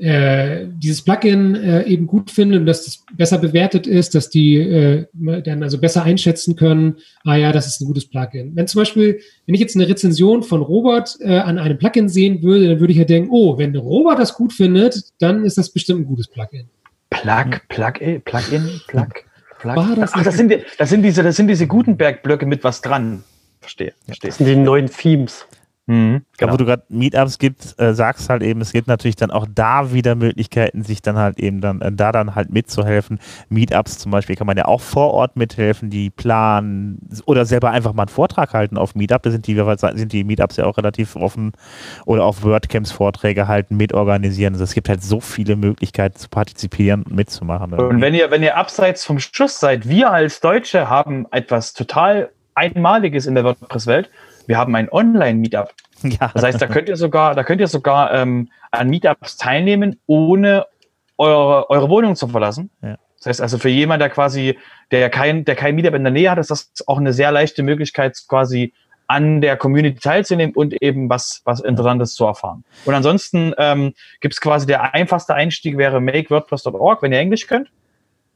äh, 0.00 0.66
dieses 0.68 1.02
Plugin 1.02 1.54
äh, 1.54 1.84
eben 1.84 2.06
gut 2.06 2.30
findet 2.30 2.60
und 2.60 2.66
dass 2.66 2.84
das 2.84 3.04
besser 3.16 3.38
bewertet 3.38 3.86
ist, 3.86 4.14
dass 4.14 4.28
die 4.28 4.56
äh, 4.56 5.06
dann 5.12 5.62
also 5.62 5.78
besser 5.78 6.02
einschätzen 6.02 6.56
können, 6.56 6.96
ah 7.24 7.36
ja, 7.36 7.52
das 7.52 7.66
ist 7.66 7.80
ein 7.80 7.86
gutes 7.86 8.08
Plugin. 8.08 8.52
Wenn 8.54 8.66
zum 8.66 8.80
Beispiel, 8.80 9.20
wenn 9.46 9.54
ich 9.54 9.60
jetzt 9.60 9.76
eine 9.76 9.88
Rezension 9.88 10.42
von 10.42 10.62
Robert 10.62 11.16
äh, 11.20 11.38
an 11.38 11.58
einem 11.58 11.78
Plugin 11.78 12.08
sehen 12.08 12.42
würde, 12.42 12.68
dann 12.68 12.80
würde 12.80 12.92
ich 12.92 12.98
ja 12.98 13.04
denken, 13.04 13.30
oh, 13.30 13.58
wenn 13.58 13.74
Robert 13.76 14.18
das 14.18 14.34
gut 14.34 14.52
findet, 14.52 15.12
dann 15.20 15.44
ist 15.44 15.58
das 15.58 15.70
bestimmt 15.70 16.00
ein 16.00 16.06
gutes 16.06 16.28
Plugin. 16.28 16.68
Plug, 17.10 17.60
Plug, 17.68 18.00
äh, 18.00 18.18
Plugin, 18.18 18.80
Plug, 18.88 19.08
Plug. 19.60 19.76
War 19.76 19.94
das 19.96 20.12
Ach, 20.14 20.24
das 20.24 20.36
sind, 20.36 20.50
die, 20.50 20.62
das 20.76 20.90
sind 20.90 21.02
diese, 21.02 21.22
das 21.22 21.36
sind 21.36 21.48
diese 21.48 21.66
Gutenberg-Blöcke 21.66 22.46
mit 22.46 22.64
was 22.64 22.80
dran. 22.80 23.22
Verstehe, 23.60 23.94
verstehe. 24.04 24.30
Das 24.30 24.38
sind 24.38 24.46
die 24.46 24.56
neuen 24.56 24.90
Themes. 24.90 25.46
Mhm, 25.86 26.22
genau. 26.38 26.52
wo 26.54 26.56
du 26.56 26.64
gerade 26.64 26.84
Meetups 26.88 27.38
gibt, 27.38 27.78
äh, 27.78 27.92
sagst 27.92 28.30
halt 28.30 28.42
eben, 28.42 28.62
es 28.62 28.72
gibt 28.72 28.88
natürlich 28.88 29.16
dann 29.16 29.30
auch 29.30 29.46
da 29.54 29.92
wieder 29.92 30.14
Möglichkeiten, 30.14 30.82
sich 30.82 31.02
dann 31.02 31.16
halt 31.16 31.38
eben 31.38 31.60
dann 31.60 31.82
äh, 31.82 31.92
da 31.92 32.10
dann 32.10 32.34
halt 32.34 32.50
mitzuhelfen. 32.50 33.18
Meetups 33.50 33.98
zum 33.98 34.10
Beispiel 34.10 34.34
kann 34.34 34.46
man 34.46 34.56
ja 34.56 34.64
auch 34.64 34.80
vor 34.80 35.12
Ort 35.12 35.36
mithelfen, 35.36 35.90
die 35.90 36.08
planen 36.08 37.06
oder 37.26 37.44
selber 37.44 37.70
einfach 37.70 37.92
mal 37.92 38.04
einen 38.04 38.08
Vortrag 38.08 38.54
halten 38.54 38.78
auf 38.78 38.94
Meetup. 38.94 39.24
Da 39.24 39.30
sind 39.30 39.46
die, 39.46 39.62
sind 39.94 40.12
die 40.12 40.24
Meetups 40.24 40.56
ja 40.56 40.64
auch 40.64 40.78
relativ 40.78 41.16
offen 41.16 41.52
oder 42.06 42.24
auf 42.24 42.42
WordCamps 42.42 42.90
Vorträge 42.90 43.46
halten, 43.46 43.76
mitorganisieren. 43.76 44.54
Also 44.54 44.64
es 44.64 44.72
gibt 44.72 44.88
halt 44.88 45.02
so 45.02 45.20
viele 45.20 45.54
Möglichkeiten 45.54 46.16
zu 46.16 46.30
partizipieren 46.30 47.02
und 47.02 47.14
mitzumachen. 47.14 47.74
Und 47.74 48.00
wenn 48.00 48.14
ihr, 48.14 48.30
wenn 48.30 48.42
ihr 48.42 48.56
abseits 48.56 49.04
vom 49.04 49.18
Schuss 49.18 49.60
seid, 49.60 49.86
wir 49.86 50.10
als 50.10 50.40
Deutsche 50.40 50.88
haben 50.88 51.26
etwas 51.30 51.74
total 51.74 52.30
Einmaliges 52.54 53.26
in 53.26 53.34
der 53.34 53.44
WordPress-Welt. 53.44 54.08
Wir 54.46 54.58
haben 54.58 54.74
ein 54.74 54.90
Online-Meetup. 54.90 55.72
ja, 56.02 56.30
Das 56.34 56.42
heißt, 56.42 56.60
da 56.60 56.66
könnt 56.66 56.88
ihr 56.88 56.96
sogar, 56.96 57.34
da 57.34 57.44
könnt 57.44 57.60
ihr 57.60 57.68
sogar 57.68 58.12
ähm, 58.12 58.50
an 58.70 58.88
Meetups 58.88 59.36
teilnehmen, 59.36 59.98
ohne 60.06 60.66
eure, 61.16 61.70
eure 61.70 61.88
Wohnung 61.88 62.16
zu 62.16 62.28
verlassen. 62.28 62.70
Ja. 62.82 62.96
Das 63.18 63.26
heißt 63.26 63.40
also 63.40 63.58
für 63.58 63.70
jemanden, 63.70 64.00
der 64.00 64.10
quasi, 64.10 64.58
der 64.90 65.08
kein, 65.08 65.44
der 65.44 65.54
kein 65.54 65.74
Meetup 65.74 65.94
in 65.94 66.04
der 66.04 66.12
Nähe 66.12 66.30
hat, 66.30 66.38
ist 66.38 66.50
das 66.50 66.70
auch 66.86 66.98
eine 66.98 67.12
sehr 67.12 67.32
leichte 67.32 67.62
Möglichkeit, 67.62 68.18
quasi 68.28 68.72
an 69.06 69.40
der 69.40 69.56
Community 69.56 69.98
teilzunehmen 69.98 70.54
und 70.54 70.80
eben 70.82 71.08
was, 71.08 71.42
was 71.44 71.60
Interessantes 71.60 72.14
zu 72.14 72.24
erfahren. 72.24 72.64
Und 72.84 72.94
ansonsten 72.94 73.54
ähm, 73.58 73.94
gibt 74.20 74.34
es 74.34 74.40
quasi 74.40 74.66
der 74.66 74.94
einfachste 74.94 75.34
Einstieg 75.34 75.76
wäre 75.76 76.00
makewordpress.org, 76.00 77.02
wenn 77.02 77.12
ihr 77.12 77.18
Englisch 77.18 77.46
könnt. 77.46 77.70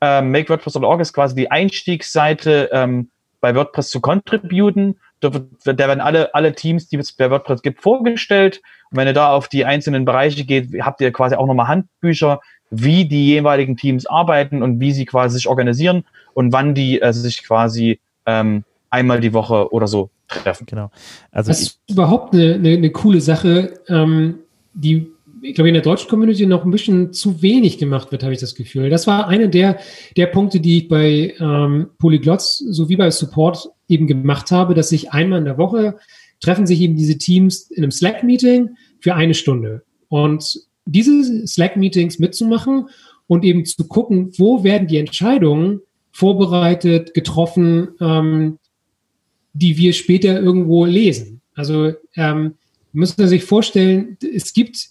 Ähm, 0.01 0.31
makewordpress.org 0.31 1.01
ist 1.01 1.13
quasi 1.13 1.35
die 1.35 1.51
Einstiegsseite 1.51 2.71
ähm, 2.73 3.11
bei 3.41 3.55
WordPress 3.55 3.91
zu 3.91 4.01
contributen. 4.01 4.99
Da, 5.21 5.33
wird, 5.33 5.47
da 5.65 5.77
werden 5.79 6.01
alle, 6.01 6.35
alle 6.35 6.55
Teams, 6.55 6.89
die 6.89 6.97
es 6.97 7.13
bei 7.13 7.31
WordPress 7.31 7.63
gibt, 7.63 7.83
vorgestellt. 7.83 8.61
Und 8.91 8.99
wenn 8.99 9.07
ihr 9.07 9.15
da 9.15 9.33
auf 9.33 9.49
die 9.49 9.65
einzelnen 9.65 10.05
Bereiche 10.05 10.45
geht, 10.45 10.69
habt 10.81 11.01
ihr 11.01 11.13
quasi 11.13 11.35
auch 11.35 11.47
nochmal 11.47 11.69
Handbücher, 11.69 12.41
wie 12.71 13.07
die 13.07 13.27
jeweiligen 13.27 13.77
Teams 13.77 14.07
arbeiten 14.07 14.63
und 14.63 14.81
wie 14.81 14.93
sie 14.93 15.07
quasi 15.07 15.37
sich 15.37 15.49
organisieren 15.49 16.05
und 16.35 16.53
wann 16.53 16.75
die 16.75 17.01
äh, 17.01 17.13
sich 17.13 17.45
quasi 17.45 18.01
ähm, 18.27 18.65
einmal 18.91 19.21
die 19.21 19.33
Woche 19.33 19.73
oder 19.73 19.87
so 19.87 20.11
treffen. 20.29 20.67
genau. 20.67 20.91
Also 21.31 21.51
Das 21.51 21.61
ist 21.61 21.81
überhaupt 21.89 22.35
eine, 22.35 22.55
eine, 22.55 22.71
eine 22.71 22.91
coole 22.91 23.21
Sache, 23.21 23.81
ähm, 23.89 24.41
die, 24.75 25.11
ich 25.43 25.55
glaube, 25.55 25.69
in 25.69 25.75
der 25.75 25.83
deutschen 25.83 26.09
Community 26.09 26.47
noch 26.47 26.65
ein 26.65 26.71
bisschen 26.71 27.13
zu 27.13 27.43
wenig 27.43 27.79
gemacht 27.79 28.13
wird, 28.13 28.23
habe 28.23 28.35
ich 28.35 28.41
das 28.41 28.55
Gefühl. 28.55 28.91
Das 28.91 29.07
war 29.07 29.29
einer 29.29 29.49
der, 29.49 29.79
der 30.17 30.27
Punkte, 30.27 30.61
die 30.61 30.79
ich 30.79 30.89
bei 30.89 31.35
ähm, 31.39 31.91
Polyglots 31.99 32.59
sowie 32.59 32.97
bei 32.97 33.11
Support 33.11 33.71
eben 33.89 34.07
gemacht 34.07 34.51
habe, 34.51 34.75
dass 34.75 34.91
sich 34.91 35.13
einmal 35.13 35.39
in 35.41 35.45
der 35.45 35.59
Woche 35.59 35.99
treffen 36.41 36.67
sich 36.67 36.81
eben 36.81 36.97
diese 36.97 37.19
Teams 37.19 37.71
in 37.71 37.83
einem 37.83 37.91
Slack-Meeting 37.91 38.77
für 39.01 39.15
eine 39.15 39.35
Stunde. 39.35 39.83
Und 40.09 40.61
diese 40.85 41.47
Slack-Meetings 41.47 42.19
mitzumachen 42.19 42.89
und 43.27 43.45
eben 43.45 43.65
zu 43.65 43.87
gucken, 43.89 44.33
wo 44.39 44.65
werden 44.65 44.89
die 44.89 44.99
Entscheidungen 44.99 45.81
vorbereitet, 46.13 47.15
getroffen, 47.15 47.89
ähm, 48.01 48.59
die 49.53 49.77
wir 49.77 49.93
später 49.93 50.41
irgendwo 50.41 50.85
lesen. 50.85 51.41
Also 51.55 51.93
ähm, 52.17 52.55
müssen 52.93 53.17
Sie 53.23 53.29
sich 53.29 53.45
vorstellen, 53.45 54.17
es 54.35 54.53
gibt 54.53 54.91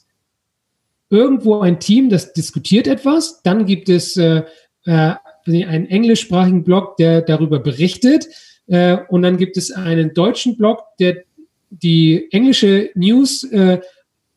irgendwo 1.09 1.59
ein 1.59 1.79
Team, 1.79 2.09
das 2.09 2.33
diskutiert 2.33 2.87
etwas, 2.87 3.41
dann 3.41 3.65
gibt 3.65 3.89
es 3.89 4.17
äh, 4.17 4.43
äh, 4.85 5.15
einen 5.45 5.87
englischsprachigen 5.87 6.63
Blog, 6.63 6.97
der 6.97 7.21
darüber 7.21 7.59
berichtet, 7.59 8.27
Äh, 8.67 8.97
und 9.09 9.21
dann 9.21 9.37
gibt 9.37 9.57
es 9.57 9.71
einen 9.71 10.13
deutschen 10.13 10.57
Blog, 10.57 10.83
der 10.99 11.23
die 11.69 12.27
englische 12.31 12.89
News 12.95 13.43
äh, 13.43 13.79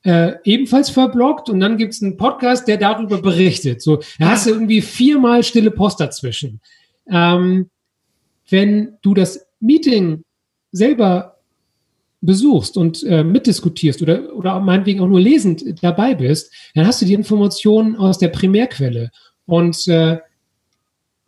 äh, 0.03 0.33
ebenfalls 0.45 0.91
verblockt 0.91 1.51
und 1.51 1.61
dann 1.61 1.77
gibt 1.77 1.93
es 1.93 2.03
einen 2.03 2.17
Podcast, 2.17 2.67
der 2.67 2.79
darüber 2.79 3.21
berichtet. 3.21 3.83
So, 3.83 4.01
da 4.19 4.31
hast 4.31 4.47
du 4.47 4.51
irgendwie 4.51 4.81
viermal 4.81 5.43
stille 5.43 5.71
Post 5.71 6.01
dazwischen. 6.01 6.61
Ähm, 7.11 7.69
wenn 8.49 8.97
du 9.03 9.15
das 9.15 9.47
Meeting 9.61 10.25
selber 10.73 11.37
besuchst 12.23 12.77
und 12.77 13.03
äh, 13.05 13.25
mitdiskutierst 13.25 14.03
oder, 14.03 14.35
oder 14.35 14.61
meinetwegen 14.61 15.01
auch 15.01 15.09
nur 15.09 15.21
lesend 15.21 15.83
dabei 15.83 16.15
bist, 16.15 16.53
dann 16.75 16.87
hast 16.87 17.01
du 17.01 17.07
die 17.07 17.15
Informationen 17.15 17.97
aus 17.97 18.19
der 18.19 18.29
Primärquelle. 18.29 19.11
Und 19.47 19.89
äh, 19.89 20.19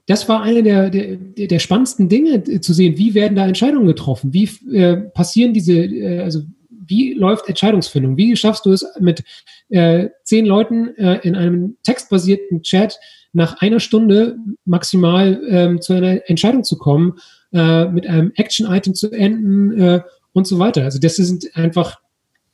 das 0.06 0.28
war 0.28 0.42
eine 0.42 0.62
der, 0.62 0.90
der, 0.90 1.16
der 1.16 1.58
spannendsten 1.58 2.08
Dinge 2.08 2.34
äh, 2.34 2.60
zu 2.60 2.72
sehen. 2.72 2.98
Wie 2.98 3.14
werden 3.14 3.36
da 3.36 3.46
Entscheidungen 3.46 3.86
getroffen? 3.86 4.32
Wie 4.32 4.48
äh, 4.72 4.96
passieren 4.96 5.54
diese, 5.54 5.74
äh, 5.74 6.20
also 6.20 6.42
wie 6.68 7.14
läuft 7.14 7.48
Entscheidungsfindung? 7.48 8.16
Wie 8.16 8.36
schaffst 8.36 8.66
du 8.66 8.72
es 8.72 8.84
mit 8.98 9.22
äh, 9.68 10.08
zehn 10.24 10.44
Leuten 10.44 10.96
äh, 10.96 11.20
in 11.22 11.36
einem 11.36 11.76
textbasierten 11.84 12.62
Chat 12.62 12.98
nach 13.32 13.60
einer 13.60 13.80
Stunde 13.80 14.36
maximal 14.64 15.40
ähm, 15.48 15.80
zu 15.80 15.94
einer 15.94 16.28
Entscheidung 16.28 16.64
zu 16.64 16.76
kommen, 16.76 17.14
äh, 17.52 17.86
mit 17.86 18.06
einem 18.06 18.32
Action-Item 18.34 18.94
zu 18.94 19.10
enden 19.10 20.02
und 20.32 20.46
so 20.46 20.58
weiter? 20.58 20.84
Also 20.84 20.98
das 20.98 21.16
sind 21.16 21.48
einfach 21.54 22.00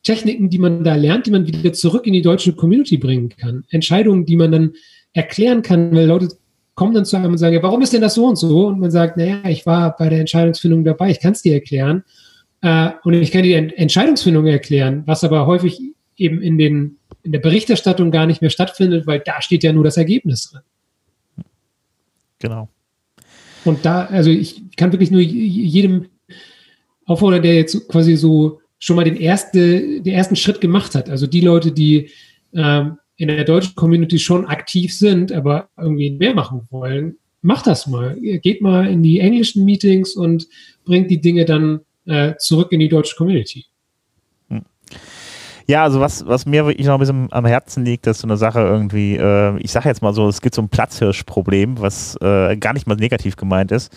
Techniken, 0.02 0.50
die 0.50 0.58
man 0.58 0.84
da 0.84 0.94
lernt, 0.94 1.26
die 1.26 1.30
man 1.30 1.46
wieder 1.46 1.72
zurück 1.72 2.06
in 2.06 2.12
die 2.12 2.22
deutsche 2.22 2.52
Community 2.52 2.98
bringen 2.98 3.30
kann. 3.30 3.64
Entscheidungen, 3.70 4.26
die 4.26 4.36
man 4.36 4.52
dann 4.52 4.72
erklären 5.12 5.62
kann, 5.62 5.94
weil 5.94 6.06
Leute 6.06 6.28
kommen 6.78 6.94
dann 6.94 7.04
zu 7.04 7.16
einem 7.16 7.32
und 7.32 7.38
sagen, 7.38 7.56
ja, 7.56 7.62
warum 7.64 7.82
ist 7.82 7.92
denn 7.92 8.00
das 8.00 8.14
so 8.14 8.24
und 8.24 8.36
so? 8.36 8.68
Und 8.68 8.78
man 8.78 8.92
sagt, 8.92 9.16
naja, 9.16 9.40
ich 9.48 9.66
war 9.66 9.96
bei 9.96 10.08
der 10.08 10.20
Entscheidungsfindung 10.20 10.84
dabei, 10.84 11.10
ich 11.10 11.18
kann 11.18 11.32
es 11.32 11.42
dir 11.42 11.54
erklären. 11.54 12.04
Äh, 12.60 12.90
und 13.02 13.14
ich 13.14 13.32
kann 13.32 13.42
die 13.42 13.54
Entscheidungsfindung 13.54 14.46
erklären, 14.46 15.02
was 15.04 15.24
aber 15.24 15.46
häufig 15.46 15.80
eben 16.16 16.40
in, 16.40 16.56
den, 16.56 16.98
in 17.24 17.32
der 17.32 17.40
Berichterstattung 17.40 18.12
gar 18.12 18.26
nicht 18.26 18.42
mehr 18.42 18.50
stattfindet, 18.50 19.08
weil 19.08 19.18
da 19.18 19.42
steht 19.42 19.64
ja 19.64 19.72
nur 19.72 19.82
das 19.82 19.96
Ergebnis 19.96 20.52
drin. 20.52 20.62
Genau. 22.38 22.68
Und 23.64 23.84
da, 23.84 24.04
also 24.04 24.30
ich 24.30 24.62
kann 24.76 24.92
wirklich 24.92 25.10
nur 25.10 25.20
jedem 25.20 26.06
auffordern, 27.06 27.42
der 27.42 27.56
jetzt 27.56 27.88
quasi 27.88 28.14
so 28.14 28.60
schon 28.78 28.94
mal 28.94 29.04
den, 29.04 29.16
erste, 29.16 30.00
den 30.00 30.14
ersten 30.14 30.36
Schritt 30.36 30.60
gemacht 30.60 30.94
hat. 30.94 31.10
Also 31.10 31.26
die 31.26 31.40
Leute, 31.40 31.72
die 31.72 32.10
ähm, 32.54 32.98
in 33.18 33.28
der 33.28 33.44
deutschen 33.44 33.74
Community 33.74 34.18
schon 34.18 34.46
aktiv 34.46 34.96
sind, 34.96 35.32
aber 35.32 35.68
irgendwie 35.76 36.10
mehr 36.10 36.34
machen 36.34 36.66
wollen, 36.70 37.16
macht 37.42 37.66
das 37.66 37.86
mal. 37.86 38.16
Geht 38.16 38.62
mal 38.62 38.86
in 38.86 39.02
die 39.02 39.18
englischen 39.18 39.64
Meetings 39.64 40.14
und 40.14 40.46
bringt 40.84 41.10
die 41.10 41.20
Dinge 41.20 41.44
dann 41.44 41.80
äh, 42.06 42.34
zurück 42.38 42.72
in 42.72 42.80
die 42.80 42.88
deutsche 42.88 43.16
Community. 43.16 43.66
Hm. 44.48 44.62
Ja, 45.66 45.82
also 45.82 46.00
was, 46.00 46.24
was 46.26 46.46
mir 46.46 46.64
wirklich 46.64 46.86
noch 46.86 46.94
ein 46.94 47.00
bisschen 47.00 47.28
am 47.32 47.44
Herzen 47.44 47.84
liegt, 47.84 48.06
ist 48.06 48.20
so 48.20 48.26
eine 48.26 48.36
Sache 48.36 48.60
irgendwie, 48.60 49.16
äh, 49.16 49.58
ich 49.58 49.72
sage 49.72 49.88
jetzt 49.88 50.00
mal 50.00 50.14
so, 50.14 50.28
es 50.28 50.40
gibt 50.40 50.54
so 50.54 50.62
ein 50.62 50.68
Platzhirschproblem, 50.68 51.80
was 51.80 52.16
äh, 52.22 52.56
gar 52.56 52.72
nicht 52.72 52.86
mal 52.86 52.94
negativ 52.94 53.36
gemeint 53.36 53.72
ist. 53.72 53.92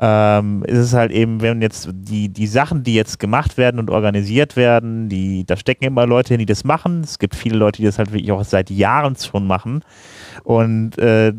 Ähm, 0.00 0.62
ist 0.64 0.78
es 0.78 0.92
halt 0.92 1.10
eben, 1.10 1.40
wenn 1.40 1.60
jetzt 1.60 1.88
die, 1.92 2.28
die 2.28 2.46
Sachen, 2.46 2.84
die 2.84 2.94
jetzt 2.94 3.18
gemacht 3.18 3.56
werden 3.56 3.80
und 3.80 3.90
organisiert 3.90 4.54
werden, 4.54 5.08
die, 5.08 5.44
da 5.44 5.56
stecken 5.56 5.84
immer 5.84 6.06
Leute 6.06 6.34
hin, 6.34 6.38
die 6.38 6.46
das 6.46 6.62
machen. 6.62 7.00
Es 7.02 7.18
gibt 7.18 7.34
viele 7.34 7.56
Leute, 7.56 7.78
die 7.78 7.86
das 7.86 7.98
halt 7.98 8.12
wirklich 8.12 8.30
auch 8.30 8.44
seit 8.44 8.70
Jahren 8.70 9.16
schon 9.16 9.46
machen. 9.46 9.82
Und 10.44 10.98
äh, 10.98 11.32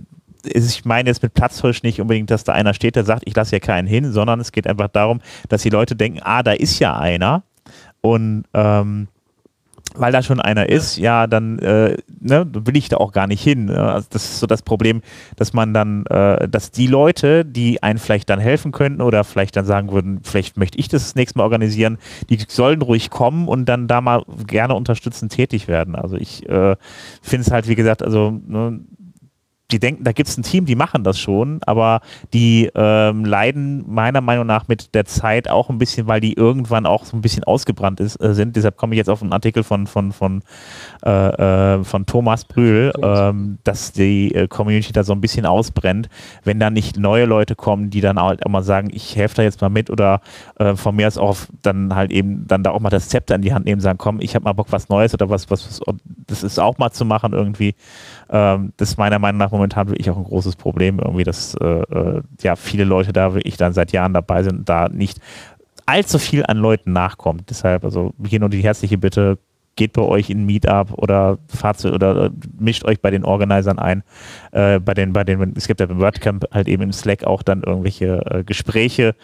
ich 0.43 0.83
meine 0.83 1.09
jetzt 1.09 1.23
mit 1.23 1.33
Platzhirsch 1.33 1.83
nicht 1.83 2.01
unbedingt, 2.01 2.31
dass 2.31 2.43
da 2.43 2.53
einer 2.53 2.73
steht, 2.73 2.95
der 2.95 3.05
sagt, 3.05 3.23
ich 3.25 3.35
lasse 3.35 3.51
hier 3.51 3.59
keinen 3.59 3.87
hin, 3.87 4.11
sondern 4.11 4.39
es 4.39 4.51
geht 4.51 4.67
einfach 4.67 4.89
darum, 4.89 5.21
dass 5.47 5.61
die 5.61 5.69
Leute 5.69 5.95
denken, 5.95 6.19
ah, 6.23 6.43
da 6.43 6.51
ist 6.51 6.79
ja 6.79 6.97
einer. 6.97 7.43
Und 8.01 8.43
ähm, 8.53 9.07
weil 9.95 10.11
da 10.11 10.21
schon 10.21 10.39
einer 10.39 10.69
ist, 10.69 10.97
ja, 10.97 11.27
dann 11.27 11.59
äh, 11.59 11.97
ne, 12.19 12.45
will 12.51 12.77
ich 12.77 12.89
da 12.89 12.97
auch 12.97 13.11
gar 13.11 13.27
nicht 13.27 13.41
hin. 13.41 13.69
Also 13.69 14.07
das 14.11 14.25
ist 14.25 14.39
so 14.39 14.47
das 14.47 14.61
Problem, 14.61 15.01
dass 15.35 15.53
man 15.53 15.73
dann, 15.73 16.05
äh, 16.07 16.47
dass 16.47 16.71
die 16.71 16.87
Leute, 16.87 17.45
die 17.45 17.81
einen 17.83 17.99
vielleicht 17.99 18.29
dann 18.29 18.39
helfen 18.39 18.71
könnten 18.71 19.01
oder 19.01 19.23
vielleicht 19.23 19.55
dann 19.55 19.65
sagen 19.65 19.91
würden, 19.91 20.21
vielleicht 20.23 20.57
möchte 20.57 20.77
ich 20.77 20.87
das, 20.87 21.03
das 21.03 21.15
nächste 21.15 21.39
Mal 21.39 21.43
organisieren, 21.43 21.97
die 22.29 22.39
sollen 22.47 22.81
ruhig 22.81 23.09
kommen 23.09 23.47
und 23.47 23.65
dann 23.65 23.87
da 23.87 24.01
mal 24.01 24.23
gerne 24.47 24.75
unterstützend 24.75 25.31
tätig 25.31 25.67
werden. 25.67 25.95
Also 25.95 26.15
ich 26.17 26.47
äh, 26.47 26.75
finde 27.21 27.45
es 27.45 27.51
halt, 27.51 27.67
wie 27.67 27.75
gesagt, 27.75 28.03
also 28.03 28.39
ne, 28.47 28.79
die 29.71 29.79
denken, 29.79 30.03
da 30.03 30.11
gibt 30.11 30.29
es 30.29 30.37
ein 30.37 30.43
Team, 30.43 30.65
die 30.65 30.75
machen 30.75 31.03
das 31.03 31.19
schon, 31.19 31.59
aber 31.65 32.01
die 32.33 32.69
ähm, 32.73 33.23
leiden 33.23 33.85
meiner 33.87 34.21
Meinung 34.21 34.47
nach 34.47 34.67
mit 34.67 34.95
der 34.95 35.05
Zeit 35.05 35.49
auch 35.49 35.69
ein 35.69 35.77
bisschen, 35.77 36.07
weil 36.07 36.21
die 36.21 36.33
irgendwann 36.33 36.85
auch 36.85 37.05
so 37.05 37.15
ein 37.15 37.21
bisschen 37.21 37.43
ausgebrannt 37.43 37.99
ist, 37.99 38.21
äh, 38.21 38.33
sind. 38.33 38.55
Deshalb 38.55 38.77
komme 38.77 38.95
ich 38.95 38.97
jetzt 38.97 39.09
auf 39.09 39.21
einen 39.21 39.33
Artikel 39.33 39.63
von, 39.63 39.85
von, 39.85 40.11
von, 40.11 40.41
äh, 41.05 41.09
äh 41.09 41.83
von 41.83 42.05
Thomas 42.05 42.45
Brühl, 42.45 42.91
ähm, 43.01 43.59
dass 43.63 43.91
die 43.91 44.33
äh, 44.33 44.47
Community 44.47 44.91
da 44.91 45.03
so 45.03 45.13
ein 45.13 45.21
bisschen 45.21 45.45
ausbrennt, 45.45 46.09
wenn 46.43 46.59
da 46.59 46.69
nicht 46.69 46.97
neue 46.97 47.25
Leute 47.25 47.55
kommen, 47.55 47.89
die 47.89 48.01
dann 48.01 48.19
halt 48.19 48.45
auch 48.45 48.49
mal 48.49 48.63
sagen, 48.63 48.89
ich 48.91 49.15
helfe 49.15 49.35
da 49.37 49.43
jetzt 49.43 49.61
mal 49.61 49.69
mit 49.69 49.89
oder 49.89 50.21
äh, 50.57 50.75
von 50.75 50.95
mir 50.95 51.07
aus 51.07 51.17
auch 51.17 51.37
dann 51.61 51.93
halt 51.95 52.11
eben 52.11 52.47
dann 52.47 52.63
da 52.63 52.71
auch 52.71 52.79
mal 52.79 52.89
das 52.89 53.09
Zepter 53.09 53.35
in 53.35 53.41
die 53.41 53.53
Hand 53.53 53.65
nehmen, 53.65 53.81
sagen, 53.81 53.97
komm, 53.97 54.19
ich 54.19 54.35
habe 54.35 54.45
mal 54.45 54.53
Bock 54.53 54.67
was 54.71 54.89
Neues 54.89 55.13
oder 55.13 55.29
was, 55.29 55.49
was, 55.49 55.81
was 55.85 55.97
das 56.27 56.43
ist 56.43 56.59
auch 56.59 56.77
mal 56.77 56.91
zu 56.91 57.05
machen 57.05 57.33
irgendwie. 57.33 57.75
Ähm, 58.29 58.73
das 58.77 58.89
ist 58.89 58.97
meiner 58.97 59.19
Meinung 59.19 59.39
nach 59.39 59.51
momentan 59.51 59.87
wirklich 59.87 60.09
auch 60.09 60.17
ein 60.17 60.23
großes 60.23 60.55
Problem, 60.55 60.99
irgendwie, 60.99 61.23
dass 61.23 61.55
äh, 61.55 61.65
äh, 61.65 62.21
ja 62.41 62.55
viele 62.55 62.83
Leute 62.83 63.13
da 63.13 63.33
wirklich 63.33 63.57
dann 63.57 63.73
seit 63.73 63.91
Jahren 63.91 64.13
dabei 64.13 64.43
sind 64.43 64.59
und 64.59 64.69
da 64.69 64.87
nicht 64.89 65.19
allzu 65.85 66.19
viel 66.19 66.45
an 66.45 66.57
Leuten 66.57 66.93
nachkommt. 66.93 67.49
Deshalb, 67.49 67.83
also 67.83 68.13
hier 68.23 68.39
nur 68.39 68.49
die 68.49 68.61
herzliche 68.61 68.97
Bitte, 68.97 69.39
geht 69.75 69.93
bei 69.93 70.01
euch 70.01 70.29
in 70.29 70.45
Meetup 70.45 70.93
oder 70.97 71.37
fahrt 71.47 71.83
oder 71.85 72.25
äh, 72.25 72.29
mischt 72.59 72.83
euch 72.85 72.99
bei 72.99 73.11
den 73.11 73.23
Organisern 73.23 73.79
ein. 73.79 74.03
Äh, 74.51 74.79
bei 74.79 74.93
den, 74.93 75.13
bei 75.13 75.23
den, 75.23 75.53
es 75.55 75.67
gibt 75.67 75.79
ja 75.79 75.85
beim 75.85 75.99
WordCamp 75.99 76.45
halt 76.51 76.67
eben 76.67 76.83
im 76.83 76.91
Slack 76.91 77.23
auch 77.23 77.43
dann 77.43 77.63
irgendwelche 77.63 78.21
äh, 78.29 78.43
Gespräche 78.43 79.15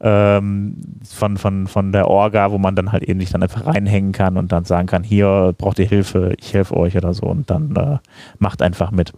ähm, 0.00 0.76
von, 1.08 1.36
von, 1.36 1.66
von 1.66 1.92
der 1.92 2.08
Orga, 2.08 2.50
wo 2.50 2.58
man 2.58 2.74
dann 2.74 2.92
halt 2.92 3.04
eben 3.04 3.20
sich 3.20 3.30
dann 3.30 3.42
einfach 3.42 3.66
reinhängen 3.66 4.12
kann 4.12 4.36
und 4.36 4.50
dann 4.50 4.64
sagen 4.64 4.88
kann, 4.88 5.04
hier 5.04 5.54
braucht 5.56 5.78
ihr 5.78 5.86
Hilfe, 5.86 6.34
ich 6.38 6.54
helfe 6.54 6.76
euch 6.76 6.96
oder 6.96 7.14
so 7.14 7.26
und 7.26 7.48
dann 7.50 7.76
äh, 7.76 7.98
macht 8.38 8.62
einfach 8.62 8.90
mit. 8.90 9.12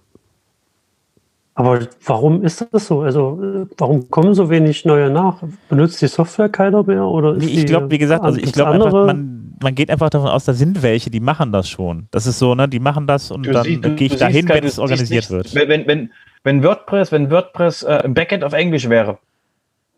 Aber 1.55 1.81
warum 2.07 2.43
ist 2.43 2.67
das 2.73 2.87
so? 2.87 3.03
Also, 3.03 3.67
warum 3.77 4.09
kommen 4.11 4.33
so 4.33 4.49
wenig 4.49 4.87
neue 4.87 5.11
nach? 5.11 5.37
Benutzt 5.69 6.01
die 6.01 6.07
Software 6.07 6.49
keiner 6.49 6.83
mehr? 6.83 7.05
Oder 7.05 7.37
ich 7.37 7.67
glaube, 7.67 7.91
wie 7.91 7.99
gesagt, 7.99 8.25
also 8.25 8.39
ich 8.39 8.53
glaube 8.53 8.73
einfach, 8.73 9.07
man, 9.07 9.42
man 9.63 9.75
geht 9.75 9.91
einfach 9.91 10.11
davon 10.11 10.29
aus, 10.29 10.45
da 10.45 10.53
sind 10.53 10.83
welche, 10.83 11.11
die 11.11 11.21
machen 11.21 11.53
das 11.53 11.69
schon. 11.69 12.09
Das 12.11 12.27
ist 12.27 12.39
so, 12.39 12.55
ne, 12.55 12.69
die 12.69 12.81
machen 12.81 13.07
das 13.07 13.31
und 13.31 13.47
du 13.47 13.53
dann 13.53 13.97
gehe 13.97 14.07
ich 14.07 14.17
dahin, 14.17 14.49
wenn 14.49 14.65
es 14.65 14.79
organisiert 14.79 15.31
wird. 15.31 15.55
Wenn, 15.55 15.87
wenn, 15.87 16.11
wenn 16.45 16.63
WordPress, 16.63 17.13
wenn 17.13 17.31
WordPress 17.31 17.83
äh, 17.83 18.03
im 18.05 18.15
Backend 18.15 18.45
auf 18.45 18.53
Englisch 18.53 18.89
wäre, 18.89 19.19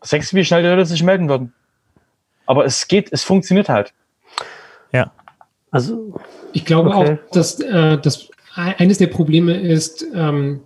du, 0.01 0.37
wie 0.37 0.45
schnell 0.45 0.63
die 0.63 0.69
Leute 0.69 0.85
sich 0.85 1.03
melden 1.03 1.29
würden? 1.29 1.53
Aber 2.45 2.65
es 2.65 2.87
geht, 2.87 3.11
es 3.11 3.23
funktioniert 3.23 3.69
halt. 3.69 3.93
Ja. 4.91 5.11
Also, 5.71 6.19
ich 6.53 6.63
glaube 6.63 6.91
okay. 6.91 7.17
auch, 7.19 7.31
dass, 7.31 7.59
äh, 7.59 7.97
dass 7.97 8.29
eines 8.55 8.97
der 8.99 9.07
Probleme 9.07 9.59
ist, 9.59 10.05
ähm, 10.13 10.61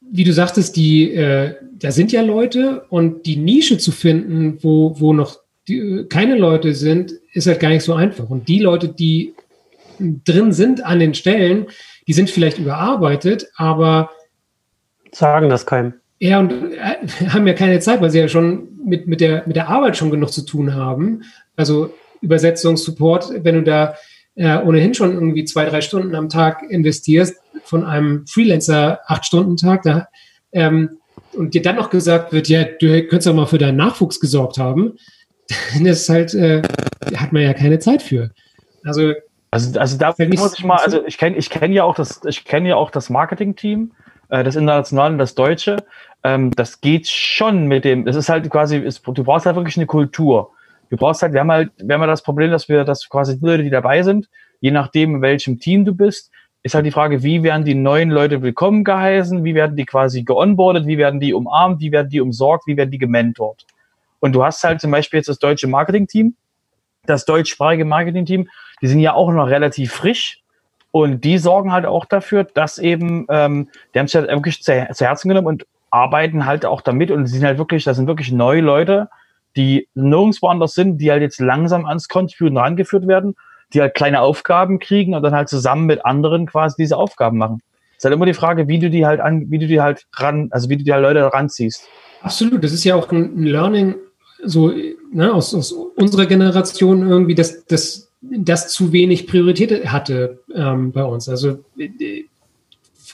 wie 0.00 0.24
du 0.24 0.32
sagtest, 0.32 0.76
die, 0.76 1.12
äh, 1.12 1.54
da 1.72 1.90
sind 1.90 2.12
ja 2.12 2.22
Leute 2.22 2.86
und 2.90 3.26
die 3.26 3.36
Nische 3.36 3.78
zu 3.78 3.90
finden, 3.90 4.58
wo, 4.62 5.00
wo 5.00 5.12
noch 5.12 5.43
die, 5.68 5.78
äh, 5.78 6.04
keine 6.04 6.36
Leute 6.36 6.74
sind, 6.74 7.12
ist 7.32 7.46
halt 7.46 7.60
gar 7.60 7.70
nicht 7.70 7.84
so 7.84 7.94
einfach. 7.94 8.28
Und 8.28 8.48
die 8.48 8.60
Leute, 8.60 8.88
die 8.88 9.34
drin 9.98 10.52
sind 10.52 10.84
an 10.84 10.98
den 10.98 11.14
Stellen, 11.14 11.66
die 12.06 12.12
sind 12.12 12.30
vielleicht 12.30 12.58
überarbeitet, 12.58 13.48
aber 13.56 14.10
sagen 15.12 15.48
das 15.48 15.66
keinem. 15.66 15.94
Ja, 16.18 16.40
und 16.40 16.52
äh, 16.52 17.28
haben 17.28 17.46
ja 17.46 17.54
keine 17.54 17.80
Zeit, 17.80 18.00
weil 18.00 18.10
sie 18.10 18.20
ja 18.20 18.28
schon 18.28 18.68
mit, 18.84 19.06
mit, 19.06 19.20
der, 19.20 19.44
mit 19.46 19.56
der 19.56 19.68
Arbeit 19.68 19.96
schon 19.96 20.10
genug 20.10 20.32
zu 20.32 20.42
tun 20.42 20.74
haben. 20.74 21.22
Also 21.56 21.92
Übersetzung, 22.20 22.76
Support, 22.76 23.44
wenn 23.44 23.56
du 23.56 23.62
da 23.62 23.94
äh, 24.34 24.58
ohnehin 24.58 24.94
schon 24.94 25.12
irgendwie 25.12 25.44
zwei, 25.44 25.64
drei 25.66 25.80
Stunden 25.80 26.14
am 26.14 26.28
Tag 26.28 26.62
investierst 26.68 27.36
von 27.62 27.84
einem 27.84 28.26
Freelancer 28.26 29.00
acht 29.06 29.24
Stunden 29.24 29.56
Tag 29.56 29.82
da, 29.82 30.08
ähm, 30.52 30.98
und 31.32 31.54
dir 31.54 31.62
dann 31.62 31.76
noch 31.76 31.90
gesagt 31.90 32.32
wird, 32.32 32.48
ja, 32.48 32.64
du 32.64 32.86
könntest 33.02 33.26
doch 33.26 33.34
mal 33.34 33.46
für 33.46 33.58
deinen 33.58 33.76
Nachwuchs 33.76 34.20
gesorgt 34.20 34.58
haben, 34.58 34.94
dann 35.72 35.86
ist 35.86 36.08
halt, 36.08 36.34
äh, 36.34 36.62
hat 37.16 37.32
man 37.32 37.42
ja 37.42 37.54
keine 37.54 37.78
Zeit 37.78 38.02
für. 38.02 38.30
Also, 38.84 39.12
also, 39.50 39.78
also 39.78 39.98
da 39.98 40.14
muss 40.18 40.58
ich 40.58 40.64
mal, 40.64 40.78
also 40.78 41.06
ich 41.06 41.16
kenne 41.16 41.36
ich 41.36 41.48
kenn 41.48 41.72
ja 41.72 41.84
auch 41.84 41.94
das, 41.94 42.20
ich 42.26 42.44
kenne 42.44 42.70
ja 42.70 42.76
auch 42.76 42.90
das 42.90 43.08
Marketing-Team, 43.10 43.92
äh, 44.30 44.42
das 44.42 44.56
internationale 44.56 45.12
und 45.12 45.18
das 45.18 45.34
deutsche. 45.34 45.76
Ähm, 46.22 46.50
das 46.52 46.80
geht 46.80 47.06
schon 47.08 47.66
mit 47.66 47.84
dem, 47.84 48.04
das 48.04 48.16
ist 48.16 48.28
halt 48.28 48.48
quasi, 48.50 48.78
ist, 48.78 49.06
du 49.06 49.24
brauchst 49.24 49.46
halt 49.46 49.56
wirklich 49.56 49.76
eine 49.76 49.86
Kultur. 49.86 50.50
Du 50.90 50.96
brauchst 50.96 51.22
halt, 51.22 51.32
wir 51.32 51.40
haben 51.40 51.52
halt, 51.52 51.70
wir 51.78 51.94
haben 51.94 52.00
halt 52.00 52.10
das 52.10 52.22
Problem, 52.22 52.50
dass 52.50 52.68
wir, 52.68 52.84
dass 52.84 53.08
quasi 53.08 53.38
die 53.38 53.44
Leute, 53.44 53.62
die 53.62 53.70
dabei 53.70 54.02
sind, 54.02 54.28
je 54.60 54.70
nachdem, 54.70 55.16
in 55.16 55.22
welchem 55.22 55.58
Team 55.58 55.84
du 55.84 55.94
bist, 55.94 56.30
ist 56.62 56.74
halt 56.74 56.86
die 56.86 56.90
Frage, 56.90 57.22
wie 57.22 57.42
werden 57.42 57.64
die 57.64 57.74
neuen 57.74 58.10
Leute 58.10 58.42
willkommen 58.42 58.84
geheißen, 58.84 59.44
wie 59.44 59.54
werden 59.54 59.76
die 59.76 59.84
quasi 59.84 60.22
geonboardet, 60.22 60.86
wie 60.86 60.96
werden 60.96 61.20
die 61.20 61.34
umarmt, 61.34 61.80
wie 61.80 61.92
werden 61.92 62.08
die 62.08 62.20
umsorgt, 62.20 62.66
wie 62.66 62.76
werden 62.76 62.90
die 62.90 62.98
gementort. 62.98 63.66
Und 64.24 64.32
du 64.32 64.42
hast 64.42 64.64
halt 64.64 64.80
zum 64.80 64.90
Beispiel 64.90 65.18
jetzt 65.18 65.28
das 65.28 65.38
deutsche 65.38 65.68
Marketing-Team, 65.68 66.34
das 67.04 67.26
deutschsprachige 67.26 67.84
Marketing-Team, 67.84 68.48
die 68.80 68.86
sind 68.86 69.00
ja 69.00 69.12
auch 69.12 69.30
noch 69.30 69.48
relativ 69.48 69.92
frisch 69.92 70.40
und 70.90 71.24
die 71.24 71.36
sorgen 71.36 71.72
halt 71.72 71.84
auch 71.84 72.06
dafür, 72.06 72.44
dass 72.44 72.78
eben, 72.78 73.26
ähm, 73.28 73.68
die 73.94 73.98
haben 73.98 74.06
es 74.06 74.14
halt 74.14 74.28
wirklich 74.28 74.62
zu, 74.62 74.86
zu 74.92 75.04
Herzen 75.04 75.28
genommen 75.28 75.46
und 75.46 75.66
arbeiten 75.90 76.46
halt 76.46 76.64
auch 76.64 76.80
damit 76.80 77.10
und 77.10 77.26
sind 77.26 77.44
halt 77.44 77.58
wirklich, 77.58 77.84
das 77.84 77.98
sind 77.98 78.06
wirklich 78.06 78.32
neue 78.32 78.62
Leute, 78.62 79.10
die 79.56 79.88
nirgendwo 79.94 80.48
anders 80.48 80.72
sind, 80.72 80.98
die 80.98 81.10
halt 81.10 81.20
jetzt 81.20 81.38
langsam 81.38 81.84
ans 81.84 82.08
Contributen 82.08 82.56
rangeführt 82.56 83.06
werden 83.06 83.36
die 83.74 83.80
halt 83.80 83.94
kleine 83.94 84.20
Aufgaben 84.20 84.78
kriegen 84.78 85.14
und 85.14 85.22
dann 85.22 85.34
halt 85.34 85.48
zusammen 85.48 85.86
mit 85.86 86.04
anderen 86.04 86.46
quasi 86.46 86.76
diese 86.78 86.96
Aufgaben 86.96 87.38
machen. 87.38 87.60
Es 87.92 87.98
ist 87.98 88.04
halt 88.04 88.14
immer 88.14 88.26
die 88.26 88.34
Frage, 88.34 88.68
wie 88.68 88.78
du 88.78 88.90
die 88.90 89.04
halt 89.04 89.20
an, 89.20 89.50
wie 89.50 89.58
du 89.58 89.66
die 89.66 89.80
halt 89.80 90.06
ran, 90.14 90.48
also 90.50 90.68
wie 90.68 90.76
du 90.76 90.84
die 90.84 90.92
halt 90.92 91.02
Leute 91.02 91.32
ranziehst. 91.32 91.88
Absolut, 92.22 92.62
das 92.64 92.72
ist 92.72 92.84
ja 92.84 92.94
auch 92.94 93.10
ein 93.12 93.44
Learning, 93.44 93.96
so 94.42 94.72
ne, 95.12 95.32
aus, 95.32 95.54
aus 95.54 95.72
unserer 95.72 96.26
Generation 96.26 97.08
irgendwie, 97.08 97.34
dass 97.34 97.64
das, 97.66 98.10
das 98.20 98.68
zu 98.68 98.92
wenig 98.92 99.26
Priorität 99.26 99.86
hatte 99.86 100.40
ähm, 100.54 100.92
bei 100.92 101.04
uns. 101.04 101.28
Also 101.28 101.64
äh, 101.78 102.24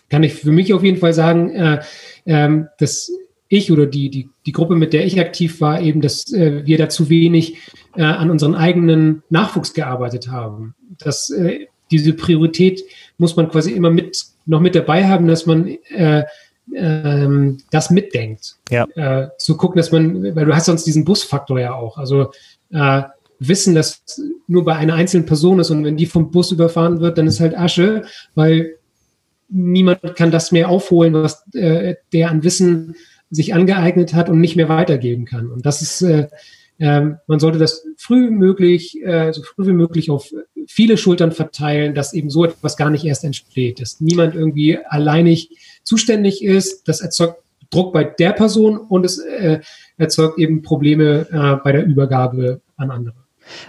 kann 0.08 0.22
ich 0.22 0.34
für 0.34 0.52
mich 0.52 0.72
auf 0.74 0.82
jeden 0.82 0.98
Fall 0.98 1.12
sagen, 1.12 1.50
äh, 1.50 1.80
äh, 2.24 2.64
dass 2.78 3.12
ich 3.48 3.72
oder 3.72 3.86
die, 3.86 4.10
die, 4.10 4.28
die 4.46 4.52
Gruppe, 4.52 4.76
mit 4.76 4.92
der 4.92 5.04
ich 5.04 5.18
aktiv 5.20 5.60
war, 5.60 5.80
eben, 5.80 6.00
dass 6.00 6.32
äh, 6.32 6.64
wir 6.64 6.78
da 6.78 6.88
zu 6.88 7.10
wenig 7.10 7.58
äh, 7.96 8.02
an 8.02 8.30
unseren 8.30 8.54
eigenen 8.54 9.22
Nachwuchs 9.28 9.74
gearbeitet 9.74 10.30
haben. 10.30 10.74
Dass 10.98 11.30
äh, 11.30 11.66
diese 11.90 12.12
Priorität 12.12 12.84
muss 13.18 13.34
man 13.34 13.50
quasi 13.50 13.72
immer 13.72 13.90
mit 13.90 14.24
noch 14.46 14.60
mit 14.60 14.74
dabei 14.74 15.06
haben, 15.06 15.26
dass 15.26 15.46
man 15.46 15.66
äh, 15.88 16.24
ähm, 16.74 17.58
das 17.70 17.90
mitdenkt. 17.90 18.56
Ja. 18.70 18.86
Äh, 18.94 19.28
zu 19.38 19.56
gucken, 19.56 19.78
dass 19.78 19.92
man, 19.92 20.34
weil 20.34 20.46
du 20.46 20.54
hast 20.54 20.66
sonst 20.66 20.84
diesen 20.84 21.04
Busfaktor 21.04 21.60
ja 21.60 21.74
auch. 21.74 21.98
Also 21.98 22.30
äh, 22.70 23.02
wissen, 23.38 23.74
dass 23.74 24.02
nur 24.46 24.64
bei 24.64 24.76
einer 24.76 24.94
einzelnen 24.94 25.26
Person 25.26 25.58
ist 25.58 25.70
und 25.70 25.84
wenn 25.84 25.96
die 25.96 26.06
vom 26.06 26.30
Bus 26.30 26.52
überfahren 26.52 27.00
wird, 27.00 27.18
dann 27.18 27.26
ist 27.26 27.40
halt 27.40 27.56
Asche, 27.56 28.04
weil 28.34 28.76
niemand 29.48 30.14
kann 30.14 30.30
das 30.30 30.52
mehr 30.52 30.68
aufholen, 30.68 31.14
was 31.14 31.44
äh, 31.54 31.96
der 32.12 32.30
an 32.30 32.44
Wissen 32.44 32.94
sich 33.30 33.54
angeeignet 33.54 34.14
hat 34.14 34.28
und 34.28 34.40
nicht 34.40 34.56
mehr 34.56 34.68
weitergeben 34.68 35.24
kann. 35.24 35.50
Und 35.50 35.64
das 35.64 35.82
ist, 35.82 36.02
äh, 36.02 36.28
äh, 36.78 37.00
man 37.26 37.40
sollte 37.40 37.58
das 37.58 37.84
früh 37.96 38.30
möglich, 38.30 39.00
äh, 39.02 39.32
so 39.32 39.42
früh 39.42 39.66
wie 39.66 39.72
möglich 39.72 40.10
auf 40.10 40.32
viele 40.66 40.96
Schultern 40.96 41.32
verteilen, 41.32 41.94
dass 41.94 42.12
eben 42.12 42.30
so 42.30 42.44
etwas 42.44 42.76
gar 42.76 42.90
nicht 42.90 43.04
erst 43.04 43.24
entsteht, 43.24 43.80
dass 43.80 44.00
niemand 44.00 44.34
irgendwie 44.34 44.78
alleinig 44.78 45.50
zuständig 45.82 46.42
ist. 46.42 46.88
Das 46.88 47.00
erzeugt 47.00 47.42
Druck 47.70 47.92
bei 47.92 48.04
der 48.04 48.32
Person 48.32 48.78
und 48.78 49.04
es 49.04 49.18
äh, 49.18 49.60
erzeugt 49.96 50.38
eben 50.38 50.62
Probleme 50.62 51.26
äh, 51.30 51.62
bei 51.62 51.72
der 51.72 51.84
Übergabe 51.84 52.60
an 52.76 52.90
andere. 52.90 53.14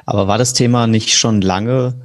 Aber 0.05 0.27
war 0.27 0.37
das 0.37 0.53
Thema 0.53 0.87
nicht 0.87 1.17
schon 1.17 1.41
lange 1.41 1.95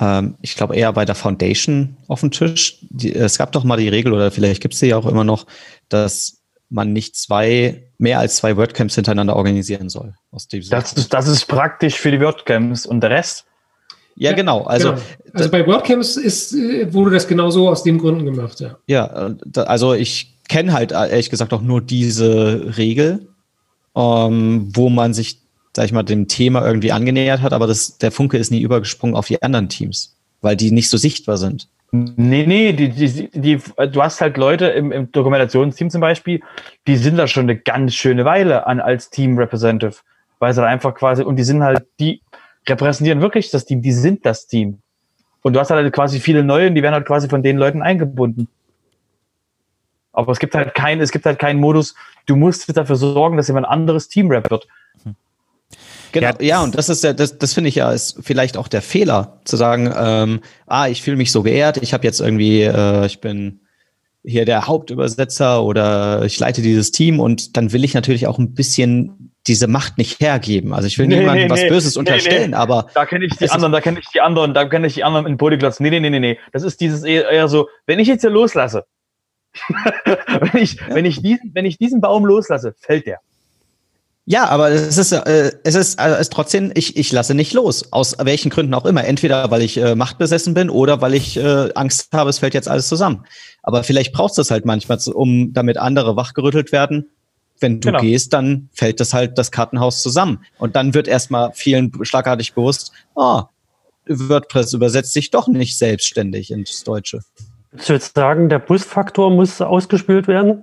ähm, 0.00 0.36
ich 0.42 0.56
glaube 0.56 0.76
eher 0.76 0.92
bei 0.92 1.04
der 1.04 1.14
Foundation 1.14 1.96
auf 2.08 2.20
dem 2.20 2.30
Tisch. 2.30 2.78
Die, 2.90 3.14
es 3.14 3.38
gab 3.38 3.52
doch 3.52 3.64
mal 3.64 3.76
die 3.76 3.88
Regel, 3.88 4.12
oder 4.12 4.30
vielleicht 4.30 4.60
gibt 4.60 4.74
es 4.74 4.80
sie 4.80 4.88
ja 4.88 4.96
auch 4.96 5.06
immer 5.06 5.24
noch, 5.24 5.46
dass 5.88 6.42
man 6.68 6.92
nicht 6.92 7.16
zwei, 7.16 7.90
mehr 7.98 8.18
als 8.18 8.36
zwei 8.36 8.56
WordCamps 8.56 8.96
hintereinander 8.96 9.36
organisieren 9.36 9.88
soll. 9.88 10.14
Aus 10.30 10.48
das, 10.48 10.92
ist, 10.92 11.12
das 11.12 11.28
ist 11.28 11.46
praktisch 11.46 11.94
für 11.94 12.10
die 12.10 12.20
WordCamps 12.20 12.86
und 12.86 13.00
der 13.00 13.10
Rest? 13.10 13.44
Ja, 14.16 14.32
genau. 14.32 14.62
Also, 14.62 14.92
genau. 14.92 15.02
also 15.34 15.50
bei 15.50 15.66
WordCamps 15.66 16.16
ist, 16.16 16.54
äh, 16.54 16.92
wurde 16.92 17.10
das 17.12 17.28
genauso 17.28 17.68
aus 17.68 17.82
dem 17.82 17.98
Gründen 17.98 18.24
gemacht, 18.24 18.60
ja. 18.60 18.76
Ja, 18.86 19.34
also 19.54 19.94
ich 19.94 20.34
kenne 20.48 20.72
halt 20.72 20.92
ehrlich 20.92 21.30
gesagt 21.30 21.52
auch 21.52 21.62
nur 21.62 21.80
diese 21.80 22.76
Regel, 22.76 23.28
ähm, 23.94 24.70
wo 24.74 24.88
man 24.88 25.12
sich, 25.14 25.40
sag 25.74 25.84
ich 25.84 25.92
mal, 25.92 26.02
dem 26.02 26.28
Thema 26.28 26.66
irgendwie 26.66 26.92
angenähert 26.92 27.42
hat, 27.42 27.52
aber 27.52 27.66
das, 27.66 27.98
der 27.98 28.10
Funke 28.10 28.38
ist 28.38 28.50
nie 28.50 28.62
übergesprungen 28.62 29.16
auf 29.16 29.26
die 29.26 29.42
anderen 29.42 29.68
Teams, 29.68 30.16
weil 30.40 30.56
die 30.56 30.70
nicht 30.70 30.88
so 30.88 30.96
sichtbar 30.96 31.36
sind. 31.36 31.68
Nee, 31.92 32.46
nee, 32.46 32.72
die, 32.72 32.88
die, 32.88 33.30
die, 33.32 33.58
du 33.92 34.02
hast 34.02 34.20
halt 34.20 34.36
Leute 34.36 34.66
im, 34.66 34.92
im 34.92 35.12
Dokumentationsteam 35.12 35.90
zum 35.90 36.00
Beispiel, 36.00 36.40
die 36.86 36.96
sind 36.96 37.16
da 37.16 37.26
schon 37.26 37.44
eine 37.44 37.56
ganz 37.56 37.94
schöne 37.94 38.24
Weile 38.24 38.66
an 38.66 38.80
als 38.80 39.10
Team 39.10 39.38
Representative, 39.38 40.00
weil 40.38 40.52
sie 40.52 40.60
halt 40.60 40.70
einfach 40.70 40.94
quasi, 40.94 41.22
und 41.22 41.36
die 41.36 41.44
sind 41.44 41.62
halt, 41.62 41.86
die 42.00 42.22
repräsentieren 42.68 43.20
wirklich 43.20 43.50
das 43.50 43.64
Team, 43.64 43.82
die 43.82 43.92
sind 43.92 44.24
das 44.26 44.46
Team. 44.46 44.78
Und 45.42 45.52
du 45.52 45.60
hast 45.60 45.70
halt 45.70 45.92
quasi 45.92 46.20
viele 46.20 46.42
neue, 46.42 46.68
und 46.68 46.74
die 46.74 46.82
werden 46.82 46.94
halt 46.94 47.06
quasi 47.06 47.28
von 47.28 47.42
den 47.42 47.56
Leuten 47.56 47.82
eingebunden. 47.82 48.48
Aber 50.12 50.32
es 50.32 50.38
gibt 50.38 50.54
halt 50.54 50.74
keinen, 50.74 51.00
es 51.00 51.12
gibt 51.12 51.26
halt 51.26 51.38
keinen 51.38 51.60
Modus, 51.60 51.94
du 52.24 52.36
musst 52.36 52.74
dafür 52.76 52.96
sorgen, 52.96 53.36
dass 53.36 53.48
jemand 53.48 53.66
anderes 53.66 54.08
Team-Rap 54.08 54.50
wird. 54.50 54.66
Genau, 56.12 56.28
ja, 56.28 56.34
ja, 56.40 56.62
und 56.62 56.76
das 56.76 56.88
ist 56.88 57.04
ja, 57.04 57.12
das, 57.12 57.36
das 57.36 57.52
finde 57.52 57.68
ich 57.68 57.74
ja, 57.74 57.92
ist 57.92 58.18
vielleicht 58.22 58.56
auch 58.56 58.68
der 58.68 58.80
Fehler, 58.80 59.40
zu 59.44 59.56
sagen, 59.56 59.92
ähm, 59.94 60.40
ah, 60.66 60.88
ich 60.88 61.02
fühle 61.02 61.16
mich 61.16 61.30
so 61.30 61.42
geehrt, 61.42 61.76
ich 61.82 61.92
habe 61.92 62.04
jetzt 62.04 62.20
irgendwie, 62.20 62.62
äh, 62.62 63.04
ich 63.04 63.20
bin 63.20 63.60
hier 64.24 64.44
der 64.44 64.66
Hauptübersetzer 64.66 65.62
oder 65.62 66.24
ich 66.24 66.38
leite 66.38 66.62
dieses 66.62 66.90
Team 66.90 67.20
und 67.20 67.56
dann 67.56 67.72
will 67.72 67.84
ich 67.84 67.94
natürlich 67.94 68.26
auch 68.26 68.38
ein 68.38 68.54
bisschen 68.54 69.32
diese 69.46 69.66
Macht 69.66 69.98
nicht 69.98 70.20
hergeben. 70.20 70.72
Also 70.72 70.86
ich 70.86 70.98
will 70.98 71.06
nee, 71.06 71.18
niemandem 71.18 71.46
nee, 71.46 71.50
was 71.50 71.68
Böses 71.68 71.94
nee, 71.94 72.00
unterstellen, 72.00 72.50
nee. 72.50 72.56
aber. 72.56 72.86
Da 72.94 73.06
kenne 73.06 73.26
ich 73.26 73.36
die 73.36 73.50
anderen, 73.50 73.72
da 73.72 73.80
kenne 73.80 74.00
ich 74.00 74.08
die 74.08 74.20
anderen, 74.20 74.54
da 74.54 74.64
kenne 74.64 74.86
ich 74.86 74.94
die 74.94 75.04
anderen 75.04 75.26
in 75.26 75.36
Bodyglots. 75.36 75.80
Nee, 75.80 75.90
nee, 75.90 76.00
nee, 76.00 76.10
nee, 76.10 76.20
nee. 76.20 76.38
Das 76.52 76.62
ist 76.62 76.80
dieses 76.80 77.04
eher, 77.04 77.28
eher 77.28 77.48
so, 77.48 77.68
wenn 77.86 77.98
ich 77.98 78.08
jetzt 78.08 78.22
hier 78.22 78.30
loslasse, 78.30 78.84
wenn 80.04 80.62
ich, 80.62 80.74
ja. 80.74 80.94
wenn 80.94 81.04
ich 81.04 81.22
diesen, 81.22 81.50
wenn 81.54 81.64
ich 81.64 81.78
diesen 81.78 82.00
Baum 82.00 82.24
loslasse, 82.24 82.74
fällt 82.78 83.06
der. 83.06 83.20
Ja, 84.28 84.48
aber 84.48 84.70
es 84.70 84.98
ist, 84.98 85.12
äh, 85.12 85.52
es 85.62 85.76
ist, 85.76 86.00
äh, 86.00 86.08
es 86.08 86.22
ist 86.22 86.32
trotzdem, 86.32 86.72
ich, 86.74 86.96
ich 86.96 87.12
lasse 87.12 87.32
nicht 87.32 87.54
los. 87.54 87.92
Aus 87.92 88.16
welchen 88.18 88.50
Gründen 88.50 88.74
auch 88.74 88.84
immer. 88.84 89.04
Entweder 89.04 89.52
weil 89.52 89.62
ich 89.62 89.76
äh, 89.76 89.94
machtbesessen 89.94 90.52
bin 90.52 90.68
oder 90.68 91.00
weil 91.00 91.14
ich 91.14 91.36
äh, 91.36 91.72
Angst 91.76 92.08
habe, 92.12 92.28
es 92.28 92.40
fällt 92.40 92.52
jetzt 92.52 92.68
alles 92.68 92.88
zusammen. 92.88 93.24
Aber 93.62 93.84
vielleicht 93.84 94.12
brauchst 94.12 94.36
du 94.36 94.42
es 94.42 94.50
halt 94.50 94.64
manchmal, 94.64 94.98
um 95.14 95.52
damit 95.52 95.78
andere 95.78 96.16
wachgerüttelt 96.16 96.72
werden. 96.72 97.08
Wenn 97.60 97.80
du 97.80 97.88
genau. 97.88 98.00
gehst, 98.00 98.32
dann 98.32 98.68
fällt 98.72 99.00
das 99.00 99.14
halt 99.14 99.38
das 99.38 99.50
Kartenhaus 99.50 100.02
zusammen. 100.02 100.44
Und 100.58 100.76
dann 100.76 100.94
wird 100.94 101.08
erstmal 101.08 101.52
vielen 101.54 101.92
schlagartig 102.04 102.54
bewusst, 102.54 102.92
oh, 103.14 103.42
WordPress 104.06 104.72
übersetzt 104.72 105.12
sich 105.12 105.30
doch 105.30 105.48
nicht 105.48 105.76
selbstständig 105.76 106.50
ins 106.50 106.84
Deutsche. 106.84 107.20
Willst 107.72 107.88
du 107.88 107.92
jetzt 107.94 108.14
sagen, 108.14 108.48
der 108.48 108.58
Busfaktor 108.58 109.30
muss 109.30 109.60
ausgespült 109.60 110.28
werden? 110.28 110.62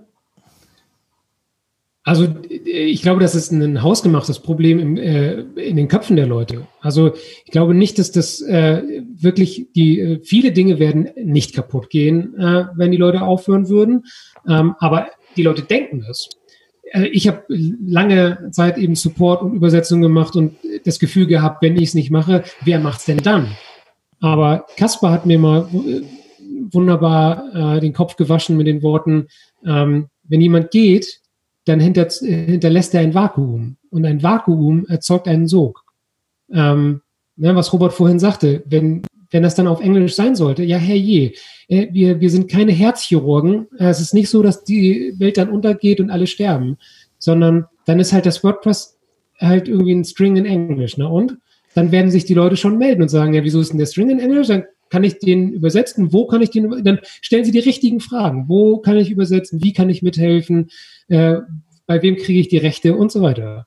Also 2.05 2.27
ich 2.49 3.01
glaube, 3.01 3.21
das 3.21 3.33
ist 3.33 3.51
ein 3.51 3.81
hausgemachtes 3.81 4.39
Problem 4.39 4.79
im, 4.79 4.97
äh, 4.97 5.39
in 5.55 5.77
den 5.77 5.87
Köpfen 5.87 6.17
der 6.17 6.27
Leute. 6.27 6.67
Also 6.81 7.13
ich 7.45 7.51
glaube 7.51 7.73
nicht, 7.73 7.97
dass 7.97 8.11
das 8.11 8.41
äh, 8.41 8.83
wirklich 9.15 9.67
die 9.73 9.99
äh, 9.99 10.19
viele 10.21 10.51
Dinge 10.51 10.79
werden 10.79 11.11
nicht 11.15 11.55
kaputt 11.55 11.89
gehen, 11.89 12.37
äh, 12.37 12.65
wenn 12.75 12.91
die 12.91 12.97
Leute 12.97 13.21
aufhören 13.21 13.69
würden. 13.69 14.03
Ähm, 14.47 14.75
aber 14.79 15.07
die 15.37 15.43
Leute 15.43 15.61
denken 15.61 16.03
das. 16.05 16.29
Äh, 16.93 17.07
ich 17.07 17.27
habe 17.27 17.43
lange 17.49 18.49
Zeit 18.51 18.77
eben 18.77 18.95
Support 18.95 19.41
und 19.41 19.53
Übersetzung 19.53 20.01
gemacht 20.01 20.35
und 20.35 20.55
das 20.85 20.99
Gefühl 20.99 21.27
gehabt, 21.27 21.61
wenn 21.61 21.75
ich 21.75 21.89
es 21.89 21.93
nicht 21.93 22.11
mache, 22.11 22.43
wer 22.63 22.79
macht's 22.79 23.05
denn 23.05 23.17
dann? 23.17 23.47
Aber 24.21 24.65
Kaspar 24.77 25.11
hat 25.11 25.25
mir 25.25 25.37
mal 25.37 25.67
wunderbar 26.71 27.75
äh, 27.75 27.79
den 27.81 27.93
Kopf 27.93 28.15
gewaschen 28.15 28.55
mit 28.55 28.67
den 28.67 28.81
Worten, 28.81 29.27
ähm, 29.65 30.07
wenn 30.23 30.41
jemand 30.41 30.71
geht, 30.71 31.19
dann 31.65 31.79
hinter, 31.79 32.07
hinterlässt 32.09 32.93
er 32.93 33.01
ein 33.01 33.13
Vakuum. 33.13 33.77
Und 33.89 34.05
ein 34.05 34.23
Vakuum 34.23 34.85
erzeugt 34.87 35.27
einen 35.27 35.47
Sog. 35.47 35.83
Ähm, 36.51 37.01
ne, 37.35 37.55
was 37.55 37.73
Robert 37.73 37.93
vorhin 37.93 38.19
sagte, 38.19 38.63
wenn, 38.65 39.03
wenn 39.33 39.43
das 39.43 39.55
dann 39.55 39.67
auf 39.67 39.81
Englisch 39.81 40.13
sein 40.13 40.35
sollte, 40.35 40.63
ja 40.63 40.77
herrje, 40.77 41.33
äh, 41.67 41.87
wir, 41.91 42.21
wir 42.21 42.29
sind 42.29 42.49
keine 42.49 42.71
Herzchirurgen. 42.71 43.67
Äh, 43.77 43.87
es 43.87 43.99
ist 43.99 44.13
nicht 44.13 44.29
so, 44.29 44.43
dass 44.43 44.63
die 44.63 45.13
Welt 45.17 45.37
dann 45.37 45.49
untergeht 45.49 45.99
und 45.99 46.11
alle 46.11 46.27
sterben, 46.27 46.77
sondern 47.17 47.65
dann 47.85 47.99
ist 47.99 48.13
halt 48.13 48.27
das 48.27 48.43
WordPress 48.43 48.99
halt 49.39 49.67
irgendwie 49.67 49.95
ein 49.95 50.05
String 50.05 50.37
in 50.37 50.45
Englisch. 50.45 50.97
Ne? 50.97 51.09
Und 51.09 51.37
dann 51.73 51.91
werden 51.91 52.11
sich 52.11 52.25
die 52.25 52.35
Leute 52.35 52.55
schon 52.55 52.77
melden 52.77 53.01
und 53.01 53.09
sagen, 53.09 53.33
ja, 53.33 53.43
wieso 53.43 53.59
ist 53.59 53.71
denn 53.71 53.79
der 53.79 53.87
String 53.87 54.11
in 54.11 54.19
Englisch? 54.19 54.47
Dann 54.47 54.65
kann 54.89 55.03
ich 55.03 55.17
den 55.17 55.51
übersetzen? 55.51 56.13
Wo 56.13 56.27
kann 56.27 56.43
ich 56.43 56.51
den 56.51 56.83
Dann 56.83 56.99
stellen 57.21 57.43
Sie 57.43 57.51
die 57.51 57.59
richtigen 57.59 57.99
Fragen. 57.99 58.45
Wo 58.47 58.77
kann 58.77 58.97
ich 58.97 59.09
übersetzen? 59.09 59.63
Wie 59.63 59.73
kann 59.73 59.89
ich 59.89 60.03
mithelfen? 60.03 60.69
Äh, 61.07 61.37
bei 61.87 62.03
wem 62.03 62.17
kriege 62.17 62.39
ich 62.39 62.49
die 62.49 62.57
Rechte 62.57 62.95
und 62.95 63.11
so 63.11 63.21
weiter. 63.21 63.65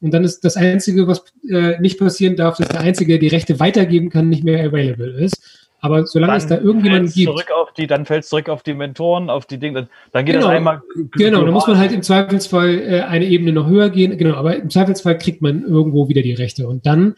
Und 0.00 0.12
dann 0.12 0.24
ist 0.24 0.44
das 0.44 0.56
Einzige, 0.56 1.06
was 1.06 1.24
äh, 1.50 1.78
nicht 1.80 1.98
passieren 1.98 2.36
darf, 2.36 2.56
dass 2.56 2.68
der 2.68 2.80
Einzige, 2.80 3.12
der 3.12 3.18
die 3.18 3.28
Rechte 3.28 3.58
weitergeben 3.58 4.10
kann, 4.10 4.28
nicht 4.28 4.44
mehr 4.44 4.64
available 4.64 5.10
ist. 5.10 5.42
Aber 5.80 6.06
solange 6.06 6.32
dann 6.32 6.38
es 6.38 6.46
da 6.46 6.58
irgendjemanden 6.58 7.12
gibt. 7.12 7.30
Zurück 7.30 7.50
auf 7.54 7.72
die, 7.72 7.86
dann 7.86 8.04
fällt 8.04 8.24
es 8.24 8.30
zurück 8.30 8.48
auf 8.48 8.62
die 8.62 8.74
Mentoren, 8.74 9.30
auf 9.30 9.46
die 9.46 9.58
Dinge. 9.58 9.88
Dann 10.12 10.24
geht 10.24 10.34
genau, 10.34 10.48
das 10.48 10.56
einmal. 10.56 10.82
Genau, 11.12 11.44
da 11.44 11.50
muss 11.52 11.66
man 11.66 11.78
halt 11.78 11.92
im 11.92 12.02
Zweifelsfall 12.02 12.78
äh, 12.80 13.00
eine 13.02 13.26
Ebene 13.26 13.52
noch 13.52 13.68
höher 13.68 13.90
gehen. 13.90 14.16
Genau, 14.18 14.34
aber 14.34 14.56
im 14.56 14.70
Zweifelsfall 14.70 15.18
kriegt 15.18 15.40
man 15.40 15.62
irgendwo 15.62 16.08
wieder 16.08 16.22
die 16.22 16.34
Rechte. 16.34 16.66
Und 16.66 16.86
dann 16.86 17.14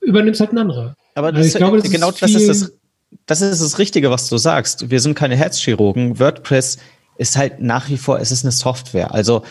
übernimmt 0.00 0.36
es 0.36 0.40
halt 0.40 0.52
ein 0.52 0.58
anderer. 0.58 0.96
Aber 1.14 1.32
das, 1.32 1.38
also 1.38 1.48
ich 1.48 1.54
glaube, 1.56 1.78
das 1.78 1.90
genau 1.90 2.10
ist 2.10 2.22
das 2.22 2.34
ist 2.34 2.48
das 2.48 2.72
das 3.26 3.40
ist 3.40 3.62
das 3.62 3.78
Richtige, 3.78 4.10
was 4.10 4.28
du 4.28 4.36
sagst. 4.36 4.90
Wir 4.90 5.00
sind 5.00 5.14
keine 5.14 5.36
Herzchirurgen. 5.36 6.18
WordPress 6.20 6.78
ist 7.18 7.36
halt 7.36 7.60
nach 7.60 7.88
wie 7.88 7.96
vor, 7.96 8.20
es 8.20 8.30
ist 8.30 8.44
eine 8.44 8.52
Software. 8.52 9.12
Also 9.14 9.42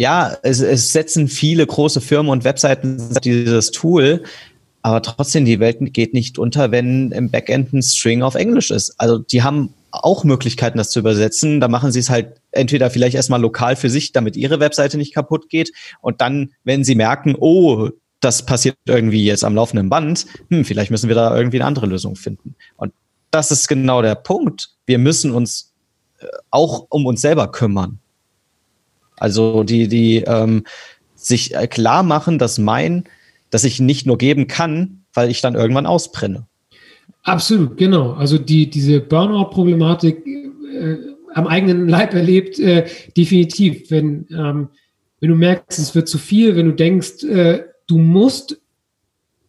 ja, 0.00 0.34
es, 0.42 0.60
es 0.60 0.94
setzen 0.94 1.28
viele 1.28 1.66
große 1.66 2.00
Firmen 2.00 2.32
und 2.32 2.44
Webseiten 2.44 2.96
dieses 3.22 3.70
Tool, 3.70 4.24
aber 4.80 5.02
trotzdem, 5.02 5.44
die 5.44 5.60
Welt 5.60 5.76
geht 5.92 6.14
nicht 6.14 6.38
unter, 6.38 6.70
wenn 6.70 7.12
im 7.12 7.30
Backend 7.30 7.74
ein 7.74 7.82
String 7.82 8.22
auf 8.22 8.34
Englisch 8.34 8.70
ist. 8.70 8.94
Also 8.96 9.18
die 9.18 9.42
haben 9.42 9.74
auch 9.90 10.24
Möglichkeiten, 10.24 10.78
das 10.78 10.88
zu 10.88 11.00
übersetzen. 11.00 11.60
Da 11.60 11.68
machen 11.68 11.92
sie 11.92 11.98
es 11.98 12.08
halt 12.08 12.40
entweder 12.50 12.88
vielleicht 12.88 13.14
erstmal 13.14 13.42
lokal 13.42 13.76
für 13.76 13.90
sich, 13.90 14.12
damit 14.12 14.38
ihre 14.38 14.58
Webseite 14.58 14.96
nicht 14.96 15.12
kaputt 15.12 15.50
geht. 15.50 15.70
Und 16.00 16.22
dann, 16.22 16.52
wenn 16.64 16.82
sie 16.82 16.94
merken, 16.94 17.36
oh, 17.38 17.90
das 18.20 18.46
passiert 18.46 18.76
irgendwie 18.86 19.26
jetzt 19.26 19.44
am 19.44 19.54
laufenden 19.54 19.90
Band, 19.90 20.24
hm, 20.48 20.64
vielleicht 20.64 20.90
müssen 20.90 21.08
wir 21.08 21.14
da 21.14 21.36
irgendwie 21.36 21.58
eine 21.58 21.66
andere 21.66 21.84
Lösung 21.84 22.16
finden. 22.16 22.54
Und 22.78 22.94
das 23.30 23.50
ist 23.50 23.68
genau 23.68 24.00
der 24.00 24.14
Punkt. 24.14 24.70
Wir 24.86 24.96
müssen 24.96 25.30
uns 25.30 25.74
äh, 26.20 26.26
auch 26.50 26.86
um 26.88 27.04
uns 27.04 27.20
selber 27.20 27.52
kümmern. 27.52 27.98
Also 29.20 29.62
die, 29.62 29.86
die 29.86 30.24
ähm, 30.26 30.64
sich 31.14 31.54
äh, 31.54 31.66
klar 31.68 32.02
machen, 32.02 32.38
dass 32.38 32.58
mein, 32.58 33.04
dass 33.50 33.64
ich 33.64 33.78
nicht 33.78 34.06
nur 34.06 34.18
geben 34.18 34.48
kann, 34.48 35.02
weil 35.14 35.30
ich 35.30 35.40
dann 35.40 35.54
irgendwann 35.54 35.86
ausbrenne. 35.86 36.46
Absolut, 37.22 37.76
genau. 37.76 38.12
Also 38.12 38.38
die, 38.38 38.70
diese 38.70 39.00
Burnout-Problematik 39.00 40.26
äh, 40.26 40.96
am 41.34 41.46
eigenen 41.46 41.88
Leib 41.88 42.14
erlebt, 42.14 42.58
äh, 42.58 42.86
definitiv. 43.16 43.90
Wenn, 43.90 44.26
ähm, 44.30 44.68
wenn 45.20 45.28
du 45.28 45.36
merkst, 45.36 45.78
es 45.78 45.94
wird 45.94 46.08
zu 46.08 46.18
viel, 46.18 46.56
wenn 46.56 46.66
du 46.66 46.72
denkst, 46.72 47.22
äh, 47.24 47.64
du 47.86 47.98
musst 47.98 48.60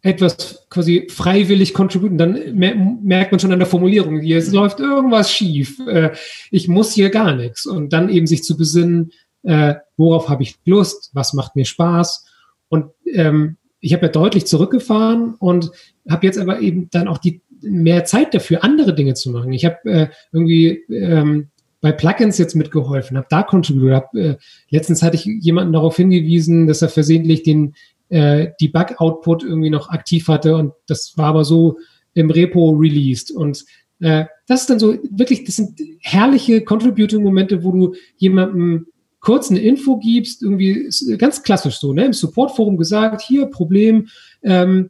etwas 0.03 0.65
quasi 0.69 1.07
freiwillig 1.09 1.73
contributen, 1.73 2.17
dann 2.17 2.55
merkt 2.55 3.31
man 3.31 3.39
schon 3.39 3.51
an 3.51 3.59
der 3.59 3.67
Formulierung, 3.67 4.19
hier 4.19 4.43
läuft 4.51 4.79
irgendwas 4.79 5.31
schief, 5.31 5.79
äh, 5.87 6.09
ich 6.49 6.67
muss 6.67 6.91
hier 6.91 7.11
gar 7.11 7.35
nichts. 7.35 7.67
Und 7.67 7.93
dann 7.93 8.09
eben 8.09 8.25
sich 8.25 8.43
zu 8.43 8.57
besinnen, 8.57 9.11
äh, 9.43 9.75
worauf 9.97 10.29
habe 10.29 10.43
ich 10.43 10.57
Lust, 10.65 11.11
was 11.13 11.33
macht 11.33 11.55
mir 11.55 11.65
Spaß. 11.65 12.25
Und 12.69 12.91
ähm, 13.05 13.57
ich 13.79 13.93
habe 13.93 14.05
ja 14.05 14.11
deutlich 14.11 14.45
zurückgefahren 14.45 15.35
und 15.35 15.71
habe 16.09 16.25
jetzt 16.25 16.39
aber 16.39 16.59
eben 16.59 16.89
dann 16.91 17.07
auch 17.07 17.17
die 17.17 17.41
mehr 17.61 18.05
Zeit 18.05 18.33
dafür, 18.33 18.63
andere 18.63 18.95
Dinge 18.95 19.13
zu 19.13 19.31
machen. 19.31 19.53
Ich 19.53 19.65
habe 19.65 19.77
äh, 19.85 20.07
irgendwie 20.31 20.83
ähm, 20.89 21.49
bei 21.79 21.91
Plugins 21.91 22.37
jetzt 22.37 22.55
mitgeholfen, 22.55 23.17
habe 23.17 23.27
da 23.29 23.43
contributed. 23.43 23.95
Hab, 23.95 24.15
äh, 24.15 24.37
letztens 24.69 25.01
hatte 25.01 25.15
ich 25.15 25.25
jemanden 25.25 25.73
darauf 25.73 25.95
hingewiesen, 25.97 26.67
dass 26.67 26.81
er 26.81 26.89
versehentlich 26.89 27.43
den 27.43 27.75
äh, 28.09 28.49
Debug-Output 28.61 29.43
irgendwie 29.43 29.69
noch 29.69 29.89
aktiv 29.89 30.27
hatte 30.27 30.55
und 30.55 30.73
das 30.87 31.17
war 31.17 31.27
aber 31.27 31.45
so 31.45 31.77
im 32.13 32.29
Repo 32.29 32.71
released. 32.71 33.31
Und 33.31 33.65
äh, 33.99 34.25
das 34.47 34.61
ist 34.61 34.69
dann 34.69 34.79
so 34.79 34.95
wirklich, 35.09 35.43
das 35.43 35.55
sind 35.55 35.79
herrliche 36.01 36.61
Contributing-Momente, 36.61 37.63
wo 37.63 37.71
du 37.71 37.95
jemandem 38.17 38.87
kurz 39.21 39.49
eine 39.49 39.59
Info 39.59 39.97
gibst, 39.97 40.43
irgendwie 40.43 40.89
ganz 41.17 41.43
klassisch 41.43 41.77
so, 41.77 41.93
ne, 41.93 42.05
im 42.05 42.13
Support-Forum 42.13 42.77
gesagt, 42.77 43.21
hier 43.21 43.45
Problem, 43.45 44.07
ähm, 44.43 44.89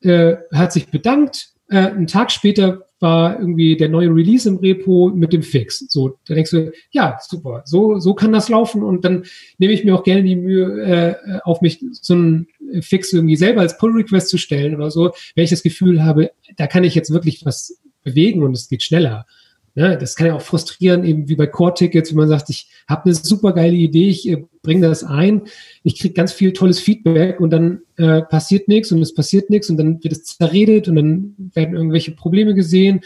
äh, 0.00 0.36
hat 0.52 0.72
sich 0.72 0.88
bedankt, 0.88 1.50
äh, 1.68 1.78
einen 1.78 2.06
Tag 2.06 2.30
später 2.30 2.86
war 3.00 3.38
irgendwie 3.38 3.76
der 3.76 3.88
neue 3.88 4.14
Release 4.14 4.48
im 4.48 4.56
Repo 4.58 5.10
mit 5.12 5.32
dem 5.32 5.42
Fix. 5.42 5.80
So, 5.88 6.18
da 6.26 6.34
denkst 6.34 6.52
du, 6.52 6.72
ja, 6.92 7.18
super, 7.20 7.62
so, 7.64 7.98
so 7.98 8.14
kann 8.14 8.32
das 8.32 8.48
laufen 8.48 8.84
und 8.84 9.04
dann 9.04 9.24
nehme 9.58 9.72
ich 9.72 9.84
mir 9.84 9.94
auch 9.94 10.04
gerne 10.04 10.22
die 10.22 10.36
Mühe, 10.36 10.80
äh, 10.80 11.40
auf 11.42 11.60
mich 11.60 11.84
so 11.90 12.14
einen 12.14 12.46
Fix 12.80 13.12
irgendwie 13.12 13.36
selber 13.36 13.60
als 13.60 13.76
Pull-Request 13.76 14.28
zu 14.28 14.38
stellen 14.38 14.76
oder 14.76 14.92
so, 14.92 15.12
wenn 15.34 15.44
ich 15.44 15.50
das 15.50 15.64
Gefühl 15.64 16.04
habe, 16.04 16.30
da 16.56 16.68
kann 16.68 16.84
ich 16.84 16.94
jetzt 16.94 17.12
wirklich 17.12 17.44
was 17.44 17.80
bewegen 18.04 18.44
und 18.44 18.52
es 18.52 18.68
geht 18.68 18.84
schneller. 18.84 19.26
Ne, 19.74 19.96
das 19.96 20.16
kann 20.16 20.26
ja 20.26 20.34
auch 20.34 20.42
frustrieren, 20.42 21.02
eben 21.02 21.30
wie 21.30 21.34
bei 21.34 21.46
Core-Tickets, 21.46 22.10
wenn 22.10 22.18
man 22.18 22.28
sagt, 22.28 22.50
ich 22.50 22.68
habe 22.86 23.06
eine 23.06 23.14
super 23.14 23.54
geile 23.54 23.74
Idee, 23.74 24.08
ich 24.08 24.28
äh, 24.28 24.44
bringe 24.62 24.86
das 24.86 25.02
ein, 25.02 25.42
ich 25.82 25.98
kriege 25.98 26.12
ganz 26.12 26.30
viel 26.30 26.52
tolles 26.52 26.78
Feedback 26.78 27.40
und 27.40 27.48
dann 27.50 27.80
äh, 27.96 28.20
passiert 28.20 28.68
nichts 28.68 28.92
und 28.92 29.00
es 29.00 29.14
passiert 29.14 29.48
nichts 29.48 29.70
und 29.70 29.78
dann 29.78 30.04
wird 30.04 30.12
es 30.12 30.24
zerredet 30.24 30.88
und 30.88 30.96
dann 30.96 31.34
werden 31.54 31.74
irgendwelche 31.74 32.10
Probleme 32.10 32.54
gesehen, 32.54 33.00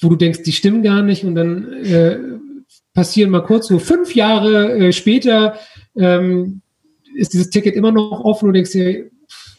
wo 0.00 0.08
du 0.08 0.16
denkst, 0.16 0.42
die 0.42 0.52
stimmen 0.52 0.82
gar 0.82 1.02
nicht 1.02 1.22
und 1.24 1.34
dann 1.34 1.70
äh, 1.84 2.18
passieren 2.94 3.30
mal 3.30 3.44
kurz 3.44 3.68
so 3.68 3.78
fünf 3.78 4.14
Jahre 4.14 4.72
äh, 4.72 4.92
später 4.92 5.58
ähm, 5.96 6.62
ist 7.14 7.34
dieses 7.34 7.50
Ticket 7.50 7.74
immer 7.74 7.92
noch 7.92 8.24
offen 8.24 8.48
und 8.48 8.54
denkst 8.54 8.72
dir, 8.72 9.10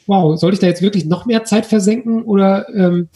wow, 0.08 0.40
soll 0.40 0.54
ich 0.54 0.60
da 0.60 0.66
jetzt 0.66 0.82
wirklich 0.82 1.06
noch 1.06 1.28
mehr 1.28 1.44
Zeit 1.44 1.68
versenken 1.68 2.24
oder 2.24 2.68
ähm, 2.74 3.10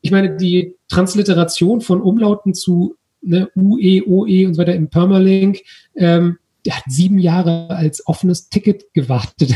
ich 0.00 0.10
meine, 0.10 0.36
die 0.36 0.76
Transliteration 0.88 1.80
von 1.80 2.00
Umlauten 2.00 2.54
zu 2.54 2.96
ne, 3.20 3.50
UE, 3.56 4.02
OE 4.06 4.46
und 4.46 4.54
so 4.54 4.60
weiter 4.60 4.74
im 4.74 4.88
Permalink, 4.88 5.60
ähm, 5.96 6.38
der 6.66 6.76
hat 6.76 6.84
sieben 6.88 7.18
Jahre 7.18 7.70
als 7.70 8.06
offenes 8.06 8.48
Ticket 8.48 8.92
gewartet. 8.94 9.50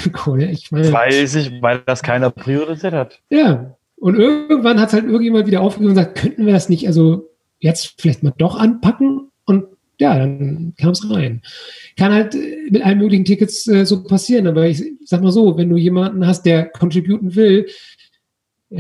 Ich 0.52 0.70
meine, 0.70 0.93
weil, 0.93 1.27
sich, 1.27 1.51
weil 1.60 1.82
das 1.86 2.02
keiner 2.02 2.31
priorisiert 2.31 2.94
hat. 2.94 3.20
Ja. 3.31 3.77
Und 3.97 4.16
irgendwann 4.16 4.81
hat 4.81 4.89
es 4.89 4.94
halt 4.94 5.05
irgendjemand 5.05 5.47
wieder 5.47 5.60
aufgegeben 5.60 5.90
und 5.90 5.97
gesagt, 5.97 6.19
könnten 6.19 6.47
wir 6.47 6.52
das 6.52 6.69
nicht 6.69 6.86
also 6.86 7.28
jetzt 7.60 8.01
vielleicht 8.01 8.23
mal 8.23 8.35
doch 8.36 8.56
anpacken? 8.56 9.31
Und 9.44 9.66
ja, 9.98 10.19
dann 10.19 10.74
kam 10.77 10.90
es 10.90 11.09
rein. 11.09 11.43
Kann 11.97 12.12
halt 12.12 12.36
mit 12.70 12.85
allen 12.85 12.98
möglichen 12.98 13.24
Tickets 13.24 13.69
äh, 13.69 13.85
so 13.85 14.02
passieren, 14.02 14.48
aber 14.48 14.66
ich 14.66 14.82
sag 15.05 15.23
mal 15.23 15.31
so, 15.31 15.56
wenn 15.56 15.69
du 15.69 15.77
jemanden 15.77 16.27
hast, 16.27 16.44
der 16.47 16.66
contributen 16.66 17.36
will, 17.36 17.66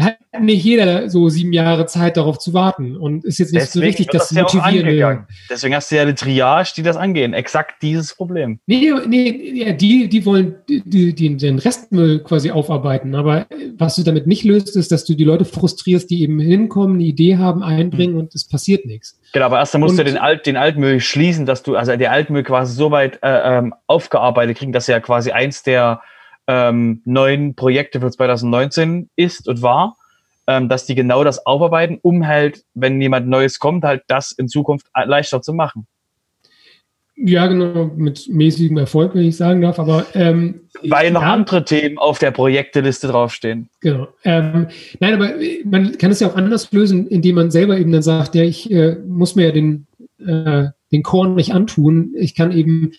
hat 0.00 0.16
nicht 0.40 0.64
jeder 0.64 1.10
so 1.10 1.28
sieben 1.28 1.52
Jahre 1.52 1.86
Zeit, 1.86 2.16
darauf 2.16 2.38
zu 2.38 2.54
warten 2.54 2.96
und 2.96 3.24
ist 3.24 3.38
jetzt 3.38 3.52
nicht 3.52 3.62
Deswegen 3.62 3.82
so 3.82 3.86
richtig 3.86 4.06
das, 4.08 4.28
das 4.28 4.32
motivierende. 4.32 5.26
Deswegen 5.50 5.74
hast 5.74 5.90
du 5.90 5.96
ja 5.96 6.02
eine 6.02 6.14
Triage, 6.14 6.72
die 6.76 6.82
das 6.82 6.96
angehen. 6.96 7.34
Exakt 7.34 7.82
dieses 7.82 8.14
Problem. 8.14 8.58
Nee, 8.66 8.92
nee, 9.06 9.74
die, 9.74 10.08
die 10.08 10.26
wollen 10.26 10.56
die, 10.68 11.14
die, 11.14 11.36
den 11.36 11.58
Restmüll 11.58 12.20
quasi 12.20 12.50
aufarbeiten. 12.50 13.14
Aber 13.14 13.46
was 13.76 13.96
du 13.96 14.02
damit 14.02 14.26
nicht 14.26 14.44
löst, 14.44 14.74
ist, 14.76 14.92
dass 14.92 15.04
du 15.04 15.14
die 15.14 15.24
Leute 15.24 15.44
frustrierst, 15.44 16.08
die 16.10 16.22
eben 16.22 16.40
hinkommen, 16.40 16.96
eine 16.96 17.04
Idee 17.04 17.36
haben, 17.36 17.62
einbringen 17.62 18.14
mhm. 18.14 18.20
und 18.20 18.34
es 18.34 18.48
passiert 18.48 18.86
nichts. 18.86 19.20
Genau, 19.32 19.46
aber 19.46 19.58
erst 19.58 19.74
dann 19.74 19.80
musst 19.80 19.98
und, 19.98 19.98
du 19.98 20.04
den, 20.04 20.18
Alt, 20.18 20.46
den 20.46 20.56
Altmüll 20.56 21.00
schließen, 21.00 21.46
dass 21.46 21.62
du, 21.62 21.76
also 21.76 21.96
der 21.96 22.12
Altmüll 22.12 22.42
quasi 22.42 22.74
so 22.74 22.90
weit 22.90 23.18
äh, 23.22 23.58
ähm, 23.58 23.74
aufgearbeitet 23.86 24.58
kriegen, 24.58 24.72
dass 24.72 24.88
er 24.88 24.96
ja 24.96 25.00
quasi 25.00 25.32
eins 25.32 25.62
der 25.62 26.00
ähm, 26.46 27.02
neuen 27.04 27.54
Projekte 27.54 28.00
für 28.00 28.10
2019 28.10 29.10
ist 29.16 29.48
und 29.48 29.62
war, 29.62 29.96
ähm, 30.46 30.68
dass 30.68 30.86
die 30.86 30.94
genau 30.94 31.24
das 31.24 31.46
aufarbeiten, 31.46 31.98
um 32.02 32.26
halt, 32.26 32.64
wenn 32.74 33.00
jemand 33.00 33.28
Neues 33.28 33.58
kommt, 33.58 33.84
halt 33.84 34.02
das 34.08 34.32
in 34.32 34.48
Zukunft 34.48 34.86
leichter 34.94 35.40
zu 35.40 35.52
machen. 35.52 35.86
Ja, 37.14 37.46
genau, 37.46 37.90
mit 37.94 38.28
mäßigem 38.28 38.78
Erfolg, 38.78 39.14
wenn 39.14 39.24
ich 39.24 39.36
sagen 39.36 39.60
darf, 39.60 39.78
aber 39.78 40.06
ähm, 40.14 40.62
weil 40.82 41.10
noch 41.10 41.20
ja, 41.20 41.32
andere 41.32 41.64
Themen 41.64 41.98
auf 41.98 42.18
der 42.18 42.30
Projekteliste 42.30 43.06
draufstehen. 43.06 43.68
Genau. 43.80 44.08
Ähm, 44.24 44.68
nein, 44.98 45.14
aber 45.14 45.34
man 45.64 45.96
kann 45.98 46.10
es 46.10 46.20
ja 46.20 46.28
auch 46.28 46.36
anders 46.36 46.72
lösen, 46.72 47.06
indem 47.06 47.36
man 47.36 47.50
selber 47.50 47.78
eben 47.78 47.92
dann 47.92 48.02
sagt, 48.02 48.34
ja, 48.34 48.42
ich 48.42 48.70
äh, 48.70 48.96
muss 49.06 49.36
mir 49.36 49.46
ja 49.46 49.52
den, 49.52 49.86
äh, 50.26 50.68
den 50.90 51.02
Korn 51.02 51.34
nicht 51.34 51.52
antun. 51.52 52.14
Ich 52.16 52.34
kann 52.34 52.50
eben 52.50 52.92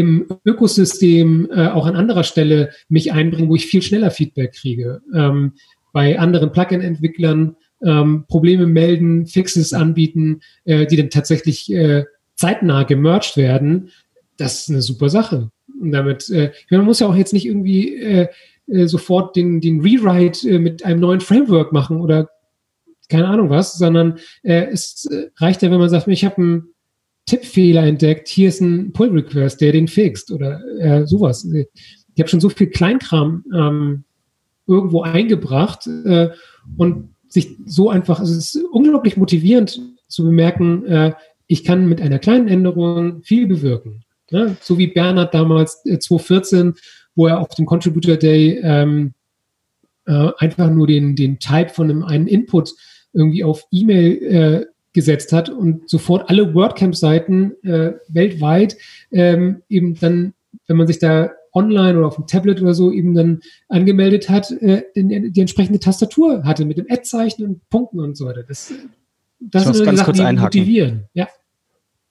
im 0.00 0.26
Ökosystem 0.44 1.48
äh, 1.52 1.68
auch 1.68 1.86
an 1.86 1.96
anderer 1.96 2.24
Stelle 2.24 2.70
mich 2.88 3.12
einbringen, 3.12 3.48
wo 3.48 3.54
ich 3.54 3.66
viel 3.66 3.82
schneller 3.82 4.10
Feedback 4.10 4.52
kriege. 4.52 5.02
Ähm, 5.14 5.52
bei 5.92 6.18
anderen 6.18 6.52
Plugin-Entwicklern 6.52 7.56
ähm, 7.84 8.24
Probleme 8.28 8.66
melden, 8.66 9.26
Fixes 9.26 9.72
anbieten, 9.72 10.40
äh, 10.64 10.86
die 10.86 10.96
dann 10.96 11.10
tatsächlich 11.10 11.72
äh, 11.72 12.04
zeitnah 12.34 12.84
gemerged 12.84 13.36
werden. 13.36 13.90
Das 14.36 14.62
ist 14.62 14.70
eine 14.70 14.82
super 14.82 15.08
Sache. 15.08 15.50
Und 15.80 15.92
damit, 15.92 16.28
äh, 16.30 16.52
man 16.70 16.84
muss 16.84 17.00
ja 17.00 17.06
auch 17.06 17.16
jetzt 17.16 17.32
nicht 17.32 17.46
irgendwie 17.46 17.96
äh, 17.96 18.28
äh, 18.66 18.86
sofort 18.86 19.36
den, 19.36 19.60
den 19.60 19.80
Rewrite 19.80 20.48
äh, 20.48 20.58
mit 20.58 20.84
einem 20.84 21.00
neuen 21.00 21.20
Framework 21.20 21.72
machen 21.72 22.00
oder 22.00 22.30
keine 23.08 23.26
Ahnung 23.26 23.50
was, 23.50 23.76
sondern 23.76 24.18
äh, 24.42 24.66
es 24.70 25.06
äh, 25.06 25.30
reicht 25.36 25.62
ja, 25.62 25.70
wenn 25.70 25.80
man 25.80 25.88
sagt, 25.88 26.06
ich 26.08 26.24
habe 26.24 26.42
ein 26.42 26.68
Tippfehler 27.26 27.84
entdeckt, 27.84 28.28
hier 28.28 28.48
ist 28.48 28.60
ein 28.60 28.92
Pull-Request, 28.92 29.60
der 29.60 29.72
den 29.72 29.88
fixt 29.88 30.30
oder 30.30 30.60
äh, 30.78 31.06
sowas. 31.06 31.44
Ich 31.44 32.20
habe 32.20 32.28
schon 32.28 32.40
so 32.40 32.48
viel 32.48 32.68
Kleinkram 32.68 33.44
ähm, 33.54 34.04
irgendwo 34.66 35.02
eingebracht 35.02 35.86
äh, 35.86 36.30
und 36.76 37.14
sich 37.28 37.56
so 37.66 37.90
einfach, 37.90 38.20
also 38.20 38.32
es 38.32 38.54
ist 38.54 38.64
unglaublich 38.72 39.16
motivierend 39.16 39.80
zu 40.08 40.24
bemerken, 40.24 40.84
äh, 40.86 41.12
ich 41.46 41.64
kann 41.64 41.88
mit 41.88 42.00
einer 42.00 42.18
kleinen 42.18 42.48
Änderung 42.48 43.22
viel 43.22 43.46
bewirken. 43.46 44.04
Ne? 44.30 44.56
So 44.60 44.78
wie 44.78 44.88
Bernhard 44.88 45.34
damals 45.34 45.84
äh, 45.84 45.98
2014, 45.98 46.74
wo 47.14 47.26
er 47.26 47.40
auf 47.40 47.48
dem 47.54 47.66
Contributor 47.66 48.16
Day 48.16 48.60
ähm, 48.62 49.14
äh, 50.06 50.30
einfach 50.38 50.70
nur 50.70 50.86
den, 50.86 51.16
den 51.16 51.38
Type 51.38 51.70
von 51.70 51.90
einem 51.90 52.04
einen 52.04 52.26
Input 52.26 52.74
irgendwie 53.12 53.44
auf 53.44 53.64
E-Mail 53.72 54.22
äh, 54.22 54.66
gesetzt 54.92 55.32
hat 55.32 55.48
und 55.48 55.88
sofort 55.88 56.28
alle 56.28 56.54
WordCamp-Seiten 56.54 57.52
äh, 57.62 57.92
weltweit 58.08 58.76
ähm, 59.12 59.62
eben 59.68 59.94
dann, 59.94 60.34
wenn 60.66 60.76
man 60.76 60.86
sich 60.86 60.98
da 60.98 61.30
online 61.52 61.98
oder 61.98 62.06
auf 62.06 62.16
dem 62.16 62.26
Tablet 62.26 62.60
oder 62.60 62.74
so 62.74 62.92
eben 62.92 63.14
dann 63.14 63.40
angemeldet 63.68 64.28
hat, 64.28 64.50
äh, 64.50 64.82
den, 64.94 65.32
die 65.32 65.40
entsprechende 65.40 65.80
Tastatur 65.80 66.44
hatte 66.44 66.64
mit 66.64 66.78
dem 66.78 66.86
Ad-Zeichen 66.88 67.44
und 67.44 67.68
Punkten 67.70 68.00
und 68.00 68.16
so 68.16 68.26
weiter. 68.26 68.42
Das, 68.42 68.72
das 69.40 69.64
sind 69.64 69.84
ganz 69.84 69.98
Sachen, 69.98 70.04
kurz 70.04 70.16
die 70.18 70.24
einhaken. 70.24 70.60
motivieren. 70.60 71.04
Ja. 71.14 71.28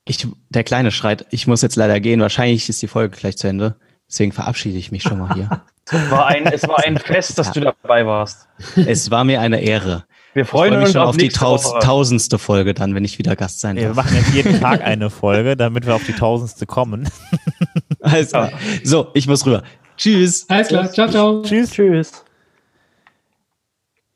Ich, 0.06 0.26
der 0.48 0.64
Kleine 0.64 0.90
schreit, 0.90 1.26
ich 1.30 1.46
muss 1.46 1.62
jetzt 1.62 1.76
leider 1.76 2.00
gehen. 2.00 2.20
Wahrscheinlich 2.20 2.68
ist 2.68 2.82
die 2.82 2.88
Folge 2.88 3.16
gleich 3.16 3.36
zu 3.36 3.46
Ende. 3.46 3.76
Deswegen 4.08 4.32
verabschiede 4.32 4.76
ich 4.76 4.90
mich 4.90 5.02
schon 5.02 5.18
mal 5.18 5.34
hier. 5.34 5.62
Es 5.92 6.10
war 6.10 6.26
ein, 6.26 6.46
es 6.46 6.62
war 6.68 6.84
ein 6.84 6.98
Fest, 6.98 7.38
dass 7.38 7.52
du 7.52 7.60
dabei 7.60 8.06
warst. 8.06 8.48
es 8.76 9.10
war 9.10 9.24
mir 9.24 9.40
eine 9.40 9.60
Ehre. 9.60 10.04
Wir 10.34 10.46
freuen 10.46 10.76
uns 10.76 10.92
schon 10.92 11.00
auf 11.02 11.16
die 11.16 11.28
taus 11.28 11.64
Woche. 11.64 11.80
tausendste 11.80 12.38
Folge 12.38 12.72
dann, 12.74 12.94
wenn 12.94 13.04
ich 13.04 13.18
wieder 13.18 13.34
Gast 13.34 13.60
sein 13.60 13.74
Nee, 13.74 13.82
wir 13.82 13.88
darf. 13.88 13.96
machen 13.96 14.14
jetzt 14.16 14.32
jeden 14.32 14.60
Tag 14.60 14.80
eine 14.84 15.10
Folge, 15.10 15.56
damit 15.56 15.86
wir 15.86 15.94
auf 15.94 16.04
die 16.04 16.12
tausendste 16.12 16.66
kommen. 16.66 17.08
Alles 18.00 18.28
klar. 18.28 18.52
So, 18.84 19.08
ich 19.14 19.26
muss 19.26 19.44
rüber. 19.44 19.62
Tschüss. 19.96 20.48
Alles 20.48 20.68
klar. 20.68 20.90
Ciao, 20.90 21.08
ciao. 21.08 21.42
Tschüss. 21.42 21.70
Tschüss. 21.72 22.24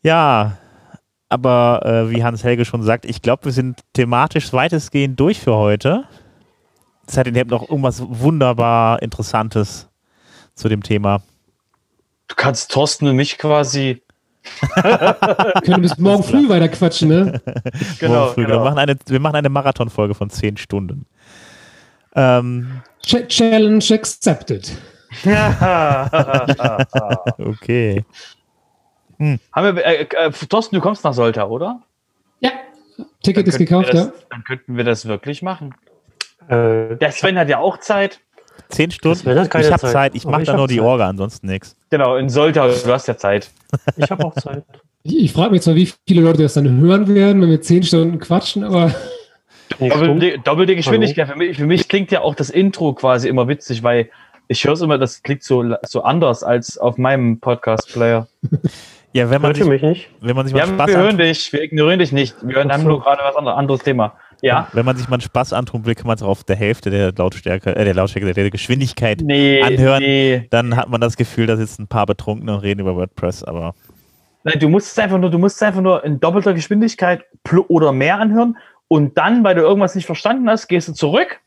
Ja, 0.03 0.59
aber 1.29 1.81
äh, 1.85 2.11
wie 2.11 2.23
Hans-Helge 2.23 2.65
schon 2.65 2.83
sagt, 2.83 3.07
ich 3.07 3.23
glaube, 3.23 3.47
wir 3.47 3.53
sind 3.53 3.81
thematisch 3.95 4.53
weitestgehend 4.53 5.19
durch 5.19 5.41
für 5.41 5.55
heute. 5.57 6.05
Es 7.07 7.17
hat 7.17 7.27
ihr 7.27 7.39
habt 7.41 7.51
noch 7.51 7.69
irgendwas 7.69 8.01
wunderbar 8.07 9.03
Interessantes 9.03 9.89
zu 10.55 10.69
dem 10.69 10.83
Thema. 10.83 11.23
Du 12.29 12.35
kannst 12.37 12.71
Thorsten 12.71 13.09
und 13.09 13.17
mich 13.17 13.37
quasi. 13.37 14.03
Wir 14.75 15.63
können 15.65 15.83
bis 15.83 15.99
morgen 15.99 16.23
früh 16.23 16.49
weiter 16.49 16.69
quatschen, 16.69 17.09
ne? 17.09 17.41
Genau, 17.99 18.15
Morgen 18.15 18.35
früh. 18.35 18.43
Wir 18.43 18.49
genau. 18.49 18.65
machen 18.65 18.79
eine, 18.79 18.97
wir 19.07 19.21
machen 19.21 19.37
eine 19.37 19.49
Marathonfolge 19.49 20.15
von 20.15 20.31
zehn 20.31 20.57
Stunden. 20.57 21.07
Ähm, 22.15 22.83
Ch 23.05 23.27
Challenge 23.29 23.85
accepted. 23.91 24.77
okay. 27.39 28.05
Haben 29.53 29.77
wir, 29.77 29.85
äh, 29.85 30.03
äh, 30.03 30.31
Thorsten, 30.31 30.75
du 30.75 30.81
kommst 30.81 31.05
nach 31.05 31.15
Solta, 31.15 31.45
oder? 31.45 31.83
Ja. 32.41 32.51
Ticket 33.23 33.47
ist 33.47 33.57
könnten 33.57 33.71
gekauft, 33.71 33.93
wir 33.93 34.01
ja. 34.01 34.07
das, 34.07 34.29
Dann 34.29 34.45
könnten 34.45 34.77
wir 34.77 34.85
das 34.85 35.07
wirklich 35.07 35.43
machen. 35.43 35.75
Äh, 36.49 36.97
Der 36.97 37.13
Sven 37.13 37.39
hat 37.39 37.49
ja 37.49 37.59
auch 37.59 37.79
Zeit. 37.79 38.21
Zehn 38.75 38.91
Stunden? 38.91 39.39
Hat 39.39 39.51
keine 39.51 39.65
Ich 39.65 39.73
habe 39.73 39.81
Zeit, 39.81 39.93
Zeit. 39.93 40.15
Ich 40.15 40.25
mache 40.25 40.43
da 40.45 40.57
nur 40.57 40.69
die 40.69 40.77
Zeit. 40.77 40.85
Orga, 40.85 41.09
ansonsten 41.09 41.47
nichts. 41.47 41.77
Genau, 41.91 42.17
in 42.17 42.29
Solta, 42.29 42.67
du 42.67 42.93
hast 42.93 43.09
ja 43.09 43.17
Zeit. 43.17 43.51
ich 43.97 44.11
habe 44.11 44.25
auch 44.25 44.35
Zeit. 44.35 44.65
Ich, 45.03 45.25
ich 45.25 45.33
frage 45.33 45.53
mich 45.53 45.63
zwar, 45.63 45.75
wie 45.75 45.91
viele 46.07 46.23
Leute 46.23 46.43
das 46.43 46.55
dann 46.55 46.81
hören 46.81 47.15
werden, 47.15 47.41
wenn 47.43 47.51
wir 47.51 47.61
zehn 47.61 47.83
Stunden 47.83 48.19
quatschen, 48.19 48.65
aber. 48.65 48.95
Doppelte, 49.79 50.39
doppelte 50.45 50.77
Geschwindigkeit. 50.77 51.29
Für 51.29 51.37
mich, 51.37 51.57
für 51.57 51.67
mich 51.67 51.89
klingt 51.89 52.11
ja 52.11 52.21
auch 52.21 52.35
das 52.35 52.51
Intro 52.51 52.93
quasi 52.93 53.29
immer 53.29 53.49
witzig, 53.49 53.83
weil 53.83 54.11
ich 54.47 54.65
höre 54.65 54.75
es 54.75 54.83
immer, 54.83 54.99
das 54.99 55.23
klingt 55.23 55.43
so, 55.43 55.75
so 55.83 56.03
anders 56.03 56.43
als 56.43 56.77
auf 56.79 56.99
meinem 56.99 57.41
Podcast-Player. 57.41 58.29
Ja, 59.15 59.31
wenn 59.31 59.41
man 59.41 59.51
Hört 59.51 59.57
sich, 59.57 59.67
mich 59.67 59.83
nicht? 59.83 60.11
wenn 60.21 60.37
man 60.37 60.47
sich 60.47 60.55
mal 60.55 60.61
Ja, 60.61 60.67
Spaß 60.67 60.89
wir 60.89 60.97
hören 60.99 61.19
dich, 61.19 61.53
wir 61.53 61.63
ignorieren 61.63 61.99
dich 62.01 62.13
nicht. 62.13 62.35
Wir 62.43 62.57
hören, 62.57 62.73
haben 62.73 62.85
nur 62.85 63.01
gerade 63.01 63.23
was 63.25 63.37
anderes, 63.37 63.57
anderes 63.57 63.83
Thema. 63.83 64.15
Ja? 64.45 64.69
wenn 64.73 64.85
man 64.85 64.97
sich 64.97 65.09
mal 65.09 65.15
einen 65.15 65.23
Spaß 65.23 65.53
antun 65.53 65.87
will, 65.87 65.95
kann 65.95 66.07
man 66.07 66.17
es 66.17 66.23
auf 66.23 66.45
der 66.45 66.57
Hälfte 66.57 66.91
der 66.91 67.13
Lautstärke, 67.13 67.75
äh, 67.75 67.85
der 67.85 67.95
Lautstärke, 67.95 68.33
der 68.33 68.51
Geschwindigkeit 68.51 69.21
Nee, 69.23 69.63
anhören. 69.63 70.03
nee. 70.03 70.47
Dann 70.51 70.77
hat 70.77 70.89
man 70.89 71.01
das 71.01 71.17
Gefühl, 71.17 71.47
da 71.47 71.57
sitzen 71.57 71.83
ein 71.83 71.87
paar 71.89 72.07
Betrunkene 72.07 72.63
reden 72.63 72.81
über 72.81 72.95
WordPress, 72.95 73.43
aber 73.45 73.75
Nein, 74.45 74.59
du 74.59 74.69
musst 74.69 74.93
es 74.93 74.99
einfach 74.99 75.19
nur, 75.19 75.31
du 75.31 75.39
musst 75.39 75.57
es 75.57 75.63
einfach 75.63 75.81
nur 75.81 76.05
in 76.05 76.21
doppelter 76.21 76.53
Geschwindigkeit 76.53 77.25
oder 77.69 77.93
mehr 77.93 78.19
anhören 78.21 78.59
und 78.89 79.17
dann, 79.17 79.43
weil 79.43 79.55
du 79.55 79.63
irgendwas 79.63 79.95
nicht 79.95 80.05
verstanden 80.05 80.49
hast, 80.51 80.69
gehst 80.69 80.89
du 80.89 80.93
zurück 80.93 81.41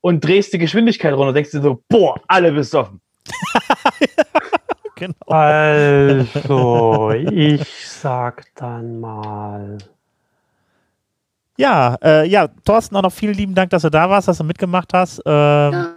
und 0.00 0.24
drehst 0.24 0.52
die 0.52 0.58
Geschwindigkeit 0.58 1.12
runter, 1.12 1.32
denkst 1.32 1.50
dir 1.50 1.60
so, 1.62 1.82
boah, 1.88 2.14
alle 2.28 2.52
besoffen. 2.52 3.00
genau. 4.94 5.14
Also, 5.26 7.10
ich 7.12 7.66
sag 7.86 8.44
dann 8.54 9.00
mal. 9.00 9.78
Ja, 11.60 11.96
äh, 12.02 12.26
ja, 12.26 12.48
Thorsten, 12.64 12.96
auch 12.96 13.02
noch 13.02 13.12
vielen 13.12 13.34
lieben 13.34 13.54
Dank, 13.54 13.68
dass 13.68 13.82
du 13.82 13.90
da 13.90 14.08
warst, 14.08 14.28
dass 14.28 14.38
du 14.38 14.44
mitgemacht 14.44 14.94
hast. 14.94 15.20
Ähm, 15.26 15.88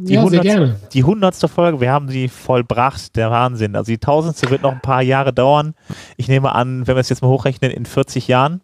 Die 0.00 0.12
ja, 0.12 0.20
sehr 0.20 0.40
100. 0.40 0.42
gerne. 0.42 0.76
Die 0.92 1.04
hundertste 1.04 1.48
Folge, 1.48 1.80
wir 1.80 1.90
haben 1.90 2.08
sie 2.10 2.28
vollbracht, 2.28 3.16
der 3.16 3.30
Wahnsinn. 3.30 3.76
Also 3.76 3.90
die 3.90 3.96
tausendste 3.98 4.50
wird 4.50 4.60
noch 4.62 4.72
ein 4.72 4.80
paar 4.80 5.00
Jahre 5.00 5.32
dauern. 5.32 5.74
Ich 6.18 6.28
nehme 6.28 6.54
an, 6.54 6.86
wenn 6.86 6.96
wir 6.96 7.00
es 7.00 7.08
jetzt 7.08 7.22
mal 7.22 7.28
hochrechnen, 7.28 7.70
in 7.70 7.86
40 7.86 8.28
Jahren. 8.28 8.60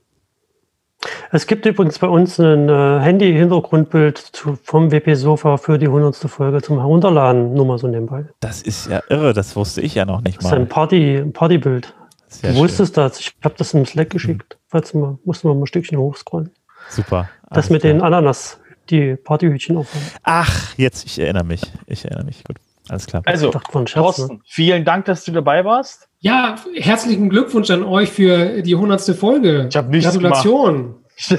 Es 1.30 1.46
gibt 1.46 1.64
übrigens 1.64 1.98
bei 1.98 2.06
uns 2.06 2.38
ein 2.38 2.68
äh, 2.68 3.00
Handy-Hintergrundbild 3.00 4.30
vom 4.62 4.92
WP-Sofa 4.92 5.56
für 5.56 5.78
die 5.78 5.86
100. 5.86 6.14
Folge 6.16 6.60
zum 6.60 6.78
Herunterladen. 6.78 7.54
Nur 7.54 7.64
mal 7.64 7.78
so 7.78 7.88
nebenbei. 7.88 8.26
Das 8.40 8.60
ist 8.60 8.90
ja 8.90 9.00
irre, 9.08 9.32
das 9.32 9.56
wusste 9.56 9.80
ich 9.80 9.94
ja 9.94 10.04
noch 10.04 10.20
nicht 10.20 10.36
Das 10.38 10.44
ist 10.44 10.52
ein 10.52 10.62
mal. 10.62 10.68
Party, 10.68 11.24
Partybild. 11.32 11.94
Du 12.42 12.48
schön. 12.48 12.56
wusstest 12.56 12.96
das. 12.98 13.18
Ich 13.20 13.34
habe 13.42 13.54
das 13.56 13.72
im 13.74 13.86
Slack 13.86 14.10
geschickt. 14.10 14.58
Falls 14.72 14.94
mal, 14.94 15.18
mussten 15.26 15.50
wir 15.50 15.54
mal 15.54 15.64
ein 15.64 15.66
Stückchen 15.66 15.98
hochscrollen. 15.98 16.50
Super. 16.88 17.28
Das 17.50 17.68
mit 17.68 17.82
klar. 17.82 17.92
den 17.92 18.00
Ananas, 18.00 18.58
die 18.88 19.16
Partyhütchen 19.16 19.76
aufhaben. 19.76 20.06
Ach, 20.22 20.72
jetzt, 20.78 21.04
ich 21.04 21.18
erinnere 21.18 21.44
mich. 21.44 21.60
Ich 21.86 22.06
erinnere 22.06 22.24
mich. 22.24 22.42
Gut. 22.42 22.56
Alles 22.88 23.06
klar. 23.06 23.20
Also, 23.26 23.52
Scherz, 23.52 23.74
ne? 23.74 23.84
Thorsten, 23.84 24.40
vielen 24.46 24.86
Dank, 24.86 25.04
dass 25.04 25.24
du 25.24 25.32
dabei 25.32 25.66
warst. 25.66 26.08
Ja, 26.20 26.56
herzlichen 26.74 27.28
Glückwunsch 27.28 27.70
an 27.70 27.82
euch 27.82 28.08
für 28.08 28.62
die 28.62 28.74
100. 28.74 29.14
Folge. 29.14 29.66
Ich 29.68 29.76
hab 29.76 29.90
nichts 29.90 30.10
Gratulation. 30.10 30.94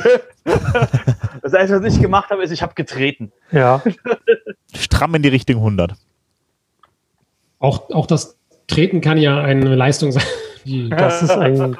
Das 1.42 1.54
Einzige, 1.54 1.84
was 1.84 1.96
ich 1.96 2.02
gemacht 2.02 2.30
habe, 2.30 2.44
ist, 2.44 2.52
ich 2.52 2.62
habe 2.62 2.74
getreten. 2.74 3.32
Ja, 3.52 3.82
Stramm 4.76 5.16
in 5.16 5.24
die 5.24 5.30
Richtung 5.30 5.58
100. 5.58 5.94
Auch, 7.60 7.90
auch 7.90 8.06
das 8.06 8.38
Treten 8.68 9.02
kann 9.02 9.18
ja 9.18 9.42
eine 9.42 9.76
Leistung 9.76 10.12
sein. 10.12 10.24
Das 10.92 11.22
ist 11.22 11.32
ein. 11.32 11.76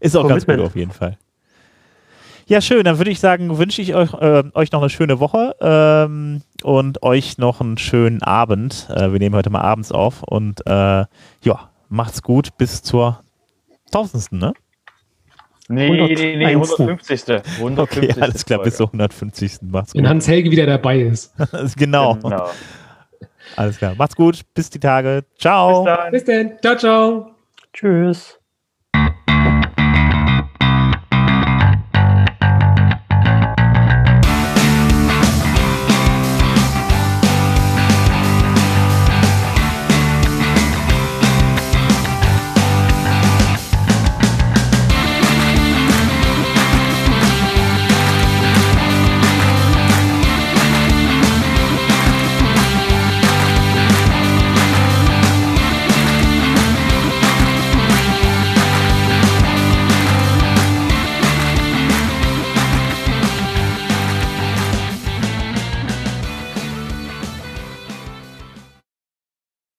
Ist 0.00 0.16
auch 0.16 0.26
ganz 0.28 0.44
gut 0.46 0.54
Commitment. 0.56 0.60
auf 0.68 0.76
jeden 0.76 0.92
Fall. 0.92 1.18
Ja, 2.46 2.60
schön. 2.60 2.84
Dann 2.84 2.98
würde 2.98 3.10
ich 3.10 3.20
sagen, 3.20 3.56
wünsche 3.58 3.80
ich 3.82 3.94
euch, 3.94 4.12
äh, 4.14 4.42
euch 4.54 4.72
noch 4.72 4.80
eine 4.80 4.90
schöne 4.90 5.20
Woche 5.20 5.54
ähm, 5.60 6.42
und 6.62 7.02
euch 7.02 7.38
noch 7.38 7.60
einen 7.60 7.78
schönen 7.78 8.22
Abend. 8.22 8.88
Äh, 8.90 9.12
wir 9.12 9.18
nehmen 9.18 9.34
heute 9.34 9.50
mal 9.50 9.60
abends 9.62 9.92
auf 9.92 10.22
und 10.22 10.66
äh, 10.66 10.70
ja, 11.42 11.70
macht's 11.88 12.22
gut 12.22 12.56
bis 12.58 12.82
zur 12.82 13.22
tausendsten, 13.90 14.38
ne? 14.38 14.52
Nee, 15.68 15.88
nee, 15.90 16.36
nee, 16.36 16.46
101. 16.46 16.80
150. 16.80 17.58
150. 17.58 17.78
Okay, 17.78 18.20
alles 18.20 18.44
klar, 18.44 18.58
bis 18.62 18.76
Folge. 18.76 18.90
zur 18.90 19.00
150. 19.00 19.62
Macht's 19.62 19.94
wenn 19.94 20.02
gut. 20.02 20.10
Hans 20.10 20.28
Helge 20.28 20.50
wieder 20.50 20.66
dabei 20.66 21.00
ist. 21.00 21.32
genau. 21.76 22.16
Genau. 22.16 22.50
Alles 23.56 23.78
klar. 23.78 23.94
Macht's 23.96 24.16
gut. 24.16 24.42
Bis 24.54 24.68
die 24.70 24.80
Tage. 24.80 25.22
Bis 25.22 25.40
Ciao. 25.40 25.84
dann. 25.84 26.10
Bis 26.10 26.24
dann. 26.24 26.52
Ciao, 26.60 26.76
ciao. 26.76 27.30
Tschüss. 27.72 28.41